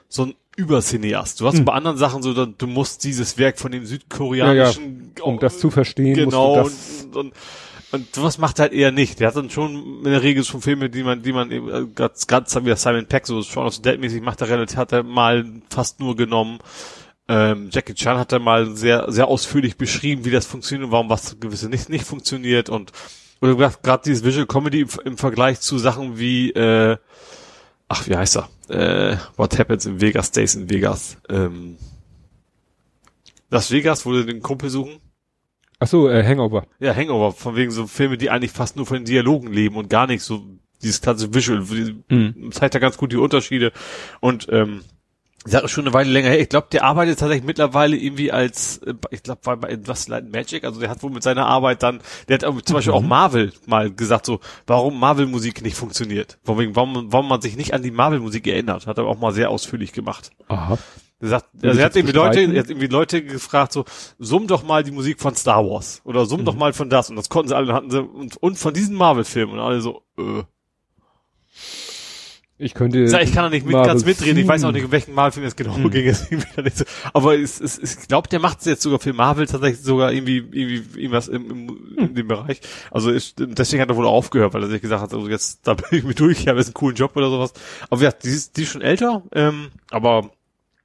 [0.08, 1.42] so ein Übercineast.
[1.42, 1.66] Du hast Hm.
[1.66, 6.16] bei anderen Sachen so, du musst dieses Werk von dem südkoreanischen, Um das zu verstehen,
[6.16, 7.34] genau, musst du das, und, und,
[7.92, 9.20] und sowas macht er halt eher nicht.
[9.20, 11.86] Der hat dann schon in der Regel schon Filme, die man, die man eben äh,
[11.94, 14.94] ganz, ganz wie Simon Peck, so Shaun of the Dead mäßig macht er relativ, hat
[14.94, 16.60] er mal fast nur genommen.
[17.28, 21.10] Ähm, Jackie Chan hat er mal sehr, sehr ausführlich beschrieben, wie das funktioniert und warum
[21.10, 22.92] was gewisse nicht, nicht funktioniert und,
[23.42, 26.98] oder gerade dieses Visual Comedy im, im Vergleich zu Sachen wie, äh,
[27.88, 28.50] ach, wie heißt er?
[28.70, 31.18] Äh, What Happens in Vegas Stays in Vegas.
[31.30, 31.78] Ähm,
[33.50, 34.98] Las Vegas, wo sie den Kumpel suchen.
[35.80, 36.66] ach so, äh, Hangover.
[36.80, 39.90] Ja, Hangover, von wegen so Filme, die eigentlich fast nur von den Dialogen leben und
[39.90, 40.44] gar nicht so
[40.82, 42.52] dieses klassische Visual, Mhm.
[42.52, 43.72] zeigt ja ganz gut die Unterschiede
[44.20, 44.84] und ähm,
[45.46, 48.78] ich sag schon eine Weile länger her, ich glaube, der arbeitet tatsächlich mittlerweile irgendwie als,
[48.80, 51.84] äh, ich glaube, war bei was Light Magic, also der hat wohl mit seiner Arbeit
[51.84, 56.76] dann, der hat zum Beispiel auch Marvel mal gesagt, so, warum Marvel-Musik nicht funktioniert, wegen,
[56.76, 59.94] warum, warum man sich nicht an die Marvel-Musik erinnert, hat er auch mal sehr ausführlich
[59.94, 60.32] gemacht.
[60.48, 60.78] Aha.
[61.22, 63.86] Er sagt, also er hat irgendwie Leute, er hat irgendwie Leute gefragt, so,
[64.20, 66.46] summ doch mal die Musik von Star Wars oder summ Mhm.
[66.46, 68.96] doch mal von das und das konnten sie alle, hatten sie und, und von diesen
[68.96, 70.44] Marvel-Filmen und alle so, äh.
[72.58, 73.00] Ich könnte.
[73.00, 75.14] Ich, sag, ich kann da nicht mit, ganz mitreden, ich weiß auch nicht, um welchen
[75.14, 75.90] Marvel-Film es genau Mhm.
[75.92, 76.14] ging,
[76.74, 76.86] so.
[77.14, 80.38] aber es, es, ich glaube, der macht es jetzt sogar für Marvel tatsächlich sogar irgendwie,
[80.38, 81.98] irgendwie irgendwas im, im, Hm.
[81.98, 82.62] in dem Bereich.
[82.92, 85.74] Also ist, deswegen hat er wohl aufgehört, weil er sich gesagt hat, also jetzt, da
[85.74, 87.52] bin ich mit durch, ich habe jetzt einen coolen Job oder sowas.
[87.90, 90.32] Aber ja, die ist, die ist schon älter, ähm, aber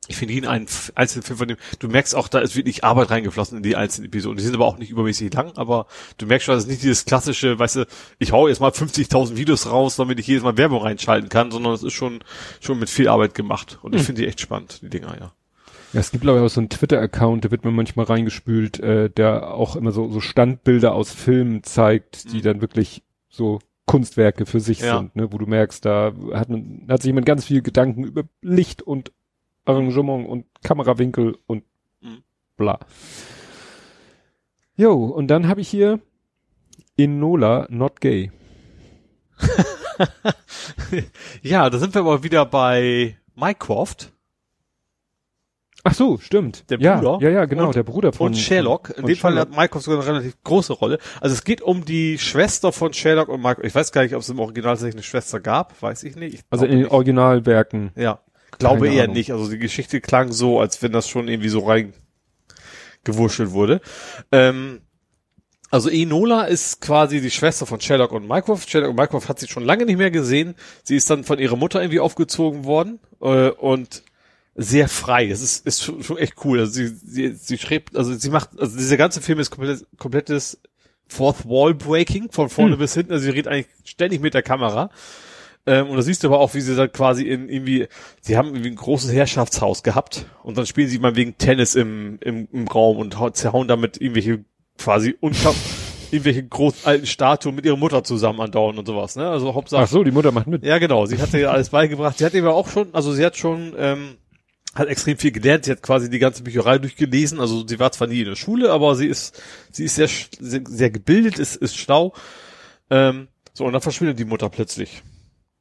[0.08, 3.10] ich finde ihn einen einzelnen Film von dem, du merkst auch, da ist wirklich Arbeit
[3.10, 4.38] reingeflossen in die einzelnen Episoden.
[4.38, 5.86] Die sind aber auch nicht übermäßig lang, aber
[6.18, 7.86] du merkst schon, das ist nicht dieses klassische, weißt du,
[8.18, 11.74] ich hau jetzt mal 50.000 Videos raus, damit ich jedes Mal Werbung reinschalten kann, sondern
[11.74, 12.20] es ist schon,
[12.60, 13.78] schon mit viel Arbeit gemacht.
[13.82, 15.32] Und ich finde die echt spannend, die Dinger, ja.
[15.92, 19.10] Ja, es gibt glaube ich auch so einen Twitter-Account, da wird man manchmal reingespült, äh,
[19.10, 22.42] der auch immer so, so Standbilder aus Filmen zeigt, die Mhm.
[22.42, 24.98] dann wirklich so Kunstwerke für sich Ja.
[24.98, 28.22] sind, ne, wo du merkst, da hat man, hat sich jemand ganz viel Gedanken über
[28.40, 29.10] Licht und
[29.64, 31.64] Arrangement und Kamerawinkel und
[32.00, 32.22] Mhm.
[32.56, 32.78] bla.
[34.76, 36.00] Jo, und dann habe ich hier
[36.96, 38.30] Enola Not Gay.
[41.42, 44.12] Ja, da sind wir aber wieder bei Mycroft
[45.82, 46.68] Ach so, stimmt.
[46.70, 48.90] Der ja, Bruder Ja, ja, genau, und- der Bruder von und Sherlock.
[48.90, 49.48] In von dem Fall Sherlock.
[49.50, 50.98] hat Mycroft sogar eine relativ große Rolle.
[51.22, 53.64] Also es geht um die Schwester von Sherlock und Mycroft.
[53.66, 56.34] Ich weiß gar nicht, ob es im Original tatsächlich eine Schwester gab, weiß ich nicht.
[56.34, 56.90] Ich Also in den nicht.
[56.90, 57.92] Originalwerken.
[57.96, 58.20] Ja,
[58.58, 59.16] glaube Keine eher Ahnung.
[59.16, 59.32] nicht.
[59.32, 61.92] Also die Geschichte klang so, als wenn das schon irgendwie so rein
[63.04, 63.80] gewurschtelt wurde.
[64.32, 64.80] Ähm,
[65.70, 68.68] also Enola ist quasi die Schwester von Sherlock und Mycroft.
[68.68, 70.54] Sherlock und Mycroft hat sie schon lange nicht mehr gesehen.
[70.82, 74.02] Sie ist dann von ihrer Mutter irgendwie aufgezogen worden äh, und
[74.56, 75.28] sehr frei.
[75.28, 76.58] Das ist, ist schon, echt cool.
[76.60, 80.60] Also sie, sie, sie schreibt, also sie macht, also dieser ganze Film ist komplett, komplettes
[81.06, 83.12] Fourth Wall Breaking von vorne bis hinten.
[83.12, 84.90] Also sie redet eigentlich ständig mit der Kamera.
[85.66, 87.86] Ähm, und da siehst du aber auch, wie sie dann quasi in irgendwie,
[88.20, 92.18] sie haben irgendwie ein großes Herrschaftshaus gehabt und dann spielen sie mal wegen Tennis im,
[92.22, 94.44] im, im Raum und hau- zerhauen damit irgendwelche
[94.78, 95.54] quasi unter
[96.10, 99.28] irgendwelche großen alten Statuen mit ihrer Mutter zusammen andauern und sowas, ne?
[99.28, 99.82] Also Hauptsache.
[99.84, 100.64] Ach so, die Mutter macht mit.
[100.64, 101.06] Ja, genau.
[101.06, 102.18] Sie hat ihr alles beigebracht.
[102.18, 104.16] Sie hat eben auch schon, also sie hat schon, ähm,
[104.74, 105.66] hat extrem viel gelernt.
[105.66, 107.38] Sie hat quasi die ganze Bücherei durchgelesen.
[107.38, 109.40] Also sie war zwar nie in der Schule, aber sie ist,
[109.70, 112.12] sie ist sehr, sehr, sehr gebildet, ist, ist schlau.
[112.90, 115.02] Ähm, so, und dann verschwindet die Mutter plötzlich.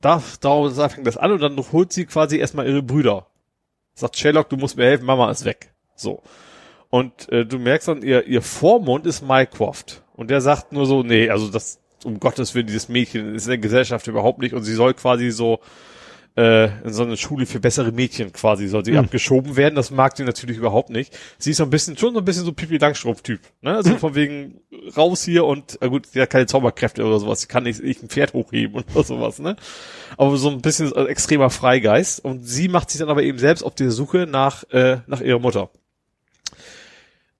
[0.02, 3.28] Da, da, da fängt das an und dann holt sie quasi erstmal ihre Brüder.
[3.94, 5.74] Sagt Sherlock, du musst mir helfen, Mama ist weg.
[5.95, 6.24] So.
[6.90, 10.03] Und äh, du merkst dann, ihr, ihr Vormund ist Mycroft.
[10.16, 13.52] Und der sagt nur so, nee, also das, um Gottes Willen, dieses Mädchen ist in
[13.52, 15.60] der Gesellschaft überhaupt nicht und sie soll quasi so
[16.35, 18.99] äh, in so eine Schule für bessere Mädchen quasi soll sie Hm.
[19.06, 19.75] abgeschoben werden.
[19.75, 21.17] Das mag sie natürlich überhaupt nicht.
[21.38, 23.41] Sie ist so ein bisschen, schon so ein bisschen so Pipi Langstrumpf-Typ.
[23.61, 23.75] Ne?
[23.75, 24.61] Also von wegen
[24.95, 27.41] raus hier und, na gut, sie hat keine Zauberkräfte oder sowas.
[27.41, 29.56] Sie kann nicht, nicht ein Pferd hochheben oder sowas, ne?
[30.17, 32.24] Aber so ein bisschen äh, extremer Freigeist.
[32.24, 35.40] Und sie macht sich dann aber eben selbst auf die Suche nach, äh, nach ihrer
[35.40, 35.69] Mutter.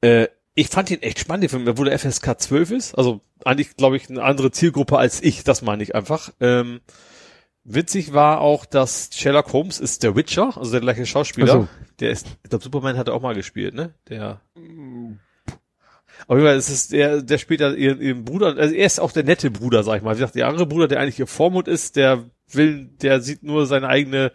[0.02, 2.96] Äh, ich fand ihn echt spannend, den Film, obwohl der FSK 12 ist.
[2.96, 6.32] Also eigentlich, glaube ich, eine andere Zielgruppe als ich, das meine ich einfach.
[6.42, 6.82] Ähm,
[7.64, 11.54] witzig war auch, dass Sherlock Holmes ist der Witcher, also der gleiche Schauspieler.
[11.54, 11.68] So.
[12.00, 13.94] Der ist, ich glaube, Superman hat er auch mal gespielt, ne?
[14.08, 14.42] Der.
[16.28, 19.00] Auf jeden Fall ist es der, der spielt da ihren, ihren Bruder, also er ist
[19.00, 20.16] auch der nette Bruder, sag ich mal.
[20.16, 23.66] Wie gesagt, der andere Bruder, der eigentlich ihr Vormund ist, der will, der sieht nur
[23.66, 24.32] seine eigene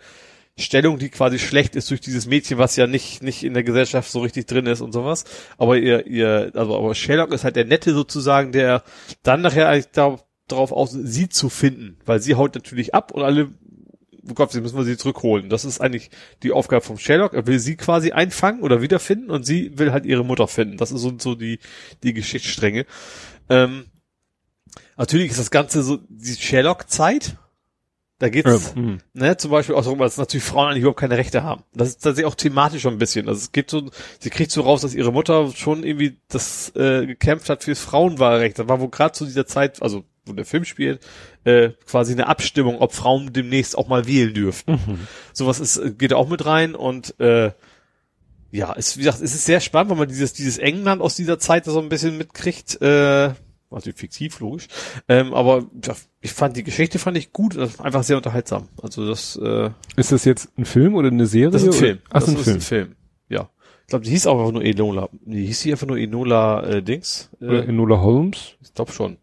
[0.56, 4.10] Stellung, die quasi schlecht ist durch dieses Mädchen, was ja nicht, nicht in der Gesellschaft
[4.10, 5.24] so richtig drin ist und sowas.
[5.58, 8.84] Aber ihr, ihr, also, aber Sherlock ist halt der Nette sozusagen, der
[9.24, 13.22] dann nachher eigentlich da, darauf aus, sie zu finden, weil sie haut natürlich ab und
[13.22, 13.50] alle,
[14.28, 15.48] oh Gott, sie müssen wir sie zurückholen.
[15.48, 16.10] Das ist eigentlich
[16.42, 17.34] die Aufgabe vom Sherlock.
[17.34, 20.76] Er will sie quasi einfangen oder wiederfinden und sie will halt ihre Mutter finden.
[20.76, 21.58] Das ist so, so die,
[22.02, 22.86] die Geschichtsstränge.
[23.48, 23.86] Ähm,
[24.96, 27.36] Natürlich ist das Ganze so die Sherlock-Zeit.
[28.18, 28.98] Da geht's, Ähm, hm.
[29.12, 31.64] ne, zum Beispiel auch darum, dass natürlich Frauen eigentlich überhaupt keine Rechte haben.
[31.74, 33.28] Das ist tatsächlich auch thematisch schon ein bisschen.
[33.28, 33.90] Also es geht so,
[34.20, 38.58] sie kriegt so raus, dass ihre Mutter schon irgendwie das äh, gekämpft hat fürs Frauenwahlrecht.
[38.58, 41.00] Das war wohl gerade zu dieser Zeit, also wo der Film spielt,
[41.44, 44.78] äh, quasi eine Abstimmung, ob Frauen demnächst auch mal wählen dürften.
[45.32, 47.52] Sowas ist, äh, geht auch mit rein und äh,
[48.50, 51.38] ja, ist, wie gesagt, es ist sehr spannend, weil man dieses, dieses England aus dieser
[51.38, 53.30] Zeit so ein bisschen mitkriegt, äh,
[53.70, 54.68] also fiktiv, logisch.
[55.08, 58.68] Ähm, aber ja, ich fand die Geschichte fand ich gut und einfach sehr unterhaltsam.
[58.80, 61.50] Also das, äh, Ist das jetzt ein Film oder eine Serie?
[61.50, 61.98] das ist ein oder- Film.
[62.10, 62.56] Ach, das ein ist Film.
[62.56, 62.96] ein Film.
[63.28, 63.50] Ja.
[63.82, 65.08] Ich glaube, die hieß auch einfach nur Enola.
[65.24, 67.30] Die hieß sie einfach nur Enola äh, Dings.
[67.40, 68.54] Oder Äh, Enola Holmes?
[68.62, 69.16] ich glaube schon.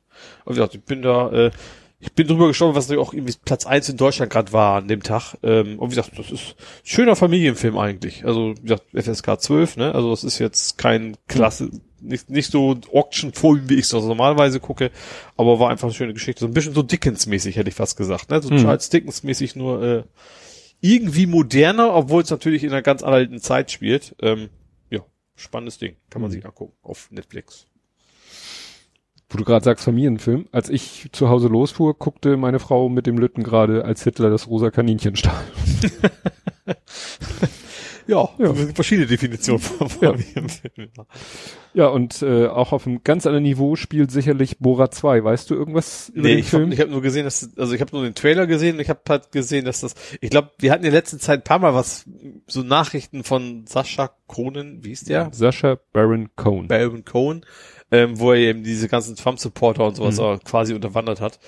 [0.46, 1.52] Aber wie gesagt, ich bin da, äh,
[2.00, 4.88] ich bin drüber gestorben, was natürlich auch irgendwie Platz eins in Deutschland gerade war an
[4.88, 5.36] dem Tag.
[5.44, 8.26] Ähm, und wie gesagt, das ist ein schöner Familienfilm eigentlich.
[8.26, 9.94] Also wie gesagt, FSK 12, ne?
[9.94, 14.90] Also das ist jetzt kein klasse, nicht, nicht so Auction-Film, wie ich es normalerweise gucke,
[15.38, 16.40] aber war einfach eine schöne Geschichte.
[16.40, 18.32] So ein bisschen so Dickens-mäßig, hätte ich fast gesagt.
[18.32, 18.42] Ne?
[18.42, 18.58] So Hm.
[18.58, 20.04] Charles Dickens-mäßig nur äh,
[20.80, 24.16] irgendwie moderner, obwohl es natürlich in einer ganz alten Zeit spielt.
[24.20, 24.50] Ähm,
[24.90, 25.02] ja,
[25.36, 25.98] spannendes Ding.
[26.10, 26.38] Kann man Hm.
[26.38, 27.68] sich angucken auf Netflix.
[29.32, 30.48] Wo du gerade sagst Familienfilm.
[30.52, 34.48] Als ich zu Hause losfuhr, guckte meine Frau mit dem Lütten gerade, als Hitler das
[34.48, 35.42] rosa Kaninchen stahl.
[38.08, 38.54] Ja, Ja.
[38.74, 40.12] verschiedene Definitionen von Ja.
[40.12, 40.92] Familienfilmen.
[41.74, 45.24] Ja, und äh, auch auf einem ganz anderen Niveau spielt sicherlich Bora 2.
[45.24, 46.64] Weißt du irgendwas über Nee, den ich Film?
[46.64, 48.90] habe ich hab nur gesehen, dass also ich habe nur den Trailer gesehen und ich
[48.90, 51.60] habe halt gesehen, dass das ich glaube, wir hatten in der letzten Zeit ein paar
[51.60, 52.06] mal was
[52.48, 55.30] so Nachrichten von Sascha Cohnen, wie hieß der?
[55.32, 56.68] Sascha Baron Cohen.
[56.68, 57.46] Baron Cohen,
[57.92, 60.24] ähm, wo er eben diese ganzen Trump-Supporter und sowas Mhm.
[60.24, 61.40] auch quasi unterwandert hat.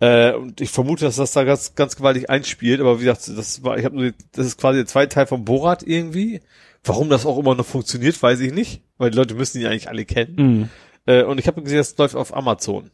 [0.00, 3.62] Äh, und ich vermute, dass das da ganz, ganz gewaltig einspielt, aber wie gesagt, das
[3.62, 6.40] war, ich habe nur, das ist quasi der zweite Teil von Borat irgendwie.
[6.82, 9.88] Warum das auch immer noch funktioniert, weiß ich nicht, weil die Leute müssen ihn eigentlich
[9.90, 10.34] alle kennen.
[10.36, 10.68] Mhm.
[11.06, 12.90] Äh, und ich habe gesehen, das läuft auf Amazon.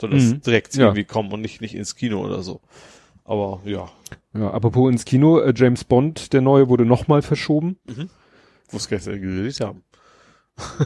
[0.00, 0.40] Soll das Mhm.
[0.40, 0.84] direkt Ja.
[0.86, 2.60] irgendwie kommen und nicht, nicht ins Kino oder so.
[3.24, 3.90] Aber ja,
[4.34, 7.76] Ja, apropos ins Kino, äh, James Bond, der neue, wurde nochmal verschoben.
[7.86, 9.82] nicht, dass sie gedreht haben.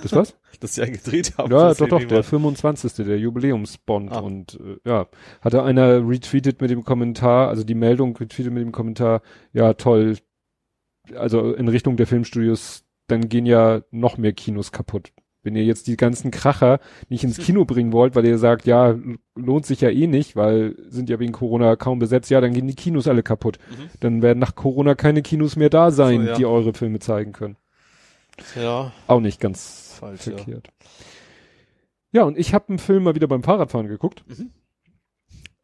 [0.03, 0.37] Das was?
[0.61, 1.51] Dass sie einen gedreht haben.
[1.53, 3.05] Ja, Das doch, doch, der mal- 25.
[3.07, 4.13] der Jubiläumsbond.
[4.13, 4.21] Ah.
[4.21, 5.07] Und äh, ja,
[5.43, 9.23] hatte einer retweetet mit dem Kommentar, also die Meldung retweetet mit dem Kommentar,
[9.53, 10.17] ja toll,
[11.15, 15.13] also in Richtung der Filmstudios, dann gehen ja noch mehr Kinos kaputt.
[15.43, 18.97] Wenn ihr jetzt die ganzen Kracher nicht ins Kino bringen wollt, weil ihr sagt, ja,
[19.37, 22.67] lohnt sich ja eh nicht, weil sind ja wegen Corona kaum besetzt, ja, dann gehen
[22.67, 23.59] die Kinos alle kaputt.
[23.71, 23.91] Mhm.
[24.01, 26.35] Dann werden nach Corona keine Kinos mehr da sein, So, ja.
[26.37, 27.57] die eure Filme zeigen können.
[28.55, 30.27] Ja, Auch nicht ganz falsch.
[30.27, 30.37] Ja.
[30.37, 30.69] verkehrt.
[32.13, 34.25] Ja, und ich habe einen Film mal wieder beim Fahrradfahren geguckt.
[34.29, 34.51] Mhm.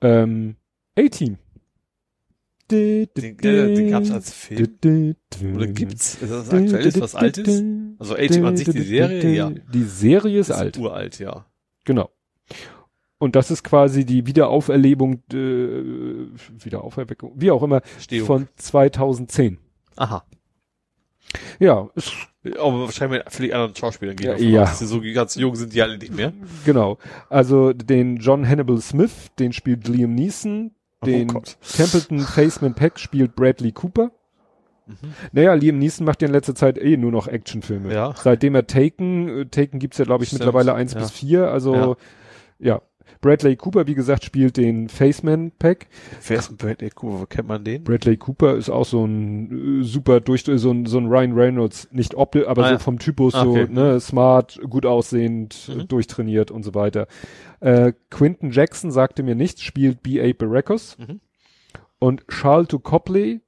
[0.01, 0.57] Ähm,
[0.99, 1.39] A-Team.
[2.71, 5.15] Den, äh, den gab's als Film.
[5.55, 6.15] Oder gibt's?
[6.15, 6.87] Ist das aktuell?
[6.87, 7.63] Ist was Altes?
[7.99, 9.51] Also A-Team an sich, die Serie, ja.
[9.51, 11.45] Die Serie ist Das alt, uralt, ja.
[11.85, 12.11] genau.
[13.19, 16.27] Und das ist quasi die Wiederauferlebung, äh,
[16.65, 18.27] Wiederauferweckung, wie auch immer, Stehung.
[18.27, 19.59] von 2010.
[19.97, 20.25] Aha.
[21.61, 22.13] Ja, ist,
[22.45, 24.37] Aber wahrscheinlich mit völlig anderen Schauspielern gehen.
[24.39, 24.67] Ja, ja.
[24.67, 26.33] so ganz jung sind, die alle nicht mehr.
[26.65, 26.99] genau.
[27.29, 30.73] Also den John Hannibal Smith, den spielt Liam Neeson,
[31.05, 31.43] den oh.
[31.77, 34.11] Templeton Faceman Peck spielt Bradley Cooper.
[34.87, 34.97] Mhm.
[35.31, 37.95] Naja, Liam Neeson macht ja in letzter Zeit eh nur noch Actionfilme.
[37.95, 38.13] Ja.
[38.17, 41.01] Seitdem er Taken, äh, Taken gibt's ja glaube ich Stimmt, mittlerweile eins ja.
[41.01, 41.97] bis vier, also
[42.59, 42.81] ja.
[43.23, 45.89] Bradley Cooper, wie gesagt, spielt den Faceman Peck.
[46.29, 47.21] Wer ist Bradley Cooper?
[47.21, 47.85] Wo kennt man den?
[47.85, 51.89] Bradley Cooper ist auch so ein äh, super durch so ein, so ein Ryan Reynolds,
[51.93, 52.79] nicht optisch, aber Ah, so ja.
[52.81, 53.67] vom Typus Ah, okay.
[53.67, 55.89] so, ne, smart, gut aussehend, Mhm.
[55.89, 57.07] durchtrainiert und so weiter.
[57.61, 60.33] Äh, Quinton Jackson sagte mir nichts, spielt B.A.
[60.35, 60.99] Baracus.
[60.99, 61.21] Mhm.
[62.01, 63.41] Und Charlton Copley,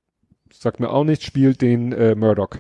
[0.53, 2.51] sagt mir auch nichts, spielt den äh, Murdoch.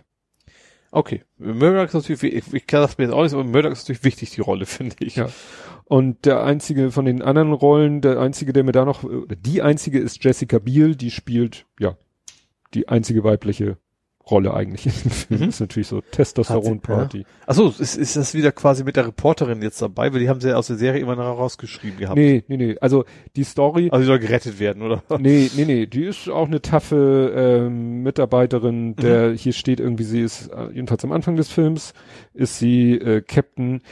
[0.94, 1.24] Okay.
[1.38, 4.04] Murdoch ist natürlich, ich, ich kann das mir jetzt auch nicht, aber Murdoch ist natürlich
[4.04, 5.16] wichtig, die Rolle, finde ich.
[5.16, 5.28] Ja.
[5.86, 9.98] Und der einzige von den anderen Rollen, der einzige, der mir da noch, die einzige
[9.98, 11.98] ist Jessica Biel, die spielt, ja,
[12.74, 13.76] die einzige weibliche
[14.30, 15.40] Rolle eigentlich in dem Film.
[15.42, 15.48] Mhm.
[15.50, 17.26] Ist natürlich so Testosteron-Party.
[17.46, 20.12] Achso, ist, ist das wieder quasi mit der Reporterin jetzt dabei?
[20.12, 22.16] Weil die haben sie ja aus der Serie immer noch rausgeschrieben gehabt.
[22.16, 22.76] Nee, nee, nee.
[22.80, 23.04] Also
[23.36, 25.02] die Story, Also die soll gerettet werden, oder?
[25.18, 27.32] nee, nee, nee, die ist auch eine taffe
[27.66, 31.92] ähm, Mitarbeiterin, der hier steht irgendwie, sie ist, äh, jedenfalls am Anfang des Films,
[32.32, 33.82] ist sie äh, Captain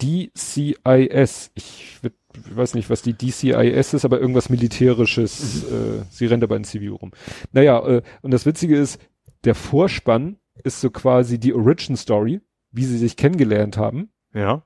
[0.00, 1.50] DCIS.
[1.54, 2.12] Ich, würd-
[2.48, 5.64] ich weiß nicht, was die DCIS ist, aber irgendwas Militärisches.
[5.64, 7.10] Äh, sie rennt aber in Zivil rum.
[7.52, 9.00] Naja, äh, und das Witzige ist,
[9.44, 14.10] der Vorspann ist so quasi die Origin Story, wie sie sich kennengelernt haben.
[14.34, 14.62] Ja.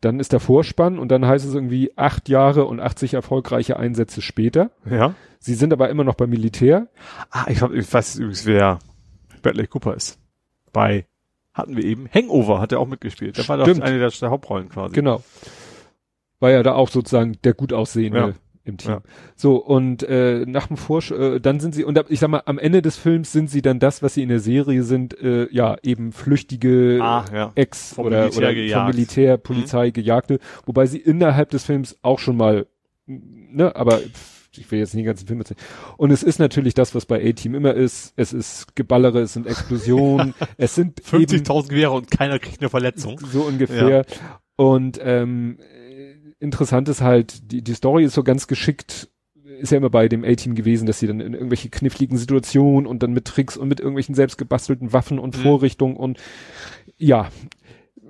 [0.00, 4.20] Dann ist der Vorspann und dann heißt es irgendwie acht Jahre und 80 erfolgreiche Einsätze
[4.20, 4.72] später.
[4.88, 5.14] Ja.
[5.38, 6.88] Sie sind aber immer noch beim Militär.
[7.30, 8.80] Ah, ich, hab, ich weiß übrigens, wer
[9.42, 10.18] Bradley Cooper ist.
[10.72, 11.06] Bei,
[11.54, 13.38] hatten wir eben, Hangover hat er auch mitgespielt.
[13.38, 13.82] Der war doch Stimmt.
[13.82, 14.94] eine der, der Hauptrollen quasi.
[14.94, 15.22] Genau.
[16.40, 18.32] war ja da auch sozusagen der gut aussehende Ja.
[18.64, 18.90] Im Team.
[18.92, 19.02] Ja.
[19.36, 22.58] So, und äh, nach dem Vorsch äh, dann sind sie, und ich sag mal, am
[22.58, 25.76] Ende des Films sind sie dann das, was sie in der Serie sind, äh, ja,
[25.82, 27.52] eben flüchtige Ah, ja.
[27.54, 28.70] Ex- Vom oder, Militär oder gejagt.
[28.74, 28.86] Mhm.
[28.86, 32.66] vom Militär, Polizei gejagte, wobei sie innerhalb des Films auch schon mal,
[33.06, 34.00] ne, aber
[34.54, 35.58] ich will jetzt nie den ganzen Film erzählen.
[35.96, 38.12] Und es ist natürlich das, was bei A-Team immer ist.
[38.16, 42.68] Es ist Geballere, es sind Explosionen, es sind eben 50.000 Gewehre und keiner kriegt eine
[42.68, 43.18] Verletzung.
[43.32, 44.04] so ungefähr.
[44.56, 45.81] Und ähm, äh,
[46.42, 49.08] interessant ist halt, die, die Story ist so ganz geschickt,
[49.60, 53.02] ist ja immer bei dem A-Team gewesen, dass sie dann in irgendwelche kniffligen Situationen und
[53.02, 55.42] dann mit Tricks und mit irgendwelchen selbstgebastelten Waffen und Mhm.
[55.42, 56.18] Vorrichtungen und
[56.98, 57.28] ja,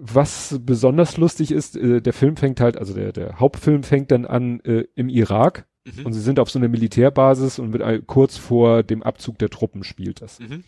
[0.04, 4.24] was besonders lustig ist, äh, der Film fängt halt, also der, der Hauptfilm fängt dann
[4.26, 6.06] an äh, im Irak Mhm.
[6.06, 9.82] und sie sind auf so einer Militärbasis und mit kurz vor dem Abzug der Truppen
[9.84, 10.38] spielt das.
[10.38, 10.62] Mhm.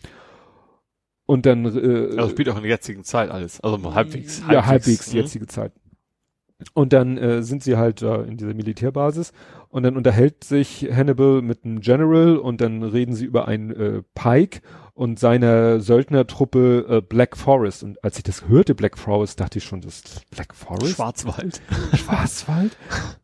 [1.25, 3.59] Und dann äh, Also spielt auch in der jetzigen Zeit alles.
[3.61, 4.43] Also halbwegs.
[4.51, 5.21] ja, halbwegs die Mhm.
[5.23, 5.71] jetzige Zeit.
[6.73, 9.33] Und dann äh, sind sie halt da in dieser Militärbasis
[9.67, 14.03] und dann unterhält sich Hannibal mit einem General und dann reden sie über einen äh,
[14.13, 14.61] Pike
[14.93, 17.83] und seiner Söldnertruppe äh, Black Forest.
[17.83, 20.95] Und als ich das hörte, Black Forest, dachte ich schon, das ist Black Forest?
[20.95, 21.61] Schwarzwald.
[21.93, 22.77] Schwarzwald?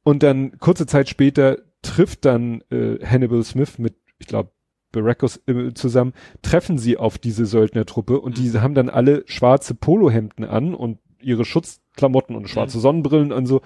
[0.04, 4.52] Und dann kurze Zeit später trifft dann äh, Hannibal Smith mit, ich glaube,
[4.92, 6.12] Baracus äh, zusammen,
[6.42, 8.42] treffen sie auf diese Söldnertruppe und Mhm.
[8.42, 11.46] diese haben dann alle schwarze Polohemden an und ihre
[11.92, 12.82] Schutzklamotten und schwarze Mhm.
[12.82, 13.62] Sonnenbrillen und so.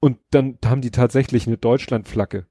[0.00, 2.46] Und dann haben die tatsächlich eine Deutschlandflagge.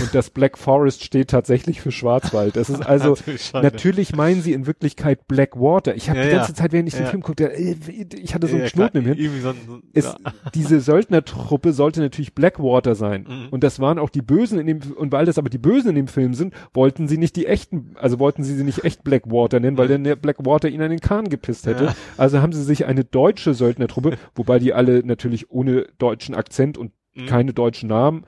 [0.00, 2.56] Und das Black Forest steht tatsächlich für Schwarzwald.
[2.56, 3.16] Das ist also,
[3.52, 5.94] Natürlich meinen sie in Wirklichkeit Blackwater.
[5.94, 6.54] Ich habe Ja, die ganze.
[6.54, 7.10] Zeit, während ich den Ja.
[7.10, 7.76] Film guckte, äh,
[8.14, 10.14] ich hatte so einen Ja, Knoten klar, im Hirn so ein, es,
[10.54, 13.26] diese Söldnertruppe sollte natürlich Blackwater sein.
[13.28, 13.48] Mhm.
[13.50, 15.96] Und das waren auch die Bösen in dem, und weil das aber die Bösen in
[15.96, 19.60] dem Film sind, wollten sie nicht die echten, also wollten sie sie nicht echt Blackwater
[19.60, 21.94] nennen, weil dann der Blackwater ihnen an den Kahn gepisst hätte.
[22.16, 26.92] Also haben sie sich eine deutsche Söldnertruppe, wobei die alle natürlich ohne deutschen Akzent und
[27.18, 27.26] Mhm.
[27.28, 28.26] keine deutschen Namen,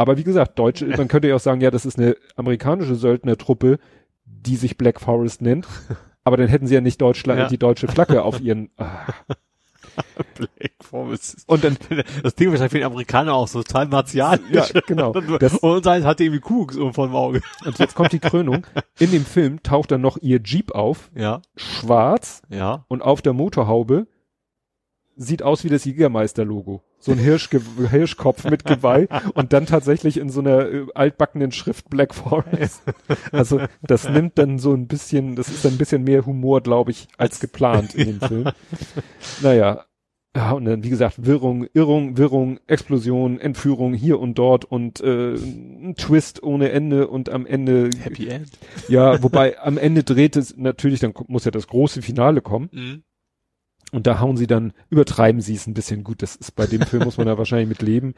[0.00, 3.78] aber wie gesagt, deutsche, man könnte ja auch sagen, ja, das ist eine amerikanische Söldnertruppe,
[4.24, 5.66] die sich Black Forest nennt.
[6.24, 7.48] Aber dann hätten sie ja nicht Deutschland, Ja.
[7.48, 9.06] die deutsche Flagge auf ihren, ah.
[10.36, 11.44] Black Forest.
[11.46, 11.76] und dann,
[12.22, 14.72] Das Ding wahrscheinlich für den Amerikaner auch so total martialisch.
[14.74, 15.12] ja, genau.
[15.12, 17.42] Das, und uns eins hat irgendwie Kuckucks um vom Auge.
[17.64, 18.66] Und jetzt kommt die Krönung.
[18.98, 22.84] In dem Film taucht dann noch ihr Jeep auf, Ja, schwarz ja.
[22.88, 24.06] und auf der Motorhaube
[25.20, 26.82] sieht aus wie das Jägermeister-Logo.
[26.98, 31.90] So ein Hirschge Hirschkopf mit Geweih und dann tatsächlich in so einer äh, altbackenen Schrift
[31.90, 32.82] Black Forest.
[33.30, 36.90] Also das nimmt dann so ein bisschen, das ist dann ein bisschen mehr Humor, glaube
[36.90, 38.48] ich, als geplant in dem Film.
[39.42, 39.84] Naja.
[40.34, 45.34] Ja, und dann, wie gesagt, Wirrung, Irrung, Wirrung, Explosion, Entführung hier und dort und äh,
[45.34, 48.48] ein Twist ohne Ende und am Ende Happy End.
[48.88, 52.68] ja, wobei am Ende dreht es natürlich, dann muss ja das große Finale kommen.
[52.70, 53.02] Mhm.
[53.92, 56.22] Und da hauen sie dann, übertreiben sie es ein bisschen gut.
[56.22, 58.14] Das ist bei dem Film, muss man da wahrscheinlich mit leben.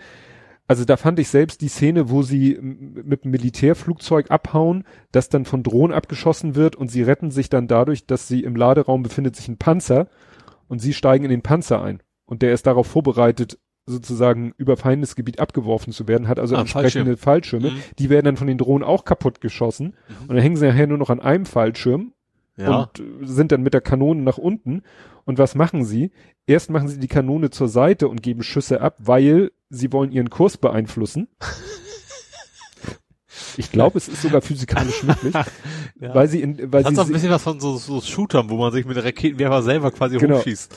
[0.69, 5.45] Also da fand ich selbst die Szene, wo sie mit dem Militärflugzeug abhauen, das dann
[5.45, 9.37] von Drohnen abgeschossen wird und sie retten sich dann dadurch, dass sie im Laderaum befindet
[9.37, 10.09] sich ein Panzer
[10.69, 12.01] und sie steigen in den Panzer ein.
[12.25, 17.17] Und der ist darauf vorbereitet, sozusagen über Feindesgebiet abgeworfen zu werden, hat also Ah, entsprechende
[17.17, 17.71] Fallschirme.
[17.71, 17.83] Mhm.
[17.99, 19.95] Die werden dann von den Drohnen auch kaputt geschossen.
[20.21, 22.13] Und dann hängen sie nachher nur noch an einem Fallschirm
[22.57, 22.83] Ja.
[22.83, 24.83] und sind dann mit der Kanone nach unten.
[25.25, 26.11] Und was machen sie?
[26.47, 30.31] Erst machen sie die Kanone zur Seite und geben Schüsse ab, weil sie wollen ihren
[30.31, 31.29] Kurs beeinflussen.
[33.57, 35.35] Ich glaube, es ist sogar physikalisch möglich,
[36.01, 36.15] ja.
[36.15, 38.57] weil sie in, weil das sie so ein bisschen was von so, so Shootern, wo
[38.57, 40.39] man sich mit Raketenwerfer selber quasi Genau.
[40.39, 40.75] hochschießt.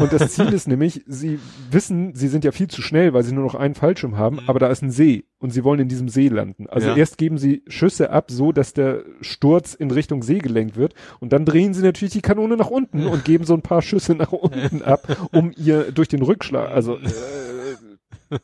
[0.00, 1.38] und das Ziel ist nämlich, sie
[1.70, 4.42] wissen, sie sind ja viel zu schnell, weil sie nur noch einen Fallschirm haben, Mhm.
[4.48, 6.66] aber da ist ein See und sie wollen in diesem See landen.
[6.68, 6.96] Also Ja.
[6.96, 11.32] erst geben sie Schüsse ab, so dass der Sturz in Richtung See gelenkt wird und
[11.32, 14.32] dann drehen sie natürlich die Kanone nach unten und geben so ein paar Schüsse nach
[14.32, 18.38] unten ab, um ihr durch den Rückschlag, also äh,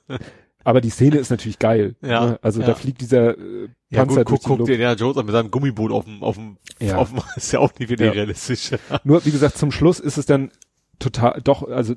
[0.66, 1.94] aber die Szene ist natürlich geil.
[2.02, 2.38] Ja, ne?
[2.42, 2.66] Also ja.
[2.66, 5.32] da fliegt dieser äh, Ja, Panzer gut, durch guck, guck dir der Jones an mit
[5.32, 6.96] seinem Gummiboot auf dem, auf dem, Ja.
[6.96, 8.12] auf dem, ist ja auch nicht wirklich Ja.
[8.12, 8.72] realistisch.
[9.04, 10.50] Nur, wie gesagt, zum Schluss ist es dann
[10.98, 11.94] total, doch, also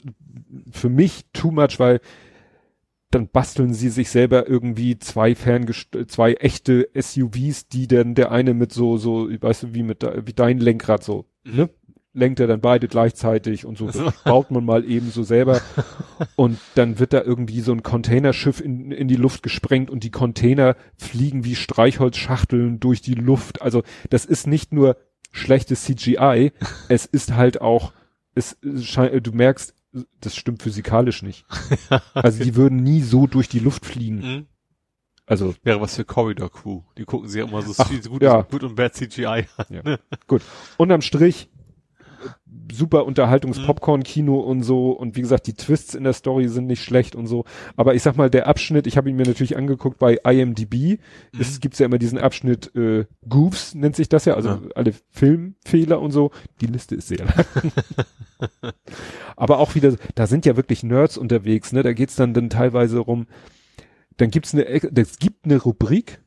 [0.72, 2.00] für mich too much, weil
[3.10, 8.54] dann basteln sie sich selber irgendwie zwei ferngest zwei echte SUVs, die dann der eine
[8.54, 11.72] mit so, so, weißt du, wie mit, wie dein Lenkrad so, ne?
[12.14, 15.62] Lenkt er dann beide gleichzeitig und so, Also- baut man mal eben so selber.
[16.36, 20.10] und dann wird da irgendwie so ein Containerschiff in, in die Luft gesprengt und die
[20.12, 23.62] Container fliegen wie Streichholzschachteln durch die Luft.
[23.62, 24.98] Also das ist nicht nur
[25.32, 26.52] schlechtes CGI,
[26.88, 27.94] es ist halt auch,
[28.34, 29.76] es scheint, du merkst,
[30.22, 31.46] das stimmt physikalisch nicht.
[32.16, 34.16] Also die würden nie so durch die Luft fliegen.
[34.18, 34.46] Mhm.
[35.28, 36.82] Also Wäre was für Corridor Crew.
[36.98, 38.42] Die gucken sich ja immer so Ach, viel- gut, ja.
[38.42, 39.98] gut und bad CGI an.
[40.28, 40.42] gut.
[40.78, 41.50] Unterm Strich
[42.72, 44.92] super Unterhaltungs-Popcorn-Kino und so.
[44.92, 47.46] Und wie gesagt, die Twists in der Story sind nicht schlecht und so.
[47.76, 51.00] Aber ich sag mal, der Abschnitt, ich habe ihn mir natürlich angeguckt bei IMDb.
[51.34, 51.42] Mhm.
[51.42, 54.62] Es gibt ja immer diesen Abschnitt äh, Goofs, nennt sich das ja, also Ja.
[54.76, 56.32] alle Filmfehler und so.
[56.62, 57.34] Die Liste ist sehr lang.
[59.36, 61.84] Aber auch wieder, da sind ja wirklich Nerds unterwegs, ne?
[61.84, 63.28] Da geht's dann, dann teilweise rum,
[64.18, 66.22] dann gibt's eine, es gibt eine Rubrik,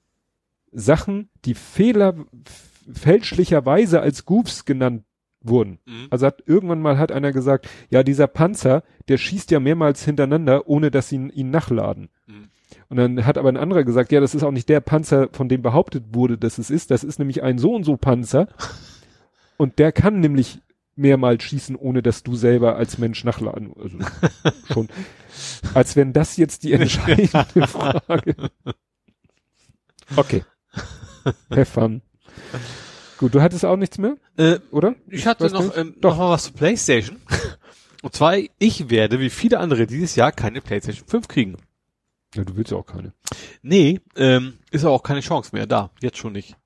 [0.73, 2.15] Sachen, die Fehler
[2.91, 5.05] fälschlicherweise als Goofs genannt
[5.43, 5.79] wurden.
[5.85, 6.09] Mhm.
[6.11, 10.69] Also hat irgendwann mal hat einer gesagt, ja, dieser Panzer, der schießt ja mehrmals hintereinander,
[10.69, 12.09] ohne dass sie ihn, ihn nachladen.
[12.27, 12.49] Mhm.
[12.89, 15.49] Und dann hat aber ein anderer gesagt, ja, das ist auch nicht der Panzer, von
[15.49, 16.91] dem behauptet wurde, dass es ist.
[16.91, 18.49] Das ist nämlich ein so und so Panzer.
[19.59, 20.61] Und der kann nämlich
[20.97, 23.73] mehrmals schießen, ohne dass du selber als Mensch nachladen.
[23.81, 23.99] Also
[24.73, 24.89] schon.
[25.73, 27.29] Als wenn das jetzt die entscheidende
[27.69, 28.35] Frage.
[30.17, 30.45] Okay.
[31.51, 32.03] Have fun.
[33.23, 34.97] Gut, du hattest auch nichts mehr, Äh, oder?
[35.07, 35.77] ich hatte weiß noch, nicht.
[35.77, 36.11] ähm, Doch.
[36.11, 37.21] noch mal was zu PlayStation.
[38.03, 41.57] Und zwar, ich werde, wie viele andere dieses Jahr, keine PlayStation 5 kriegen.
[42.35, 43.13] Ja, du willst ja auch keine.
[43.63, 45.91] Nee, ähm, ist auch keine Chance mehr da.
[46.01, 46.57] Jetzt schon nicht.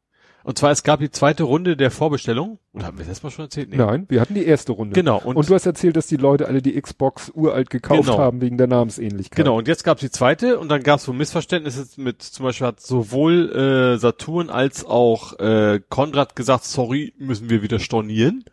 [0.46, 2.60] Und zwar, es gab die zweite Runde der Vorbestellung.
[2.72, 3.70] Oder haben wir das Mal schon erzählt?
[3.70, 3.78] Nee.
[3.78, 4.94] Nein, wir hatten die erste Runde.
[4.94, 5.18] Genau.
[5.18, 8.18] Und, Und, du hast erzählt, dass die Leute alle die Xbox uralt gekauft Genau.
[8.18, 9.36] haben wegen der Namensähnlichkeit.
[9.36, 9.58] genau.
[9.58, 12.68] Und jetzt gab es die zweite und dann gab es wohl Missverständnisse mit, zum Beispiel
[12.68, 13.50] hat sowohl
[13.96, 18.44] äh, Saturn als auch äh, Konrad gesagt, sorry, müssen wir wieder stornieren.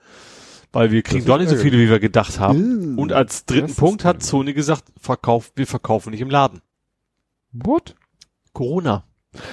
[0.72, 2.98] Weil wir kriegen doch nicht so viele, wie wir gedacht haben.
[2.98, 4.24] Uh, Und als dritten Punkt hat.
[4.24, 6.62] Sony gesagt, verkauf, wir verkaufen nicht im Laden.
[7.52, 7.94] What?
[8.52, 9.04] Corona.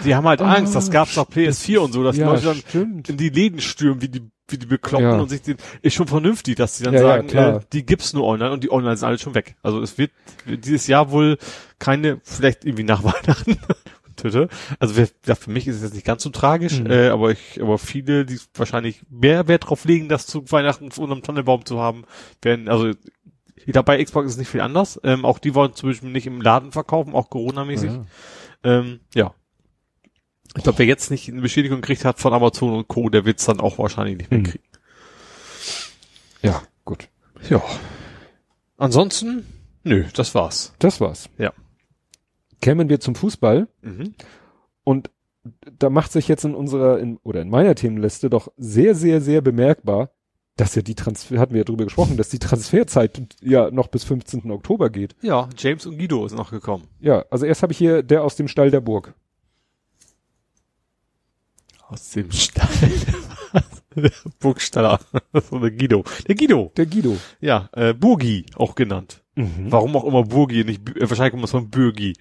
[0.05, 2.45] Die haben halt Ah, Angst, das gab's auf PS4 und so, dass die ja, Leute
[2.47, 3.09] dann stimmt.
[3.09, 5.19] in die Läden stürmen, wie die, wie die Bekloppten Ja.
[5.21, 7.57] und sich den, ist schon vernünftig, dass sie dann Ja, sagen, klar.
[7.57, 9.57] äh, die gibt's nur online und die online sind alle schon weg.
[9.63, 10.11] Also es wird
[10.47, 11.39] dieses Jahr wohl
[11.79, 13.59] keine, vielleicht irgendwie nach Weihnachten.
[14.79, 16.91] Also für mich ist es jetzt nicht ganz so tragisch, Mhm.
[16.91, 21.23] äh, aber ich, aber viele, die wahrscheinlich mehr Wert drauf legen, das zu Weihnachten unterm
[21.23, 22.05] Tannenbaum zu haben,
[22.43, 22.89] werden, also
[23.57, 25.01] ich glaube, bei Xbox ist nicht viel anders.
[25.05, 27.91] Ähm, auch die wollen zum Beispiel nicht im Laden verkaufen, auch Corona-mäßig.
[27.93, 28.05] Ja.
[28.63, 29.33] Ähm, ja.
[30.57, 33.45] Ich glaube, wer jetzt nicht eine Bestätigung gekriegt hat von Amazon und Co., der wird's
[33.45, 34.45] dann auch wahrscheinlich nicht mehr Hm.
[34.47, 34.65] kriegen.
[36.43, 37.09] ja, gut.
[37.49, 37.63] Ja.
[38.77, 39.47] Ansonsten,
[39.85, 40.75] nö, das war's.
[40.79, 41.29] Das war's.
[41.39, 41.53] Ja.
[42.61, 44.15] Kämen wir zum Fußball Mhm.
[44.85, 45.11] und
[45.79, 49.41] da macht sich jetzt in unserer, in, oder in meiner Themenliste doch sehr, sehr, sehr
[49.41, 50.11] bemerkbar,
[50.57, 54.05] dass ja die Transfer, hatten wir ja drüber gesprochen, dass die Transferzeit ja noch bis
[54.05, 54.51] 15.
[54.51, 55.17] Oktober geht.
[55.23, 56.85] Ja, James und Guido ist noch gekommen.
[57.01, 59.15] Ja, also erst habe ich hier der aus dem Stall der Burg.
[61.91, 62.69] Aus dem Stall.
[63.97, 65.01] Der Burgstaller.
[65.51, 66.05] so der Guido.
[66.29, 66.73] Der Guido.
[66.77, 67.17] Der Guido.
[67.41, 69.25] Ja, äh, Burgi auch genannt.
[69.35, 69.67] Mhm.
[69.67, 72.15] Warum auch immer Burgi, nicht, äh, wahrscheinlich kommt es von Bürgi.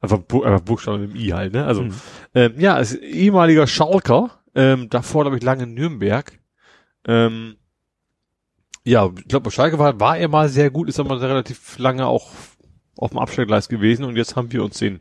[0.00, 1.64] Einfach, Bu einfach Buchstaben mit dem I halt, ne?
[1.64, 1.94] Also, Mhm.
[2.34, 6.36] ähm, ja, ist ehemaliger Schalker, ähm, davor glaube ich lange in Nürnberg.
[7.06, 7.56] Ähm,
[8.84, 12.06] ja, ich glaube, bei Schalke war, war er mal sehr gut, ist aber relativ lange
[12.06, 12.30] auch
[12.98, 15.00] auf dem Abstellgleis gewesen und jetzt haben wir uns den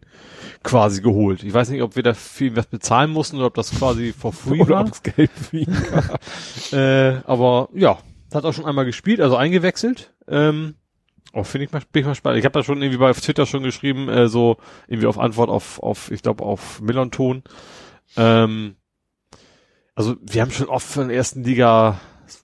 [0.63, 1.43] quasi geholt.
[1.43, 4.31] Ich weiß nicht, ob wir da viel was bezahlen mussten oder ob das quasi for
[4.33, 4.81] free Oder war.
[4.85, 5.31] ob es Geld
[5.91, 6.19] gab.
[6.71, 7.97] Äh, aber ja,
[8.33, 10.13] hat auch schon einmal gespielt, also eingewechselt.
[10.27, 10.75] Ähm,
[11.33, 12.39] oh, finde ich mal, bin ich mal spannend.
[12.39, 15.81] Ich habe da schon irgendwie bei Twitter schon geschrieben, äh, so irgendwie auf Antwort auf,
[15.81, 17.43] auf ich glaube, auf Millanton.
[18.15, 18.75] Ähm,
[19.95, 21.99] also wir haben schon oft von der ersten Liga,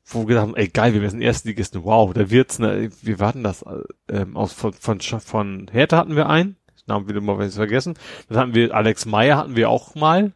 [0.06, 3.44] wo wir gedacht haben, ey geil, wir sind Erstligisten, wow, da wird's, ne, wir warten
[3.44, 7.56] das, äh, ähm, aus, von, von, von Hertha hatten wir einen, Namen wieder mal was
[7.56, 7.94] vergessen.
[8.28, 10.34] Dann hatten wir Alex Meyer hatten wir auch mal,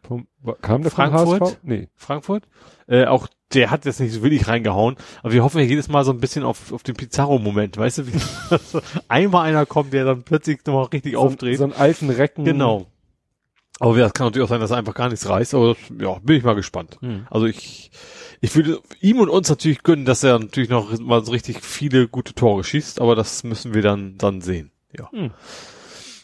[0.62, 1.40] kam der Frankfurt?
[1.40, 1.58] HSV?
[1.62, 1.88] Nee.
[1.94, 2.44] Frankfurt.
[2.86, 6.04] Äh, auch der hat jetzt nicht so willig reingehauen, aber wir hoffen ja jedes Mal
[6.04, 8.18] so ein bisschen auf, auf den Pizarro-Moment, weißt du, wie
[8.64, 11.58] so einmal einer kommt, der dann plötzlich nochmal richtig aufdreht.
[11.58, 12.44] So, so einen alten Recken.
[12.44, 12.86] genau.
[13.80, 15.78] Aber ja, es kann natürlich auch sein, dass er einfach gar nichts reißt, aber das,
[16.00, 16.98] ja, bin ich mal gespannt.
[17.00, 17.26] Hm.
[17.30, 17.90] Also ich,
[18.40, 22.08] ich würde ihm und uns natürlich gönnen, dass er natürlich noch mal so richtig viele
[22.08, 24.70] gute Tore schießt, aber das müssen wir dann, dann sehen.
[24.96, 25.10] Ja.
[25.10, 25.30] Hm.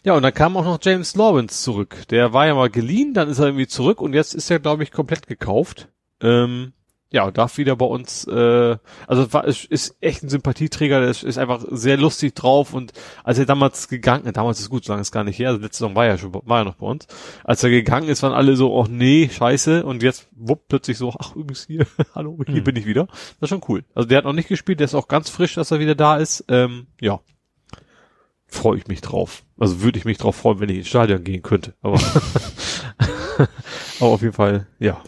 [0.04, 2.06] Ja, und dann kam auch noch James Lawrence zurück.
[2.10, 4.82] Der war ja mal geliehen, dann ist er irgendwie zurück und jetzt ist er, glaube
[4.82, 5.88] ich, komplett gekauft.
[6.20, 6.74] Ähm,
[7.10, 8.76] ja, darf wieder bei uns, äh,
[9.06, 12.92] also war, ist, ist echt ein Sympathieträger, der ist, ist einfach sehr lustig drauf und
[13.22, 15.78] als er damals gegangen, damals ist gut, so lange ist gar nicht her, also letzte
[15.78, 17.06] Saison war er schon, war er noch bei uns.
[17.44, 21.14] Als er gegangen ist, waren alle so, oh nee, scheiße und jetzt wupp plötzlich so,
[21.18, 22.64] ach übrigens hier, hallo, hier Hm.
[22.64, 23.06] bin ich wieder.
[23.06, 23.84] Das ist schon cool.
[23.94, 26.16] Also der hat noch nicht gespielt, der ist auch ganz frisch, dass er wieder da
[26.16, 26.44] ist.
[26.48, 27.20] Ähm, ja,
[28.46, 29.44] freue ich mich drauf.
[29.58, 31.74] Also würde ich mich drauf freuen, wenn ich ins Stadion gehen könnte.
[31.82, 31.98] Aber,
[34.00, 35.00] aber auf jeden Fall, ja.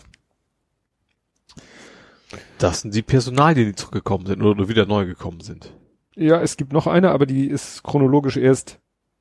[2.58, 5.72] Das sind die Personalien, die zurückgekommen sind oder wieder neu gekommen sind.
[6.14, 8.80] Ja, es gibt noch eine, aber die ist chronologisch erst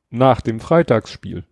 [0.09, 1.43] nach dem Freitagsspiel.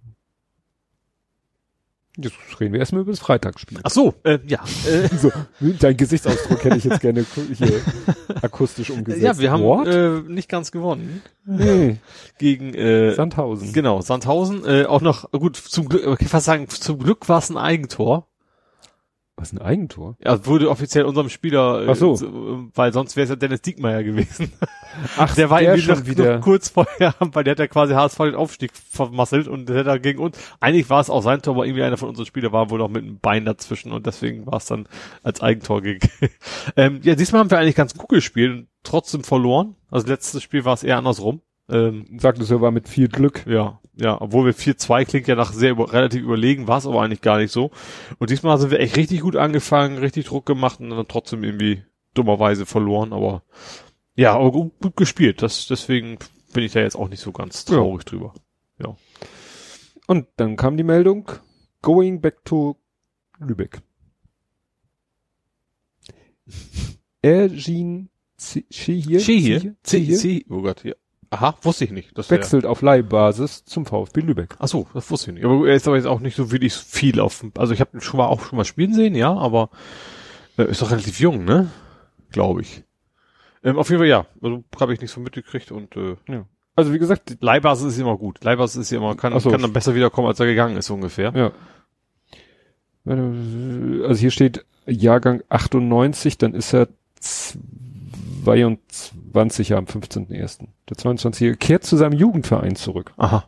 [2.16, 3.80] Jetzt reden wir erstmal über das Freitagsspiel.
[3.82, 4.64] Ach so, äh, ja.
[4.88, 7.82] Äh, So, dein Gesichtsausdruck hätte ich jetzt gerne hier
[8.42, 9.24] akustisch umgesetzt.
[9.24, 9.88] ja, wir haben What?
[9.88, 11.98] äh, nicht ganz gewonnen nee,
[12.38, 13.74] gegen äh, Sandhausen.
[13.74, 14.64] genau Sandhausen.
[14.64, 17.58] Äh, auch noch gut zum Glück, ich kann fast sagen, zum Glück war es ein
[17.58, 18.28] Eigentor.
[19.44, 20.16] Was ein Eigentor?
[20.24, 22.18] Ja, wurde offiziell unserem Spieler, äh, Ach so.
[22.76, 24.54] weil sonst wäre es ja Dennis Diekmeyer gewesen.
[25.18, 26.40] Ach, Der war irgendwie schon noch, wieder.
[26.40, 29.98] kurz vorher, weil der hat ja quasi HSV den Aufstieg vermasselt und der hat da
[29.98, 30.38] gegen uns.
[30.62, 32.88] Eigentlich war es auch sein Tor, aber irgendwie einer von unseren Spielern war wohl noch
[32.88, 34.88] mit einem Bein dazwischen und deswegen war es dann
[35.24, 36.08] als Eigentor gegen.
[36.78, 39.76] ähm, ja, diesmal haben wir eigentlich ganz gut gespielt und trotzdem verloren.
[39.92, 41.42] Also letztes Spiel war es eher andersrum.
[41.70, 43.46] Ähm, Sagtest du, war mit viel Glück.
[43.48, 47.02] ja, ja, obwohl wir 4-2 klingt ja nach sehr über, relativ überlegen, war es aber
[47.02, 47.72] eigentlich gar nicht so.
[48.18, 51.84] Und diesmal sind wir echt richtig gut angefangen, richtig Druck gemacht und dann trotzdem irgendwie
[52.14, 53.44] dummerweise verloren, aber
[54.16, 55.42] ja, aber gut, gut gespielt.
[55.42, 56.18] Das, deswegen
[56.54, 58.34] bin ich da jetzt auch nicht so ganz traurig drüber.
[60.08, 61.32] Und dann kam die Meldung,
[61.82, 62.78] going back to
[63.40, 63.82] Lübeck.
[67.22, 69.20] Ergin Schihir?
[69.22, 69.76] Schihir
[70.18, 70.94] C, oh Gott, ja.
[71.34, 72.18] Aha, wusste ich nicht.
[72.18, 74.56] Das wär- wechselt auf Leihbasis zum VfB Lübeck.
[74.60, 75.46] Ach so, das wusste ich nicht.
[75.46, 78.02] Aber er ist aber jetzt auch nicht so wirklich viel auf, also ich habe ihn
[78.02, 79.70] schon mal auch schon mal spielen sehen, ja, aber
[80.58, 81.70] äh, ist doch relativ jung, ne?
[82.32, 82.84] Glaube ich.
[83.64, 86.16] Ähm, auf jeden Fall ja, also habe ich nicht so mitgekriegt und äh,
[86.76, 88.44] Also wie gesagt, Leihbasis ist immer gut.
[88.44, 89.50] Leihbasis ist ja immer, kann, so.
[89.50, 91.32] kann dann besser wiederkommen, als er gegangen ist, ungefähr.
[91.36, 91.52] ja.
[93.06, 96.88] Also hier steht Jahrgang 98, dann ist er
[98.44, 100.68] 22 Jahre am 15.01.
[100.90, 103.14] Der 22-Jährige kehrt zu seinem Jugendverein zurück.
[103.18, 103.48] Aha.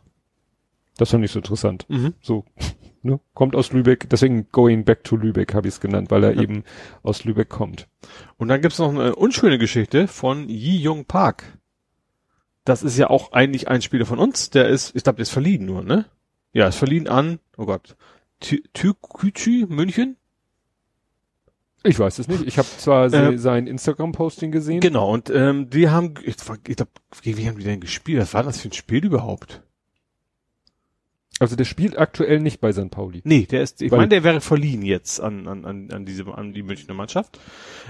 [0.96, 1.84] Das fand ich so interessant.
[1.88, 2.14] Mhm.
[2.20, 2.44] So,
[3.02, 3.20] ne?
[3.34, 6.42] Kommt aus Lübeck, deswegen Going Back to Lübeck habe ich es genannt, weil er Ja.
[6.42, 6.64] eben
[7.02, 7.88] aus Lübeck kommt.
[8.38, 11.58] Und dann gibt's noch eine unschöne Geschichte von Yi Jung Park.
[12.64, 15.30] Das ist ja auch eigentlich ein Spieler von uns, der ist, ich glaube, der ist
[15.30, 16.06] verliehen nur, ne?
[16.52, 17.96] Ja, ist verliehen an, oh Gott,
[18.40, 20.16] Türkücü München?
[21.82, 22.44] Ich weiß es nicht.
[22.46, 24.80] Ich habe zwar Ähm, sein Instagram-Posting gesehen.
[24.80, 26.36] Genau, und ähm, die haben, ich,
[26.68, 26.90] ich glaube,
[27.22, 28.20] wie haben die denn gespielt?
[28.20, 29.62] Was war das für ein Spiel überhaupt?
[31.38, 32.90] Also der spielt aktuell nicht bei St.
[32.90, 33.20] Pauli.
[33.24, 36.54] Nee, der ist, ich meine, der wäre verliehen jetzt an, an, an, an diese, an
[36.54, 37.38] die Münchner Mannschaft.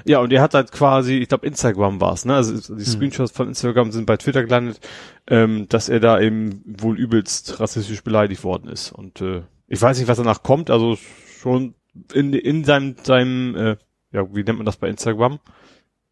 [0.05, 2.35] Ja, und der hat halt quasi, ich glaube, Instagram war's, ne?
[2.35, 4.81] Also die Screenshots von Instagram sind bei Twitter gelandet,
[5.29, 8.91] ähm, dass er da eben wohl übelst rassistisch beleidigt worden ist.
[8.91, 10.99] Und äh, ich weiß nicht, was danach kommt, also
[11.41, 11.75] schon
[12.13, 13.77] in, in seinem, seinem, äh,
[14.13, 15.39] ja, wie nennt man das bei Instagram?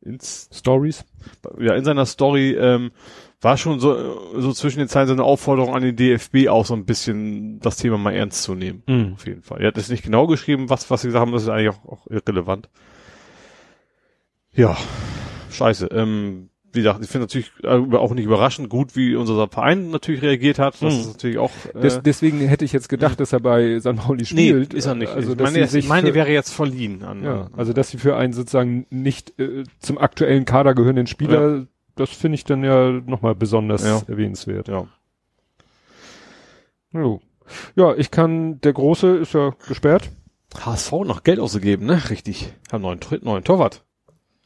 [0.00, 1.04] Ins, Stories.
[1.58, 2.90] ja, in seiner Story ähm,
[3.40, 6.74] war schon so, so zwischen den Zeilen so eine Aufforderung an den DFB auch so
[6.74, 8.82] ein bisschen das Thema mal ernst zu nehmen.
[8.86, 9.14] Mhm.
[9.14, 9.60] Auf jeden Fall.
[9.60, 11.84] Er hat es nicht genau geschrieben, was, was sie gesagt haben, das ist eigentlich auch,
[11.84, 12.68] auch irrelevant.
[14.52, 14.76] Ja,
[15.50, 15.86] scheiße.
[15.86, 20.22] Ähm, wie gesagt, ich finde natürlich äh, auch nicht überraschend gut, wie unser Verein natürlich
[20.22, 20.74] reagiert hat.
[20.74, 21.00] Das Mhm.
[21.00, 21.50] ist natürlich auch.
[21.74, 23.96] Äh, Des, deswegen hätte ich jetzt gedacht, dass er bei St.
[23.96, 24.74] Pauli nee, spielt.
[24.74, 25.12] ist er nicht.
[25.12, 27.22] Also ich meine, ich meine für, wäre jetzt verliehen an.
[27.22, 32.10] ja, also dass sie für einen sozusagen nicht äh, zum aktuellen Kader gehörenden Spieler, das
[32.10, 34.02] finde ich dann ja nochmal besonders Ja.
[34.08, 34.68] erwähnenswert.
[34.68, 34.86] ja.
[36.92, 37.20] Jo.
[37.76, 40.10] Ja, ich kann, der Große ist ja gesperrt.
[40.64, 42.00] HSV noch Geld ausgegeben, ne?
[42.10, 42.52] Richtig.
[42.70, 43.84] Haben neuen, neuen Torwart.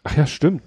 [0.05, 0.63] Ach ja, stimmt.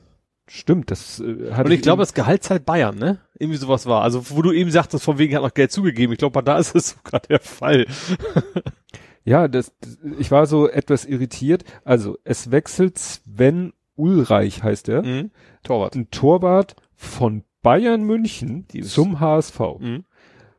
[0.54, 3.20] Stimmt, das äh, hat Und ich glaube, das Gehalt zahlt Bayern, ne?
[3.40, 4.02] Irgendwie sowas war.
[4.02, 6.12] Also, wo du eben sagtest, von wegen hat noch Geld zugegeben.
[6.12, 7.86] Ich glaube, da ist es sogar der Fall.
[9.24, 9.72] Ja, das,
[10.20, 11.64] ich war so etwas irritiert.
[11.86, 15.32] Also, es wechselt Sven Ulreich, heißt er, Mhm.
[15.64, 15.96] Torwart.
[15.96, 19.60] ein Torwart von Bayern München Die ist- zum HSV.
[19.80, 20.04] Mhm.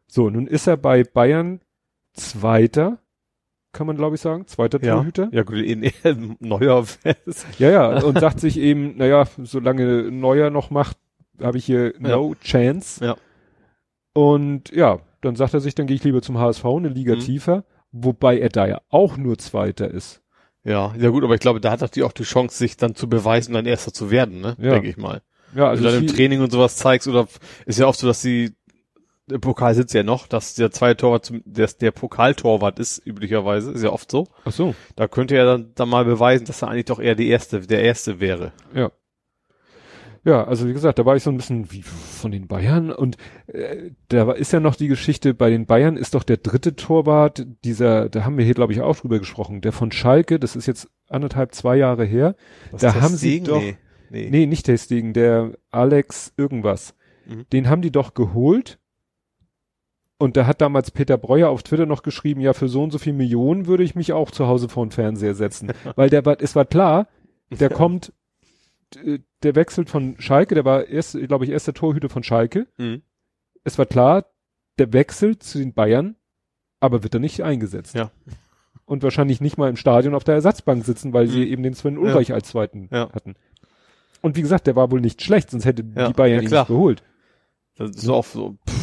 [0.06, 1.60] So, nun ist er bei Bayern
[2.14, 2.98] Zweiter,
[3.72, 4.96] kann man glaube ich sagen, zweiter Ja.
[4.96, 5.28] Torhüter.
[5.32, 6.84] Ja, gut, in, in neuer
[7.58, 10.96] Ja, ja, und sagt sich eben, naja, solange Neuer noch macht,
[11.40, 13.04] habe ich hier no chance.
[13.04, 13.16] Ja.
[14.14, 17.20] Und ja, dann sagt er sich, dann gehe ich lieber zum HSV, eine Liga Mhm.
[17.20, 20.20] tiefer, wobei er da ja auch nur Zweiter ist.
[20.64, 22.94] Ja, ja gut, aber ich glaube, da hat er die auch die Chance, sich dann
[22.94, 24.54] zu beweisen, dann Erster zu werden, ne?
[24.60, 24.72] Ja.
[24.74, 25.22] Denke ich mal.
[25.54, 27.26] Ja, Also wenn du dann im Training und sowas zeigst, oder
[27.66, 28.52] ist ja oft so, dass die
[29.30, 33.70] im Pokal sitzt ja noch, dass der zweite Torwart zum, der, der Pokaltorwart ist, üblicherweise,
[33.72, 34.26] ist ja oft so.
[34.44, 37.28] ach so, Da könnte er dann, dann mal beweisen, dass er eigentlich doch eher die
[37.28, 38.52] erste, der erste wäre.
[38.74, 38.90] ja.
[40.24, 43.16] Ja, also wie gesagt, da war ich so ein bisschen wie von den Bayern und
[43.48, 46.76] äh, da war, ist ja noch die Geschichte, bei den Bayern ist doch der dritte
[46.76, 50.54] Torwart, dieser, da haben wir hier glaube ich auch drüber gesprochen, der von Schalke, das
[50.54, 52.36] ist jetzt anderthalb, zwei Jahre her,
[52.70, 53.76] Was Da haben sie doch- Nee,
[54.10, 54.28] nee.
[54.30, 56.94] Nee, nicht Testegen, der Alex irgendwas.
[57.26, 57.44] Mhm.
[57.52, 58.78] Den haben die doch geholt.
[60.22, 62.98] Und da hat damals Peter Breuer auf Twitter noch geschrieben, ja, für so und so
[62.98, 65.72] viel Millionen würde ich mich auch zu Hause vor den Fernseher setzen.
[65.96, 67.08] Weil der war, es war klar,
[67.50, 68.12] der kommt,
[69.04, 72.68] äh, der wechselt von Schalke, der war erst, glaube ich, erster Torhüter von Schalke.
[72.78, 73.02] Mhm.
[73.64, 74.26] Es war klar,
[74.78, 76.14] der wechselt zu den Bayern,
[76.78, 77.94] aber wird er nicht eingesetzt.
[77.96, 78.10] Ja.
[78.84, 81.52] und wahrscheinlich nicht mal im Stadion auf der Ersatzbank sitzen, weil sie Mhm.
[81.52, 83.10] eben den Sven Ulreich als zweiten Ja.
[83.12, 83.34] hatten.
[84.20, 86.54] Und wie gesagt, der war wohl nicht schlecht, sonst hätte Ja, die Bayern ja, ihn
[86.54, 87.02] nicht geholt.
[87.76, 88.81] Das ist so auch so, pff.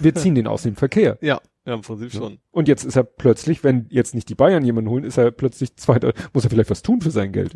[0.00, 1.18] Wir ziehen den aus dem Verkehr.
[1.20, 2.38] ja, ja, im Prinzip schon.
[2.50, 5.76] Und jetzt ist er plötzlich, wenn jetzt nicht die Bayern jemanden holen, ist er plötzlich
[5.76, 7.54] zweiter, muss er vielleicht was tun für sein Geld.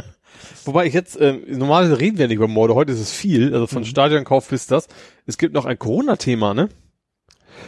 [0.64, 3.66] Wobei ich jetzt, ähm, normalerweise reden wir nicht über Morde, heute ist es viel, also
[3.68, 3.86] von Mhm.
[3.86, 4.88] Stadionkauf bis das.
[5.26, 6.68] Es gibt noch ein Corona-Thema, ne?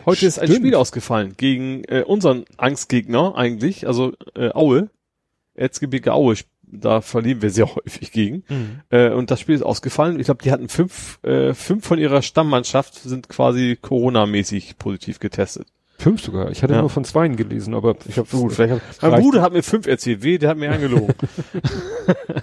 [0.05, 0.61] Heute ist ein Stimmt.
[0.67, 4.91] Spiel ausgefallen gegen äh, unseren Angstgegner eigentlich, also äh, Aue,
[5.55, 6.35] Erzgebirge Aue,
[6.73, 8.43] da verlieren wir sehr häufig gegen.
[8.91, 10.19] Äh, und das Spiel ist ausgefallen.
[10.21, 15.67] Ich glaube, die hatten fünf, äh, fünf von ihrer Stammmannschaft sind quasi Corona-mäßig positiv getestet.
[15.99, 16.51] Fünf sogar.
[16.51, 16.81] Ich hatte Ja.
[16.81, 19.87] nur von zweien gelesen, aber ich habe Gut, vielleicht hab, mein Bruder hat mir fünf
[19.87, 21.15] erzählt, weh, der hat mir angelogen.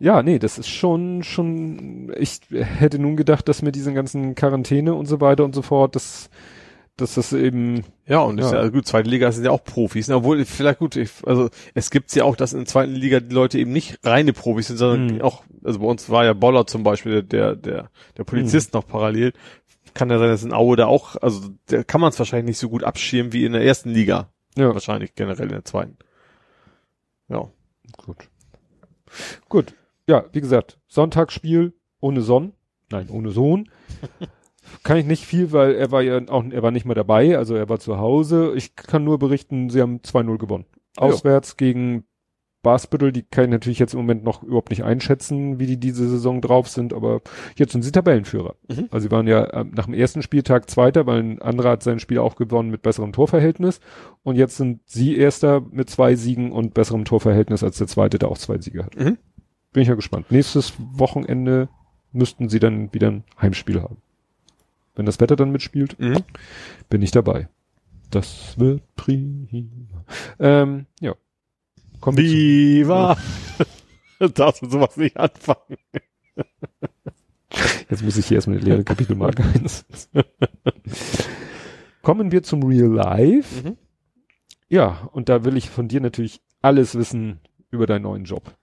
[0.00, 4.94] Ja, nee, das ist schon, schon, ich hätte nun gedacht, dass mit diesen ganzen Quarantäne
[4.94, 6.28] und so weiter und so fort, dass,
[7.02, 8.46] dass das eben, Ja, und Ja.
[8.46, 10.08] ist ja gut, zweite Liga sind ja auch Profis.
[10.08, 10.16] ne?
[10.16, 13.34] Obwohl, vielleicht gut, ich, also es gibt's ja auch, dass in der zweiten Liga die
[13.34, 15.22] Leute eben nicht reine Profis sind, sondern Mhm.
[15.22, 19.32] auch, also bei uns war ja Boller zum Beispiel, der, der, der Polizist noch parallel.
[19.94, 22.58] Kann ja sein, dass in Aue da auch, also der kann man es wahrscheinlich nicht
[22.58, 24.30] so gut abschirmen wie in der ersten Liga.
[24.56, 25.96] ja, Wahrscheinlich generell in der zweiten.
[27.28, 27.48] Ja.
[27.98, 28.16] gut.
[29.50, 29.74] Gut,
[30.06, 32.52] ja, wie gesagt, Sonntagsspiel ohne Sonn,
[32.90, 33.68] nein, ohne Sohn.
[34.82, 37.54] Kann ich nicht viel, weil er war ja auch, er war nicht mehr dabei, also
[37.54, 38.52] er war zu Hause.
[38.56, 40.66] Ich kann nur berichten, sie haben 2-0 gewonnen.
[40.96, 42.04] Auswärts gegen
[42.62, 46.08] Basbüttel, die kann ich natürlich jetzt im Moment noch überhaupt nicht einschätzen, wie die diese
[46.08, 47.20] Saison drauf sind, aber
[47.56, 48.54] jetzt sind sie Tabellenführer.
[48.68, 48.88] Mhm.
[48.90, 51.98] Also sie waren ja ähm, nach dem ersten Spieltag Zweiter, weil ein anderer hat sein
[51.98, 53.80] Spiel auch gewonnen mit besserem Torverhältnis
[54.22, 58.30] und jetzt sind sie Erster mit zwei Siegen und besserem Torverhältnis als der Zweite, der
[58.30, 58.96] auch zwei Siege hat.
[58.96, 59.18] Mhm.
[59.72, 60.30] Bin ich ja gespannt.
[60.30, 61.68] Nächstes Wochenende
[62.12, 63.96] müssten sie dann wieder ein Heimspiel haben.
[64.94, 66.22] Wenn das Wetter dann mitspielt, Mhm.
[66.88, 67.48] bin ich dabei.
[68.10, 69.46] Das wird prima.
[70.38, 71.14] Ähm, ja.
[72.00, 73.16] Kommen Viva!
[74.34, 75.78] Darfst du sowas nicht anfangen.
[77.90, 80.22] Jetzt muss ich hier erstmal eine leere Kapitelmarke einsetzen.
[82.02, 83.68] Kommen wir zum Real Life.
[83.68, 83.76] Mhm.
[84.68, 87.40] Ja, und da will ich von dir natürlich alles wissen
[87.70, 88.54] über deinen neuen Job.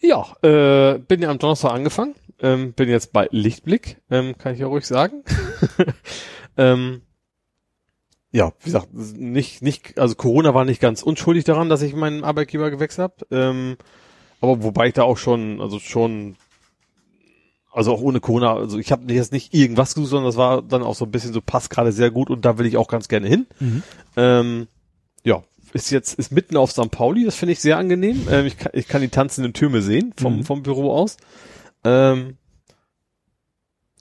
[0.00, 2.14] Ja, äh, bin ja am Donnerstag angefangen.
[2.42, 5.22] Ähm, bin jetzt bei Lichtblick, ähm, kann ich ja ruhig sagen.
[6.56, 7.02] ähm,
[8.32, 12.24] ja, wie gesagt, nicht, nicht, also Corona war nicht ganz unschuldig daran, dass ich meinen
[12.24, 13.26] Arbeitgeber gewechselt habe.
[13.30, 13.76] Ähm,
[14.40, 16.36] aber wobei ich da auch schon, also schon,
[17.72, 20.82] also auch ohne Corona, also ich habe jetzt nicht irgendwas gesucht, sondern das war dann
[20.82, 23.08] auch so ein bisschen so, passt gerade sehr gut und da will ich auch ganz
[23.08, 23.46] gerne hin.
[24.16, 24.66] Ähm,
[25.24, 26.90] ja, ist jetzt, ist mitten auf St.
[26.90, 28.26] Pauli, das finde ich sehr angenehm.
[28.30, 30.44] Ähm, ich, kann, ich kann die tanzenden Türme sehen vom, Mhm.
[30.44, 31.16] vom Büro aus.
[31.84, 32.36] Ähm,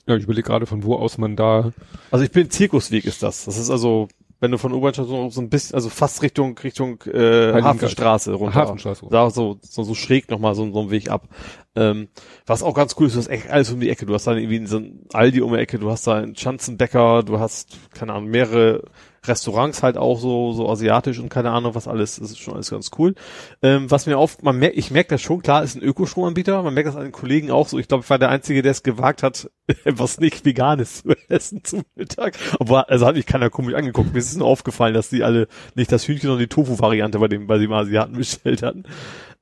[0.08, 1.72] Ja, ich überlege gerade, von wo aus man da.
[2.11, 3.45] also ich bin Zirkusweg ist das.
[3.45, 4.08] Das ist also,
[4.40, 7.61] wenn du von U-Bahn-Station so ein bisschen, also fast Richtung, Richtung äh.
[7.61, 8.56] Hafenstraße runter.
[8.61, 9.06] Hafenstraße.
[9.11, 11.27] Da so, so, so schräg nochmal so, so einen Weg ab.
[11.75, 12.08] Ähm,
[12.45, 14.06] was auch ganz cool ist, du hast echt alles um die Ecke.
[14.06, 17.24] Du hast da irgendwie so ein Aldi um die Ecke, du hast da einen Schanzenbäcker,
[17.24, 18.83] du hast, keine Ahnung, mehrere
[19.30, 22.17] Restaurants halt auch so, so asiatisch und keine Ahnung was alles.
[22.17, 23.16] Das ist schon alles ganz cool.
[23.61, 26.61] Ähm, was mir auf, man merkt, ich merke das schon, klar, ist ein Ökostromanbieter.
[26.64, 27.80] Man merkt das an den Kollegen auch so.
[27.80, 29.49] Ich glaube, ich war der Einzige, der es gewagt hat,
[29.85, 32.38] was nicht Veganes zu essen zum Mittag.
[32.59, 34.11] Aber also hat mich keiner komisch angeguckt.
[34.14, 37.48] Mir ist nur aufgefallen, dass die alle nicht das Hühnchen, sondern die Tofu-Variante bei dem,
[37.48, 38.83] bei dem Asiaten bestellt hatten.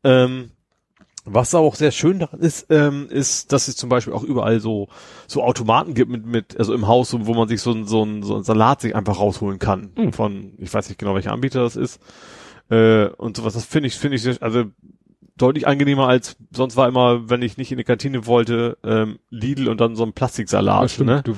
[0.04, 0.52] Ähm,
[1.30, 4.88] was auch sehr schön daran ist, ähm, ist, dass es zum Beispiel auch überall so
[5.28, 8.24] so Automaten gibt mit mit also im Haus, wo man sich so ein so ein,
[8.24, 10.14] so ein Salat sich einfach rausholen kann Mhm.
[10.14, 12.00] von ich weiß nicht genau welcher Anbieter das ist
[12.70, 13.54] äh, und sowas.
[13.54, 14.64] Das finde ich finde ich sehr, also
[15.38, 19.68] deutlich angenehmer als sonst war immer, wenn ich nicht in die Kantine wollte, ähm, Lidl
[19.70, 20.98] und dann so ein Plastiksalat.
[21.00, 21.22] ne?
[21.24, 21.36] Du,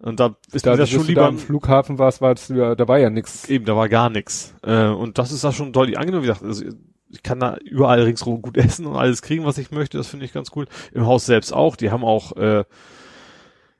[0.00, 2.46] Und da ist da, mir das schon du da lieber am Flughafen warst, war es
[2.48, 3.48] ja, da war ja nix.
[3.48, 4.54] Eben, da war gar nichts.
[4.62, 6.22] Äh, und das ist da schon deutlich angenehm.
[6.22, 6.64] Wie gesagt, also
[7.10, 9.98] ich kann da überall ringsrum gut essen und alles kriegen, was ich möchte.
[9.98, 10.66] Das finde ich ganz cool.
[10.92, 11.76] Im Haus selbst auch.
[11.76, 12.64] Die haben auch, äh,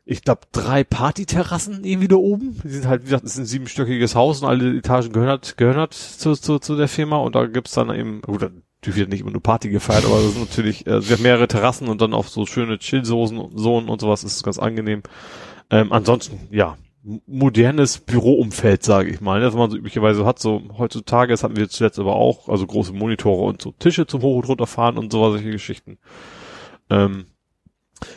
[0.04, 2.60] ich glaube, drei Partyterrassen irgendwie da oben.
[2.64, 5.56] Die sind halt, wie gesagt, es ist ein siebenstöckiges Haus und alle Etagen gehören halt,
[5.56, 7.18] gehören halt zu, zu, zu der Firma.
[7.18, 10.32] Und da gibt's dann eben, gut, natürlich wird nicht immer nur Party gefeiert, aber das
[10.32, 13.88] sind natürlich, äh, wir haben mehrere Terrassen und dann auch so schöne Chillsoßen und Sohn
[13.88, 14.22] und sowas.
[14.22, 15.02] Das ist ganz angenehm.
[15.70, 16.78] Ähm, ansonsten, ja,
[17.26, 20.38] modernes Büroumfeld, sage ich mal, ne, was man so üblicherweise hat.
[20.38, 24.22] So heutzutage, das hatten wir zuletzt aber auch, also große Monitore und so Tische zum
[24.22, 25.98] Hoch- und runterfahren und so solche Geschichten.
[26.90, 27.26] Ähm,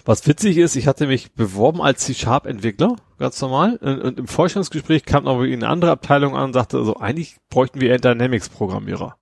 [0.05, 5.05] was witzig ist, ich hatte mich beworben als C-Sharp-Entwickler, ganz normal, und, und im Vorstellungsgespräch
[5.05, 9.15] kam aber eine andere Abteilung an und sagte, also eigentlich bräuchten wir eher Dynamics-Programmierer.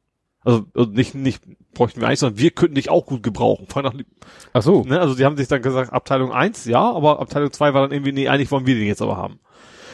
[0.43, 3.67] Also, also nicht, nicht bräuchten wir eigentlich, sondern wir könnten dich auch gut gebrauchen.
[3.67, 3.93] Frag nach,
[4.53, 4.83] Ach so.
[4.83, 7.91] Ne, also die haben sich dann gesagt, Abteilung 1, ja, aber Abteilung 2 war dann
[7.91, 9.39] irgendwie, nee, eigentlich wollen wir den jetzt aber haben.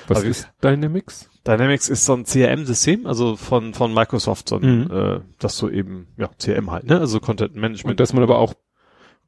[0.08, 1.30] Was Aber ist Dynamics?
[1.48, 4.92] Dynamics ist so ein CRM-System, also von, von Microsoft, so ein, Mhm.
[4.92, 7.00] äh, das so eben, ja, CRM halt, ne?
[7.00, 8.00] Also Content Und Management.
[8.00, 8.54] dass man aber auch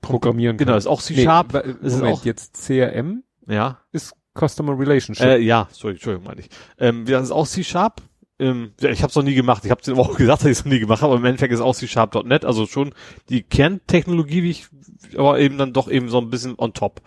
[0.02, 0.78] programmieren genau, kann.
[0.78, 1.54] ist auch C-Sharp.
[1.54, 3.80] Nee, ist es Moment, auch, jetzt CRM ja.
[3.92, 5.26] ist Customer Relationship.
[5.26, 6.50] Äh, ja, sorry, Entschuldigung, meine ich.
[6.78, 8.02] Ähm, das ist auch C-Sharp.
[8.40, 9.66] Ähm, ja, ich habe es noch nie gemacht.
[9.66, 11.54] Ich habe es auch gesagt, dass ich es noch nie gemacht habe, aber im Endeffekt
[11.54, 12.94] ist auch C-Sharp.net, also schon
[13.30, 14.68] die Kerntechnologie, wie ich,
[15.18, 17.02] aber eben dann doch eben so ein bisschen on top.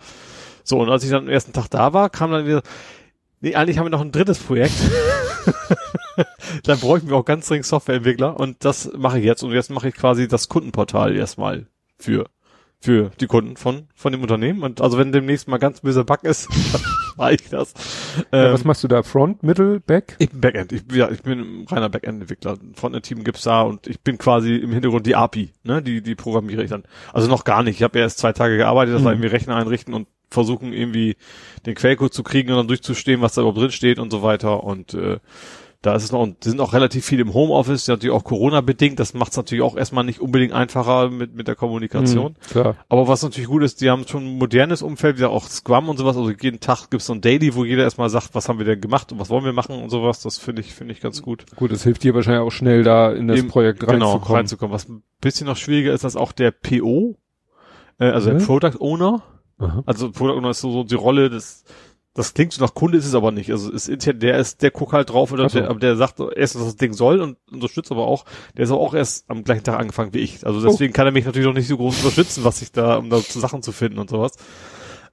[0.63, 2.61] So, und als ich dann am ersten Tag da war, kam dann wieder,
[3.41, 4.73] nee, eigentlich haben wir noch ein drittes Projekt.
[6.63, 9.43] da bräuchten wir auch ganz dringend Softwareentwickler und das mache ich jetzt.
[9.43, 12.25] Und jetzt mache ich quasi das Kundenportal erstmal für
[12.83, 14.63] für die Kunden von von dem Unternehmen.
[14.63, 16.81] Und also wenn demnächst mal ganz böser Bug ist, dann
[17.15, 17.73] mache ich das.
[18.31, 19.03] ja, Ähm, was machst du da?
[19.03, 20.15] Front, Middle, Back?
[20.17, 20.71] ich bin Backend.
[20.71, 22.57] Ich, ja, ich bin ein reiner Backend-Entwickler.
[22.73, 25.83] Frontend-Team gibt's da und ich bin quasi im Hintergrund die API, ne?
[25.83, 26.83] Die, die programmiere ich dann.
[27.13, 27.75] Also noch gar nicht.
[27.77, 29.17] Ich habe erst zwei Tage gearbeitet, das war Mhm.
[29.21, 31.15] irgendwie Rechner einrichten und versuchen irgendwie
[31.65, 34.63] den Quellcode zu kriegen und dann durchzustehen, was da überhaupt drin steht und so weiter.
[34.63, 35.19] Und äh,
[35.83, 38.99] da ist es noch, und die sind auch relativ viel im Homeoffice, natürlich auch Corona-bedingt.
[38.99, 42.33] Das macht es natürlich auch erstmal nicht unbedingt einfacher mit, mit der Kommunikation.
[42.33, 42.75] Mhm, klar.
[42.87, 45.97] Aber was natürlich gut ist, die haben schon ein modernes Umfeld, wie auch Scrum und
[45.97, 46.15] sowas.
[46.17, 48.79] Also jeden Tag gibt's so ein Daily, wo jeder erstmal sagt, was haben wir denn
[48.79, 50.21] gemacht und was wollen wir machen und sowas.
[50.21, 51.45] Das finde ich, finde ich ganz gut.
[51.55, 54.35] Gut, das hilft dir wahrscheinlich auch schnell da in das Eben, Projekt Genau, reinzukommen.
[54.37, 54.73] reinzukommen.
[54.75, 57.17] Was ein bisschen noch schwieriger ist, dass auch der PO,
[57.99, 58.45] äh, also der Mhm.
[58.45, 59.23] Product Owner,
[59.61, 59.83] Aha.
[59.85, 61.63] also Product Owner ist so, so die Rolle des,
[62.13, 63.51] das klingt so nach Kunde, ist es aber nicht.
[63.51, 65.59] Also ist intern, der ist, der guckt halt drauf oder so.
[65.59, 68.25] der, aber der sagt erstens, was das Ding soll und unterstützt aber auch,
[68.57, 70.45] der ist auch erst am gleichen Tag angefangen wie ich.
[70.45, 73.09] Also deswegen kann er mich natürlich noch nicht so groß unterstützen, was ich da, um
[73.09, 74.33] da zu Sachen zu finden und sowas.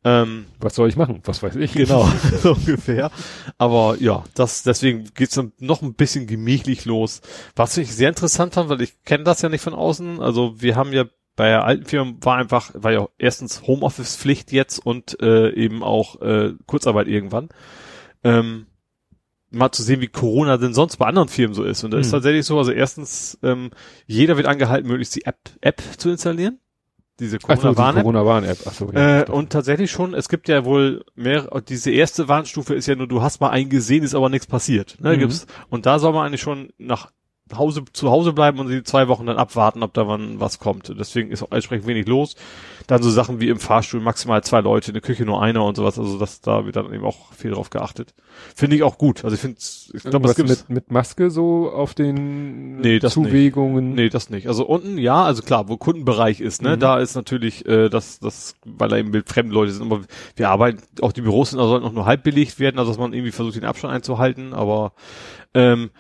[0.04, 1.20] Ähm, Was soll ich machen?
[1.24, 1.72] Was weiß ich?
[1.72, 2.08] Genau,
[2.42, 3.10] so ungefähr.
[3.58, 7.20] Aber ja, das deswegen geht's dann noch ein bisschen gemächlich los.
[7.56, 10.20] Was ich sehr interessant fand, weil ich kenne das ja nicht von außen.
[10.20, 11.04] Also wir haben ja
[11.38, 16.20] bei der alten Firma war einfach, war ja erstens Homeoffice-Pflicht jetzt und äh, eben auch
[16.20, 17.48] äh, Kurzarbeit irgendwann.
[18.24, 18.66] Ähm,
[19.50, 21.84] mal zu sehen, wie Corona denn sonst bei anderen Firmen so ist.
[21.84, 22.12] Und da ist Hm.
[22.12, 23.70] tatsächlich so, also erstens, ähm,
[24.06, 26.58] jeder wird angehalten, möglichst die App, App zu installieren.
[27.20, 28.02] Diese Ach so, die Corona-Warn-App.
[28.02, 28.58] Corona-Warn-App.
[28.66, 29.20] Ach so, ja.
[29.22, 33.06] Äh, und tatsächlich schon, es gibt ja wohl mehr, diese erste Warnstufe ist ja nur,
[33.08, 34.98] du hast mal einen gesehen, ist aber nichts passiert.
[35.00, 35.20] Ne, Mhm.
[35.20, 37.10] gibt's, und da soll man eigentlich schon nach
[37.56, 40.92] Hause, zu Hause bleiben und die zwei Wochen dann abwarten, ob da wann was kommt.
[40.98, 42.36] Deswegen ist auch entsprechend wenig los.
[42.86, 45.76] Dann so Sachen wie im Fahrstuhl maximal zwei Leute, in der Küche nur einer und
[45.76, 45.98] sowas.
[45.98, 48.14] Also das, da wird dann eben auch viel drauf geachtet.
[48.54, 49.24] Finde ich auch gut.
[49.24, 53.16] Also ich finde, ich glaube, es gibt mit, mit Maske so auf den Nee, das
[53.16, 53.28] nicht.
[53.28, 53.94] Zuwägungen.
[53.94, 54.46] Nee, das nicht.
[54.48, 56.80] Also unten, ja, also klar, wo Kundenbereich ist, ne, Mhm.
[56.80, 60.02] da ist natürlich, äh, das, das, weil da eben mit fremden Leute sind, aber
[60.36, 62.98] wir arbeiten, auch die Büros sind, also sollten auch nur halb belegt werden, also dass
[62.98, 64.92] man irgendwie versucht, den Abstand einzuhalten, aber
[65.54, 65.90] ähm,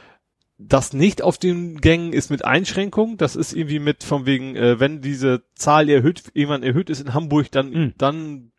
[0.58, 4.80] das nicht auf den Gängen ist mit Einschränkung, das ist irgendwie mit von wegen, äh,
[4.80, 7.94] wenn diese Zahl erhöht, irgendwann erhöht ist in Hamburg, dann, Mhm.
[7.96, 8.50] dann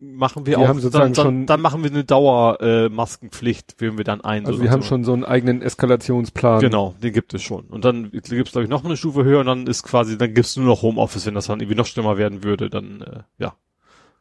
[0.00, 4.04] machen wir Wir auch, dann, dann, dann machen wir eine Dauermaskenpflicht, äh, Maskenpflicht, führen wir
[4.04, 4.44] dann ein.
[4.44, 4.88] Also so- wir haben so.
[4.88, 6.60] schon so einen eigenen Eskalationsplan.
[6.60, 7.64] Genau, den gibt es schon.
[7.66, 10.34] Und dann gibt es, glaube ich, noch eine Stufe höher und dann ist quasi, dann
[10.34, 13.54] gibt's nur noch Homeoffice, wenn das dann irgendwie noch schlimmer werden würde, dann, äh, ja,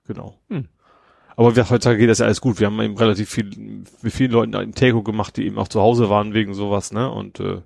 [0.07, 0.37] genau.
[0.49, 0.67] Hm.
[1.35, 2.59] Aber wir, heutzutage geht das ja alles gut.
[2.59, 3.49] Wir haben eben relativ viel,
[4.01, 7.09] mit vielen Leuten einen Telco gemacht, die eben auch zu Hause waren wegen sowas, ne,
[7.09, 7.61] und, äh,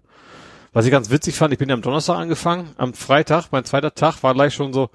[0.74, 3.96] was ich ganz witzig fand, ich bin ja am Donnerstag angefangen, am Freitag, mein zweiter
[3.96, 4.90] Tag, war gleich schon so,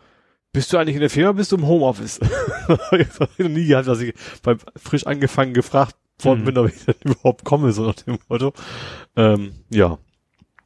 [0.52, 2.20] bist du eigentlich in der Firma, bist du im Homeoffice?
[2.92, 6.44] ich noch nie gehabt, dass ich beim frisch angefangen gefragt worden Mhm.
[6.44, 8.52] bin, ob ich denn überhaupt komme, so nach dem Motto.
[9.16, 9.98] Ähm, ja.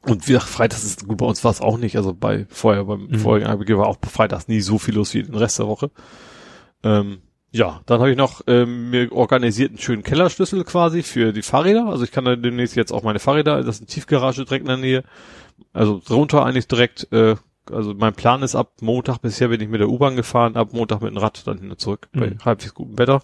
[0.01, 2.83] Und wie gesagt, freitags ist gut, bei uns war es auch nicht, also bei vorher,
[2.83, 3.15] beim Mhm.
[3.19, 5.89] vorigen Arbeitgeber war auch freitags nie so viel los wie den Rest der Woche.
[6.83, 7.19] Ähm,
[7.51, 11.87] ja, dann habe ich noch ähm, mir organisiert einen schönen Kellerschlüssel quasi für die Fahrräder.
[11.87, 14.67] Also ich kann da demnächst jetzt auch meine Fahrräder, das ist eine Tiefgarage direkt in
[14.67, 15.03] der Nähe.
[15.73, 17.35] Also runter eigentlich direkt, äh,
[17.71, 21.01] also mein Plan ist ab Montag, bisher bin ich mit der U-Bahn gefahren, ab Montag
[21.01, 22.45] mit dem Rad dann hin und zurück, bei Mhm.
[22.45, 23.21] halbwegs gutem Wetter.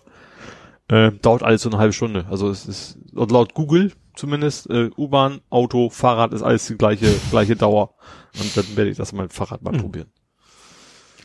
[0.89, 2.25] Äh, dauert alles so eine halbe Stunde.
[2.29, 7.55] Also es ist laut Google zumindest, äh, U-Bahn, Auto, Fahrrad ist alles die gleiche, gleiche
[7.55, 7.95] Dauer.
[8.39, 9.77] Und dann werde ich das mal mit dem Fahrrad mal Mhm.
[9.77, 10.07] probieren.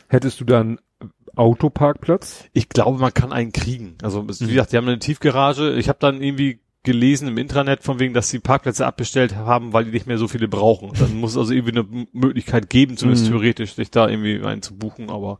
[0.07, 0.79] Hättest du dann
[1.39, 2.45] Autoparkplatz?
[2.53, 3.95] Ich glaube, man kann einen kriegen.
[4.03, 4.47] Also es- Mhm.
[4.47, 5.73] wie gesagt, die haben eine Tiefgarage.
[5.77, 9.85] Ich habe dann irgendwie gelesen im Intranet von wegen, dass sie Parkplätze abbestellt haben, weil
[9.85, 10.91] die nicht mehr so viele brauchen.
[10.97, 13.29] Dann muss es also irgendwie eine Möglichkeit geben, zumindest Mhm.
[13.31, 15.09] theoretisch, sich da irgendwie einen zu buchen.
[15.09, 15.39] Aber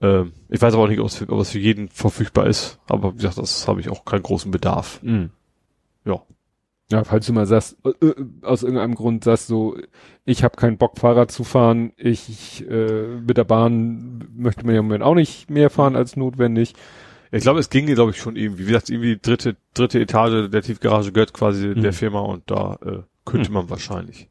[0.00, 2.78] äh, ich weiß aber auch nicht, ob es für, ob es für jeden verfügbar ist.
[2.88, 5.00] Aber wie gesagt, das habe ich auch keinen großen Bedarf.
[5.02, 5.30] Mhm.
[6.04, 6.20] Ja.
[6.92, 9.76] Ja, falls du mal sagst, äh, äh, aus irgendeinem Grund sagst so,
[10.24, 14.80] ich habe keinen Bock Fahrrad zu fahren, ich äh, mit der Bahn möchte man ja
[14.80, 16.74] im Moment auch nicht mehr fahren als notwendig.
[17.30, 18.64] Ich glaube, es ging, glaube ich, schon irgendwie.
[18.64, 21.80] Wie gesagt, irgendwie dritte, dritte Etage der Tiefgarage gehört quasi Mhm.
[21.82, 23.54] der Firma und da äh, könnte Mhm.
[23.54, 24.28] man wahrscheinlich.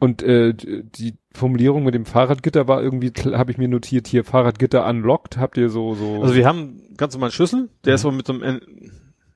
[0.00, 4.86] Und äh, die Formulierung mit dem Fahrradgitter war irgendwie, habe ich mir notiert, hier Fahrradgitter
[4.88, 5.36] unlocked.
[5.36, 6.22] Habt ihr so so?
[6.22, 8.08] Also wir haben ganz normalen Schlüssel, der ist Mhm.
[8.08, 8.60] aber mit so einem,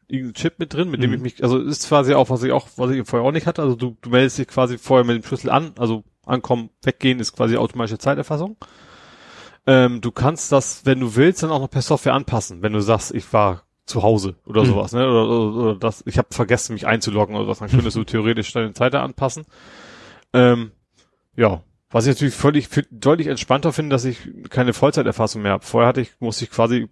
[0.08, 1.16] N- irgendein Chip mit drin, mit dem Mhm.
[1.16, 3.62] ich mich, also ist quasi auch, was ich auch, was ich vorher auch nicht hatte.
[3.62, 7.33] Also du, du meldest dich quasi vorher mit dem Schlüssel an, also ankommen, weggehen ist
[7.36, 8.57] quasi automatische Zeiterfassung.
[9.66, 12.81] Ähm, du kannst das, wenn du willst, dann auch noch per Software anpassen, wenn du
[12.81, 14.66] sagst, ich war zu Hause oder Mhm.
[14.66, 15.08] sowas, ne?
[15.08, 18.52] Oder, oder, oder das, ich habe vergessen, mich einzuloggen oder was, dann könntest du theoretisch
[18.52, 19.44] deine Zeit anpassen.
[20.33, 20.73] Ähm,
[21.36, 21.62] ja.
[21.91, 24.18] Was ich natürlich völlig deutlich entspannter finde, dass ich
[24.50, 25.65] keine Vollzeiterfassung mehr habe.
[25.65, 26.89] Vorher hatte ich, musste ich quasi,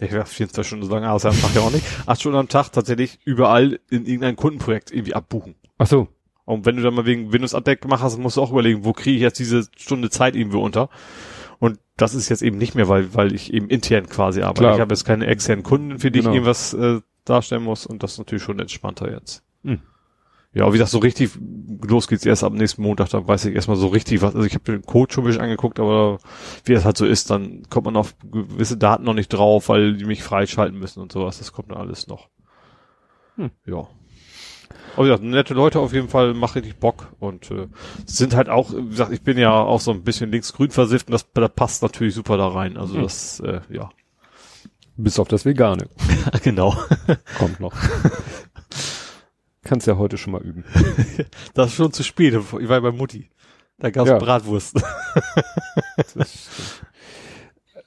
[0.00, 2.48] ich wäre 24 Stunden so lange, aber am Tag ja auch nicht, acht Stunden am
[2.48, 5.54] Tag tatsächlich überall in irgendein Kundenprojekt irgendwie abbuchen.
[5.78, 6.08] Ach so.
[6.44, 8.92] Und wenn du dann mal wegen Windows Update gemacht hast, musst du auch überlegen, wo
[8.92, 10.88] kriege ich jetzt diese Stunde Zeit irgendwo unter.
[11.58, 14.60] Und das ist jetzt eben nicht mehr, weil, weil ich eben intern quasi arbeite.
[14.62, 14.74] Klar.
[14.74, 16.30] Ich habe jetzt keine externen Kunden, für die Genau.
[16.30, 19.44] ich irgendwas äh, darstellen muss und das ist natürlich schon entspannter jetzt.
[20.52, 21.30] Ja, wie gesagt, so richtig,
[21.86, 24.34] los geht's erst am nächsten Montag, da weiß ich erstmal so richtig was.
[24.34, 26.18] Also ich habe den Code schon ein bisschen angeguckt, aber
[26.64, 29.96] wie das halt so ist, dann kommt man auf gewisse Daten noch nicht drauf, weil
[29.96, 31.38] die mich freischalten müssen und sowas.
[31.38, 32.28] Das kommt dann alles noch.
[33.36, 33.50] Hm.
[33.64, 33.86] Ja.
[34.96, 37.68] Aber wie gesagt, nette Leute auf jeden Fall, macht richtig Bock und äh,
[38.04, 41.12] sind halt auch, wie gesagt, ich bin ja auch so ein bisschen linksgrün versifft und
[41.12, 42.76] das, das passt natürlich super da rein.
[42.76, 43.02] Also Hm.
[43.02, 43.90] das, äh, ja.
[44.96, 45.88] Bis auf das Vegane.
[46.42, 46.76] genau.
[47.38, 47.72] Kommt noch.
[49.62, 50.64] Kannst ja heute schon mal üben.
[51.54, 52.34] Das ist schon zu spät.
[52.34, 53.30] Ich war bei Mutti.
[53.78, 54.18] Da gab's Ja.
[54.18, 54.82] Bratwurst.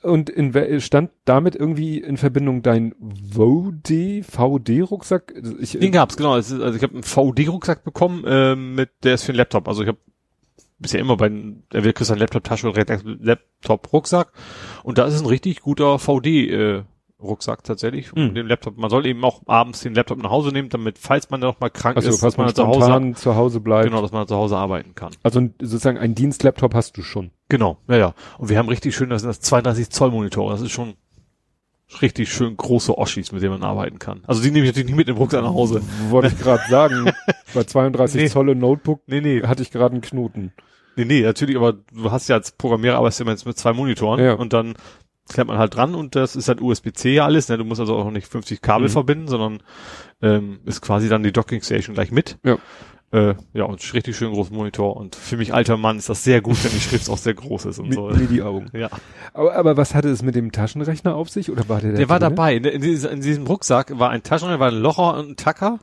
[0.03, 2.93] Und in, stand damit irgendwie in Verbindung dein
[3.33, 5.33] VD, VD-Rucksack?
[5.33, 6.35] Den gab's, genau.
[6.35, 9.67] Ist, also ich habe einen VD-Rucksack bekommen, ähm, mit, der ist für den Laptop.
[9.67, 9.99] Also ich habe
[10.77, 14.33] bisher immer bei den, der will kriegst du eine Laptop-Tasche oder Laptop-Rucksack.
[14.83, 16.83] Und da ist ein richtig guter VD, äh,
[17.23, 18.13] Rucksack tatsächlich.
[18.13, 18.35] Mhm.
[18.35, 21.41] Den Laptop, man soll eben auch abends den Laptop nach Hause nehmen, damit, falls man
[21.41, 23.85] dann noch mal krank also ist, falls man zu Hause, zu Hause bleibt.
[23.85, 25.11] genau, dass man zu Hause arbeiten kann.
[25.23, 27.31] Also sozusagen ein Dienstlaptop hast du schon.
[27.49, 28.13] Genau, ja, ja.
[28.37, 30.51] Und wir haben richtig schön, das sind das 32 Zoll Monitore.
[30.51, 30.93] Das ist schon
[32.01, 34.21] richtig schön große Oschis, mit denen man arbeiten kann.
[34.25, 35.81] Also die nehme ich natürlich nicht mit im Rucksack nach Hause.
[36.09, 37.11] Wollte ich gerade sagen.
[37.53, 38.27] Bei 32 Nee.
[38.29, 40.53] Zoll Notebook Nee, nee, hatte ich gerade einen Knoten.
[40.95, 43.73] nee, nee, natürlich, aber du hast ja als Programmierer arbeitest du immer jetzt mit zwei
[43.73, 44.33] Monitoren Ja.
[44.33, 44.73] und dann
[45.29, 47.57] klemmt man halt dran und das ist halt USB-C alles, ne?
[47.57, 48.91] Du musst also auch nicht 50 Kabel Mhm.
[48.91, 49.63] verbinden, sondern
[50.21, 52.37] ähm, ist quasi dann die Docking Station gleich mit.
[52.43, 52.57] Ja.
[53.11, 54.97] Äh, ja, und richtig schön großen Monitor.
[54.97, 57.65] Und für mich alter Mann ist das sehr gut, wenn die Schrift auch sehr groß
[57.65, 58.07] ist und Mit, so.
[58.09, 58.69] mit die Augen.
[58.73, 58.89] Ja.
[59.33, 61.51] Aber, aber was hatte es mit dem Taschenrechner auf sich?
[61.51, 62.31] Oder war der, Der war drinne?
[62.35, 62.55] dabei.
[62.55, 65.79] In, in, diesem- in diesem Rucksack war ein Taschenrechner, war ein Locher und ein Tacker.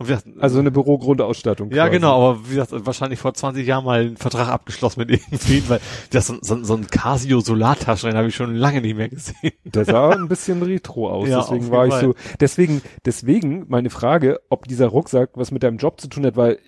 [0.00, 1.70] Und wir, Also eine Bürogrundausstattung.
[1.72, 1.98] ja, quasi.
[1.98, 5.80] genau, aber wie gesagt, wahrscheinlich vor 20 Jahren mal einen Vertrag abgeschlossen mit irgendwen, weil
[6.10, 9.52] das so, so, so ein Casio Solartaschenrechner habe ich schon lange nicht mehr gesehen.
[9.64, 11.28] Der sah ein bisschen retro aus.
[11.28, 12.14] Ja, deswegen war ich so.
[12.40, 16.52] Deswegen, deswegen meine Frage, ob dieser Rucksack was mit deinem Job zu tun hat, weil
[16.54, 16.58] äh,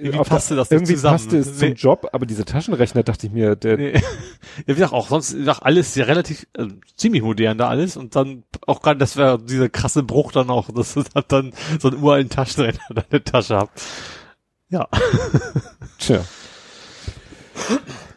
[0.00, 1.14] Irgendwie passte das nicht irgendwie zusammen.
[1.14, 1.74] passte es zum Nee.
[1.74, 3.92] Job, aber dieser Taschenrechner dachte ich mir, der Nee.
[4.58, 6.66] Ja, wie gesagt, auch sonst gesagt, alles ja relativ äh,
[6.96, 10.70] ziemlich modern da alles und dann auch gerade das wäre dieser krasse Bruch dann auch,
[10.70, 13.82] dass hat dann so einen uralten Taschenrechner in der Tasche habt.
[14.68, 14.88] Ja.
[15.98, 16.24] Tja.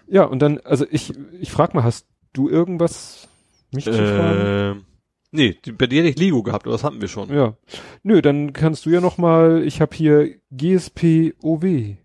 [0.07, 3.27] Ja, und dann, also ich, ich frag mal, hast du irgendwas
[3.71, 4.85] mich zu fragen?
[5.31, 7.33] Nee, die, bei dir hätte ich Lego gehabt, aber das hatten wir schon.
[7.33, 7.55] Ja.
[8.03, 11.97] Nö, dann kannst du ja noch mal, ich habe hier GSP-OW.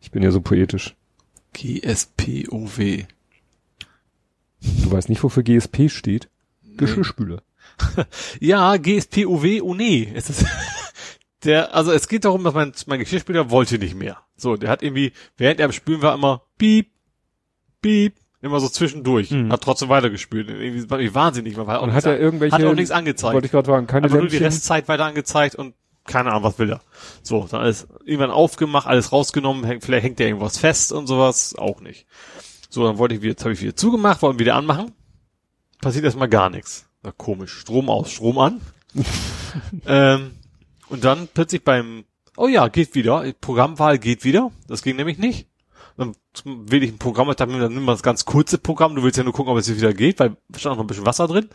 [0.00, 0.94] Ich bin ja so poetisch.
[1.52, 3.06] GSPOW.
[4.60, 6.28] Du weißt nicht, wofür GSP steht?
[6.76, 7.42] Geschirrspüler.
[8.40, 10.10] Ja, GSPOW, oh nee.
[10.14, 10.46] Es ist
[11.44, 14.18] der, also es geht darum, dass mein, mein Geschirrspüler wollte nicht mehr.
[14.36, 16.90] So, der hat irgendwie, während er am Spülen war, immer piep,
[17.82, 18.14] piep,
[18.46, 19.30] immer so zwischendurch.
[19.30, 19.52] Mhm.
[19.52, 20.48] Hat trotzdem weitergespült.
[20.48, 21.56] Irgendwie wahnsinnig.
[21.56, 23.34] Man Und hat er irgendwelche, hat auch nichts angezeigt.
[23.34, 24.38] wollte ich gerade fragen, keine Einfach nur die?
[24.38, 25.74] Restzeit weiter angezeigt und
[26.06, 26.80] keine Ahnung, was will er.
[27.22, 31.54] So, dann alles irgendwann aufgemacht, alles rausgenommen, häng, vielleicht hängt ja irgendwas fest und sowas,
[31.56, 32.06] auch nicht.
[32.70, 34.92] So, dann wollte ich wieder, jetzt habe ich wieder zugemacht, wollten wieder anmachen.
[35.80, 36.88] Passiert erstmal gar nichts.
[37.02, 37.52] Na, komisch.
[37.52, 38.60] Strom aus, Strom an.
[39.86, 40.32] ähm,
[40.88, 42.04] und dann plötzlich beim,
[42.36, 44.52] oh ja, geht wieder, Programmwahl geht wieder.
[44.68, 45.48] Das ging nämlich nicht.
[45.96, 48.94] Dann wähle ich ein Programm, ich dachte mir, dann nimm mal das ganz kurze Programm,
[48.94, 50.86] du willst ja nur gucken, ob es jetzt wieder geht, weil da stand noch ein
[50.86, 51.48] bisschen Wasser drin.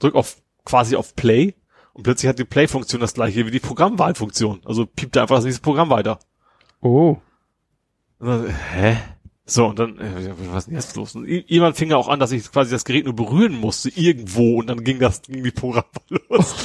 [0.00, 1.54] Drück auf, quasi auf Play
[1.92, 4.62] und plötzlich hat die Play-Funktion das gleiche wie die Programmwahlfunktion.
[4.64, 6.18] Also piept einfach das nächste Programm weiter.
[6.80, 7.18] Oh.
[8.18, 8.96] Dann, hä?
[9.46, 11.14] So, und dann, äh, was ist denn jetzt los?
[11.14, 14.58] Und irgendwann fing ja auch an, dass ich quasi das Gerät nur berühren musste, irgendwo,
[14.60, 15.52] und dann ging das, ging die
[16.28, 16.54] los.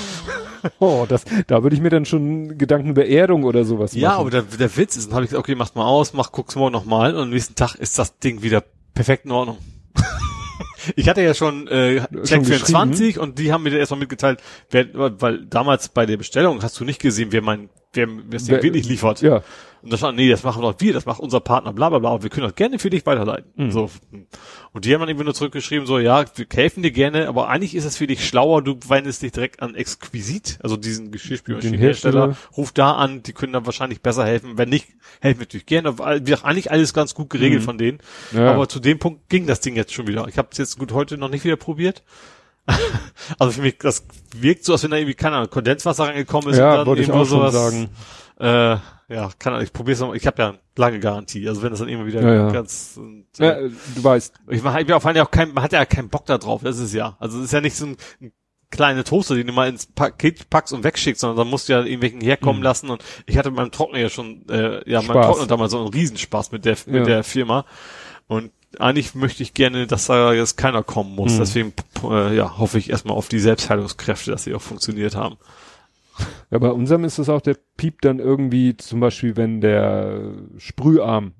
[0.79, 4.19] Oh, das, da würde ich mir dann schon Gedanken über Erdung oder sowas Ja, machen.
[4.19, 6.55] aber der, der Witz ist, dann habe ich gesagt, okay, mach's mal aus, mach, guck's
[6.57, 9.57] morgen nochmal, und am nächsten Tag ist das Ding wieder perfekt in Ordnung.
[10.97, 14.87] ich hatte ja schon äh, Check Schon 24 und die haben mir erstmal mitgeteilt, wer,
[15.21, 18.87] weil damals bei der Bestellung hast du nicht gesehen, wer mein wer Wer- dir wirklich
[18.87, 19.21] liefert.
[19.21, 19.41] Ja.
[19.81, 22.09] Und das war, nee, das machen doch wir, das macht unser Partner, bla bla bla,
[22.09, 23.49] und wir können das gerne für dich weiterleiten.
[23.55, 23.71] Mhm.
[23.71, 23.89] So.
[24.73, 27.75] Und die haben dann irgendwie nur zurückgeschrieben, so, ja, wir helfen dir gerne, aber eigentlich
[27.75, 32.73] ist es für dich schlauer, du wendest dich direkt an Exquisit, also diesen Geschirrspülmaschinenhersteller, ruf
[32.73, 34.57] da an, die können dann wahrscheinlich besser helfen.
[34.57, 34.87] Wenn nicht,
[35.21, 35.97] helfen wir natürlich gerne.
[35.97, 37.65] Wie gesagt, eigentlich alles ganz gut geregelt Mhm.
[37.65, 37.99] von denen.
[38.33, 38.51] Ja.
[38.53, 40.27] Aber zu dem Punkt ging das Ding jetzt schon wieder.
[40.27, 42.03] Ich habe es jetzt gut heute noch nicht wieder probiert.
[43.39, 46.57] also für mich, das wirkt so, als wenn da irgendwie, keine Ahnung, Kondenswasser reingekommen ist
[46.57, 47.89] und ja, dann wollte ich irgendwo auch schon sowas, sagen.
[48.39, 48.77] Äh,
[49.13, 50.13] ja, kann ich probier's noch.
[50.13, 51.47] Ich habe ja lange Garantie.
[51.49, 52.51] Also wenn das dann immer wieder Ja, ja.
[52.51, 55.63] ganz und, Ja, äh, äh, du weißt, ich mache ja vor allem auch kein, man
[55.63, 57.17] hat ja keinen Bock da drauf, das ist ja.
[57.19, 58.31] Also es ist ja nicht so ein, ein
[58.71, 61.79] kleine Toaster, den du mal ins Paket packst und wegschickst, sondern dann musst du ja
[61.79, 62.63] irgendwelchen herkommen Mhm.
[62.63, 65.25] lassen und ich hatte beim Trockner ja schon, äh, ja, Spaß.
[65.25, 67.03] Trockner damals so einen Riesenspaß mit der, mit Ja.
[67.05, 67.65] der Firma
[68.29, 71.33] und eigentlich möchte ich gerne, dass da jetzt keiner kommen muss.
[71.33, 71.39] Mhm.
[71.39, 75.35] Deswegen, äh, ja, hoffe ich erstmal auf die Selbstheilungskräfte, dass sie auch funktioniert haben.
[76.51, 81.33] ja, bei unserem ist es auch, der piept dann irgendwie, zum Beispiel, wenn der Sprüharm,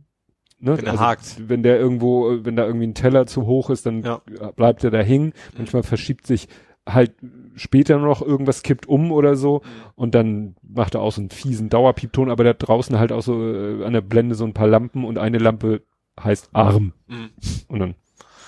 [0.59, 1.35] ne, Wenn er hakt.
[1.47, 4.21] wenn der irgendwo, wenn da irgendwie ein Teller zu hoch ist, dann Ja.
[4.55, 5.33] bleibt er da hängen.
[5.57, 6.47] Manchmal verschiebt sich
[6.87, 7.11] halt
[7.55, 9.61] später noch irgendwas kippt um oder so
[9.95, 13.39] und dann macht er auch so einen fiesen Dauerpiepton, aber da draußen halt auch so
[13.45, 15.83] äh, an der Blende so ein paar Lampen und eine Lampe
[16.23, 17.29] heißt Arm Mhm.
[17.67, 17.95] und dann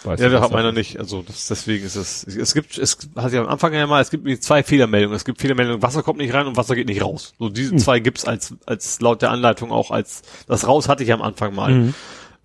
[0.04, 0.98] weiß Ja, was hat meiner nicht.
[1.00, 2.24] Also das, deswegen ist es.
[2.26, 5.16] Es gibt, es hat ja am Anfang ja mal, es gibt zwei Fehlermeldungen.
[5.16, 7.34] Es gibt Fehlermeldungen, Wasser kommt nicht rein und Wasser geht nicht raus.
[7.40, 7.78] So diese Hm.
[7.80, 11.54] zwei gibt's als als laut der Anleitung auch als das raus hatte ich am Anfang
[11.56, 11.72] mal.
[11.72, 11.94] Mhm.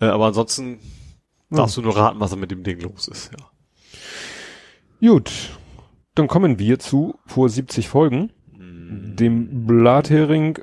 [0.00, 0.78] Äh, aber ansonsten
[1.50, 3.30] darfst du nur raten, was da mit dem Ding los ist.
[5.00, 5.08] Ja.
[5.08, 5.30] Gut,
[6.14, 9.16] dann kommen wir zu vor 70 Folgen, Mhm.
[9.16, 10.58] dem Blathering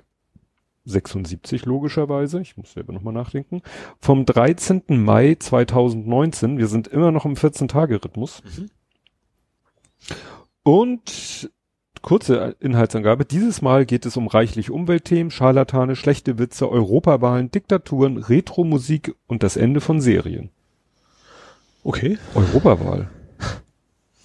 [0.86, 3.62] 76 logischerweise, ich muss selber nochmal nachdenken,
[4.00, 4.84] vom 13.
[4.88, 8.44] Mai 2019, wir sind immer noch im 14-Tage-Rhythmus.
[8.58, 8.70] Mhm.
[10.64, 11.52] Und
[12.02, 19.16] kurze Inhaltsangabe, dieses Mal geht es um reichlich Umweltthemen, Scharlatane, schlechte Witze, Europawahlen, Diktaturen, Retro-Musik
[19.28, 20.50] und das Ende von Serien.
[21.84, 22.18] Okay.
[22.36, 23.10] Europawahl.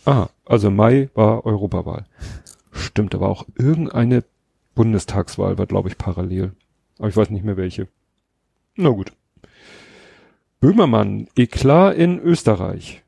[0.04, 2.06] Ah, also Mai war Europawahl.
[2.72, 4.24] Stimmt, da war auch irgendeine
[4.78, 6.52] Bundestagswahl, war glaube ich parallel.
[6.98, 7.88] Aber ich weiß nicht mehr welche.
[8.76, 9.12] Na gut.
[10.60, 13.02] Böhmermann, Eklat in Österreich.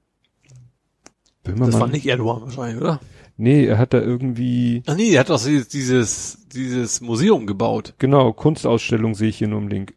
[1.43, 1.71] Böhmermann.
[1.71, 3.01] Das war nicht Erdogan wahrscheinlich, oder?
[3.37, 7.95] Nee, er hat da irgendwie, Ach nee, er hat doch dieses dieses, Museum gebaut.
[7.99, 9.95] genau, Kunstausstellung sehe ich hier nur im Link.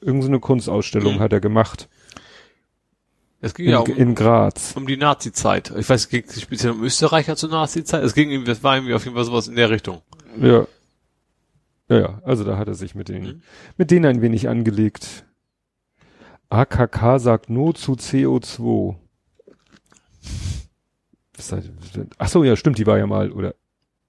[0.00, 1.20] Irgend so eine Kunstausstellung Mhm.
[1.20, 1.88] hat er gemacht.
[3.40, 4.72] Es ging In, ja um, in Graz.
[4.76, 5.72] um die Nazi-Zeit.
[5.78, 8.02] Ich weiß, es ging speziell um Österreicher zur Nazi-Zeit.
[8.02, 10.02] Es ging es war irgendwie auf jeden Fall sowas in der Richtung.
[10.40, 10.66] Ja.
[11.88, 13.42] Ja, ja, also da hat er sich mit denen, Mhm.
[13.76, 15.24] mit denen ein wenig angelegt.
[16.50, 18.96] AKK sagt No zu CO2.
[21.36, 21.70] Was seid-
[22.18, 23.54] Ach so, ja, stimmt, die war ja mal, oder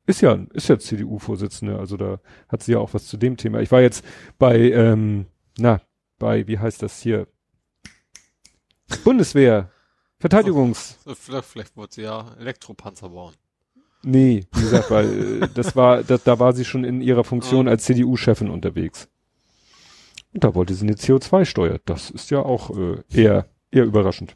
[0.06, 3.60] ist ja, ist ja CDU-Vorsitzende, also da hat sie ja auch was zu dem Thema.
[3.62, 4.04] Ich war jetzt
[4.40, 5.28] bei, ähm,
[5.58, 5.82] na,
[6.18, 7.28] bei, wie heißt das hier?
[9.04, 9.70] Bundeswehr,
[10.18, 13.36] Verteidigungs, Vielleicht, vielleicht wollte sie ja Elektropanzer bauen.
[14.04, 17.68] Nee, wie gesagt, weil äh, das war, da, da war sie schon in ihrer Funktion
[17.68, 19.10] als CDU-Chefin unterwegs.
[20.34, 21.80] Und da wollte sie eine CO2-Steuer.
[21.86, 24.36] Das ist ja auch äh, eher eher überraschend.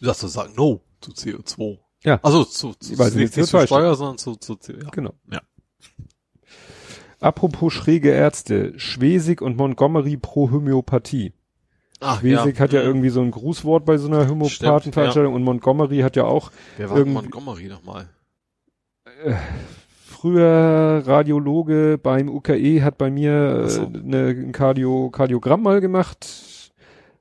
[0.00, 1.78] Du sagst, du sagen No zu CO2.
[2.04, 2.20] Ja.
[2.22, 4.88] Also zu, zu, sie nicht, nicht zu CO2 Steuer, sondern zu, zu, zu ja.
[4.90, 5.12] Genau.
[5.30, 5.40] Ja.
[7.20, 11.32] Apropos schräge Ärzte, Schwesig und Montgomery pro Homöopathie.
[12.00, 12.86] Ach, Schwesig hat ja Mhm.
[12.86, 16.96] irgendwie so ein Grußwort bei so einer Homöopathenveranstaltung und Montgomery hat ja auch Wer war
[16.98, 18.08] irgendwie- Montgomery nochmal?
[20.06, 23.88] Früher Radiologe beim UKE hat bei mir Ach äh, so.
[23.90, 26.26] ne, ein Cardio, Kardiogramm mal gemacht.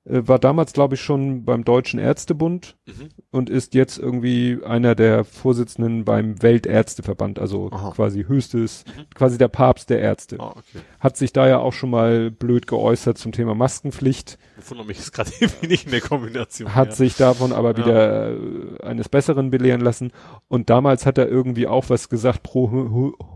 [0.09, 3.09] Äh, war damals, glaube ich, schon beim Deutschen Ärztebund Mhm.
[3.31, 7.91] und ist jetzt irgendwie einer der Vorsitzenden beim Weltärzteverband, also Aha.
[7.91, 9.01] quasi höchstes, Mhm.
[9.13, 10.37] quasi der Papst der Ärzte.
[10.39, 10.79] Ah, okay.
[10.99, 14.97] Hat sich da ja auch schon mal blöd geäußert zum Thema Maskenpflicht, Ich wundere mich
[14.97, 16.73] jetzt gerade irgendwie nicht in der Kombination.
[16.73, 16.95] hat ja.
[16.95, 17.77] sich davon aber Ja.
[17.77, 20.11] wieder äh, eines Besseren belehren lassen.
[20.47, 22.71] Und damals hat er irgendwie auch was gesagt pro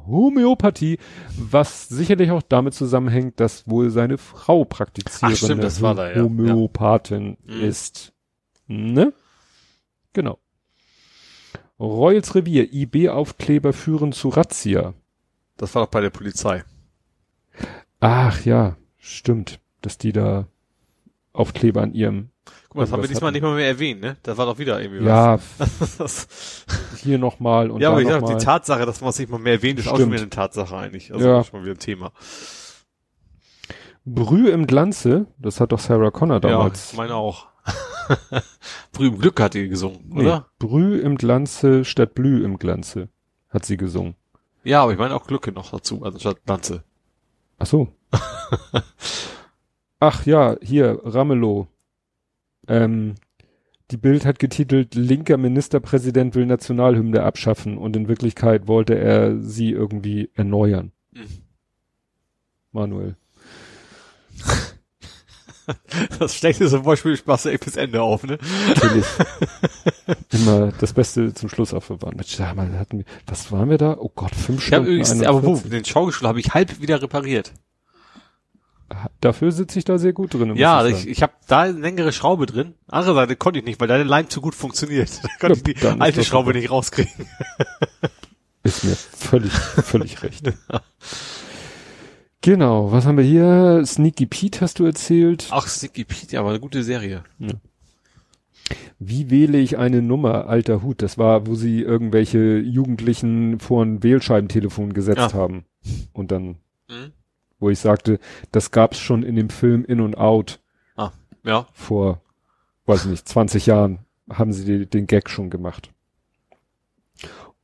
[0.08, 0.98] Homöopathie,
[1.38, 6.09] was sicherlich auch damit zusammenhängt, dass wohl seine Frau praktizierende Ach, stimmt, das war da,
[6.09, 6.16] ja.
[6.61, 7.61] Homöopathin Mhm.
[7.64, 8.14] ist.
[8.67, 9.14] Ne?
[10.14, 10.38] Genau.
[11.80, 14.93] Royals Revier, IB-Aufkleber führen zu Razzia.
[15.57, 16.64] Das war doch bei der Polizei.
[17.99, 20.48] Ach ja, stimmt, dass die da
[21.33, 22.30] Aufkleber an ihrem,
[22.69, 23.33] Guck mal, das haben wir diesmal hatten.
[23.35, 24.17] nicht mal mehr erwähnt, ne?
[24.23, 25.98] Das war doch wieder irgendwie ja, was.
[25.98, 26.27] Das-
[26.98, 28.38] hier nochmal und ja, da aber ich sag, mal.
[28.38, 30.11] die Tatsache, dass man es nicht mal mehr erwähnt, ist auch schon Stimmt.
[30.14, 31.11] wieder eine Tatsache eigentlich.
[31.14, 31.41] Also Ja.
[31.41, 32.11] ist schon wieder ein Thema.
[34.06, 36.92] Brühe im Glanze, das hat doch Sarah Connor Ja, damals.
[36.92, 37.48] ich meine auch.
[38.92, 40.48] Brüh im Glück hat die gesungen, Nee, oder?
[40.58, 43.10] Brühe im Glanze statt Blü im Glanze,
[43.50, 44.16] hat sie gesungen.
[44.64, 46.84] Ja, aber ich meine auch Glücke noch dazu, also statt Lanze.
[47.60, 47.90] Ach so.
[50.00, 51.68] Ach ja, hier, Ramelow.
[52.68, 53.16] Ähm,
[53.92, 59.72] die Bild hat getitelt, linker Ministerpräsident will Nationalhymne abschaffen und in Wirklichkeit wollte er sie
[59.72, 60.92] irgendwie erneuern.
[61.12, 61.44] Mhm.
[62.72, 63.16] Manuel.
[66.20, 68.38] Das schlechteste Beispiel machst du echt bis Ende auf, ne?
[68.68, 69.06] Natürlich.
[70.32, 72.16] Immer das Beste zum Schluss aufbewahren.
[72.18, 73.95] Mensch, da hatten wir, was waren wir da?
[73.98, 74.88] Oh Gott, fünf Ich Stunden.
[74.88, 75.70] übrigens, aber wo, 41.
[75.72, 77.53] den Schaukelstuhl habe ich halb wieder repariert.
[79.22, 80.56] Dafür sitze ich da sehr gut drin.
[80.58, 82.74] ja, ich ich, ich habe da eine längere Schraube drin.
[82.88, 85.10] Andere Seite konnte ich nicht, weil deine Leim zu gut funktioniert.
[85.24, 86.60] Da konnte Ja, ich die alte Schraube super.
[86.60, 87.28] nicht rauskriegen.
[88.64, 90.52] Ist mir völlig, völlig recht.
[92.42, 93.84] Genau, was haben wir hier?
[93.86, 95.48] Sneaky Pete hast du erzählt.
[95.52, 97.24] Ach, Sticky Pete, aber eine gute Serie.
[99.00, 101.02] Wie wähle ich eine Nummer, alter Hut?
[101.02, 105.34] Das war, wo sie irgendwelche Jugendlichen vor ein Wählscheibentelefon gesetzt Ja.
[105.34, 105.66] haben.
[106.14, 106.58] Und dann,
[106.90, 107.11] Mhm.
[107.60, 108.20] wo ich sagte,
[108.52, 110.60] das gab's schon in dem Film In und Out
[110.95, 111.11] Ah,
[111.44, 111.68] ja.
[111.74, 112.22] vor,
[112.86, 114.00] weiß nicht, 20 Jahren
[114.32, 115.92] haben sie den Gag schon gemacht.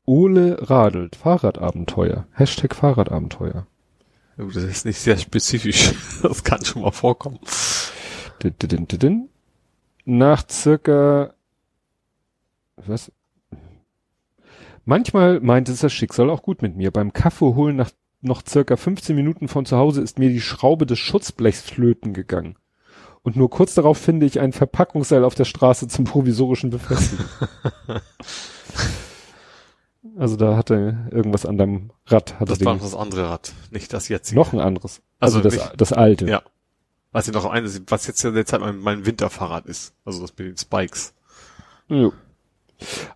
[0.06, 2.28] Ole radelt, Fahrradabenteuer.
[2.32, 3.66] Hashtag Fahrradabenteuer.
[4.38, 5.94] Das ist nicht sehr spezifisch.
[6.22, 7.40] Das kann schon mal vorkommen.
[10.06, 11.34] Nach circa
[12.78, 13.12] was?
[14.86, 16.92] Manchmal meint es das Schicksal auch gut mit mir.
[16.92, 17.92] Beim Kaffee holen nach
[18.22, 22.58] noch circa 15 Minuten von zu Hause ist mir die Schraube des Schutzblechs flöten gegangen.
[23.22, 27.26] Und nur kurz darauf finde ich ein Verpackungsseil auf der Straße zum provisorischen Befestigen.
[30.18, 32.40] also da hatte irgendwas an deinem Rad.
[32.40, 34.40] Hatte Das war noch das andere Rad, nicht das jetzige.
[34.40, 35.02] noch ein anderes.
[35.20, 36.28] Also, Also das, nicht- das alte.
[36.28, 36.42] Ja.
[37.12, 39.94] Was ja noch eine, was jetzt ja derzeit mein, mein Winterfahrrad ist.
[40.06, 41.14] Also das mit den Spikes.
[41.88, 42.14] Jo.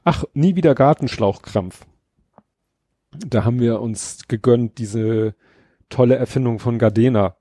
[0.03, 1.85] Ach, nie wieder Gartenschlauchkrampf.
[3.11, 5.35] Da haben wir uns gegönnt, diese
[5.89, 7.35] tolle Erfindung von Gardena.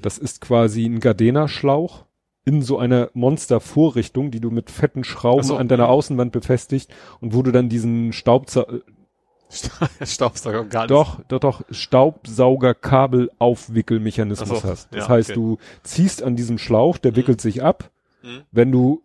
[0.00, 2.04] Das ist quasi ein Gardena-Schlauch
[2.50, 5.88] in so einer Monster-Vorrichtung, die du mit fetten Schrauben so, an deiner.
[5.88, 8.66] Außenwand befestigt und wo du dann diesen Staubsa
[10.04, 10.90] Staubsauger gar nicht.
[10.90, 14.88] doch, doch, doch, Staubsaugerkabel-Aufwickelmechanismus so, hast.
[14.92, 15.38] Das ja, heißt, okay.
[15.38, 17.16] du ziehst an diesem Schlauch, der Mhm.
[17.16, 17.90] wickelt sich ab.
[18.22, 18.42] Mhm.
[18.52, 19.02] Wenn du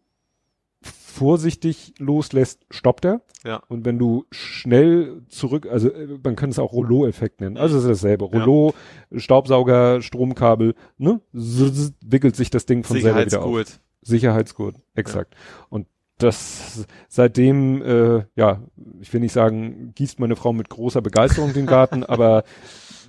[1.15, 3.21] vorsichtig loslässt, stoppt er.
[3.45, 3.61] Ja.
[3.69, 7.57] Und wenn du schnell zurück, also äh, man kann es auch Rollo-Effekt nennen.
[7.57, 8.27] Also es ist dasselbe.
[8.31, 8.39] Ja.
[8.43, 8.73] Rollo,
[9.15, 11.21] Staubsauger, Stromkabel, ne?
[11.33, 13.45] Zzz, wickelt sich das Ding von selber wieder auf.
[13.45, 13.79] Sicherheitsgurt.
[14.01, 15.35] Sicherheitsgurt, exakt.
[15.69, 15.87] Und
[16.17, 18.61] das seitdem, äh, ja,
[18.99, 22.43] ich will nicht sagen, gießt meine Frau mit großer Begeisterung den Garten, aber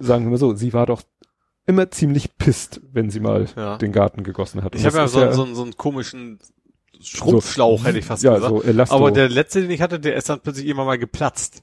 [0.01, 1.03] sagen wir mal so, sie war doch
[1.67, 3.77] immer ziemlich pisst, wenn sie mal Ja.
[3.79, 4.75] den Garten gegossen hat.
[4.75, 6.39] Und Ich habe ja so, so, so einen komischen
[7.01, 8.51] Schrumpfschlauch, hätte ich fast ja, gesagt.
[8.51, 8.95] so Elasto.
[8.95, 11.63] Aber der letzte, den ich hatte, der ist dann plötzlich immer mal geplatzt.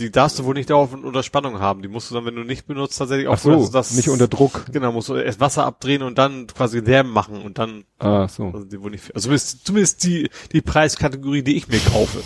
[0.00, 1.80] Die darfst du wohl nicht dauernd unter Spannung haben.
[1.80, 4.08] Die musst du dann, wenn du nicht benutzt, tatsächlich auch Ach so, dass das, nicht
[4.08, 4.66] unter Druck.
[4.72, 8.46] Genau, musst du erst Wasser abdrehen und dann quasi Lärm machen und dann, Ah, so.
[8.46, 12.22] also die wohl nicht, also zumindest, zumindest die, die Preiskategorie, die ich mir kaufe.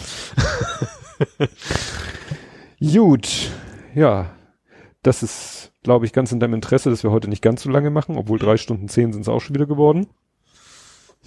[2.80, 3.50] Gut,
[3.94, 4.30] ja,
[5.02, 7.90] das ist, glaube ich, ganz in deinem Interesse, dass wir heute nicht ganz so lange
[7.90, 10.06] machen, obwohl drei Stunden zehn sind es auch schon wieder geworden.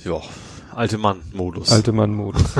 [0.03, 0.22] Ja,
[0.75, 1.72] alte Mann-Modus.
[1.72, 2.43] Alte Mann-Modus.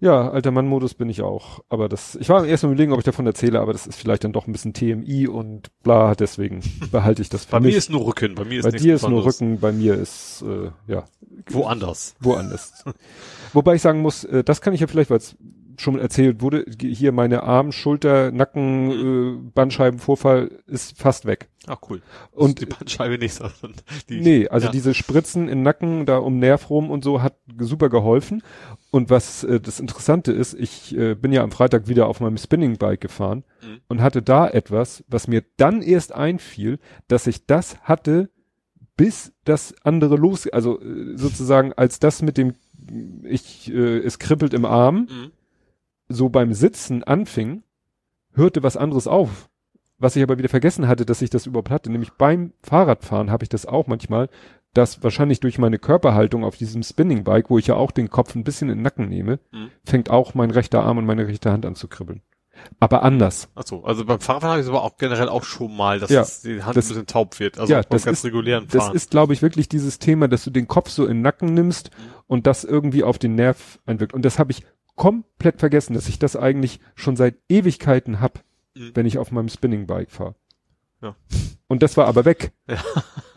[0.00, 1.60] ja, alter Mann-Modus bin ich auch.
[1.68, 4.24] Aber das, ich war erst mal überlegen, ob ich davon erzähle, aber das ist vielleicht
[4.24, 7.72] dann doch ein bisschen TMI und bla, deswegen behalte ich das für Bei mich.
[7.72, 9.24] mir ist nur Rücken, bei mir ist bei dir ist nur.
[9.24, 11.04] Rücken, bei mir ist, äh, ja,
[11.50, 12.14] Woanders.
[12.20, 12.84] woanders.
[13.52, 15.36] Wobei ich sagen muss, äh, das kann ich ja vielleicht, weil es
[15.80, 21.48] schon erzählt wurde, hier meine Arm, Schulter, Nacken, äh, Bandscheibenvorfall ist fast weg.
[21.66, 22.02] Ach cool.
[22.32, 23.74] Und- die Bandscheibe nicht, sondern
[24.08, 24.20] die.
[24.20, 24.72] Nee, also ja.
[24.72, 28.42] diese Spritzen im Nacken, da um Nerv rum und so, hat super geholfen.
[28.90, 32.38] Und was äh, das Interessante ist, ich äh, bin ja am Freitag wieder auf meinem
[32.38, 33.80] Spinning-Bike gefahren Mhm.
[33.88, 38.30] und hatte da etwas, was mir dann erst einfiel, dass ich das hatte,
[38.96, 42.54] bis das andere los, also äh, sozusagen als das mit dem,
[43.24, 45.30] ich, äh, es kribbelt im Arm, Mhm.
[46.08, 47.62] So beim Sitzen anfing,
[48.34, 49.48] hörte was anderes auf.
[49.98, 51.90] Was ich aber wieder vergessen hatte, dass ich das überhaupt hatte.
[51.90, 54.28] Nämlich beim Fahrradfahren habe ich das auch manchmal,
[54.72, 58.44] dass wahrscheinlich durch meine Körperhaltung auf diesem Spinning-Bike, wo ich ja auch den Kopf ein
[58.44, 59.70] bisschen in den Nacken nehme, Mhm.
[59.84, 62.22] fängt auch mein rechter Arm und meine rechte Hand an zu kribbeln.
[62.80, 63.48] Aber anders.
[63.54, 66.10] Ach so, also beim Fahrradfahren habe ich es aber auch generell auch schon mal, dass
[66.10, 67.58] Ja, es die Hand das- ein bisschen taub wird.
[67.58, 68.96] Also ja, das ganz ist- regulären Das Fahren.
[68.96, 71.90] ist, glaube ich, wirklich dieses Thema, dass du den Kopf so in den Nacken nimmst
[71.90, 72.02] Mhm.
[72.28, 74.12] und das irgendwie auf den Nerv einwirkt.
[74.12, 74.64] Und das habe ich
[74.98, 78.44] komplett vergessen, dass ich das eigentlich schon seit Ewigkeiten hab,
[78.74, 78.90] Mhm.
[78.94, 80.34] wenn ich auf meinem Spinning-Bike fahre.
[81.00, 81.14] Ja.
[81.68, 82.52] Und das war aber weg.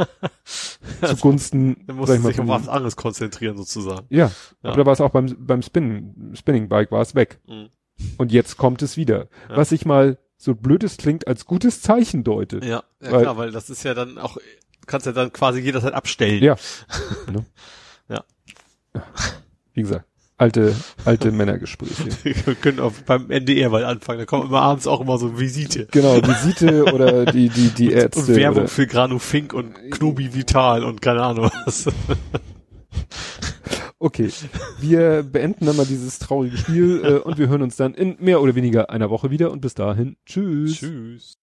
[1.05, 4.05] Zugunsten, Dann sag musst du ich mal, sich auf was anderes konzentrieren sozusagen.
[4.09, 4.69] ja, Ja.
[4.69, 7.39] aber da war es auch beim, beim Spin, Spinning-Bike war es weg.
[7.47, 7.69] Mhm.
[8.17, 9.27] Und jetzt kommt es wieder.
[9.49, 9.57] Ja.
[9.57, 12.57] Was ich mal so blöd es klingt, als gutes Zeichen deute.
[12.63, 14.37] Ja, ja Weil- klar, weil das ist ja dann auch,
[14.87, 16.43] kannst ja dann quasi jederzeit abstellen.
[16.43, 16.55] Ja.
[17.31, 17.45] Ne?
[18.09, 18.23] Ja.
[19.73, 20.05] Wie gesagt,
[20.41, 22.09] alte, alte Männergespräche.
[22.45, 25.87] Wir können auch beim NDR mal anfangen, da kommen immer abends auch immer so Visite.
[25.91, 28.19] Genau, Visite oder die, die, die Ärzte.
[28.19, 31.87] Und Werbung oder, für Granu Fink und Knobi Vital und keine Ahnung was.
[33.99, 34.29] okay,
[34.79, 38.41] wir beenden dann mal dieses traurige Spiel äh, und wir hören uns dann in mehr
[38.41, 40.79] oder weniger einer Woche wieder und bis dahin, tschüss.
[40.79, 41.37] Tschüss.